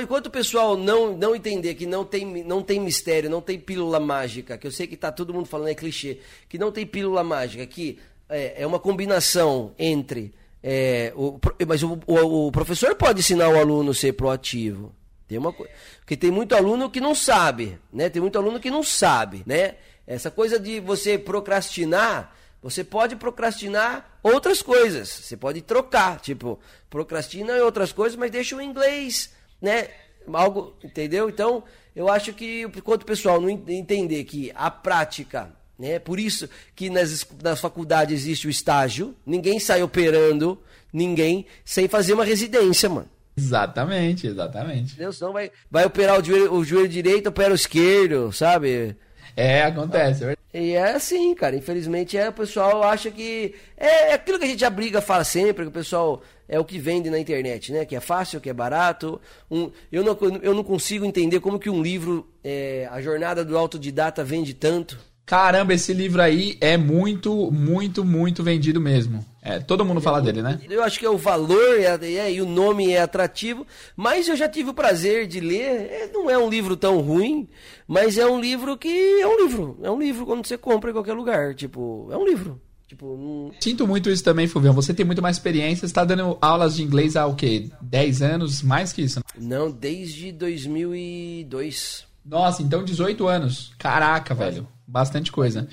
Enquanto 0.00 0.26
o 0.26 0.30
pessoal 0.30 0.76
não, 0.76 1.16
não 1.16 1.34
entender 1.34 1.74
que 1.74 1.84
não 1.84 2.04
tem, 2.04 2.44
não 2.44 2.62
tem 2.62 2.78
mistério, 2.78 3.28
não 3.28 3.40
tem 3.40 3.58
pílula 3.58 3.98
mágica, 3.98 4.56
que 4.56 4.66
eu 4.66 4.70
sei 4.70 4.86
que 4.86 4.94
está 4.94 5.10
todo 5.10 5.34
mundo 5.34 5.46
falando 5.46 5.68
é 5.68 5.74
clichê, 5.74 6.20
que 6.48 6.56
não 6.56 6.70
tem 6.70 6.86
pílula 6.86 7.24
mágica, 7.24 7.66
que 7.66 7.98
é, 8.28 8.62
é 8.62 8.66
uma 8.66 8.78
combinação 8.78 9.74
entre. 9.76 10.32
É, 10.62 11.12
o, 11.16 11.40
mas 11.66 11.82
o, 11.82 11.98
o, 12.06 12.46
o, 12.46 12.52
professor 12.52 12.94
pode 12.94 13.20
ensinar 13.20 13.48
o 13.48 13.58
aluno 13.58 13.90
a 13.90 13.94
ser 13.94 14.12
proativo. 14.12 14.94
Tem 15.26 15.38
uma 15.38 15.52
Porque 15.52 16.16
tem 16.16 16.30
muito 16.30 16.54
aluno 16.54 16.88
que 16.88 17.00
não 17.00 17.14
sabe, 17.14 17.78
né? 17.92 18.08
Tem 18.08 18.22
muito 18.22 18.38
aluno 18.38 18.60
que 18.60 18.70
não 18.70 18.82
sabe, 18.82 19.42
né? 19.44 19.74
Essa 20.06 20.30
coisa 20.30 20.58
de 20.58 20.80
você 20.80 21.18
procrastinar, 21.18 22.34
você 22.62 22.82
pode 22.82 23.16
procrastinar 23.16 24.18
outras 24.22 24.62
coisas. 24.62 25.08
Você 25.08 25.36
pode 25.36 25.60
trocar, 25.62 26.20
tipo, 26.20 26.58
procrastina 26.88 27.58
em 27.58 27.60
outras 27.60 27.92
coisas, 27.92 28.16
mas 28.16 28.30
deixa 28.30 28.56
o 28.56 28.62
inglês 28.62 29.36
né? 29.60 29.88
Algo, 30.32 30.76
entendeu? 30.84 31.28
Então, 31.28 31.64
eu 31.96 32.08
acho 32.08 32.32
que 32.32 32.62
enquanto 32.62 33.02
o 33.02 33.06
pessoal 33.06 33.40
não 33.40 33.48
entender 33.48 34.24
que 34.24 34.52
a 34.54 34.70
prática, 34.70 35.50
né? 35.78 35.98
Por 35.98 36.20
isso 36.20 36.48
que 36.74 36.90
nas, 36.90 37.26
nas 37.42 37.60
faculdades 37.60 38.20
existe 38.22 38.46
o 38.46 38.50
estágio, 38.50 39.14
ninguém 39.24 39.58
sai 39.58 39.82
operando 39.82 40.60
ninguém 40.92 41.46
sem 41.64 41.88
fazer 41.88 42.14
uma 42.14 42.24
residência, 42.24 42.88
mano. 42.88 43.08
Exatamente, 43.36 44.26
exatamente. 44.26 44.94
Entendeu? 44.94 45.12
Senão 45.12 45.32
vai, 45.32 45.50
vai 45.70 45.84
operar 45.84 46.20
o 46.20 46.24
joelho, 46.24 46.52
o 46.52 46.64
joelho 46.64 46.88
direito, 46.88 47.28
opera 47.28 47.52
o 47.52 47.56
esquerdo, 47.56 48.32
sabe? 48.32 48.96
É, 49.36 49.62
acontece. 49.62 50.24
É 50.24 50.36
e 50.52 50.72
é 50.72 50.92
assim, 50.92 51.32
cara. 51.34 51.54
Infelizmente, 51.54 52.18
é, 52.18 52.28
o 52.28 52.32
pessoal 52.32 52.82
acha 52.82 53.10
que. 53.10 53.54
É, 53.76 54.10
é 54.10 54.14
aquilo 54.14 54.38
que 54.38 54.44
a 54.44 54.48
gente 54.48 54.60
já 54.60 54.70
briga, 54.70 55.00
fala 55.00 55.22
sempre, 55.22 55.64
que 55.64 55.68
o 55.68 55.72
pessoal 55.72 56.22
é 56.48 56.58
o 56.58 56.64
que 56.64 56.78
vende 56.78 57.10
na 57.10 57.18
internet, 57.18 57.70
né? 57.72 57.84
Que 57.84 57.94
é 57.94 58.00
fácil, 58.00 58.40
que 58.40 58.48
é 58.48 58.54
barato. 58.54 59.20
Um, 59.50 59.70
eu, 59.92 60.02
não, 60.02 60.16
eu 60.42 60.54
não 60.54 60.64
consigo 60.64 61.04
entender 61.04 61.40
como 61.40 61.58
que 61.58 61.68
um 61.68 61.82
livro, 61.82 62.26
é, 62.42 62.88
A 62.90 63.00
Jornada 63.02 63.44
do 63.44 63.56
Autodidata, 63.56 64.24
vende 64.24 64.54
tanto. 64.54 64.98
Caramba, 65.28 65.74
esse 65.74 65.92
livro 65.92 66.22
aí 66.22 66.56
é 66.58 66.78
muito, 66.78 67.50
muito, 67.52 68.02
muito 68.02 68.42
vendido 68.42 68.80
mesmo. 68.80 69.22
É, 69.42 69.60
todo 69.60 69.84
mundo 69.84 70.00
fala 70.00 70.22
dele, 70.22 70.40
né? 70.40 70.58
Eu 70.70 70.82
acho 70.82 70.98
que 70.98 71.04
é 71.04 71.10
o 71.10 71.18
valor 71.18 71.78
é, 71.78 71.98
é, 72.02 72.32
e 72.32 72.40
o 72.40 72.46
nome 72.46 72.92
é 72.92 73.02
atrativo, 73.02 73.66
mas 73.94 74.26
eu 74.26 74.34
já 74.34 74.48
tive 74.48 74.70
o 74.70 74.74
prazer 74.74 75.26
de 75.26 75.38
ler. 75.38 75.90
É, 75.90 76.10
não 76.14 76.30
é 76.30 76.38
um 76.38 76.48
livro 76.48 76.78
tão 76.78 77.00
ruim, 77.00 77.46
mas 77.86 78.16
é 78.16 78.26
um 78.26 78.40
livro 78.40 78.78
que 78.78 78.88
é 78.88 79.26
um 79.26 79.36
livro. 79.36 79.78
É 79.82 79.90
um 79.90 79.98
livro 79.98 80.24
quando 80.24 80.46
você 80.46 80.56
compra 80.56 80.88
em 80.88 80.94
qualquer 80.94 81.12
lugar. 81.12 81.54
Tipo, 81.54 82.08
é 82.10 82.16
um 82.16 82.24
livro. 82.24 82.58
Tipo, 82.88 83.52
Sinto 83.60 83.86
muito 83.86 84.08
isso 84.08 84.24
também, 84.24 84.48
Fulvio. 84.48 84.72
Você 84.72 84.94
tem 84.94 85.04
muito 85.04 85.20
mais 85.20 85.36
experiência. 85.36 85.80
Você 85.80 85.86
está 85.86 86.04
dando 86.04 86.38
aulas 86.40 86.74
de 86.74 86.82
inglês 86.82 87.16
há 87.16 87.26
o 87.26 87.34
quê? 87.34 87.68
10 87.82 88.22
anos? 88.22 88.62
Mais 88.62 88.94
que 88.94 89.02
isso? 89.02 89.20
Não, 89.38 89.70
desde 89.70 90.32
2002. 90.32 92.06
Nossa, 92.24 92.62
então 92.62 92.82
18 92.82 93.28
anos. 93.28 93.72
Caraca, 93.78 94.34
velho. 94.34 94.66
Bastante 94.86 95.30
coisa. 95.30 95.68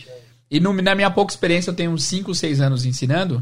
E 0.52 0.60
no, 0.60 0.74
na 0.74 0.94
minha 0.94 1.10
pouca 1.10 1.32
experiência, 1.32 1.70
eu 1.70 1.76
tenho 1.76 1.92
uns 1.92 2.04
5, 2.04 2.36
6 2.36 2.60
anos 2.60 2.86
ensinando, 2.86 3.42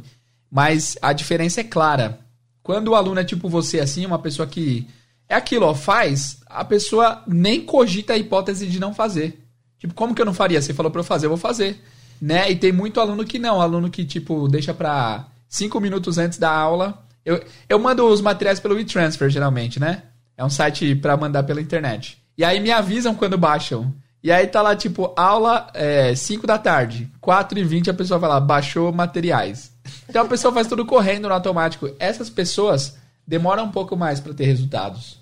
mas 0.51 0.95
a 1.01 1.11
diferença 1.11 1.61
é 1.61 1.63
clara. 1.63 2.19
Quando 2.61 2.89
o 2.89 2.95
aluno 2.95 3.19
é 3.19 3.23
tipo 3.23 3.49
você, 3.49 3.79
assim, 3.79 4.05
uma 4.05 4.19
pessoa 4.19 4.47
que. 4.47 4.87
É 5.27 5.35
aquilo, 5.35 5.65
ó, 5.65 5.73
faz, 5.73 6.37
a 6.45 6.63
pessoa 6.63 7.23
nem 7.25 7.61
cogita 7.61 8.13
a 8.13 8.17
hipótese 8.17 8.67
de 8.67 8.79
não 8.79 8.93
fazer. 8.93 9.39
Tipo, 9.79 9.95
como 9.95 10.13
que 10.13 10.21
eu 10.21 10.25
não 10.25 10.33
faria? 10.33 10.61
Você 10.61 10.73
falou 10.73 10.91
pra 10.91 10.99
eu 10.99 11.05
fazer, 11.05 11.25
eu 11.25 11.31
vou 11.31 11.37
fazer. 11.37 11.81
Né? 12.21 12.51
E 12.51 12.55
tem 12.55 12.71
muito 12.71 12.99
aluno 12.99 13.25
que 13.25 13.37
não, 13.37 13.61
aluno 13.61 13.89
que, 13.89 14.05
tipo, 14.05 14.47
deixa 14.47 14.73
pra 14.73 15.25
cinco 15.47 15.79
minutos 15.79 16.17
antes 16.17 16.37
da 16.37 16.51
aula. 16.51 17.03
Eu, 17.25 17.43
eu 17.69 17.79
mando 17.79 18.05
os 18.05 18.21
materiais 18.21 18.59
pelo 18.59 18.75
WeTransfer, 18.75 19.29
geralmente, 19.29 19.79
né? 19.79 20.03
É 20.37 20.43
um 20.43 20.49
site 20.49 20.95
para 20.95 21.15
mandar 21.15 21.43
pela 21.43 21.61
internet. 21.61 22.17
E 22.37 22.43
aí 22.43 22.59
me 22.59 22.71
avisam 22.71 23.13
quando 23.13 23.37
baixam. 23.37 23.93
E 24.23 24.31
aí 24.31 24.47
tá 24.47 24.61
lá, 24.61 24.75
tipo, 24.75 25.13
aula 25.15 25.67
5 26.15 26.43
é, 26.43 26.47
da 26.47 26.57
tarde, 26.57 27.11
4 27.19 27.59
e 27.59 27.63
20 27.63 27.89
a 27.89 27.93
pessoa 27.93 28.17
vai 28.17 28.29
lá, 28.29 28.39
baixou 28.39 28.91
materiais. 28.91 29.71
Então 30.07 30.23
a 30.23 30.27
pessoa 30.27 30.53
faz 30.53 30.67
tudo 30.67 30.85
correndo 30.85 31.27
no 31.27 31.33
automático. 31.33 31.89
Essas 31.99 32.29
pessoas 32.29 32.97
demoram 33.27 33.65
um 33.65 33.71
pouco 33.71 33.97
mais 33.97 34.19
para 34.19 34.33
ter 34.33 34.45
resultados. 34.45 35.19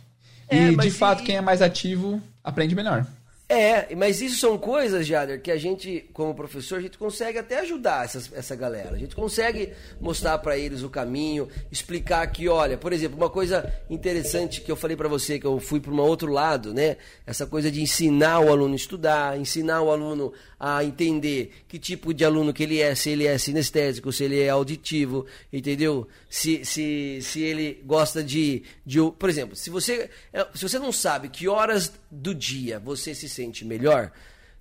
É, 0.47 0.69
e 0.69 0.75
de 0.75 0.91
fato, 0.91 1.23
e... 1.23 1.25
quem 1.25 1.37
é 1.37 1.41
mais 1.41 1.61
ativo 1.61 2.21
aprende 2.43 2.75
melhor. 2.75 3.05
É, 3.53 3.93
mas 3.95 4.21
isso 4.21 4.37
são 4.37 4.57
coisas, 4.57 5.05
Jader, 5.05 5.41
que 5.41 5.51
a 5.51 5.57
gente, 5.57 6.09
como 6.13 6.33
professor, 6.33 6.77
a 6.77 6.81
gente 6.81 6.97
consegue 6.97 7.37
até 7.37 7.59
ajudar 7.59 8.05
essas, 8.05 8.31
essa 8.31 8.55
galera. 8.55 8.95
A 8.95 8.97
gente 8.97 9.13
consegue 9.13 9.73
mostrar 9.99 10.37
para 10.37 10.57
eles 10.57 10.83
o 10.83 10.89
caminho, 10.89 11.49
explicar 11.69 12.25
que, 12.27 12.47
olha, 12.47 12.77
por 12.77 12.93
exemplo, 12.93 13.17
uma 13.17 13.29
coisa 13.29 13.69
interessante 13.89 14.61
que 14.61 14.71
eu 14.71 14.75
falei 14.77 14.95
para 14.95 15.09
você, 15.09 15.37
que 15.37 15.45
eu 15.45 15.59
fui 15.59 15.81
para 15.81 15.91
um 15.91 15.99
outro 15.99 16.31
lado, 16.31 16.73
né? 16.73 16.95
Essa 17.27 17.45
coisa 17.45 17.69
de 17.69 17.81
ensinar 17.81 18.39
o 18.39 18.49
aluno 18.49 18.71
a 18.71 18.77
estudar, 18.77 19.37
ensinar 19.37 19.81
o 19.81 19.91
aluno 19.91 20.31
a 20.57 20.81
entender 20.85 21.51
que 21.67 21.77
tipo 21.77 22.13
de 22.13 22.23
aluno 22.23 22.53
que 22.53 22.63
ele 22.63 22.79
é, 22.79 22.95
se 22.95 23.09
ele 23.09 23.27
é 23.27 23.37
sinestésico, 23.37 24.13
se 24.13 24.23
ele 24.23 24.39
é 24.39 24.47
auditivo, 24.47 25.25
entendeu? 25.51 26.07
Se, 26.29 26.63
se, 26.63 27.19
se 27.21 27.41
ele 27.41 27.83
gosta 27.85 28.23
de, 28.23 28.63
de. 28.85 28.99
Por 29.19 29.29
exemplo, 29.29 29.57
se 29.57 29.69
você, 29.69 30.09
é, 30.31 30.47
se 30.53 30.63
você 30.63 30.79
não 30.79 30.93
sabe 30.93 31.27
que 31.27 31.49
horas 31.49 31.91
do 32.09 32.33
dia 32.33 32.79
você 32.79 33.13
se 33.13 33.27
sente 33.27 33.40
melhor, 33.65 34.11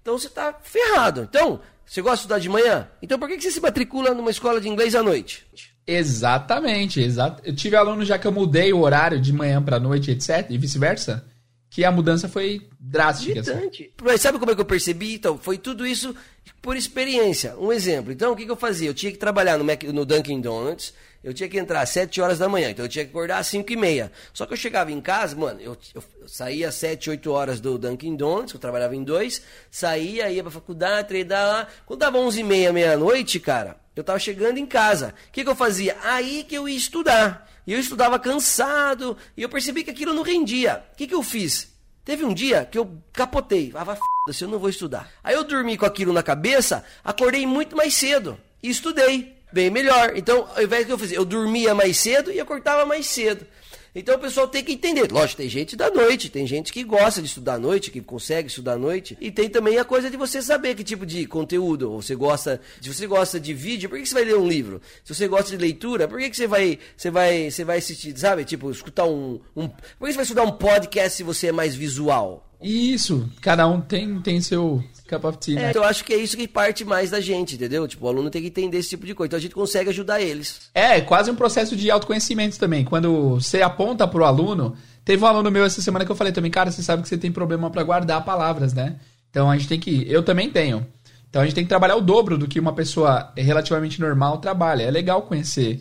então 0.01 0.19
você 0.19 0.27
está 0.27 0.53
ferrado. 0.63 1.23
Então, 1.29 1.61
você 1.85 2.01
gosta 2.01 2.17
de 2.17 2.21
estudar 2.21 2.39
de 2.39 2.49
manhã? 2.49 2.89
Então 3.03 3.19
por 3.19 3.29
que 3.29 3.41
você 3.41 3.51
se 3.51 3.61
matricula 3.61 4.15
numa 4.15 4.31
escola 4.31 4.61
de 4.61 4.69
inglês 4.69 4.95
à 4.95 5.03
noite? 5.03 5.45
Exatamente, 5.87 7.01
exato. 7.01 7.43
Eu 7.45 7.55
tive 7.55 7.75
aluno 7.75 8.05
já 8.05 8.17
que 8.17 8.27
eu 8.27 8.33
mudei 8.33 8.73
o 8.73 8.81
horário 8.81 9.21
de 9.21 9.33
manhã 9.33 9.61
para 9.61 9.81
noite, 9.81 10.13
etc, 10.13 10.47
e 10.51 10.57
vice-versa 10.57 11.30
que 11.71 11.85
a 11.85 11.93
mudança 11.93 12.29
foi 12.29 12.69
drástica. 12.79 13.41
Assim. 13.41 13.91
Mas 14.03 14.21
sabe 14.21 14.41
como 14.41 14.51
é 14.51 14.55
que 14.57 14.61
eu 14.61 14.67
percebi? 14.67 15.15
Então, 15.15 15.39
foi 15.39 15.57
tudo 15.57 15.87
isso 15.87 16.15
por 16.61 16.77
experiência. 16.77 17.57
Um 17.57 17.73
exemplo. 17.73 18.13
Então, 18.13 18.33
o 18.33 18.37
que, 18.37 18.45
que 18.45 18.51
eu 18.51 18.57
fazia? 18.57 18.91
Eu 18.91 18.95
tinha 18.95 19.13
que 19.13 19.19
trabalhar 19.19 19.57
no, 19.57 19.65
Mac, 19.65 19.85
no 19.85 20.05
Dunkin' 20.05 20.41
Donuts, 20.41 20.93
eu 21.23 21.33
tinha 21.33 21.49
que 21.49 21.59
entrar 21.59 21.83
às 21.83 21.91
7 21.91 22.21
horas 22.21 22.39
da 22.39 22.49
manhã, 22.49 22.71
então 22.71 22.85
eu 22.85 22.89
tinha 22.89 23.05
que 23.05 23.11
acordar 23.11 23.39
às 23.39 23.47
5 23.47 23.73
e 23.73 23.77
meia. 23.77 24.11
Só 24.33 24.47
que 24.47 24.53
eu 24.53 24.57
chegava 24.57 24.91
em 24.91 25.01
casa, 25.01 25.37
mano, 25.37 25.61
eu, 25.61 25.77
eu, 25.95 26.03
eu 26.21 26.29
saía 26.29 26.69
às 26.69 26.75
7, 26.75 27.11
8 27.11 27.31
horas 27.31 27.61
do 27.61 27.79
Dunkin' 27.79 28.17
Donuts, 28.17 28.55
eu 28.55 28.61
trabalhava 28.61 28.97
em 28.97 29.05
dois, 29.05 29.41
saía, 29.71 30.31
ia 30.31 30.43
pra 30.43 30.51
faculdade, 30.51 31.09
treinar 31.09 31.47
lá. 31.47 31.69
Quando 31.87 32.01
dava 32.01 32.19
11 32.19 32.41
e 32.41 32.43
meia, 32.43 32.73
meia-noite, 32.73 33.39
cara, 33.39 33.77
eu 33.95 34.03
tava 34.03 34.19
chegando 34.19 34.59
em 34.59 34.67
casa. 34.67 35.15
O 35.29 35.33
que, 35.33 35.45
que 35.45 35.51
eu 35.51 35.55
fazia? 35.55 35.97
Aí 36.03 36.43
que 36.43 36.55
eu 36.55 36.69
ia 36.69 36.77
estudar. 36.77 37.50
E 37.67 37.73
eu 37.73 37.79
estudava 37.79 38.19
cansado, 38.19 39.17
e 39.37 39.43
eu 39.43 39.49
percebi 39.49 39.85
que 39.85 39.91
aquilo 39.91 40.15
não 40.15 40.23
rendia. 40.23 40.85
O 40.93 40.97
que, 40.97 41.07
que 41.07 41.15
eu 41.15 41.23
fiz? 41.23 41.69
Teve 42.05 42.25
um 42.25 42.35
dia 42.35 42.65
que 42.65 42.79
eu 42.79 42.91
capotei. 43.13 43.73
Ah, 43.75 43.83
f***, 43.83 44.01
eu 44.41 44.49
não 44.49 44.59
vou 44.59 44.69
estudar. 44.69 45.11
Aí 45.23 45.35
eu 45.35 45.45
dormi 45.45 45.77
com 45.77 45.87
aquilo 45.87 46.13
na 46.13 46.23
cabeça, 46.23 46.85
acordei 47.05 47.47
muito 47.47 47.77
mais 47.77 47.95
cedo 47.95 48.39
e 48.63 48.71
estudei 48.71 49.37
bem 49.53 49.71
melhor. 49.71 50.17
Então, 50.17 50.49
ao 50.55 50.63
invés 50.63 50.87
que 50.87 50.93
eu 50.93 50.99
fazia, 50.99 51.17
eu 51.17 51.25
dormia 51.25 51.75
mais 51.75 51.99
cedo 51.99 52.33
e 52.33 52.41
acordava 52.41 52.87
mais 52.87 53.07
cedo. 53.07 53.47
Então 53.95 54.15
o 54.17 54.19
pessoal 54.19 54.47
tem 54.47 54.63
que 54.63 54.73
entender. 54.73 55.11
Lógico, 55.11 55.39
tem 55.39 55.49
gente 55.49 55.77
da 55.77 55.91
noite, 55.91 56.29
tem 56.29 56.47
gente 56.47 56.73
que 56.73 56.85
gosta 56.85 57.21
de 57.21 57.29
estudar 57.29 57.55
à 57.55 57.59
noite, 57.59 57.91
que 57.91 58.01
consegue 58.01 58.49
estudar 58.49 58.75
à 58.75 58.79
noite. 58.79 59.17
E 59.21 59.31
tem 59.31 59.49
também 59.49 59.79
a 59.79 59.85
coisa 59.85 60.11
de 60.11 60.17
você 60.17 60.41
saber 60.41 60.75
que 60.75 60.85
tipo 60.85 61.05
de 61.05 61.27
conteúdo 61.27 61.91
você 61.91 62.15
gosta. 62.15 62.61
Se 62.81 62.93
você 62.93 63.07
gosta 63.07 63.41
de 63.41 63.53
vídeo, 63.53 63.89
por 63.89 63.99
que 63.99 64.07
você 64.07 64.15
vai 64.15 64.25
ler 64.25 64.37
um 64.37 64.47
livro? 64.47 64.81
Se 65.05 65.15
você 65.15 65.27
gosta 65.27 65.51
de 65.51 65.57
leitura, 65.57 66.07
por 66.07 66.19
que 66.19 66.33
você 66.33 66.47
vai, 66.47 66.79
você 66.97 67.11
vai, 67.11 67.51
você 67.51 67.65
vai 67.65 67.79
assistir, 67.79 68.17
sabe? 68.17 68.45
Tipo, 68.45 68.71
escutar 68.71 69.07
um, 69.07 69.41
um. 69.57 69.69
Por 69.69 70.07
que 70.07 70.13
você 70.13 70.17
vai 70.17 70.23
estudar 70.23 70.45
um 70.45 70.53
podcast 70.53 71.17
se 71.17 71.23
você 71.23 71.49
é 71.49 71.53
mais 71.53 71.75
visual? 71.75 72.47
Isso, 72.63 73.29
cada 73.41 73.67
um 73.67 73.81
tem, 73.81 74.21
tem 74.21 74.41
seu 74.41 74.85
cup 75.11 75.25
of 75.25 75.39
tea. 75.39 75.57
Né? 75.57 75.67
É, 75.67 75.71
então 75.71 75.83
eu 75.83 75.89
acho 75.89 76.05
que 76.05 76.13
é 76.13 76.17
isso 76.17 76.37
que 76.37 76.47
parte 76.47 76.85
mais 76.85 77.11
da 77.11 77.21
gente, 77.21 77.57
entendeu? 77.57 77.87
Tipo, 77.89 78.07
o 78.07 78.09
aluno 78.09 78.31
tem 78.31 78.41
que 78.41 78.49
entender 78.49 78.79
esse 78.79 78.91
tipo 78.91 79.05
de 79.05 79.15
coisa. 79.15 79.29
Então 79.29 79.39
a 79.39 79.43
gente 79.43 79.55
consegue 79.55 79.91
ajudar 79.91 80.21
eles. 80.21 80.71
É, 80.75 81.01
quase 81.01 81.31
um 81.31 81.35
processo 81.35 81.77
de 81.77 81.91
autoconhecimento 81.91 82.59
também. 82.59 82.85
Quando 82.85 83.35
você 83.35 83.61
aponta 83.61 84.07
pro 84.07 84.25
aluno, 84.25 84.77
teve 85.05 85.23
um 85.23 85.27
aluno 85.27 85.51
meu 85.51 85.65
essa 85.65 85.83
semana 85.83 86.05
que 86.05 86.13
eu 86.13 86.17
falei 86.17 86.33
também, 86.33 86.51
cara, 86.51 86.71
você 86.71 86.83
sabe 86.83 87.03
que 87.03 87.09
você 87.09 87.19
tem 87.19 87.33
problema 87.33 87.71
para 87.71 87.83
guardar 87.83 88.25
palavras, 88.25 88.73
né? 88.73 88.97
Então 89.31 89.51
a 89.51 89.57
gente 89.57 89.69
tem 89.69 89.81
que. 89.81 90.07
Eu 90.09 90.23
também 90.23 90.51
tenho. 90.51 90.87
Então 91.29 91.43
a 91.43 91.45
gente 91.45 91.55
tem 91.55 91.65
que 91.65 91.69
trabalhar 91.69 91.97
o 91.97 92.01
dobro 92.01 92.37
do 92.37 92.49
que 92.49 92.59
uma 92.59 92.73
pessoa 92.73 93.33
relativamente 93.37 94.01
normal 94.01 94.39
trabalha. 94.39 94.83
É 94.83 94.91
legal 94.91 95.23
conhecer 95.23 95.81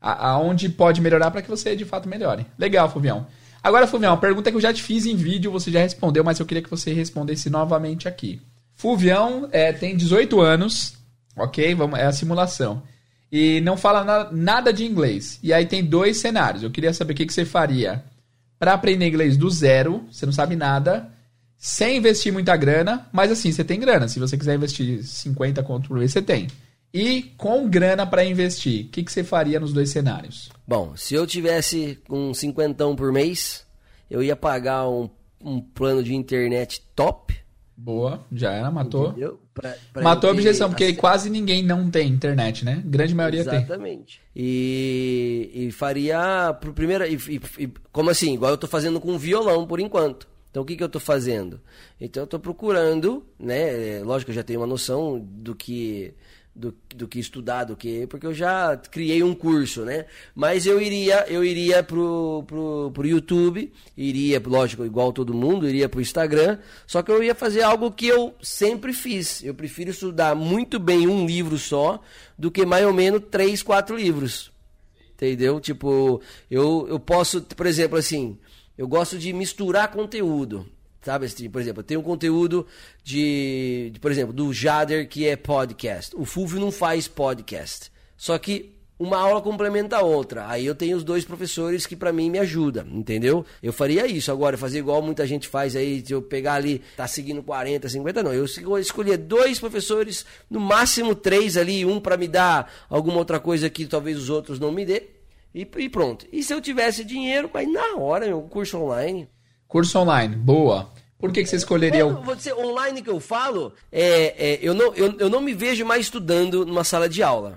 a, 0.00 0.30
aonde 0.30 0.68
pode 0.68 1.00
melhorar 1.00 1.30
para 1.30 1.42
que 1.42 1.48
você 1.48 1.76
de 1.76 1.84
fato 1.84 2.08
melhore. 2.08 2.46
Legal, 2.58 2.90
Fuvião. 2.90 3.26
Agora, 3.62 3.86
Fulvião, 3.86 4.12
uma 4.12 4.20
pergunta 4.20 4.50
que 4.50 4.56
eu 4.56 4.60
já 4.60 4.72
te 4.72 4.82
fiz 4.82 5.04
em 5.04 5.14
vídeo, 5.14 5.52
você 5.52 5.70
já 5.70 5.80
respondeu, 5.80 6.24
mas 6.24 6.40
eu 6.40 6.46
queria 6.46 6.62
que 6.62 6.70
você 6.70 6.94
respondesse 6.94 7.50
novamente 7.50 8.08
aqui. 8.08 8.40
Fulvião 8.80 9.48
é, 9.52 9.72
tem 9.72 9.96
18 9.96 10.40
anos, 10.40 10.94
ok? 11.36 11.74
Vamos, 11.74 11.98
é 11.98 12.06
a 12.06 12.12
simulação. 12.12 12.82
E 13.30 13.60
não 13.60 13.76
fala 13.76 14.02
na, 14.02 14.32
nada 14.32 14.72
de 14.72 14.84
inglês. 14.84 15.38
E 15.42 15.52
aí 15.52 15.66
tem 15.66 15.84
dois 15.84 16.18
cenários. 16.18 16.62
Eu 16.62 16.70
queria 16.70 16.92
saber 16.92 17.12
o 17.12 17.16
que, 17.16 17.26
que 17.26 17.32
você 17.32 17.44
faria 17.44 18.02
para 18.58 18.72
aprender 18.72 19.06
inglês 19.06 19.36
do 19.36 19.50
zero, 19.50 20.06
você 20.10 20.24
não 20.24 20.32
sabe 20.32 20.56
nada, 20.56 21.12
sem 21.56 21.98
investir 21.98 22.32
muita 22.32 22.56
grana, 22.56 23.06
mas 23.12 23.30
assim, 23.30 23.52
você 23.52 23.62
tem 23.62 23.78
grana. 23.78 24.08
Se 24.08 24.18
você 24.18 24.36
quiser 24.36 24.54
investir 24.54 25.04
50 25.04 25.62
conto 25.62 25.88
por 25.88 25.98
mês, 25.98 26.12
você 26.12 26.22
tem 26.22 26.48
e 26.92 27.22
com 27.36 27.68
grana 27.68 28.06
para 28.06 28.24
investir, 28.24 28.86
o 28.86 28.88
que, 28.88 29.04
que 29.04 29.12
você 29.12 29.22
faria 29.22 29.60
nos 29.60 29.72
dois 29.72 29.90
cenários? 29.90 30.50
Bom, 30.66 30.96
se 30.96 31.14
eu 31.14 31.26
tivesse 31.26 31.98
um 32.08 32.34
cinquentão 32.34 32.96
por 32.96 33.12
mês, 33.12 33.64
eu 34.10 34.22
ia 34.22 34.34
pagar 34.34 34.88
um, 34.88 35.08
um 35.40 35.60
plano 35.60 36.02
de 36.02 36.14
internet 36.14 36.82
top. 36.94 37.38
Boa, 37.82 38.20
já 38.30 38.52
era, 38.52 38.70
matou. 38.70 39.14
Pra, 39.54 39.74
pra 39.90 40.02
matou 40.02 40.28
a 40.28 40.32
objeção, 40.34 40.68
porque 40.68 40.92
quase 40.92 41.30
ninguém 41.30 41.62
não 41.62 41.90
tem 41.90 42.08
internet, 42.08 42.62
né? 42.62 42.82
Grande 42.84 43.14
maioria 43.14 43.40
exatamente. 43.40 43.66
tem. 43.66 43.74
Exatamente. 43.74 44.20
E, 44.36 45.50
e 45.54 45.72
faria 45.72 46.52
pro 46.60 46.74
primeiro. 46.74 47.06
E, 47.06 47.14
e, 47.58 47.72
como 47.90 48.10
assim? 48.10 48.34
Igual 48.34 48.50
eu 48.50 48.58
tô 48.58 48.66
fazendo 48.66 49.00
com 49.00 49.16
violão 49.16 49.66
por 49.66 49.80
enquanto. 49.80 50.28
Então 50.50 50.62
o 50.62 50.66
que, 50.66 50.76
que 50.76 50.82
eu 50.82 50.88
estou 50.88 51.00
fazendo? 51.00 51.58
Então 51.98 52.22
eu 52.22 52.24
estou 52.24 52.38
procurando, 52.38 53.24
né? 53.38 54.02
Lógico 54.04 54.26
que 54.26 54.32
eu 54.32 54.36
já 54.36 54.42
tenho 54.42 54.60
uma 54.60 54.66
noção 54.66 55.18
do 55.18 55.54
que 55.54 56.12
do, 56.54 56.74
do 56.94 57.08
que 57.08 57.18
estudar, 57.18 57.64
do 57.64 57.76
que. 57.76 58.06
Porque 58.06 58.26
eu 58.26 58.34
já 58.34 58.76
criei 58.76 59.22
um 59.22 59.34
curso, 59.34 59.84
né? 59.84 60.06
Mas 60.34 60.66
eu 60.66 60.80
iria, 60.80 61.24
eu 61.28 61.44
iria 61.44 61.82
pro, 61.82 62.44
pro, 62.46 62.90
pro 62.92 63.06
YouTube, 63.06 63.72
iria, 63.96 64.42
lógico, 64.44 64.84
igual 64.84 65.12
todo 65.12 65.34
mundo, 65.34 65.68
iria 65.68 65.88
pro 65.88 66.00
Instagram, 66.00 66.58
só 66.86 67.02
que 67.02 67.10
eu 67.10 67.22
ia 67.22 67.34
fazer 67.34 67.62
algo 67.62 67.90
que 67.90 68.06
eu 68.06 68.34
sempre 68.42 68.92
fiz. 68.92 69.42
Eu 69.42 69.54
prefiro 69.54 69.90
estudar 69.90 70.34
muito 70.34 70.78
bem 70.78 71.06
um 71.06 71.26
livro 71.26 71.58
só 71.58 72.02
do 72.38 72.50
que 72.50 72.66
mais 72.66 72.84
ou 72.86 72.92
menos 72.92 73.22
três, 73.30 73.62
quatro 73.62 73.96
livros. 73.96 74.50
Entendeu? 75.14 75.60
Tipo, 75.60 76.22
eu, 76.50 76.86
eu 76.88 76.98
posso, 76.98 77.42
por 77.42 77.66
exemplo, 77.66 77.98
assim, 77.98 78.38
eu 78.76 78.88
gosto 78.88 79.18
de 79.18 79.32
misturar 79.32 79.90
conteúdo. 79.90 80.66
Sabe, 81.02 81.26
assim, 81.26 81.48
por 81.48 81.60
exemplo, 81.60 81.82
tem 81.82 81.96
um 81.96 82.02
conteúdo 82.02 82.66
de, 83.02 83.90
de, 83.92 84.00
por 84.00 84.10
exemplo, 84.10 84.32
do 84.32 84.52
Jader 84.52 85.08
que 85.08 85.26
é 85.26 85.34
podcast. 85.34 86.14
O 86.14 86.24
Fulvio 86.24 86.60
não 86.60 86.70
faz 86.70 87.08
podcast. 87.08 87.90
Só 88.16 88.36
que 88.38 88.80
uma 89.00 89.16
aula 89.16 89.40
complementa 89.40 89.96
a 89.96 90.02
outra. 90.02 90.46
Aí 90.46 90.66
eu 90.66 90.74
tenho 90.74 90.94
os 90.94 91.02
dois 91.02 91.24
professores 91.24 91.86
que 91.86 91.96
para 91.96 92.12
mim 92.12 92.28
me 92.28 92.38
ajudam, 92.38 92.86
entendeu? 92.92 93.46
Eu 93.62 93.72
faria 93.72 94.06
isso. 94.06 94.30
Agora, 94.30 94.58
fazer 94.58 94.80
igual 94.80 95.00
muita 95.00 95.26
gente 95.26 95.48
faz 95.48 95.74
aí, 95.74 96.02
de 96.02 96.12
eu 96.12 96.20
pegar 96.20 96.54
ali, 96.54 96.82
tá 96.94 97.08
seguindo 97.08 97.42
40, 97.42 97.88
50, 97.88 98.22
não. 98.22 98.34
Eu 98.34 98.44
escolher 98.44 99.16
dois 99.16 99.58
professores, 99.58 100.26
no 100.50 100.60
máximo 100.60 101.14
três 101.14 101.56
ali, 101.56 101.82
um 101.86 101.98
para 101.98 102.18
me 102.18 102.28
dar 102.28 102.70
alguma 102.90 103.16
outra 103.16 103.40
coisa 103.40 103.70
que 103.70 103.86
talvez 103.86 104.18
os 104.18 104.28
outros 104.28 104.60
não 104.60 104.70
me 104.70 104.84
dê. 104.84 105.04
E, 105.54 105.66
e 105.78 105.88
pronto. 105.88 106.26
E 106.30 106.42
se 106.42 106.52
eu 106.52 106.60
tivesse 106.60 107.02
dinheiro, 107.02 107.50
mas 107.52 107.66
na 107.72 107.96
hora, 107.96 108.26
meu 108.26 108.42
curso 108.42 108.76
online. 108.76 109.26
Curso 109.70 110.00
online, 110.00 110.34
boa. 110.34 110.90
Por 111.16 111.30
que, 111.30 111.44
que 111.44 111.48
você 111.48 111.54
escolheria 111.54 112.04
o. 112.04 112.22
Vou 112.22 112.34
dizer, 112.34 112.52
online 112.54 113.00
que 113.02 113.08
eu 113.08 113.20
falo, 113.20 113.72
é, 113.92 114.34
é, 114.36 114.58
eu, 114.60 114.74
não, 114.74 114.92
eu, 114.94 115.14
eu 115.16 115.30
não 115.30 115.40
me 115.40 115.54
vejo 115.54 115.86
mais 115.86 116.06
estudando 116.06 116.66
numa 116.66 116.82
sala 116.82 117.08
de 117.08 117.22
aula. 117.22 117.56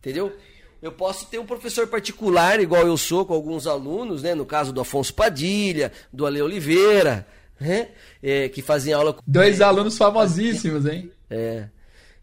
Entendeu? 0.00 0.32
Eu 0.82 0.90
posso 0.90 1.26
ter 1.26 1.38
um 1.38 1.46
professor 1.46 1.86
particular, 1.86 2.58
igual 2.58 2.84
eu 2.84 2.96
sou, 2.96 3.24
com 3.24 3.32
alguns 3.32 3.68
alunos, 3.68 4.24
né? 4.24 4.34
No 4.34 4.44
caso 4.44 4.72
do 4.72 4.80
Afonso 4.80 5.14
Padilha, 5.14 5.92
do 6.12 6.26
Ale 6.26 6.42
Oliveira, 6.42 7.24
né? 7.60 7.90
É, 8.20 8.48
que 8.48 8.60
fazem 8.60 8.92
aula 8.92 9.12
com. 9.12 9.22
Dois 9.24 9.60
alunos 9.60 9.96
famosíssimos, 9.96 10.84
hein? 10.84 11.12
É. 11.30 11.68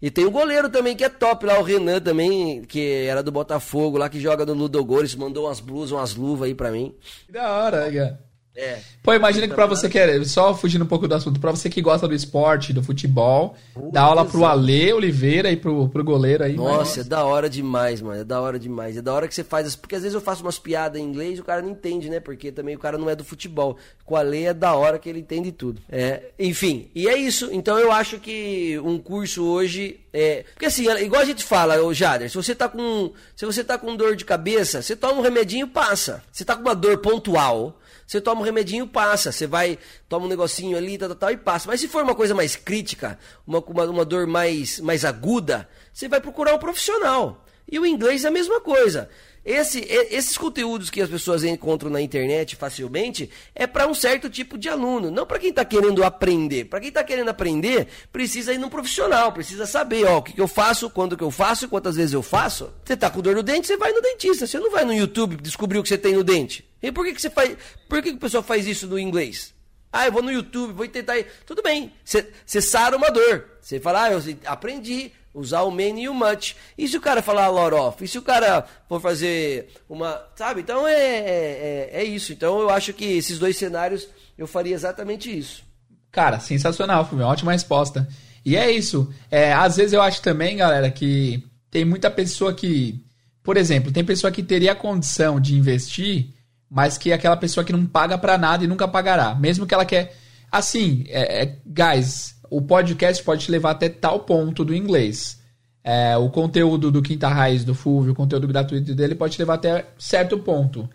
E 0.01 0.11
tem 0.11 0.25
o 0.25 0.31
goleiro 0.31 0.69
também, 0.69 0.97
que 0.97 1.03
é 1.05 1.07
top 1.07 1.45
lá, 1.45 1.57
o 1.57 1.63
Renan 1.63 2.01
também, 2.01 2.61
que 2.63 3.05
era 3.07 3.23
do 3.23 3.31
Botafogo, 3.31 3.97
lá 3.97 4.09
que 4.09 4.19
joga 4.19 4.45
no 4.45 4.53
Ludogores, 4.53 5.15
mandou 5.15 5.45
umas 5.45 5.61
blusas, 5.61 5.93
umas 5.93 6.13
luvas 6.13 6.49
aí 6.49 6.53
pra 6.53 6.71
mim. 6.71 6.93
Que 7.25 7.31
da 7.31 7.49
hora, 7.49 7.89
cara. 7.89 8.32
É. 8.55 8.79
Pô, 9.01 9.13
imagina 9.13 9.47
que 9.47 9.55
pra 9.55 9.65
você 9.65 9.89
que 9.89 9.97
é, 9.97 10.23
só 10.23 10.53
fugindo 10.55 10.83
um 10.83 10.87
pouco 10.87 11.07
do 11.07 11.15
assunto, 11.15 11.39
pra 11.39 11.51
você 11.51 11.69
que 11.69 11.81
gosta 11.81 12.07
do 12.07 12.13
esporte, 12.13 12.71
do 12.71 12.83
futebol, 12.83 13.55
dá 13.91 14.03
aula 14.03 14.23
pro 14.25 14.45
Ale 14.45 14.93
Oliveira 14.93 15.51
e 15.51 15.57
pro, 15.57 15.89
pro 15.89 16.03
goleiro 16.03 16.43
aí. 16.43 16.53
Nossa, 16.53 16.97
mas... 16.97 17.05
é 17.05 17.09
da 17.09 17.23
hora 17.25 17.49
demais, 17.49 17.99
mano. 17.99 18.21
É 18.21 18.23
da 18.23 18.39
hora 18.39 18.59
demais. 18.59 18.95
É 18.95 19.01
da 19.01 19.11
hora 19.11 19.27
que 19.27 19.33
você 19.33 19.43
faz. 19.43 19.75
Porque 19.75 19.95
às 19.95 20.03
vezes 20.03 20.13
eu 20.13 20.21
faço 20.21 20.43
umas 20.43 20.59
piadas 20.59 21.01
em 21.01 21.03
inglês 21.03 21.37
e 21.37 21.41
o 21.41 21.43
cara 21.43 21.61
não 21.61 21.71
entende, 21.71 22.09
né? 22.09 22.19
Porque 22.19 22.51
também 22.51 22.75
o 22.75 22.79
cara 22.79 22.97
não 22.97 23.09
é 23.09 23.15
do 23.15 23.23
futebol. 23.23 23.77
Com 24.05 24.13
o 24.13 24.17
Ale 24.17 24.45
é 24.45 24.53
da 24.53 24.75
hora 24.75 24.99
que 24.99 25.09
ele 25.09 25.19
entende 25.19 25.51
tudo. 25.51 25.81
É, 25.89 26.31
enfim, 26.37 26.91
e 26.93 27.09
é 27.09 27.17
isso. 27.17 27.49
Então 27.51 27.79
eu 27.79 27.91
acho 27.91 28.19
que 28.19 28.79
um 28.83 28.99
curso 28.99 29.43
hoje. 29.43 29.99
É... 30.13 30.45
Porque 30.53 30.67
assim, 30.67 30.87
igual 30.99 31.23
a 31.23 31.25
gente 31.25 31.43
fala, 31.43 31.83
o 31.83 31.91
Jader, 31.91 32.29
se 32.29 32.35
você 32.35 32.53
tá 32.53 32.69
com. 32.69 33.11
Se 33.35 33.47
você 33.47 33.63
tá 33.63 33.79
com 33.79 33.95
dor 33.95 34.15
de 34.15 34.23
cabeça, 34.23 34.81
você 34.81 34.95
toma 34.95 35.19
um 35.19 35.21
remedinho 35.21 35.67
passa. 35.67 36.23
Você 36.31 36.45
tá 36.45 36.55
com 36.55 36.61
uma 36.61 36.75
dor 36.75 36.99
pontual 36.99 37.79
Você 38.05 38.21
toma 38.21 38.41
um 38.41 38.43
remedinho, 38.43 38.87
passa. 38.87 39.31
Você 39.31 39.47
vai, 39.47 39.77
toma 40.07 40.25
um 40.25 40.29
negocinho 40.29 40.77
ali, 40.77 40.97
tal, 40.97 41.09
tal, 41.09 41.17
tal, 41.17 41.31
e 41.31 41.37
passa. 41.37 41.67
Mas 41.67 41.81
se 41.81 41.87
for 41.87 42.03
uma 42.03 42.15
coisa 42.15 42.33
mais 42.33 42.55
crítica, 42.55 43.17
uma, 43.45 43.59
uma, 43.59 43.85
uma 43.85 44.05
dor 44.05 44.27
mais, 44.27 44.79
mais 44.79 45.05
aguda, 45.05 45.67
você 45.91 46.07
vai 46.07 46.19
procurar 46.19 46.53
um 46.53 46.59
profissional. 46.59 47.45
E 47.71 47.79
o 47.79 47.85
inglês 47.85 48.25
é 48.25 48.27
a 48.27 48.31
mesma 48.31 48.59
coisa. 48.61 49.09
Esse, 49.45 49.79
esses 50.09 50.37
conteúdos 50.37 50.89
que 50.89 51.01
as 51.01 51.09
pessoas 51.09 51.43
encontram 51.43 51.89
na 51.89 52.01
internet 52.01 52.55
facilmente 52.55 53.29
é 53.53 53.67
para 53.67 53.87
um 53.87 53.93
certo 53.93 54.29
tipo 54.29 54.57
de 54.57 54.69
aluno, 54.69 55.11
não 55.11 55.25
para 55.25 55.37
quem 55.37 55.49
está 55.49 55.65
querendo 55.65 56.01
aprender. 56.01 56.65
Para 56.65 56.79
quem 56.79 56.87
está 56.87 57.03
querendo 57.03 57.27
aprender, 57.27 57.87
precisa 58.11 58.53
ir 58.53 58.57
num 58.57 58.69
profissional, 58.69 59.33
precisa 59.33 59.65
saber 59.65 60.05
ó, 60.05 60.19
o 60.19 60.21
que, 60.21 60.31
que 60.31 60.39
eu 60.39 60.47
faço, 60.47 60.89
quando 60.89 61.17
que 61.17 61.23
eu 61.23 61.31
faço, 61.31 61.67
quantas 61.67 61.97
vezes 61.97 62.13
eu 62.13 62.23
faço. 62.23 62.73
Você 62.85 62.93
está 62.93 63.09
com 63.09 63.19
dor 63.19 63.35
no 63.35 63.43
dente, 63.43 63.67
você 63.67 63.75
vai 63.75 63.91
no 63.91 64.01
dentista. 64.01 64.47
Você 64.47 64.57
não 64.59 64.71
vai 64.71 64.85
no 64.85 64.93
YouTube 64.93 65.35
descobrir 65.35 65.77
o 65.77 65.83
que 65.83 65.89
você 65.89 65.97
tem 65.97 66.13
no 66.13 66.23
dente. 66.23 66.65
E 66.81 66.89
por 66.89 67.05
que, 67.05 67.13
que 67.13 67.21
você 67.21 67.29
faz. 67.29 67.57
Por 67.89 68.01
que, 68.01 68.11
que 68.11 68.17
o 68.17 68.21
pessoal 68.21 68.43
faz 68.43 68.65
isso 68.65 68.87
no 68.87 68.97
inglês? 68.97 69.53
Ah, 69.91 70.07
eu 70.07 70.11
vou 70.11 70.23
no 70.23 70.31
YouTube, 70.31 70.73
vou 70.73 70.87
tentar. 70.87 71.15
Tudo 71.45 71.61
bem, 71.61 71.93
você, 72.03 72.61
sara 72.61 72.97
uma 72.97 73.11
dor. 73.11 73.45
Você 73.61 73.79
fala, 73.79 74.05
ah, 74.05 74.11
eu 74.13 74.19
aprendi 74.45 75.11
usar 75.33 75.63
o 75.63 75.71
many 75.71 76.03
e 76.03 76.09
o 76.09 76.13
much. 76.13 76.55
E 76.77 76.87
se 76.87 76.95
o 76.95 77.01
cara 77.01 77.21
falar 77.21 77.45
a 77.45 77.49
lot 77.49 77.75
of? 77.75 78.03
E 78.03 78.07
se 78.07 78.17
o 78.17 78.21
cara 78.21 78.65
for 78.87 79.01
fazer 79.01 79.69
uma. 79.89 80.21
Sabe? 80.35 80.61
Então 80.61 80.87
é, 80.87 80.93
é, 80.93 81.89
é, 81.93 82.01
é 82.01 82.03
isso. 82.03 82.31
Então 82.31 82.59
eu 82.59 82.69
acho 82.69 82.93
que 82.93 83.05
esses 83.05 83.39
dois 83.39 83.57
cenários 83.57 84.07
eu 84.37 84.47
faria 84.47 84.75
exatamente 84.75 85.35
isso. 85.35 85.63
Cara, 86.11 86.39
sensacional, 86.39 87.05
foi 87.05 87.17
uma 87.17 87.27
ótima 87.27 87.51
resposta. 87.51 88.07
E 88.45 88.55
é 88.55 88.69
isso. 88.69 89.11
É, 89.31 89.53
às 89.53 89.77
vezes 89.77 89.93
eu 89.93 90.01
acho 90.01 90.21
também, 90.21 90.57
galera, 90.57 90.91
que 90.91 91.43
tem 91.71 91.83
muita 91.85 92.11
pessoa 92.11 92.53
que. 92.53 93.03
Por 93.41 93.57
exemplo, 93.57 93.91
tem 93.91 94.05
pessoa 94.05 94.31
que 94.31 94.43
teria 94.43 94.71
a 94.71 94.75
condição 94.75 95.39
de 95.39 95.55
investir, 95.55 96.29
mas 96.69 96.97
que 96.97 97.11
é 97.11 97.15
aquela 97.15 97.35
pessoa 97.35 97.63
que 97.63 97.73
não 97.73 97.85
paga 97.85 98.17
para 98.17 98.37
nada 98.37 98.63
e 98.63 98.67
nunca 98.67 98.87
pagará. 98.87 99.35
Mesmo 99.35 99.65
que 99.65 99.73
ela 99.73 99.85
quer. 99.85 100.15
Assim, 100.51 101.03
é, 101.07 101.43
é, 101.43 101.57
guys, 101.65 102.35
o 102.55 102.61
podcast 102.61 103.23
pode 103.23 103.45
te 103.45 103.51
levar 103.51 103.71
até 103.71 103.89
tal 103.89 104.19
ponto 104.19 104.63
do 104.63 104.75
inglês. 104.75 105.41
É, 105.83 106.15
o 106.15 106.29
conteúdo 106.29 106.91
do 106.91 107.01
Quinta 107.01 107.27
Raiz, 107.27 107.63
do 107.63 107.73
Fulvio, 107.73 108.13
o 108.13 108.15
conteúdo 108.15 108.47
gratuito 108.47 108.93
dele 108.93 109.15
pode 109.15 109.33
te 109.33 109.39
levar 109.39 109.55
até 109.55 109.87
certo 109.97 110.37
ponto. 110.37 110.87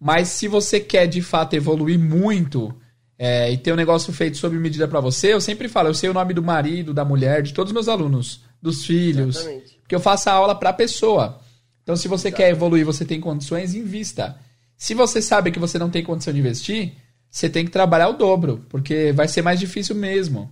Mas 0.00 0.28
se 0.28 0.46
você 0.46 0.78
quer 0.78 1.08
de 1.08 1.20
fato 1.20 1.54
evoluir 1.54 1.98
muito 1.98 2.72
é, 3.18 3.50
e 3.50 3.58
ter 3.58 3.72
um 3.72 3.76
negócio 3.76 4.12
feito 4.12 4.36
sob 4.36 4.56
medida 4.56 4.86
para 4.86 5.00
você, 5.00 5.32
eu 5.32 5.40
sempre 5.40 5.68
falo, 5.68 5.88
eu 5.88 5.94
sei 5.94 6.08
o 6.08 6.14
nome 6.14 6.32
do 6.34 6.42
marido, 6.42 6.94
da 6.94 7.04
mulher, 7.04 7.42
de 7.42 7.52
todos 7.52 7.72
os 7.72 7.74
meus 7.74 7.88
alunos, 7.88 8.42
dos 8.62 8.86
filhos, 8.86 9.38
Exatamente. 9.38 9.78
porque 9.82 9.94
eu 9.96 10.00
faço 10.00 10.30
a 10.30 10.34
aula 10.34 10.54
para 10.54 10.70
a 10.70 10.74
pessoa. 10.74 11.40
Então, 11.82 11.96
se 11.96 12.06
você 12.06 12.28
Exatamente. 12.28 12.36
quer 12.36 12.56
evoluir, 12.56 12.86
você 12.86 13.04
tem 13.04 13.20
condições, 13.20 13.74
invista. 13.74 14.36
Se 14.76 14.94
você 14.94 15.20
sabe 15.20 15.50
que 15.50 15.58
você 15.58 15.80
não 15.80 15.90
tem 15.90 16.04
condição 16.04 16.32
de 16.32 16.38
investir, 16.38 16.92
você 17.28 17.50
tem 17.50 17.64
que 17.64 17.72
trabalhar 17.72 18.08
o 18.08 18.12
dobro, 18.12 18.64
porque 18.68 19.10
vai 19.12 19.26
ser 19.26 19.42
mais 19.42 19.58
difícil 19.58 19.96
mesmo. 19.96 20.48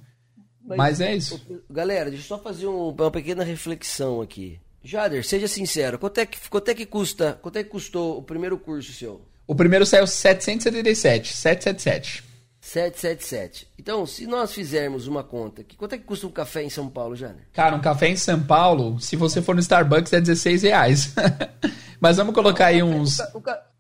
Mas, 0.71 0.79
Mas 0.79 1.01
é 1.01 1.17
isso. 1.17 1.41
Galera, 1.69 2.11
deixa 2.11 2.25
eu 2.25 2.29
só 2.29 2.39
fazer 2.39 2.67
um, 2.67 2.91
uma 2.91 3.11
pequena 3.11 3.43
reflexão 3.43 4.21
aqui. 4.21 4.61
Jader, 4.85 5.27
seja 5.27 5.49
sincero, 5.49 5.99
quanto 5.99 6.19
é, 6.19 6.27
que, 6.27 6.39
quanto 6.49 6.69
é 6.69 6.75
que 6.75 6.87
custa, 6.87 7.39
quanto 7.43 7.57
é 7.57 7.65
que 7.65 7.69
custou 7.69 8.19
o 8.19 8.23
primeiro 8.23 8.57
curso 8.57 8.93
seu? 8.93 9.21
O 9.47 9.55
primeiro 9.55 9.85
saiu 9.85 10.07
777, 10.07 11.37
777. 11.37 12.25
777. 12.61 13.69
Então, 13.79 14.07
se 14.07 14.27
nós 14.27 14.53
fizermos 14.53 15.09
uma 15.09 15.25
conta, 15.25 15.65
que 15.65 15.77
quanto 15.77 15.95
é 15.95 15.99
que 15.99 16.05
custa 16.05 16.27
um 16.27 16.31
café 16.31 16.63
em 16.63 16.71
São 16.71 16.89
Paulo, 16.89 17.17
Jader? 17.17 17.49
Cara, 17.53 17.75
um 17.75 17.81
café 17.81 18.09
em 18.09 18.17
São 18.17 18.41
Paulo, 18.41 19.01
se 19.01 19.17
você 19.17 19.43
for 19.43 19.55
no 19.55 19.61
Starbucks, 19.61 20.13
é 20.13 20.21
16 20.21 20.63
reais. 20.63 21.15
Mas 22.01 22.17
vamos 22.17 22.33
colocar 22.35 22.67
aí 22.67 22.83
uns... 22.83 23.19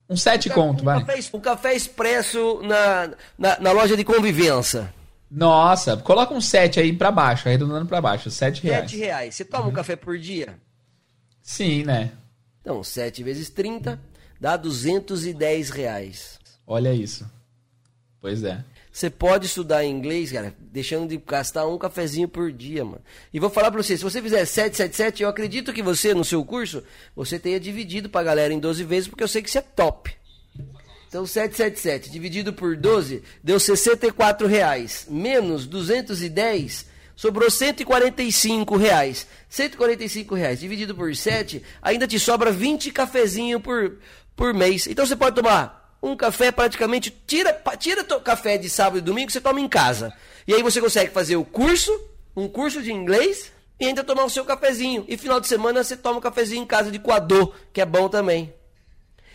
uns 0.09 0.22
7 0.22 0.51
conto, 0.51 0.82
vai. 0.82 1.05
Café, 1.05 1.20
um 1.32 1.41
café 1.41 1.74
expresso 1.76 2.61
na, 2.64 3.11
na, 3.38 3.61
na 3.61 3.72
loja 3.72 3.97
de 3.97 4.05
convivência. 4.05 4.93
Nossa, 5.31 5.97
coloca 5.97 6.35
um 6.35 6.41
7 6.41 6.81
aí 6.81 6.93
pra 6.93 7.12
baixo, 7.12 7.49
arredondando 7.49 7.87
pra 7.87 8.01
baixo, 8.01 8.31
7 8.31 8.64
reais. 8.64 8.91
7 8.91 8.97
reais. 8.97 9.35
Você 9.35 9.45
toma 9.45 9.64
uhum. 9.64 9.70
um 9.70 9.72
café 9.74 9.95
por 9.95 10.18
dia? 10.18 10.59
Sim, 11.41 11.85
né? 11.85 12.12
Então, 12.61 12.83
7 12.83 13.22
vezes 13.22 13.49
30 13.49 14.01
dá 14.41 14.57
210 14.57 15.70
reais. 15.70 16.39
Olha 16.66 16.93
isso. 16.93 17.31
Pois 18.20 18.43
é. 18.43 18.64
Você 18.93 19.09
pode 19.09 19.47
estudar 19.47 19.85
inglês, 19.85 20.33
cara, 20.33 20.53
deixando 20.59 21.09
de 21.09 21.16
gastar 21.16 21.66
um 21.66 21.78
cafezinho 21.78 22.28
por 22.28 22.51
dia, 22.51 22.85
mano. 22.85 23.01
E 23.33 23.39
vou 23.39 23.49
falar 23.49 23.70
pra 23.70 23.81
você, 23.81 23.97
se 23.97 24.03
você 24.03 24.20
fizer 24.20 24.45
777, 24.45 25.22
eu 25.22 25.28
acredito 25.28 25.72
que 25.72 25.83
você, 25.83 26.12
no 26.12 26.24
seu 26.24 26.45
curso, 26.45 26.83
você 27.14 27.39
tenha 27.39 27.61
dividido 27.61 28.09
pra 28.09 28.24
galera 28.24 28.53
em 28.53 28.59
12 28.59 28.83
vezes, 28.83 29.09
porque 29.09 29.22
eu 29.22 29.28
sei 29.28 29.43
que 29.43 29.49
isso 29.49 29.59
é 29.59 29.62
top. 29.62 30.12
Então 31.11 31.27
777 31.27 32.09
dividido 32.09 32.53
por 32.53 32.77
12 32.77 33.25
deu 33.43 33.59
64 33.59 34.47
reais. 34.47 35.07
Menos 35.11 35.67
210 35.67 36.87
sobrou 37.17 37.51
145 37.51 38.77
reais. 38.77 39.27
145 39.49 40.37
reais 40.37 40.61
dividido 40.61 40.95
por 40.95 41.15
7 41.15 41.65
ainda 41.83 42.07
te 42.07 42.17
sobra 42.17 42.53
20 42.53 42.93
cafezinho 42.93 43.59
por, 43.59 43.99
por 44.37 44.55
mês. 44.55 44.87
Então 44.87 45.05
você 45.05 45.17
pode 45.17 45.35
tomar 45.35 45.99
um 46.01 46.15
café 46.15 46.53
praticamente. 46.53 47.11
Tira, 47.27 47.61
tira 47.77 48.05
café 48.21 48.57
de 48.57 48.71
sábado 48.71 48.99
e 48.99 49.01
domingo 49.01 49.33
você 49.33 49.41
toma 49.41 49.61
em 49.61 49.69
casa. 49.69 50.13
E 50.47 50.55
aí 50.55 50.63
você 50.63 50.81
consegue 50.81 51.11
fazer 51.11 51.35
o 51.35 51.45
curso, 51.45 51.91
um 52.37 52.47
curso 52.47 52.81
de 52.81 52.93
inglês 52.93 53.51
e 53.81 53.87
ainda 53.87 54.05
tomar 54.05 54.27
o 54.27 54.31
seu 54.31 54.45
cafezinho. 54.45 55.05
E 55.09 55.17
final 55.17 55.41
de 55.41 55.49
semana 55.49 55.83
você 55.83 55.97
toma 55.97 56.19
um 56.19 56.23
cafezinho 56.23 56.63
em 56.63 56.67
casa 56.67 56.89
de 56.89 57.01
coador, 57.01 57.53
que 57.73 57.81
é 57.81 57.85
bom 57.85 58.09
também. 58.09 58.60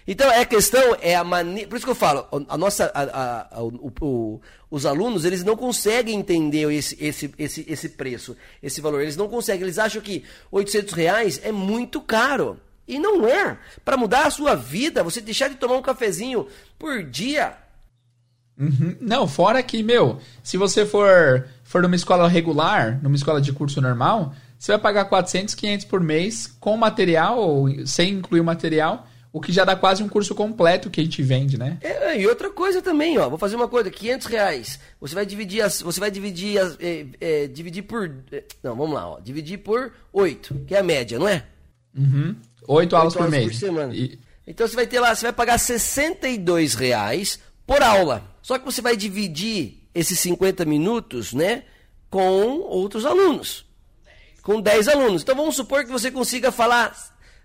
Então, 0.08 0.30
é 0.32 0.42
a 0.42 0.46
questão, 0.46 0.96
é 1.02 1.16
a 1.16 1.24
maneira. 1.24 1.68
Por 1.68 1.78
isso 1.78 1.86
que 1.86 1.92
eu 1.92 1.96
falo, 1.96 2.28
a 2.48 2.58
nossa, 2.58 2.92
a, 2.94 3.58
a, 3.58 3.64
o, 3.64 3.92
o, 4.02 4.42
os 4.70 4.86
alunos, 4.86 5.26
eles 5.26 5.44
não 5.44 5.58
conseguem 5.58 6.20
entender 6.20 6.72
esse, 6.72 6.96
esse, 7.04 7.34
esse, 7.40 7.66
esse 7.68 7.90
preço, 7.90 8.38
esse 8.62 8.82
valor. 8.82 9.02
Eles 9.02 9.18
não 9.18 9.28
conseguem, 9.28 9.64
eles 9.64 9.80
acham 9.80 10.02
que 10.02 10.24
800 10.52 10.94
reais 10.94 11.42
é 11.44 11.52
muito 11.52 12.00
caro. 12.02 12.60
E 12.88 13.00
não 13.00 13.28
é. 13.28 13.58
Para 13.84 13.98
mudar 13.98 14.28
a 14.28 14.30
sua 14.30 14.54
vida, 14.54 15.04
você 15.04 15.20
deixar 15.20 15.50
de 15.50 15.56
tomar 15.56 15.76
um 15.76 15.82
cafezinho 15.82 16.48
por 16.78 17.04
dia. 17.04 17.58
Uhum. 18.60 18.96
Não, 19.02 19.28
fora 19.28 19.62
que, 19.64 19.82
meu, 19.82 20.20
se 20.44 20.56
você 20.56 20.86
for, 20.86 21.48
for 21.64 21.82
numa 21.82 21.96
escola 21.96 22.28
regular, 22.28 23.02
numa 23.02 23.16
escola 23.16 23.42
de 23.42 23.52
curso 23.52 23.82
normal, 23.82 24.36
você 24.58 24.72
vai 24.74 24.82
pagar 24.82 25.06
400, 25.06 25.56
500 25.56 25.86
por 25.86 26.00
mês 26.00 26.56
com 26.60 26.78
material, 26.78 27.66
sem 27.88 28.14
incluir 28.14 28.42
o 28.42 28.46
material 28.46 29.08
o 29.36 29.42
que 29.42 29.52
já 29.52 29.66
dá 29.66 29.76
quase 29.76 30.02
um 30.02 30.08
curso 30.08 30.34
completo 30.34 30.90
que 30.90 31.02
a 31.02 31.04
gente 31.04 31.22
vende, 31.22 31.58
né? 31.58 31.78
É, 31.82 32.18
e 32.18 32.26
outra 32.26 32.50
coisa 32.50 32.82
também, 32.82 33.18
ó. 33.18 33.28
Vou 33.28 33.38
fazer 33.38 33.58
uma 33.58 33.68
coisa, 33.68 33.92
500 33.92 34.28
reais. 34.28 34.80
Você 35.02 35.14
vai 35.14 35.26
dividir 35.26 35.62
as, 35.62 35.82
você 35.82 36.00
vai 36.00 36.10
dividir 36.10 36.58
as, 36.58 36.78
é, 36.80 37.06
é, 37.20 37.48
dividir 37.48 37.82
por, 37.82 38.10
é, 38.32 38.46
não, 38.64 38.78
vamos 38.78 38.96
lá, 38.96 39.10
ó. 39.10 39.20
Dividir 39.20 39.58
por 39.58 39.92
8, 40.14 40.62
que 40.66 40.74
é 40.74 40.80
a 40.80 40.84
média, 40.84 41.20
não 41.20 41.28
é? 41.28 41.44
Uhum. 41.94 42.34
8 42.66 42.96
aulas, 42.96 43.14
8 43.14 43.24
por 43.26 43.30
mês. 43.30 43.46
Por 43.48 43.54
semana. 43.56 43.94
E... 43.94 44.18
Então 44.48 44.66
você 44.66 44.74
vai 44.74 44.88
ter 44.88 45.02
lá, 45.02 45.14
você 45.14 45.24
vai 45.24 45.34
pagar 45.34 45.58
62 45.58 46.74
reais 46.74 47.38
por 47.68 47.84
aula. 47.84 48.24
Só 48.42 48.58
que 48.58 48.64
você 48.64 48.82
vai 48.82 48.96
dividir 48.96 49.86
esses 49.94 50.18
50 50.18 50.64
minutos, 50.64 51.34
né, 51.34 51.64
com 52.10 52.62
outros 52.62 53.06
alunos. 53.06 53.66
Com 54.42 54.62
10 54.62 54.88
alunos. 54.88 55.24
Então 55.24 55.36
vamos 55.36 55.58
supor 55.58 55.84
que 55.84 55.92
você 55.92 56.10
consiga 56.10 56.54
falar 56.54 56.96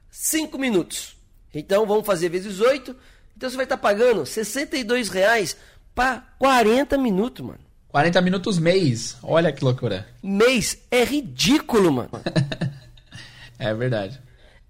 5 0.08 0.56
minutos. 0.56 1.18
Então 1.54 1.86
vamos 1.86 2.06
fazer 2.06 2.28
vezes 2.28 2.60
8. 2.60 2.94
Então 3.36 3.48
você 3.48 3.56
vai 3.56 3.64
estar 3.64 3.76
tá 3.76 3.82
pagando 3.82 4.24
62 4.24 5.08
reais 5.08 5.56
para 5.94 6.24
40 6.38 6.96
minutos, 6.98 7.44
mano. 7.44 7.60
40 7.88 8.20
minutos 8.20 8.58
mês. 8.58 9.16
Olha 9.22 9.52
que 9.52 9.64
loucura. 9.64 10.06
Mês 10.22 10.78
é 10.90 11.04
ridículo, 11.04 11.92
mano. 11.92 12.10
é 13.58 13.74
verdade. 13.74 14.20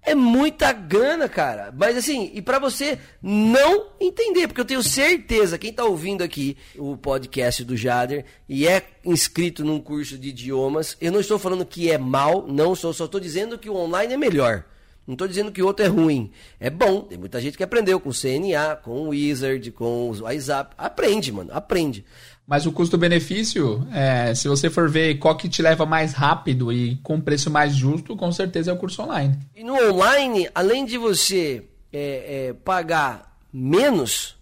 É 0.03 0.15
muita 0.15 0.71
grana, 0.71 1.29
cara. 1.29 1.71
Mas 1.77 1.95
assim, 1.95 2.31
e 2.33 2.41
para 2.41 2.57
você 2.57 2.97
não 3.21 3.89
entender, 3.99 4.47
porque 4.47 4.61
eu 4.61 4.65
tenho 4.65 4.81
certeza, 4.81 5.59
quem 5.59 5.71
tá 5.71 5.85
ouvindo 5.85 6.23
aqui 6.23 6.57
o 6.75 6.97
podcast 6.97 7.63
do 7.63 7.77
Jader 7.77 8.25
e 8.49 8.67
é 8.67 8.83
inscrito 9.05 9.63
num 9.63 9.79
curso 9.79 10.17
de 10.17 10.29
idiomas, 10.29 10.97
eu 10.99 11.11
não 11.11 11.19
estou 11.19 11.37
falando 11.37 11.65
que 11.65 11.91
é 11.91 11.99
mal, 11.99 12.47
não 12.47 12.73
sou, 12.73 12.91
só 12.93 13.05
estou 13.05 13.21
dizendo 13.21 13.59
que 13.59 13.69
o 13.69 13.75
online 13.75 14.15
é 14.15 14.17
melhor. 14.17 14.65
Não 15.05 15.13
estou 15.13 15.27
dizendo 15.27 15.51
que 15.51 15.61
o 15.61 15.65
outro 15.65 15.85
é 15.85 15.89
ruim. 15.89 16.31
É 16.59 16.69
bom. 16.69 17.01
Tem 17.01 17.17
muita 17.17 17.41
gente 17.41 17.57
que 17.57 17.63
aprendeu 17.63 17.99
com 17.99 18.11
CNA, 18.11 18.75
com 18.75 19.07
o 19.07 19.09
Wizard, 19.09 19.71
com 19.71 20.09
o 20.09 20.21
WhatsApp. 20.21 20.75
Aprende, 20.77 21.31
mano. 21.31 21.49
Aprende. 21.53 22.05
Mas 22.45 22.65
o 22.65 22.71
custo-benefício, 22.71 23.87
é, 23.93 24.35
se 24.35 24.47
você 24.47 24.69
for 24.69 24.89
ver 24.89 25.17
qual 25.19 25.37
que 25.37 25.49
te 25.49 25.61
leva 25.61 25.85
mais 25.85 26.13
rápido 26.13 26.71
e 26.71 26.97
com 26.97 27.19
preço 27.19 27.49
mais 27.49 27.73
justo, 27.73 28.15
com 28.15 28.31
certeza 28.31 28.71
é 28.71 28.73
o 28.73 28.77
curso 28.77 29.01
online. 29.01 29.37
E 29.55 29.63
no 29.63 29.73
online, 29.73 30.49
além 30.53 30.85
de 30.85 30.97
você 30.97 31.63
é, 31.91 32.49
é, 32.49 32.53
pagar 32.53 33.37
menos, 33.51 34.35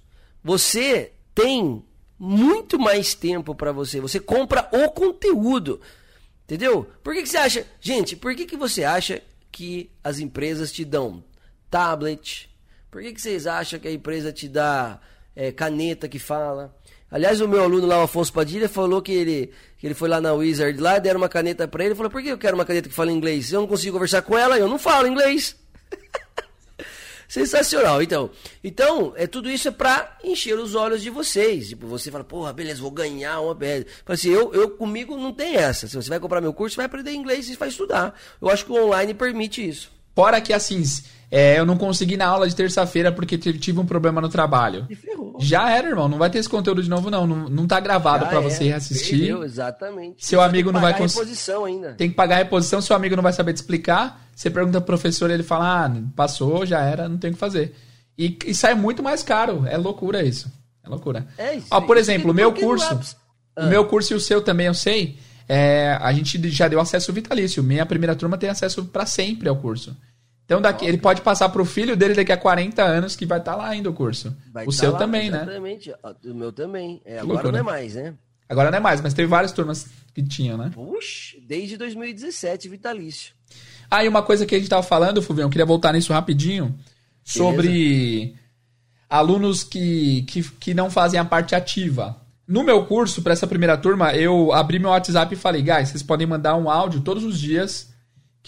você 0.43 1.11
tem 1.33 1.83
muito 2.17 2.77
mais 2.77 3.13
tempo 3.13 3.55
para 3.55 3.71
você. 3.71 4.01
Você 4.01 4.19
compra 4.19 4.67
o 4.71 4.89
conteúdo. 4.89 5.79
Entendeu? 6.43 6.87
Por 7.03 7.13
que, 7.13 7.21
que 7.21 7.29
você 7.29 7.37
acha. 7.37 7.65
Gente, 7.79 8.15
por 8.15 8.35
que, 8.35 8.45
que 8.45 8.57
você 8.57 8.83
acha 8.83 9.21
que 9.59 9.91
as 10.01 10.19
empresas 10.19 10.71
te 10.71 10.85
dão 10.85 11.21
tablet? 11.69 12.49
Por 12.89 13.01
que, 13.01 13.11
que 13.11 13.21
vocês 13.21 13.45
acham 13.45 13.77
que 13.77 13.89
a 13.89 13.91
empresa 13.91 14.31
te 14.31 14.47
dá 14.47 15.01
é, 15.35 15.51
caneta 15.51 16.07
que 16.07 16.17
fala. 16.17 16.73
Aliás, 17.11 17.41
o 17.41 17.47
meu 17.47 17.61
aluno 17.61 17.85
lá, 17.85 17.99
o 17.99 18.03
Afonso 18.03 18.31
Padilha, 18.31 18.69
falou 18.69 19.01
que 19.01 19.11
ele, 19.11 19.51
que 19.77 19.85
ele 19.85 19.93
foi 19.93 20.07
lá 20.07 20.21
na 20.21 20.31
Wizard 20.31 20.79
lá, 20.79 20.97
deram 20.97 21.19
uma 21.19 21.27
caneta 21.27 21.67
para 21.67 21.83
ele, 21.83 21.93
falou, 21.93 22.09
por 22.09 22.21
que 22.21 22.29
eu 22.29 22.37
quero 22.37 22.55
uma 22.55 22.63
caneta 22.63 22.87
que 22.87 22.95
fala 22.95 23.11
inglês? 23.11 23.51
Eu 23.51 23.59
não 23.59 23.67
consigo 23.67 23.93
conversar 23.93 24.21
com 24.21 24.37
ela, 24.37 24.57
eu 24.57 24.69
não 24.69 24.79
falo 24.79 25.07
inglês. 25.07 25.57
Sensacional. 27.29 28.01
Então, 28.01 28.31
então 28.63 29.13
é 29.15 29.27
tudo 29.27 29.51
isso 29.51 29.67
é 29.67 29.71
para 29.71 30.17
encher 30.23 30.57
os 30.57 30.73
olhos 30.73 31.03
de 31.03 31.11
vocês. 31.11 31.69
Tipo, 31.69 31.85
você 31.85 32.09
fala, 32.09 32.23
porra, 32.23 32.51
beleza, 32.51 32.81
vou 32.81 32.89
ganhar 32.89 33.39
uma 33.39 33.55
Fala 33.55 33.85
assim, 34.07 34.31
eu, 34.31 34.51
eu 34.51 34.71
comigo 34.71 35.15
não 35.15 35.31
tem 35.31 35.55
essa. 35.55 35.87
Se 35.87 35.95
você 35.95 36.09
vai 36.09 36.19
comprar 36.19 36.41
meu 36.41 36.51
curso, 36.51 36.73
você 36.73 36.77
vai 36.77 36.87
aprender 36.87 37.13
inglês 37.13 37.47
e 37.47 37.55
vai 37.55 37.69
estudar. 37.69 38.19
Eu 38.41 38.49
acho 38.49 38.65
que 38.65 38.71
o 38.71 38.83
online 38.83 39.13
permite 39.13 39.65
isso. 39.65 39.91
Fora 40.15 40.41
que 40.41 40.51
assim, 40.51 40.81
é, 41.31 41.59
eu 41.59 41.65
não 41.65 41.77
consegui 41.77 42.17
na 42.17 42.25
aula 42.25 42.47
de 42.47 42.55
terça-feira 42.55 43.11
porque 43.11 43.37
tive 43.37 43.79
um 43.79 43.85
problema 43.85 44.19
no 44.19 44.29
trabalho. 44.29 44.87
Já 45.39 45.69
era, 45.69 45.89
irmão. 45.89 46.09
Não 46.09 46.17
vai 46.17 46.29
ter 46.29 46.39
esse 46.39 46.49
conteúdo 46.49 46.81
de 46.81 46.89
novo, 46.89 47.09
não. 47.11 47.27
Não, 47.27 47.47
não 47.47 47.67
tá 47.67 47.79
gravado 47.79 48.25
para 48.25 48.39
você 48.39 48.65
reassistir. 48.65 49.19
Perdeu, 49.19 49.43
exatamente. 49.43 50.25
Seu 50.25 50.41
amigo 50.41 50.71
não 50.71 50.81
vai 50.81 50.97
conseguir. 50.97 51.21
reposição 51.21 51.65
ainda. 51.65 51.93
Tem 51.93 52.09
que 52.09 52.15
pagar 52.15 52.35
a 52.35 52.39
reposição, 52.39 52.81
seu 52.81 52.95
amigo 52.95 53.15
não 53.15 53.23
vai 53.23 53.33
saber 53.33 53.53
te 53.53 53.57
explicar. 53.57 54.27
Você 54.35 54.49
pergunta 54.49 54.81
pro 54.81 54.87
professor, 54.87 55.29
ele 55.29 55.43
fala: 55.43 55.85
ah, 55.85 55.91
passou, 56.15 56.65
já 56.65 56.81
era, 56.81 57.07
não 57.07 57.17
tem 57.17 57.29
o 57.29 57.33
que 57.33 57.39
fazer. 57.39 57.75
E, 58.17 58.37
e 58.45 58.55
sai 58.55 58.73
muito 58.73 59.03
mais 59.03 59.21
caro. 59.21 59.65
É 59.67 59.77
loucura 59.77 60.23
isso. 60.23 60.51
É 60.83 60.89
loucura. 60.89 61.27
É 61.37 61.55
isso. 61.55 61.67
Ó, 61.69 61.79
por 61.81 61.95
exemplo, 61.95 62.31
o 62.31 62.33
meu 62.33 62.51
curso. 62.53 62.99
O 63.57 63.65
meu 63.65 63.85
curso 63.85 64.13
e 64.13 64.15
o 64.15 64.19
seu 64.19 64.41
também, 64.41 64.67
eu 64.67 64.73
sei. 64.73 65.17
É, 65.47 65.97
a 66.01 66.11
gente 66.13 66.49
já 66.49 66.67
deu 66.67 66.79
acesso 66.79 67.13
vitalício. 67.13 67.63
Minha 67.63 67.85
primeira 67.85 68.15
turma 68.15 68.37
tem 68.37 68.49
acesso 68.49 68.85
para 68.85 69.05
sempre 69.05 69.49
ao 69.49 69.55
curso. 69.55 69.95
Então 70.49 70.59
daqui, 70.59 70.83
ele 70.83 70.97
pode 70.97 71.21
passar 71.21 71.47
para 71.49 71.61
o 71.61 71.65
filho 71.65 71.95
dele 71.95 72.15
daqui 72.15 72.31
a 72.31 72.37
40 72.37 72.81
anos 72.81 73.15
que 73.15 73.23
vai 73.23 73.37
estar 73.37 73.51
tá 73.51 73.57
lá 73.57 73.69
ainda 73.69 73.87
o 73.87 73.93
curso. 73.93 74.35
Vai 74.51 74.63
o 74.63 74.71
tá 74.71 74.71
seu 74.71 74.91
lá, 74.93 74.97
também, 74.97 75.27
exatamente. 75.27 75.89
né? 75.89 75.95
Exatamente. 75.95 76.27
O 76.27 76.33
meu 76.33 76.51
também. 76.51 77.01
É, 77.05 77.19
agora 77.19 77.33
loucura. 77.33 77.51
não 77.51 77.59
é 77.59 77.61
mais, 77.61 77.93
né? 77.93 78.15
Agora 78.49 78.71
não 78.71 78.79
é 78.79 78.81
mais, 78.81 78.99
mas 78.99 79.13
teve 79.13 79.27
várias 79.27 79.51
turmas 79.51 79.85
que 80.11 80.23
tinham, 80.23 80.57
né? 80.57 80.71
Puxa, 80.73 81.37
desde 81.47 81.77
2017, 81.77 82.67
vitalício. 82.67 83.35
Ah, 83.91 84.03
e 84.03 84.07
uma 84.07 84.23
coisa 84.23 84.43
que 84.43 84.55
a 84.55 84.57
gente 84.57 84.65
estava 84.65 84.81
falando, 84.81 85.21
Fulvio, 85.21 85.43
eu 85.43 85.49
queria 85.51 85.67
voltar 85.67 85.93
nisso 85.93 86.13
rapidinho, 86.13 86.75
sobre 87.23 87.67
Beleza. 87.67 88.39
alunos 89.07 89.63
que, 89.63 90.23
que, 90.23 90.41
que 90.41 90.73
não 90.73 90.89
fazem 90.89 91.19
a 91.19 91.25
parte 91.25 91.53
ativa. 91.53 92.19
No 92.47 92.63
meu 92.63 92.87
curso, 92.87 93.21
para 93.21 93.33
essa 93.33 93.45
primeira 93.45 93.77
turma, 93.77 94.15
eu 94.15 94.51
abri 94.51 94.79
meu 94.79 94.89
WhatsApp 94.89 95.31
e 95.31 95.37
falei, 95.37 95.61
guys, 95.61 95.89
vocês 95.89 96.01
podem 96.01 96.25
mandar 96.25 96.55
um 96.55 96.71
áudio 96.71 97.01
todos 97.01 97.23
os 97.23 97.39
dias 97.39 97.88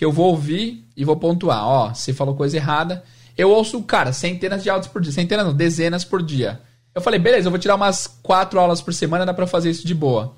que 0.01 0.05
eu 0.05 0.11
vou 0.11 0.31
ouvir 0.31 0.83
e 0.97 1.05
vou 1.05 1.15
pontuar. 1.15 1.63
Ó, 1.63 1.93
você 1.93 2.11
falou 2.11 2.33
coisa 2.33 2.57
errada. 2.57 3.03
Eu 3.37 3.51
ouço, 3.51 3.79
cara, 3.83 4.11
centenas 4.11 4.63
de 4.63 4.69
áudios 4.71 4.91
por 4.91 4.99
dia. 4.99 5.11
Centenas 5.11 5.45
não, 5.45 5.53
dezenas 5.53 6.03
por 6.03 6.23
dia. 6.23 6.59
Eu 6.95 7.03
falei, 7.03 7.19
beleza, 7.19 7.45
eu 7.45 7.51
vou 7.51 7.59
tirar 7.59 7.75
umas 7.75 8.07
quatro 8.23 8.59
aulas 8.59 8.81
por 8.81 8.95
semana, 8.95 9.27
dá 9.27 9.31
pra 9.31 9.45
fazer 9.45 9.69
isso 9.69 9.85
de 9.85 9.93
boa. 9.93 10.33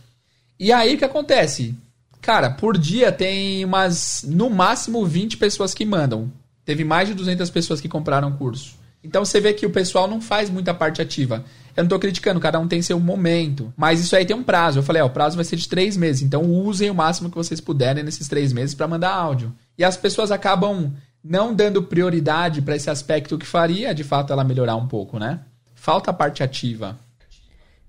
E 0.60 0.73
aí 0.73 0.95
o 0.95 0.98
que 0.98 1.06
acontece? 1.06 1.73
Cara, 2.19 2.49
por 2.49 2.77
dia 2.77 3.10
tem 3.10 3.64
umas, 3.64 4.26
no 4.27 4.49
máximo, 4.49 5.06
20 5.06 5.38
pessoas 5.38 5.73
que 5.73 5.85
mandam. 5.85 6.30
Teve 6.65 6.84
mais 6.84 7.07
de 7.07 7.14
200 7.14 7.49
pessoas 7.49 7.80
que 7.80 7.88
compraram 7.88 8.27
o 8.27 8.38
curso. 8.38 8.76
Então 9.04 9.26
você 9.26 9.40
vê 9.42 9.54
que 9.54 9.66
o 9.66 9.70
pessoal 9.70 10.08
não 10.08 10.22
faz 10.22 10.50
muita 10.50 10.74
parte 10.74 11.02
ativa. 11.02 11.44
Eu 11.76 11.84
não 11.84 11.90
tô 11.90 12.00
criticando, 12.00 12.40
cada 12.40 12.60
um 12.60 12.68
tem 12.68 12.82
seu 12.82 13.00
momento. 13.00 13.74
Mas 13.76 14.00
isso 14.00 14.16
aí 14.16 14.26
tem 14.26 14.36
um 14.36 14.44
prazo. 14.44 14.80
Eu 14.80 14.84
falei, 14.84 15.02
ó, 15.02 15.08
o 15.08 15.10
prazo 15.10 15.36
vai 15.36 15.44
ser 15.44 15.56
de 15.56 15.68
três 15.68 15.98
meses. 15.98 16.22
Então 16.22 16.44
usem 16.44 16.90
o 16.90 16.96
máximo 16.96 17.30
que 17.30 17.36
vocês 17.36 17.60
puderem 17.60 18.04
nesses 18.04 18.28
três 18.28 18.54
meses 18.54 18.76
para 18.76 18.88
mandar 18.88 19.12
áudio. 19.12 19.54
E 19.78 19.84
as 19.84 19.98
pessoas 19.98 20.32
acabam 20.32 20.94
não 21.24 21.54
dando 21.54 21.82
prioridade 21.84 22.62
para 22.62 22.76
esse 22.76 22.90
aspecto 22.90 23.38
que 23.38 23.46
faria, 23.46 23.94
de 23.94 24.04
fato, 24.04 24.32
ela 24.32 24.44
melhorar 24.44 24.76
um 24.76 24.88
pouco, 24.88 25.18
né? 25.18 25.40
Falta 25.74 26.12
a 26.12 26.14
parte 26.14 26.44
ativa. 26.44 26.98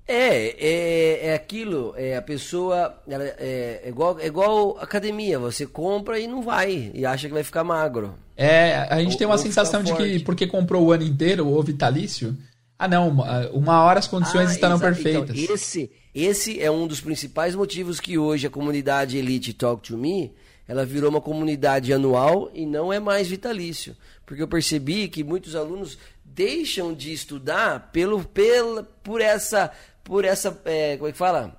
É, 0.07 0.55
é, 0.59 1.27
é 1.29 1.35
aquilo, 1.35 1.95
é 1.97 2.17
a 2.17 2.23
pessoa, 2.23 2.95
ela, 3.09 3.25
é, 3.25 3.81
é, 3.85 3.89
igual, 3.89 4.19
é 4.21 4.27
igual 4.27 4.77
academia, 4.79 5.39
você 5.39 5.67
compra 5.67 6.19
e 6.19 6.27
não 6.27 6.43
vai, 6.43 6.91
e 6.93 7.07
acha 7.07 7.27
que 7.27 7.33
vai 7.33 7.43
ficar 7.43 7.65
magro. 7.65 8.15
É, 8.37 8.87
a 8.91 8.99
gente 9.01 9.13
ou, 9.13 9.19
tem 9.19 9.27
uma 9.27 9.39
sensação 9.39 9.83
de 9.83 9.95
que 9.95 10.19
porque 10.21 10.47
comprou 10.47 10.85
o 10.85 10.93
ano 10.93 11.05
inteiro 11.05 11.49
ou 11.49 11.63
vitalício, 11.63 12.37
ah, 12.79 12.87
não, 12.87 13.09
uma, 13.09 13.49
uma 13.51 13.83
hora 13.83 13.99
as 13.99 14.07
condições 14.07 14.51
ah, 14.51 14.53
estarão 14.53 14.77
então, 14.77 14.89
perfeitas. 14.89 15.39
Então, 15.39 15.55
esse, 15.55 15.91
esse 16.15 16.61
é 16.61 16.71
um 16.71 16.87
dos 16.87 17.01
principais 17.01 17.55
motivos 17.55 17.99
que 17.99 18.19
hoje 18.19 18.47
a 18.47 18.51
comunidade 18.51 19.17
Elite 19.17 19.55
Talk 19.55 19.83
to 19.83 19.97
Me 19.97 20.35
ela 20.67 20.85
virou 20.85 21.11
uma 21.11 21.21
comunidade 21.21 21.93
anual 21.93 22.51
e 22.55 22.65
não 22.65 22.93
é 22.93 22.99
mais 22.99 23.29
vitalício. 23.29 23.97
Porque 24.25 24.43
eu 24.43 24.49
percebi 24.49 25.09
que 25.09 25.23
muitos 25.23 25.55
alunos 25.55 25.99
deixam 26.25 26.95
de 26.95 27.13
estudar 27.13 27.91
pelo, 27.93 28.25
pela, 28.25 28.83
por 29.03 29.21
essa. 29.21 29.71
Por 30.05 30.25
essa. 30.25 30.61
É, 30.65 30.97
como 30.97 31.09
é 31.09 31.13
que 31.13 31.19
fala? 31.19 31.57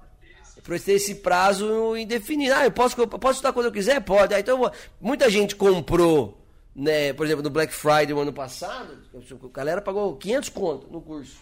Por 0.64 0.76
esse 0.76 1.16
prazo 1.16 1.98
indefinido. 1.98 2.54
Ah, 2.56 2.66
eu 2.66 2.72
posso, 2.72 3.00
eu 3.00 3.08
posso 3.08 3.34
estudar 3.34 3.52
quando 3.52 3.66
eu 3.66 3.72
quiser? 3.72 4.00
Pode. 4.00 4.34
Ah, 4.34 4.40
então, 4.40 4.72
muita 5.02 5.30
gente 5.30 5.56
comprou 5.56 6.46
né, 6.76 7.14
por 7.14 7.26
exemplo, 7.26 7.42
no 7.42 7.50
Black 7.50 7.74
Friday 7.74 8.14
o 8.14 8.20
ano 8.20 8.34
passado, 8.34 8.98
a 9.16 9.48
galera 9.48 9.82
pagou 9.82 10.18
500 10.18 10.50
conto 10.50 10.88
no 10.92 11.02
curso. 11.02 11.38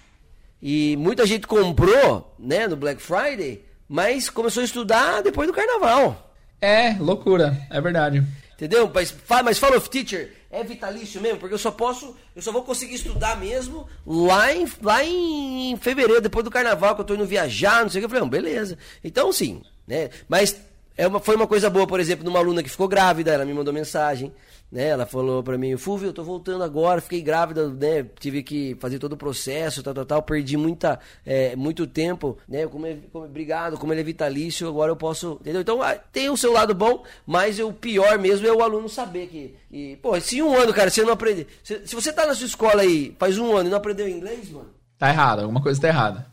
E 0.61 0.95
muita 0.97 1.25
gente 1.25 1.47
comprou, 1.47 2.35
né, 2.37 2.67
no 2.67 2.77
Black 2.77 3.01
Friday, 3.01 3.65
mas 3.89 4.29
começou 4.29 4.61
a 4.61 4.65
estudar 4.65 5.23
depois 5.23 5.47
do 5.47 5.53
carnaval. 5.53 6.33
É, 6.61 6.93
loucura, 6.99 7.57
é 7.69 7.81
verdade. 7.81 8.23
Entendeu? 8.53 8.89
Mas, 8.93 9.13
mas 9.43 9.57
Fall 9.57 9.75
of 9.75 9.89
Teacher 9.89 10.31
é 10.53 10.63
vitalício 10.63 11.19
mesmo, 11.19 11.39
porque 11.39 11.55
eu 11.55 11.59
só 11.59 11.71
posso, 11.71 12.15
eu 12.35 12.41
só 12.41 12.51
vou 12.51 12.63
conseguir 12.63 12.93
estudar 12.93 13.35
mesmo 13.39 13.87
lá 14.05 14.53
em, 14.53 14.67
lá 14.83 15.03
em 15.03 15.75
fevereiro, 15.77 16.21
depois 16.21 16.45
do 16.45 16.51
carnaval, 16.51 16.93
que 16.93 17.01
eu 17.01 17.05
tô 17.05 17.15
indo 17.15 17.25
viajar, 17.25 17.81
não 17.81 17.89
sei 17.89 17.99
o 17.99 18.01
que. 18.01 18.05
Eu 18.05 18.09
falei, 18.09 18.21
não, 18.21 18.29
beleza. 18.29 18.77
Então, 19.03 19.33
sim, 19.33 19.63
né? 19.87 20.11
Mas 20.29 20.61
é 20.95 21.07
uma, 21.07 21.19
foi 21.19 21.35
uma 21.35 21.47
coisa 21.47 21.71
boa, 21.71 21.87
por 21.87 21.99
exemplo, 21.99 22.23
numa 22.23 22.37
aluna 22.37 22.61
que 22.61 22.69
ficou 22.69 22.87
grávida, 22.87 23.31
ela 23.31 23.45
me 23.45 23.53
mandou 23.53 23.73
mensagem. 23.73 24.31
Né, 24.73 24.87
ela 24.87 25.05
falou 25.05 25.43
para 25.43 25.55
mim, 25.55 25.77
Fulvio, 25.77 26.07
eu 26.07 26.13
tô 26.13 26.23
voltando 26.23 26.63
agora, 26.63 26.99
fiquei 26.99 27.21
grávida, 27.21 27.69
né, 27.69 28.03
tive 28.19 28.41
que 28.41 28.75
fazer 28.79 28.97
todo 28.97 29.13
o 29.13 29.17
processo, 29.17 29.83
tal, 29.83 29.93
tal, 29.93 30.03
tal, 30.03 30.23
perdi 30.23 30.57
muita, 30.57 30.99
é, 31.23 31.55
muito 31.55 31.85
tempo, 31.85 32.39
né, 32.49 32.65
como, 32.65 32.87
é, 32.87 32.97
como, 33.11 33.23
obrigado, 33.23 33.77
como 33.77 33.93
ele 33.93 34.01
é 34.01 34.03
vitalício, 34.03 34.67
agora 34.67 34.91
eu 34.91 34.95
posso, 34.95 35.37
entendeu? 35.41 35.61
Então 35.61 35.79
ah, 35.79 35.93
tem 35.93 36.27
o 36.27 36.35
seu 36.35 36.51
lado 36.51 36.73
bom, 36.73 37.03
mas 37.23 37.59
o 37.59 37.71
pior 37.71 38.17
mesmo 38.17 38.47
é 38.47 38.51
o 38.51 38.63
aluno 38.63 38.89
saber 38.89 39.27
que, 39.27 39.55
e, 39.71 39.95
pô, 39.97 40.19
se 40.19 40.41
um 40.41 40.57
ano, 40.57 40.73
cara, 40.73 40.89
você 40.89 41.03
não 41.03 41.13
aprender, 41.13 41.45
se, 41.63 41.85
se, 41.85 41.93
você 41.93 42.11
tá 42.11 42.25
na 42.25 42.33
sua 42.33 42.47
escola 42.47 42.81
aí, 42.81 43.15
faz 43.19 43.37
um 43.37 43.55
ano 43.55 43.67
e 43.67 43.69
não 43.69 43.77
aprendeu 43.77 44.09
inglês, 44.09 44.49
mano... 44.49 44.71
Tá 44.97 45.09
errado, 45.09 45.41
alguma 45.41 45.61
coisa 45.61 45.79
tá 45.79 45.87
errada. 45.89 46.25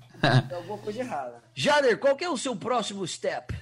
Alguma 0.56 0.78
coisa 0.78 1.00
errada. 1.00 1.34
Jader, 1.54 1.98
qual 1.98 2.16
que 2.16 2.24
é 2.24 2.30
o 2.30 2.38
seu 2.38 2.56
próximo 2.56 3.06
step? 3.06 3.54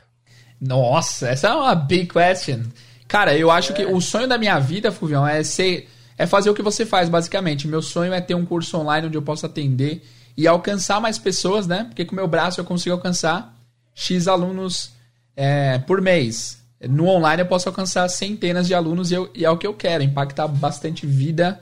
Nossa, 0.60 1.30
essa 1.30 1.48
é 1.48 1.52
uma 1.52 1.74
big 1.74 2.12
question. 2.12 2.62
Cara, 3.08 3.36
eu 3.36 3.50
acho 3.50 3.72
é. 3.72 3.74
que 3.74 3.86
o 3.86 4.00
sonho 4.00 4.28
da 4.28 4.36
minha 4.36 4.58
vida, 4.58 4.92
Fulvião, 4.92 5.26
é 5.26 5.42
ser. 5.42 5.88
É 6.16 6.26
fazer 6.26 6.50
o 6.50 6.54
que 6.54 6.62
você 6.62 6.84
faz, 6.84 7.08
basicamente. 7.08 7.66
Meu 7.66 7.80
sonho 7.80 8.12
é 8.12 8.20
ter 8.20 8.34
um 8.34 8.44
curso 8.44 8.76
online 8.76 9.06
onde 9.06 9.16
eu 9.16 9.22
possa 9.22 9.46
atender 9.46 10.04
e 10.36 10.46
alcançar 10.46 11.00
mais 11.00 11.16
pessoas, 11.16 11.66
né? 11.66 11.84
Porque 11.84 12.04
com 12.04 12.12
o 12.12 12.16
meu 12.16 12.28
braço 12.28 12.60
eu 12.60 12.64
consigo 12.64 12.94
alcançar 12.94 13.56
X 13.94 14.28
alunos 14.28 14.92
é, 15.36 15.78
por 15.78 16.00
mês. 16.00 16.58
No 16.88 17.06
online 17.06 17.42
eu 17.42 17.46
posso 17.46 17.68
alcançar 17.68 18.08
centenas 18.08 18.66
de 18.66 18.74
alunos 18.74 19.10
e, 19.10 19.14
eu, 19.14 19.30
e, 19.34 19.44
é 19.44 19.50
o 19.50 19.56
que 19.56 19.66
eu 19.66 19.74
quero, 19.74 20.02
impactar 20.02 20.46
bastante 20.46 21.06
vida 21.06 21.60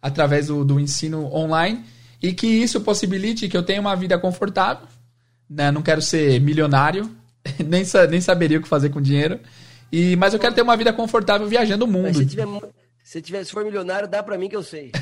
através 0.00 0.48
do, 0.48 0.64
do 0.64 0.80
ensino 0.80 1.32
online 1.32 1.84
e 2.22 2.32
que 2.32 2.46
isso 2.46 2.80
possibilite 2.80 3.48
que 3.48 3.56
eu 3.56 3.62
tenha 3.62 3.80
uma 3.80 3.94
vida 3.94 4.18
confortável. 4.18 4.86
Né? 5.48 5.70
Não 5.70 5.82
quero 5.82 6.02
ser 6.02 6.40
milionário, 6.40 7.10
nem, 7.64 7.84
nem 8.10 8.20
saberia 8.20 8.58
o 8.58 8.62
que 8.62 8.68
fazer 8.68 8.90
com 8.90 9.00
dinheiro. 9.00 9.38
E, 9.90 10.16
mas 10.16 10.34
eu 10.34 10.40
quero 10.40 10.54
ter 10.54 10.62
uma 10.62 10.76
vida 10.76 10.92
confortável 10.92 11.46
viajando 11.46 11.84
o 11.84 11.88
mundo. 11.88 12.04
Mas 12.04 12.16
se 12.16 12.26
tiver, 12.26 12.46
se 13.02 13.22
tiver, 13.22 13.44
se 13.44 13.52
for 13.52 13.64
milionário, 13.64 14.08
dá 14.08 14.22
pra 14.22 14.36
mim 14.36 14.48
que 14.48 14.56
eu 14.56 14.62
sei. 14.62 14.92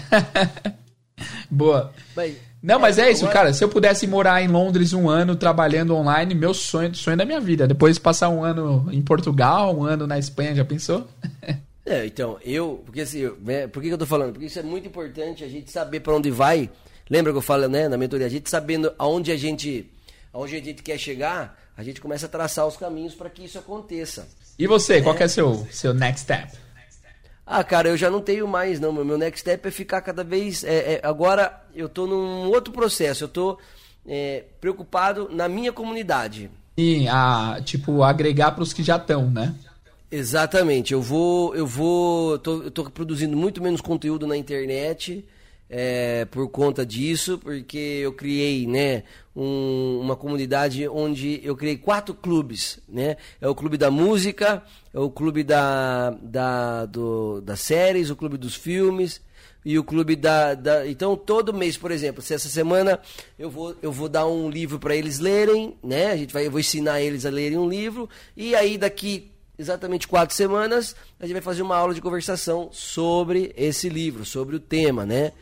Boa. 1.51 1.93
Mas, 2.15 2.36
não, 2.62 2.78
mas 2.78 2.98
é, 2.98 3.09
é 3.09 3.12
isso, 3.12 3.24
agora... 3.24 3.39
cara. 3.39 3.52
Se 3.52 3.62
eu 3.62 3.69
pudesse 3.69 4.06
morar 4.06 4.43
em 4.43 4.48
Londres 4.48 4.93
um 4.93 5.09
ano 5.09 5.36
trabalhando 5.36 5.94
online, 5.94 6.35
meu 6.35 6.52
sonho, 6.52 6.94
sonho 6.94 7.16
da 7.16 7.24
minha 7.24 7.40
vida. 7.40 7.66
Depois 7.66 7.98
passar 7.98 8.28
um 8.28 8.43
ano 8.43 8.89
em 8.90 9.02
Portugal, 9.02 9.77
um 9.77 9.85
ano 9.85 10.06
na 10.06 10.19
Espanha, 10.19 10.55
já 10.55 10.65
pensou? 10.65 11.06
é, 11.85 12.06
então, 12.06 12.39
eu. 12.44 12.82
Porque 12.85 13.02
assim, 13.02 13.31
né, 13.43 13.66
por 13.66 13.82
que 13.82 13.89
eu 13.89 13.98
tô 13.98 14.06
falando? 14.06 14.32
Porque 14.32 14.47
isso 14.47 14.59
é 14.59 14.62
muito 14.62 14.89
importante 14.89 15.44
a 15.44 15.48
gente 15.48 15.70
saber 15.70 16.01
para 16.01 16.15
onde 16.15 16.31
vai. 16.31 16.70
Lembra 17.09 17.32
que 17.32 17.39
eu 17.39 17.43
falo, 17.43 17.69
né, 17.69 17.89
na 17.89 17.97
mentoria? 17.97 18.27
A 18.27 18.31
gente 18.31 18.48
sabendo 18.48 18.93
aonde 18.98 19.31
a 19.31 19.36
gente, 19.36 19.90
aonde 20.32 20.56
a 20.56 20.62
gente 20.62 20.82
quer 20.82 20.98
chegar, 20.98 21.59
a 21.77 21.82
gente 21.82 22.01
começa 22.01 22.27
a 22.27 22.28
traçar 22.28 22.66
os 22.66 22.77
caminhos 22.77 23.15
para 23.15 23.28
que 23.28 23.44
isso 23.44 23.59
aconteça. 23.59 24.27
E 24.59 24.67
você, 24.67 25.03
qual 25.03 25.17
é 25.17 25.25
o 25.25 25.29
seu, 25.29 25.67
seu 25.71 25.93
next 25.93 26.23
step? 26.23 26.53
Ah, 27.47 27.63
cara, 27.63 27.89
eu 27.89 27.97
já 27.97 28.11
não 28.11 28.21
tenho 28.21 28.49
mais, 28.49 28.81
não. 28.81 28.93
Meu 28.93 29.19
next 29.19 29.41
step 29.41 29.69
é 29.69 29.71
ficar 29.71 30.01
cada 30.01 30.25
vez. 30.25 30.65
É, 30.65 30.95
é, 30.95 31.01
agora 31.03 31.63
eu 31.75 31.89
tô 31.89 32.07
num 32.07 32.49
outro 32.49 32.73
processo. 32.73 33.25
Eu 33.25 33.29
tô 33.29 33.59
é, 34.07 34.45
preocupado 34.61 35.29
na 35.31 35.49
minha 35.49 35.73
comunidade. 35.73 36.51
E 36.77 37.07
a, 37.09 37.61
tipo, 37.63 38.03
agregar 38.03 38.53
para 38.53 38.63
os 38.63 38.73
que 38.73 38.83
já 38.83 38.97
estão, 38.97 39.31
né? 39.31 39.55
Exatamente. 40.11 40.95
Eu 40.95 41.03
vou. 41.03 41.55
Eu 41.55 41.67
vou. 41.67 42.39
Tô, 42.39 42.63
eu 42.63 42.71
tô 42.71 42.85
produzindo 42.91 43.37
muito 43.37 43.63
menos 43.63 43.81
conteúdo 43.81 44.27
na 44.27 44.37
internet. 44.37 45.25
É, 45.69 46.24
por 46.27 46.49
conta 46.49 46.85
disso, 46.85 47.39
porque 47.39 47.78
eu 47.78 48.12
criei, 48.12 48.66
né, 48.66 49.03
um, 49.35 49.99
uma 50.01 50.16
comunidade 50.16 50.86
onde 50.89 51.41
eu 51.43 51.57
criei 51.57 51.77
quatro 51.77 52.15
clubes, 52.15 52.78
né? 52.89 53.16
É 53.41 53.49
o 53.49 53.55
clube 53.55 53.77
da 53.77 53.91
música, 53.91 54.62
é 54.93 54.99
o 54.99 55.11
clube 55.11 55.43
da, 55.43 56.11
da 56.23 56.86
do, 56.86 57.41
das 57.41 57.61
séries, 57.61 58.11
o 58.11 58.16
clube 58.16 58.36
dos 58.36 58.55
filmes 58.55 59.20
e 59.65 59.78
o 59.78 59.85
clube 59.85 60.15
da, 60.15 60.55
da, 60.55 60.86
então 60.86 61.16
todo 61.16 61.55
mês 61.55 61.77
por 61.77 61.91
exemplo 61.91 62.20
se 62.20 62.35
essa 62.35 62.49
semana 62.49 63.01
eu 63.39 63.49
vou 63.51 63.74
eu 63.81 63.91
vou 63.91 64.09
dar 64.09 64.27
um 64.27 64.51
livro 64.51 64.78
para 64.78 64.95
eles 64.95 65.19
lerem 65.19 65.74
né 65.82 66.11
a 66.11 66.16
gente 66.16 66.35
vai 66.35 66.47
eu 66.47 66.51
vou 66.51 66.61
ensinar 66.61 67.01
eles 67.01 67.24
a 67.24 67.31
lerem 67.31 67.57
um 67.57 67.69
livro 67.69 68.09
e 68.36 68.55
aí 68.55 68.77
daqui 68.77 69.32
exatamente 69.59 70.07
quatro 70.07 70.36
semanas 70.36 70.95
a 71.19 71.24
gente 71.24 71.32
vai 71.32 71.43
fazer 71.43 71.62
uma 71.62 71.77
aula 71.77 71.95
de 71.95 72.03
conversação 72.03 72.69
sobre 72.73 73.55
esse 73.57 73.89
livro 73.89 74.24
sobre 74.27 74.55
o 74.55 74.61
tema 74.61 75.07
né 75.07 75.32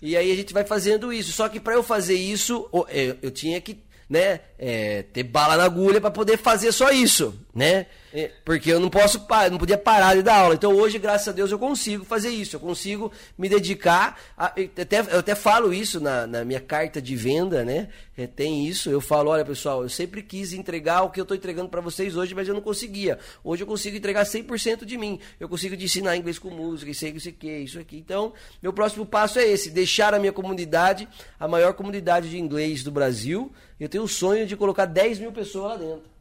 e 0.00 0.16
aí 0.16 0.30
a 0.30 0.36
gente 0.36 0.52
vai 0.52 0.64
fazendo 0.64 1.12
isso. 1.12 1.32
Só 1.32 1.48
que 1.48 1.60
para 1.60 1.74
eu 1.74 1.82
fazer 1.82 2.14
isso, 2.14 2.68
eu, 2.72 3.16
eu 3.22 3.30
tinha 3.30 3.60
que 3.60 3.78
né, 4.08 4.40
é, 4.58 5.02
ter 5.02 5.22
bala 5.22 5.56
na 5.56 5.64
agulha 5.64 6.00
para 6.00 6.10
poder 6.10 6.38
fazer 6.38 6.72
só 6.72 6.90
isso, 6.90 7.34
né? 7.54 7.86
É, 8.18 8.30
porque 8.46 8.72
eu 8.72 8.80
não 8.80 8.88
posso, 8.88 9.26
não 9.50 9.58
podia 9.58 9.76
parar 9.76 10.16
de 10.16 10.22
dar 10.22 10.36
aula. 10.38 10.54
Então 10.54 10.74
hoje, 10.74 10.98
graças 10.98 11.28
a 11.28 11.32
Deus, 11.32 11.50
eu 11.50 11.58
consigo 11.58 12.02
fazer 12.02 12.30
isso. 12.30 12.56
Eu 12.56 12.60
consigo 12.60 13.12
me 13.36 13.46
dedicar. 13.46 14.18
A, 14.38 14.46
até, 14.46 15.00
eu 15.00 15.18
até 15.18 15.34
falo 15.34 15.70
isso 15.70 16.00
na, 16.00 16.26
na 16.26 16.42
minha 16.42 16.58
carta 16.58 17.02
de 17.02 17.14
venda, 17.14 17.62
né? 17.62 17.90
É, 18.16 18.26
tem 18.26 18.66
isso. 18.66 18.88
Eu 18.88 19.02
falo, 19.02 19.28
olha 19.28 19.44
pessoal, 19.44 19.82
eu 19.82 19.90
sempre 19.90 20.22
quis 20.22 20.54
entregar 20.54 21.02
o 21.02 21.10
que 21.10 21.20
eu 21.20 21.24
estou 21.24 21.36
entregando 21.36 21.68
para 21.68 21.82
vocês 21.82 22.16
hoje, 22.16 22.34
mas 22.34 22.48
eu 22.48 22.54
não 22.54 22.62
conseguia. 22.62 23.18
Hoje 23.44 23.64
eu 23.64 23.66
consigo 23.66 23.98
entregar 23.98 24.24
100% 24.24 24.86
de 24.86 24.96
mim. 24.96 25.20
Eu 25.38 25.46
consigo 25.46 25.76
te 25.76 25.84
ensinar 25.84 26.16
inglês 26.16 26.38
com 26.38 26.48
música, 26.48 26.90
isso 26.90 27.04
aqui, 27.04 27.18
isso 27.18 27.28
aqui, 27.28 27.48
isso 27.58 27.78
aqui. 27.78 27.98
Então, 27.98 28.32
meu 28.62 28.72
próximo 28.72 29.04
passo 29.04 29.38
é 29.38 29.46
esse: 29.46 29.68
deixar 29.68 30.14
a 30.14 30.18
minha 30.18 30.32
comunidade, 30.32 31.06
a 31.38 31.46
maior 31.46 31.74
comunidade 31.74 32.30
de 32.30 32.38
inglês 32.38 32.82
do 32.82 32.90
Brasil. 32.90 33.52
Eu 33.78 33.90
tenho 33.90 34.04
o 34.04 34.08
sonho 34.08 34.46
de 34.46 34.56
colocar 34.56 34.86
10 34.86 35.18
mil 35.18 35.32
pessoas 35.32 35.72
lá 35.72 35.76
dentro. 35.76 36.15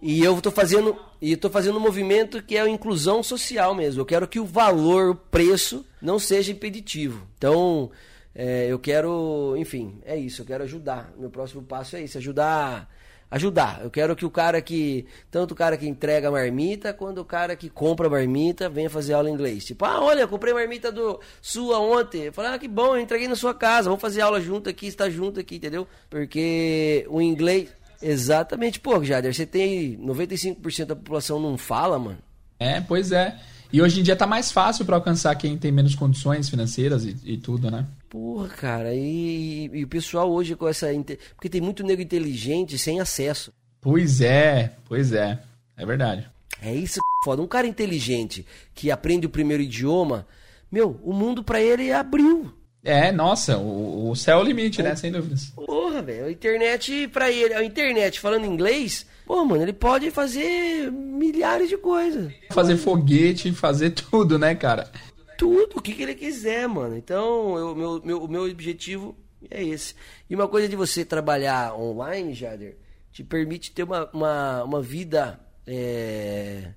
E 0.00 0.22
eu 0.22 0.36
estou 0.36 0.52
fazendo, 0.52 0.96
e 1.20 1.32
estou 1.32 1.50
fazendo 1.50 1.78
um 1.78 1.80
movimento 1.80 2.42
que 2.42 2.56
é 2.56 2.60
a 2.60 2.68
inclusão 2.68 3.22
social 3.22 3.74
mesmo. 3.74 4.00
Eu 4.00 4.06
quero 4.06 4.28
que 4.28 4.38
o 4.38 4.44
valor, 4.44 5.10
o 5.10 5.14
preço, 5.14 5.84
não 6.00 6.18
seja 6.18 6.52
impeditivo. 6.52 7.26
Então, 7.38 7.90
é, 8.34 8.66
eu 8.70 8.78
quero, 8.78 9.54
enfim, 9.56 9.98
é 10.04 10.16
isso. 10.16 10.42
Eu 10.42 10.46
quero 10.46 10.64
ajudar. 10.64 11.12
Meu 11.18 11.30
próximo 11.30 11.62
passo 11.62 11.96
é 11.96 12.02
isso, 12.02 12.18
ajudar, 12.18 12.88
ajudar. 13.30 13.80
Eu 13.82 13.90
quero 13.90 14.14
que 14.14 14.26
o 14.26 14.30
cara 14.30 14.60
que, 14.60 15.06
tanto 15.30 15.52
o 15.52 15.54
cara 15.54 15.78
que 15.78 15.88
entrega 15.88 16.28
a 16.28 16.30
marmita, 16.30 16.92
quanto 16.92 17.22
o 17.22 17.24
cara 17.24 17.56
que 17.56 17.70
compra 17.70 18.06
a 18.06 18.10
marmita, 18.10 18.68
venha 18.68 18.90
fazer 18.90 19.14
aula 19.14 19.30
em 19.30 19.32
inglês. 19.32 19.64
Tipo, 19.64 19.86
ah, 19.86 20.02
olha, 20.02 20.26
comprei 20.26 20.52
marmita 20.52 20.92
do 20.92 21.18
sua 21.40 21.78
ontem. 21.78 22.30
Falei, 22.30 22.52
ah, 22.52 22.58
que 22.58 22.68
bom, 22.68 22.94
eu 22.94 23.00
entreguei 23.00 23.26
na 23.26 23.36
sua 23.36 23.54
casa. 23.54 23.88
Vamos 23.88 24.02
fazer 24.02 24.20
aula 24.20 24.38
junto 24.38 24.68
aqui, 24.68 24.86
está 24.86 25.08
junto 25.08 25.40
aqui, 25.40 25.56
entendeu? 25.56 25.88
Porque 26.10 27.06
o 27.08 27.22
inglês 27.22 27.70
Exatamente, 28.00 28.80
pô, 28.80 29.02
Jader, 29.02 29.34
você 29.34 29.46
tem 29.46 29.96
95% 29.98 30.84
da 30.84 30.96
população 30.96 31.40
não 31.40 31.56
fala, 31.56 31.98
mano. 31.98 32.18
É, 32.58 32.80
pois 32.80 33.12
é. 33.12 33.38
E 33.72 33.82
hoje 33.82 34.00
em 34.00 34.02
dia 34.02 34.14
tá 34.14 34.26
mais 34.26 34.52
fácil 34.52 34.84
para 34.84 34.96
alcançar 34.96 35.34
quem 35.34 35.58
tem 35.58 35.72
menos 35.72 35.94
condições 35.94 36.48
financeiras 36.48 37.04
e, 37.04 37.16
e 37.24 37.36
tudo, 37.36 37.70
né? 37.70 37.86
Porra, 38.08 38.48
cara, 38.48 38.94
e, 38.94 39.68
e, 39.72 39.84
o 39.84 39.88
pessoal 39.88 40.30
hoje 40.30 40.54
com 40.54 40.68
essa. 40.68 40.86
Porque 41.34 41.48
tem 41.48 41.60
muito 41.60 41.82
nego 41.82 42.00
inteligente 42.00 42.78
sem 42.78 43.00
acesso. 43.00 43.52
Pois 43.80 44.20
é, 44.20 44.72
pois 44.88 45.12
é. 45.12 45.40
É 45.76 45.84
verdade. 45.84 46.26
É 46.62 46.74
isso 46.74 47.00
foda. 47.24 47.42
Um 47.42 47.46
cara 47.46 47.66
inteligente 47.66 48.46
que 48.74 48.90
aprende 48.90 49.26
o 49.26 49.30
primeiro 49.30 49.62
idioma, 49.62 50.26
meu, 50.70 51.00
o 51.02 51.12
mundo 51.12 51.42
para 51.42 51.60
ele 51.60 51.92
abriu. 51.92 52.52
É, 52.86 53.10
nossa, 53.10 53.58
o, 53.58 54.10
o 54.10 54.14
céu 54.14 54.38
é 54.38 54.42
o 54.42 54.44
limite, 54.44 54.80
né? 54.80 54.94
Sem 54.94 55.10
dúvidas. 55.10 55.46
Porra, 55.56 56.00
velho. 56.00 56.26
A 56.26 56.30
internet, 56.30 57.08
pra 57.08 57.32
ele, 57.32 57.52
a 57.52 57.64
internet 57.64 58.20
falando 58.20 58.46
inglês, 58.46 59.04
pô, 59.26 59.44
mano, 59.44 59.64
ele 59.64 59.72
pode 59.72 60.08
fazer 60.12 60.88
milhares 60.92 61.68
de 61.68 61.76
coisas. 61.76 62.32
Fazer 62.52 62.76
foguete, 62.76 63.50
fazer 63.50 63.90
tudo, 63.90 64.38
né, 64.38 64.54
cara? 64.54 64.88
Tudo, 65.36 65.78
o 65.78 65.82
que, 65.82 65.94
que 65.94 66.02
ele 66.04 66.14
quiser, 66.14 66.68
mano. 66.68 66.96
Então, 66.96 67.58
eu, 67.58 67.74
meu, 67.74 68.02
meu, 68.04 68.22
o 68.22 68.28
meu 68.28 68.44
objetivo 68.44 69.16
é 69.50 69.64
esse. 69.64 69.96
E 70.30 70.36
uma 70.36 70.46
coisa 70.46 70.68
de 70.68 70.76
você 70.76 71.04
trabalhar 71.04 71.74
online, 71.74 72.34
Jader, 72.34 72.76
te 73.10 73.24
permite 73.24 73.72
ter 73.72 73.82
uma, 73.82 74.08
uma, 74.12 74.62
uma 74.62 74.80
vida. 74.80 75.40
É... 75.66 76.68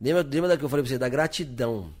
Lembra, 0.00 0.26
lembra 0.28 0.48
da 0.48 0.56
que 0.56 0.64
eu 0.64 0.68
falei 0.68 0.82
pra 0.82 0.90
você? 0.90 0.98
Da 0.98 1.08
gratidão. 1.08 1.94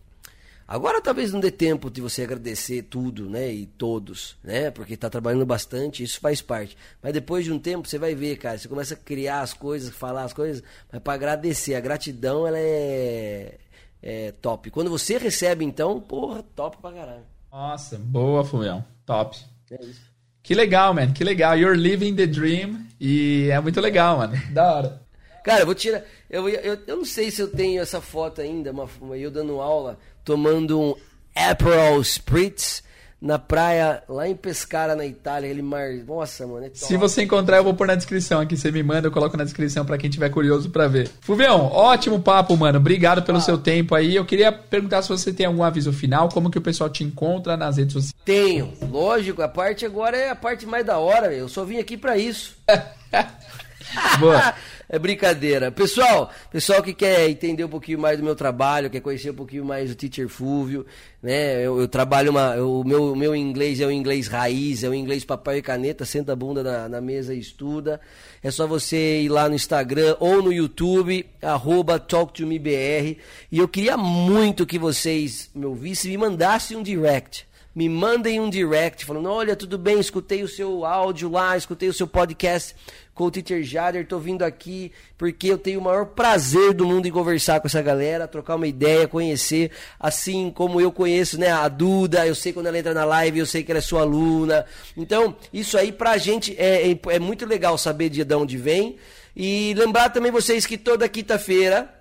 Agora 0.66 1.00
talvez 1.00 1.32
não 1.32 1.40
dê 1.40 1.50
tempo 1.50 1.90
de 1.90 2.00
você 2.00 2.22
agradecer 2.22 2.82
tudo, 2.82 3.28
né? 3.28 3.52
E 3.52 3.66
todos, 3.66 4.36
né? 4.42 4.70
Porque 4.70 4.94
está 4.94 5.10
trabalhando 5.10 5.44
bastante, 5.44 6.02
isso 6.02 6.18
faz 6.20 6.40
parte. 6.40 6.76
Mas 7.02 7.12
depois 7.12 7.44
de 7.44 7.52
um 7.52 7.58
tempo 7.58 7.86
você 7.86 7.98
vai 7.98 8.14
ver, 8.14 8.36
cara, 8.36 8.56
você 8.56 8.66
começa 8.66 8.94
a 8.94 8.96
criar 8.96 9.40
as 9.42 9.52
coisas, 9.52 9.94
falar 9.94 10.24
as 10.24 10.32
coisas, 10.32 10.62
mas 10.90 11.02
para 11.02 11.12
agradecer, 11.12 11.74
a 11.74 11.80
gratidão 11.80 12.46
ela 12.46 12.58
é, 12.58 13.58
é 14.02 14.32
top. 14.40 14.70
Quando 14.70 14.88
você 14.88 15.18
recebe, 15.18 15.64
então, 15.64 16.00
porra, 16.00 16.42
top 16.56 16.78
pra 16.78 16.92
caralho. 16.92 17.24
Nossa, 17.52 17.98
boa, 17.98 18.42
Fumião. 18.42 18.84
Top. 19.04 19.38
É 19.70 19.84
isso. 19.84 20.14
Que 20.42 20.54
legal, 20.54 20.92
man. 20.92 21.12
Que 21.12 21.24
legal. 21.24 21.56
You're 21.56 21.78
living 21.78 22.14
the 22.16 22.26
dream. 22.26 22.86
E 23.00 23.48
é 23.50 23.60
muito 23.60 23.80
legal, 23.80 24.18
mano. 24.18 24.34
Da 24.50 24.74
hora. 24.74 25.02
Cara, 25.44 25.60
eu 25.60 25.66
vou 25.66 25.74
tirar. 25.74 26.02
Eu, 26.28 26.48
eu, 26.48 26.78
eu 26.86 26.96
não 26.96 27.04
sei 27.04 27.30
se 27.30 27.40
eu 27.40 27.48
tenho 27.48 27.80
essa 27.80 28.00
foto 28.00 28.40
ainda, 28.40 28.72
uma, 28.72 28.88
eu 29.16 29.30
dando 29.30 29.60
aula 29.60 29.98
tomando 30.24 30.80
um 30.80 30.94
Aperol 31.34 32.00
Spritz 32.00 32.82
na 33.24 33.38
praia 33.38 34.02
lá 34.06 34.28
em 34.28 34.36
Pescara, 34.36 34.94
na 34.94 35.06
Itália. 35.06 35.48
Ele 35.48 35.62
mar... 35.62 35.88
Nossa, 36.06 36.46
mano. 36.46 36.66
É 36.66 36.70
Se 36.74 36.94
você 36.98 37.22
encontrar, 37.22 37.56
eu 37.56 37.64
vou 37.64 37.72
pôr 37.72 37.86
na 37.86 37.94
descrição 37.94 38.38
aqui. 38.38 38.54
Você 38.54 38.70
me 38.70 38.82
manda, 38.82 39.08
eu 39.08 39.10
coloco 39.10 39.34
na 39.34 39.44
descrição 39.44 39.84
para 39.84 39.96
quem 39.96 40.10
tiver 40.10 40.28
curioso 40.28 40.68
para 40.68 40.86
ver. 40.86 41.10
Fuvião, 41.22 41.72
ótimo 41.72 42.20
papo, 42.20 42.54
mano. 42.54 42.78
Obrigado 42.78 43.22
pelo 43.22 43.38
ah. 43.38 43.40
seu 43.40 43.56
tempo 43.56 43.94
aí. 43.94 44.14
Eu 44.14 44.26
queria 44.26 44.52
perguntar 44.52 45.00
se 45.00 45.08
você 45.08 45.32
tem 45.32 45.46
algum 45.46 45.62
aviso 45.62 45.90
final, 45.90 46.28
como 46.28 46.50
que 46.50 46.58
o 46.58 46.62
pessoal 46.62 46.90
te 46.90 47.02
encontra 47.02 47.56
nas 47.56 47.78
redes 47.78 47.94
sociais. 47.94 48.14
Tenho, 48.24 48.72
lógico. 48.90 49.40
A 49.40 49.48
parte 49.48 49.86
agora 49.86 50.16
é 50.16 50.28
a 50.28 50.36
parte 50.36 50.66
mais 50.66 50.84
da 50.84 50.98
hora. 50.98 51.32
Eu 51.32 51.48
só 51.48 51.64
vim 51.64 51.78
aqui 51.78 51.96
para 51.96 52.18
isso. 52.18 52.54
Boa. 54.20 54.54
É 54.88 54.98
brincadeira. 54.98 55.72
Pessoal, 55.72 56.30
pessoal 56.50 56.82
que 56.82 56.92
quer 56.92 57.28
entender 57.28 57.64
um 57.64 57.68
pouquinho 57.68 57.98
mais 57.98 58.18
do 58.18 58.24
meu 58.24 58.34
trabalho, 58.34 58.90
quer 58.90 59.00
conhecer 59.00 59.30
um 59.30 59.34
pouquinho 59.34 59.64
mais 59.64 59.88
do 59.88 59.96
Teacher 59.96 60.28
Fúvio, 60.28 60.84
né? 61.22 61.64
Eu, 61.64 61.80
eu 61.80 61.88
trabalho 61.88 62.30
uma. 62.30 62.54
O 62.56 62.84
meu, 62.84 63.16
meu 63.16 63.34
inglês 63.34 63.80
é 63.80 63.86
o 63.86 63.90
inglês 63.90 64.26
raiz, 64.26 64.84
é 64.84 64.88
o 64.88 64.94
inglês 64.94 65.24
papel 65.24 65.56
e 65.56 65.62
caneta, 65.62 66.04
senta 66.04 66.32
a 66.32 66.36
bunda 66.36 66.62
na, 66.62 66.88
na 66.88 67.00
mesa 67.00 67.34
e 67.34 67.38
estuda. 67.38 68.00
É 68.42 68.50
só 68.50 68.66
você 68.66 69.22
ir 69.22 69.28
lá 69.30 69.48
no 69.48 69.54
Instagram 69.54 70.16
ou 70.20 70.42
no 70.42 70.52
YouTube, 70.52 71.26
arroba 71.40 71.98
TalkToMeBR. 71.98 73.16
E 73.50 73.58
eu 73.58 73.66
queria 73.66 73.96
muito 73.96 74.66
que 74.66 74.78
vocês 74.78 75.50
me 75.54 75.64
ouvissem 75.64 76.12
e 76.12 76.16
me 76.16 76.24
mandassem 76.24 76.76
um 76.76 76.82
direct 76.82 77.46
me 77.74 77.88
mandem 77.88 78.38
um 78.38 78.48
direct 78.48 79.04
falando: 79.04 79.28
olha, 79.28 79.56
tudo 79.56 79.76
bem, 79.76 79.98
escutei 79.98 80.42
o 80.42 80.48
seu 80.48 80.84
áudio 80.84 81.30
lá, 81.30 81.56
escutei 81.56 81.88
o 81.88 81.92
seu 81.92 82.06
podcast 82.06 82.76
com 83.12 83.24
o 83.24 83.30
Teacher 83.30 83.62
Jader, 83.62 84.06
tô 84.06 84.18
vindo 84.18 84.42
aqui 84.42 84.92
porque 85.16 85.46
eu 85.46 85.58
tenho 85.58 85.80
o 85.80 85.82
maior 85.82 86.06
prazer 86.06 86.72
do 86.72 86.84
mundo 86.84 87.06
em 87.06 87.12
conversar 87.12 87.60
com 87.60 87.66
essa 87.66 87.80
galera, 87.80 88.26
trocar 88.26 88.56
uma 88.56 88.66
ideia, 88.66 89.06
conhecer, 89.06 89.70
assim 89.98 90.50
como 90.50 90.80
eu 90.80 90.90
conheço, 90.90 91.38
né, 91.38 91.50
a 91.50 91.68
Duda, 91.68 92.26
eu 92.26 92.34
sei 92.34 92.52
quando 92.52 92.66
ela 92.66 92.78
entra 92.78 92.92
na 92.92 93.04
live, 93.04 93.38
eu 93.38 93.46
sei 93.46 93.62
que 93.62 93.70
ela 93.70 93.78
é 93.78 93.82
sua 93.82 94.02
aluna. 94.02 94.66
Então, 94.96 95.36
isso 95.52 95.78
aí 95.78 95.92
pra 95.92 96.18
gente 96.18 96.54
é, 96.58 96.90
é, 96.90 97.00
é 97.08 97.18
muito 97.18 97.46
legal 97.46 97.78
saber 97.78 98.08
de 98.08 98.34
onde 98.34 98.56
vem. 98.56 98.96
E 99.36 99.74
lembrar 99.76 100.10
também 100.10 100.30
vocês 100.30 100.66
que 100.66 100.78
toda 100.78 101.08
quinta-feira, 101.08 101.92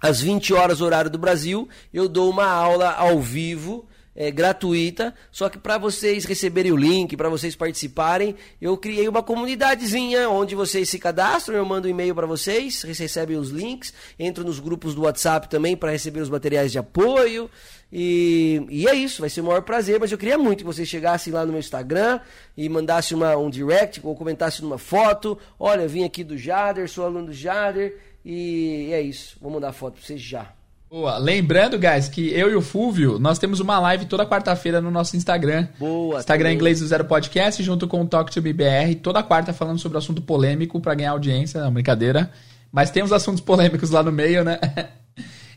às 0.00 0.20
20 0.20 0.54
horas, 0.54 0.80
horário 0.80 1.10
do 1.10 1.18
Brasil, 1.18 1.68
eu 1.92 2.08
dou 2.08 2.30
uma 2.30 2.46
aula 2.46 2.92
ao 2.92 3.20
vivo 3.20 3.88
é, 4.18 4.32
gratuita. 4.32 5.14
Só 5.30 5.48
que 5.48 5.56
para 5.56 5.78
vocês 5.78 6.24
receberem 6.24 6.72
o 6.72 6.76
link, 6.76 7.16
para 7.16 7.28
vocês 7.28 7.54
participarem, 7.54 8.34
eu 8.60 8.76
criei 8.76 9.08
uma 9.08 9.22
comunidadezinha 9.22 10.28
onde 10.28 10.56
vocês 10.56 10.90
se 10.90 10.98
cadastram. 10.98 11.56
Eu 11.56 11.64
mando 11.64 11.86
um 11.86 11.90
e-mail 11.90 12.12
para 12.16 12.26
vocês, 12.26 12.80
vocês 12.80 12.98
recebem 12.98 13.36
os 13.36 13.50
links, 13.50 13.94
entro 14.18 14.42
nos 14.42 14.58
grupos 14.58 14.92
do 14.92 15.02
WhatsApp 15.02 15.48
também 15.48 15.76
para 15.76 15.92
receber 15.92 16.20
os 16.20 16.28
materiais 16.28 16.72
de 16.72 16.80
apoio. 16.80 17.48
E, 17.92 18.66
e, 18.68 18.88
é 18.88 18.94
isso, 18.94 19.20
vai 19.20 19.30
ser 19.30 19.40
o 19.40 19.44
maior 19.44 19.62
prazer. 19.62 20.00
Mas 20.00 20.10
eu 20.10 20.18
queria 20.18 20.36
muito 20.36 20.58
que 20.58 20.64
vocês 20.64 20.88
chegassem 20.88 21.32
lá 21.32 21.46
no 21.46 21.52
meu 21.52 21.60
Instagram 21.60 22.18
e 22.56 22.68
mandassem 22.68 23.16
uma, 23.16 23.36
um 23.36 23.48
direct 23.48 24.00
ou 24.02 24.16
comentassem 24.16 24.62
numa 24.64 24.78
foto. 24.78 25.38
Olha, 25.60 25.82
eu 25.82 25.88
vim 25.88 26.02
aqui 26.02 26.24
do 26.24 26.36
Jader, 26.36 26.90
sou 26.90 27.04
aluno 27.04 27.26
do 27.26 27.32
Jader. 27.32 27.96
E 28.24 28.90
é 28.92 29.00
isso, 29.00 29.38
vou 29.40 29.52
mandar 29.52 29.68
a 29.68 29.72
foto 29.72 29.94
para 29.94 30.02
vocês 30.02 30.20
já. 30.20 30.57
Boa. 30.90 31.18
Lembrando, 31.18 31.78
guys, 31.78 32.08
que 32.08 32.32
eu 32.32 32.50
e 32.50 32.54
o 32.54 32.62
Fúvio, 32.62 33.18
nós 33.18 33.38
temos 33.38 33.60
uma 33.60 33.78
live 33.78 34.06
toda 34.06 34.24
quarta-feira 34.24 34.80
no 34.80 34.90
nosso 34.90 35.16
Instagram. 35.16 35.68
Boa. 35.78 36.18
Instagram 36.18 36.54
Inglês 36.54 36.80
do 36.80 36.86
Zero 36.86 37.04
Podcast, 37.04 37.62
junto 37.62 37.86
com 37.86 38.00
o 38.00 38.06
Talk 38.06 38.32
to 38.32 38.40
BBR, 38.40 38.94
toda 38.94 39.22
quarta 39.22 39.52
falando 39.52 39.78
sobre 39.78 39.98
assunto 39.98 40.22
polêmico 40.22 40.80
para 40.80 40.94
ganhar 40.94 41.10
audiência, 41.10 41.60
não, 41.60 41.72
brincadeira. 41.72 42.30
Mas 42.72 42.90
tem 42.90 43.02
uns 43.02 43.12
assuntos 43.12 43.42
polêmicos 43.42 43.90
lá 43.90 44.02
no 44.02 44.12
meio, 44.12 44.42
né? 44.44 44.58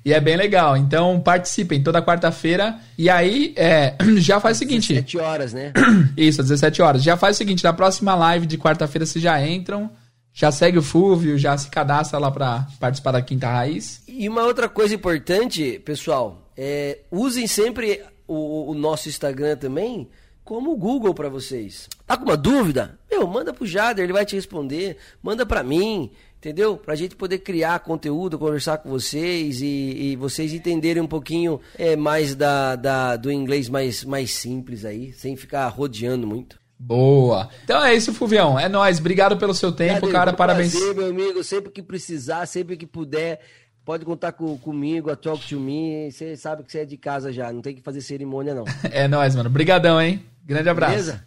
E 0.04 0.14
é 0.14 0.20
bem 0.20 0.36
legal. 0.36 0.76
Então 0.76 1.20
participem 1.20 1.82
toda 1.84 2.02
quarta-feira. 2.02 2.76
E 2.98 3.08
aí, 3.08 3.54
é, 3.56 3.94
já 4.18 4.40
faz 4.40 4.58
o 4.58 4.60
seguinte. 4.60 4.94
17 4.94 5.18
horas, 5.20 5.54
né? 5.54 5.72
Isso, 6.18 6.42
às 6.42 6.48
17 6.48 6.82
horas. 6.82 7.04
Já 7.04 7.16
faz 7.16 7.36
o 7.36 7.38
seguinte: 7.38 7.64
na 7.64 7.72
próxima 7.72 8.16
live 8.16 8.48
de 8.48 8.58
quarta-feira 8.58 9.06
vocês 9.06 9.22
já 9.22 9.40
entram. 9.46 9.92
Já 10.34 10.52
segue 10.52 10.78
o 10.78 10.82
Fúvio, 10.84 11.38
já 11.38 11.58
se 11.58 11.70
cadastra 11.70 12.18
lá 12.18 12.32
para 12.32 12.68
participar 12.80 13.12
da 13.12 13.22
Quinta 13.22 13.48
Raiz. 13.48 14.02
E 14.08 14.30
uma 14.30 14.44
outra 14.44 14.70
coisa 14.70 14.96
importante, 14.96 15.80
pessoal, 15.80 16.50
é, 16.56 17.00
usem 17.12 17.48
sempre 17.48 18.02
o, 18.28 18.72
o 18.72 18.74
nosso 18.74 19.10
Instagram 19.10 19.58
também 19.58 20.08
como 20.44 20.76
Google 20.76 21.14
para 21.14 21.30
vocês. 21.30 21.88
Tá 22.06 22.18
com 22.18 22.26
uma 22.26 22.38
dúvida? 22.38 23.00
Meu, 23.10 23.28
manda 23.28 23.54
pro 23.54 23.66
Jader, 23.66 24.04
ele 24.04 24.14
vai 24.14 24.26
te 24.26 24.36
responder. 24.36 24.98
Manda 25.22 25.46
para 25.46 25.64
mim, 25.64 26.12
entendeu? 26.38 26.76
Pra 26.78 26.96
gente 26.96 27.16
poder 27.16 27.40
criar 27.40 27.80
conteúdo, 27.80 28.40
conversar 28.40 28.78
com 28.80 28.90
vocês 28.90 29.62
e, 29.62 29.66
e 30.12 30.16
vocês 30.16 30.54
entenderem 30.54 31.04
um 31.04 31.08
pouquinho 31.08 31.60
é, 31.78 31.96
mais 31.96 32.36
da, 32.36 32.76
da, 32.76 33.16
do 33.16 33.32
inglês 33.32 33.70
mais, 33.70 34.04
mais 34.04 34.32
simples 34.32 34.84
aí, 34.84 35.14
sem 35.14 35.36
ficar 35.36 35.68
rodeando 35.68 36.26
muito. 36.28 36.61
Boa. 36.84 37.50
Então 37.64 37.84
é 37.84 37.94
isso, 37.94 38.14
Fuvião. 38.14 38.60
É 38.60 38.68
nós. 38.68 39.00
Obrigado 39.00 39.38
pelo 39.38 39.54
seu 39.54 39.72
tempo, 39.72 40.10
cara. 40.10 40.34
Parabéns. 40.34 40.72
Prazer, 40.72 40.96
meu 40.96 41.10
amigo. 41.10 41.44
Sempre 41.44 41.72
que 41.72 41.82
precisar, 41.82 42.46
sempre 42.48 42.76
que 42.76 42.88
puder, 42.88 43.40
Pode 43.84 44.06
contar 44.06 44.32
com, 44.34 44.56
comigo, 44.60 45.10
a 45.10 45.16
Talk 45.16 45.48
to 45.48 45.60
Me. 45.60 46.12
Você 46.12 46.38
sabe 46.38 46.64
que 46.64 46.72
você 46.72 46.80
é 46.80 46.86
de 46.86 46.98
casa 46.98 47.34
já, 47.34 47.52
não 47.52 47.62
tem 47.62 47.76
que 47.76 47.82
fazer 47.82 48.02
cerimônia, 48.02 48.54
não. 48.54 48.64
é 48.92 49.08
nóis, 49.08 49.36
mano. 49.36 49.50
Obrigadão, 49.50 50.00
hein? 50.00 50.24
Grande 50.46 50.70
abraço. 50.70 50.92
Beleza? 50.92 51.26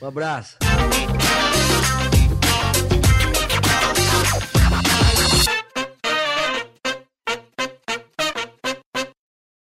Um 0.00 0.06
abraço. 0.06 0.56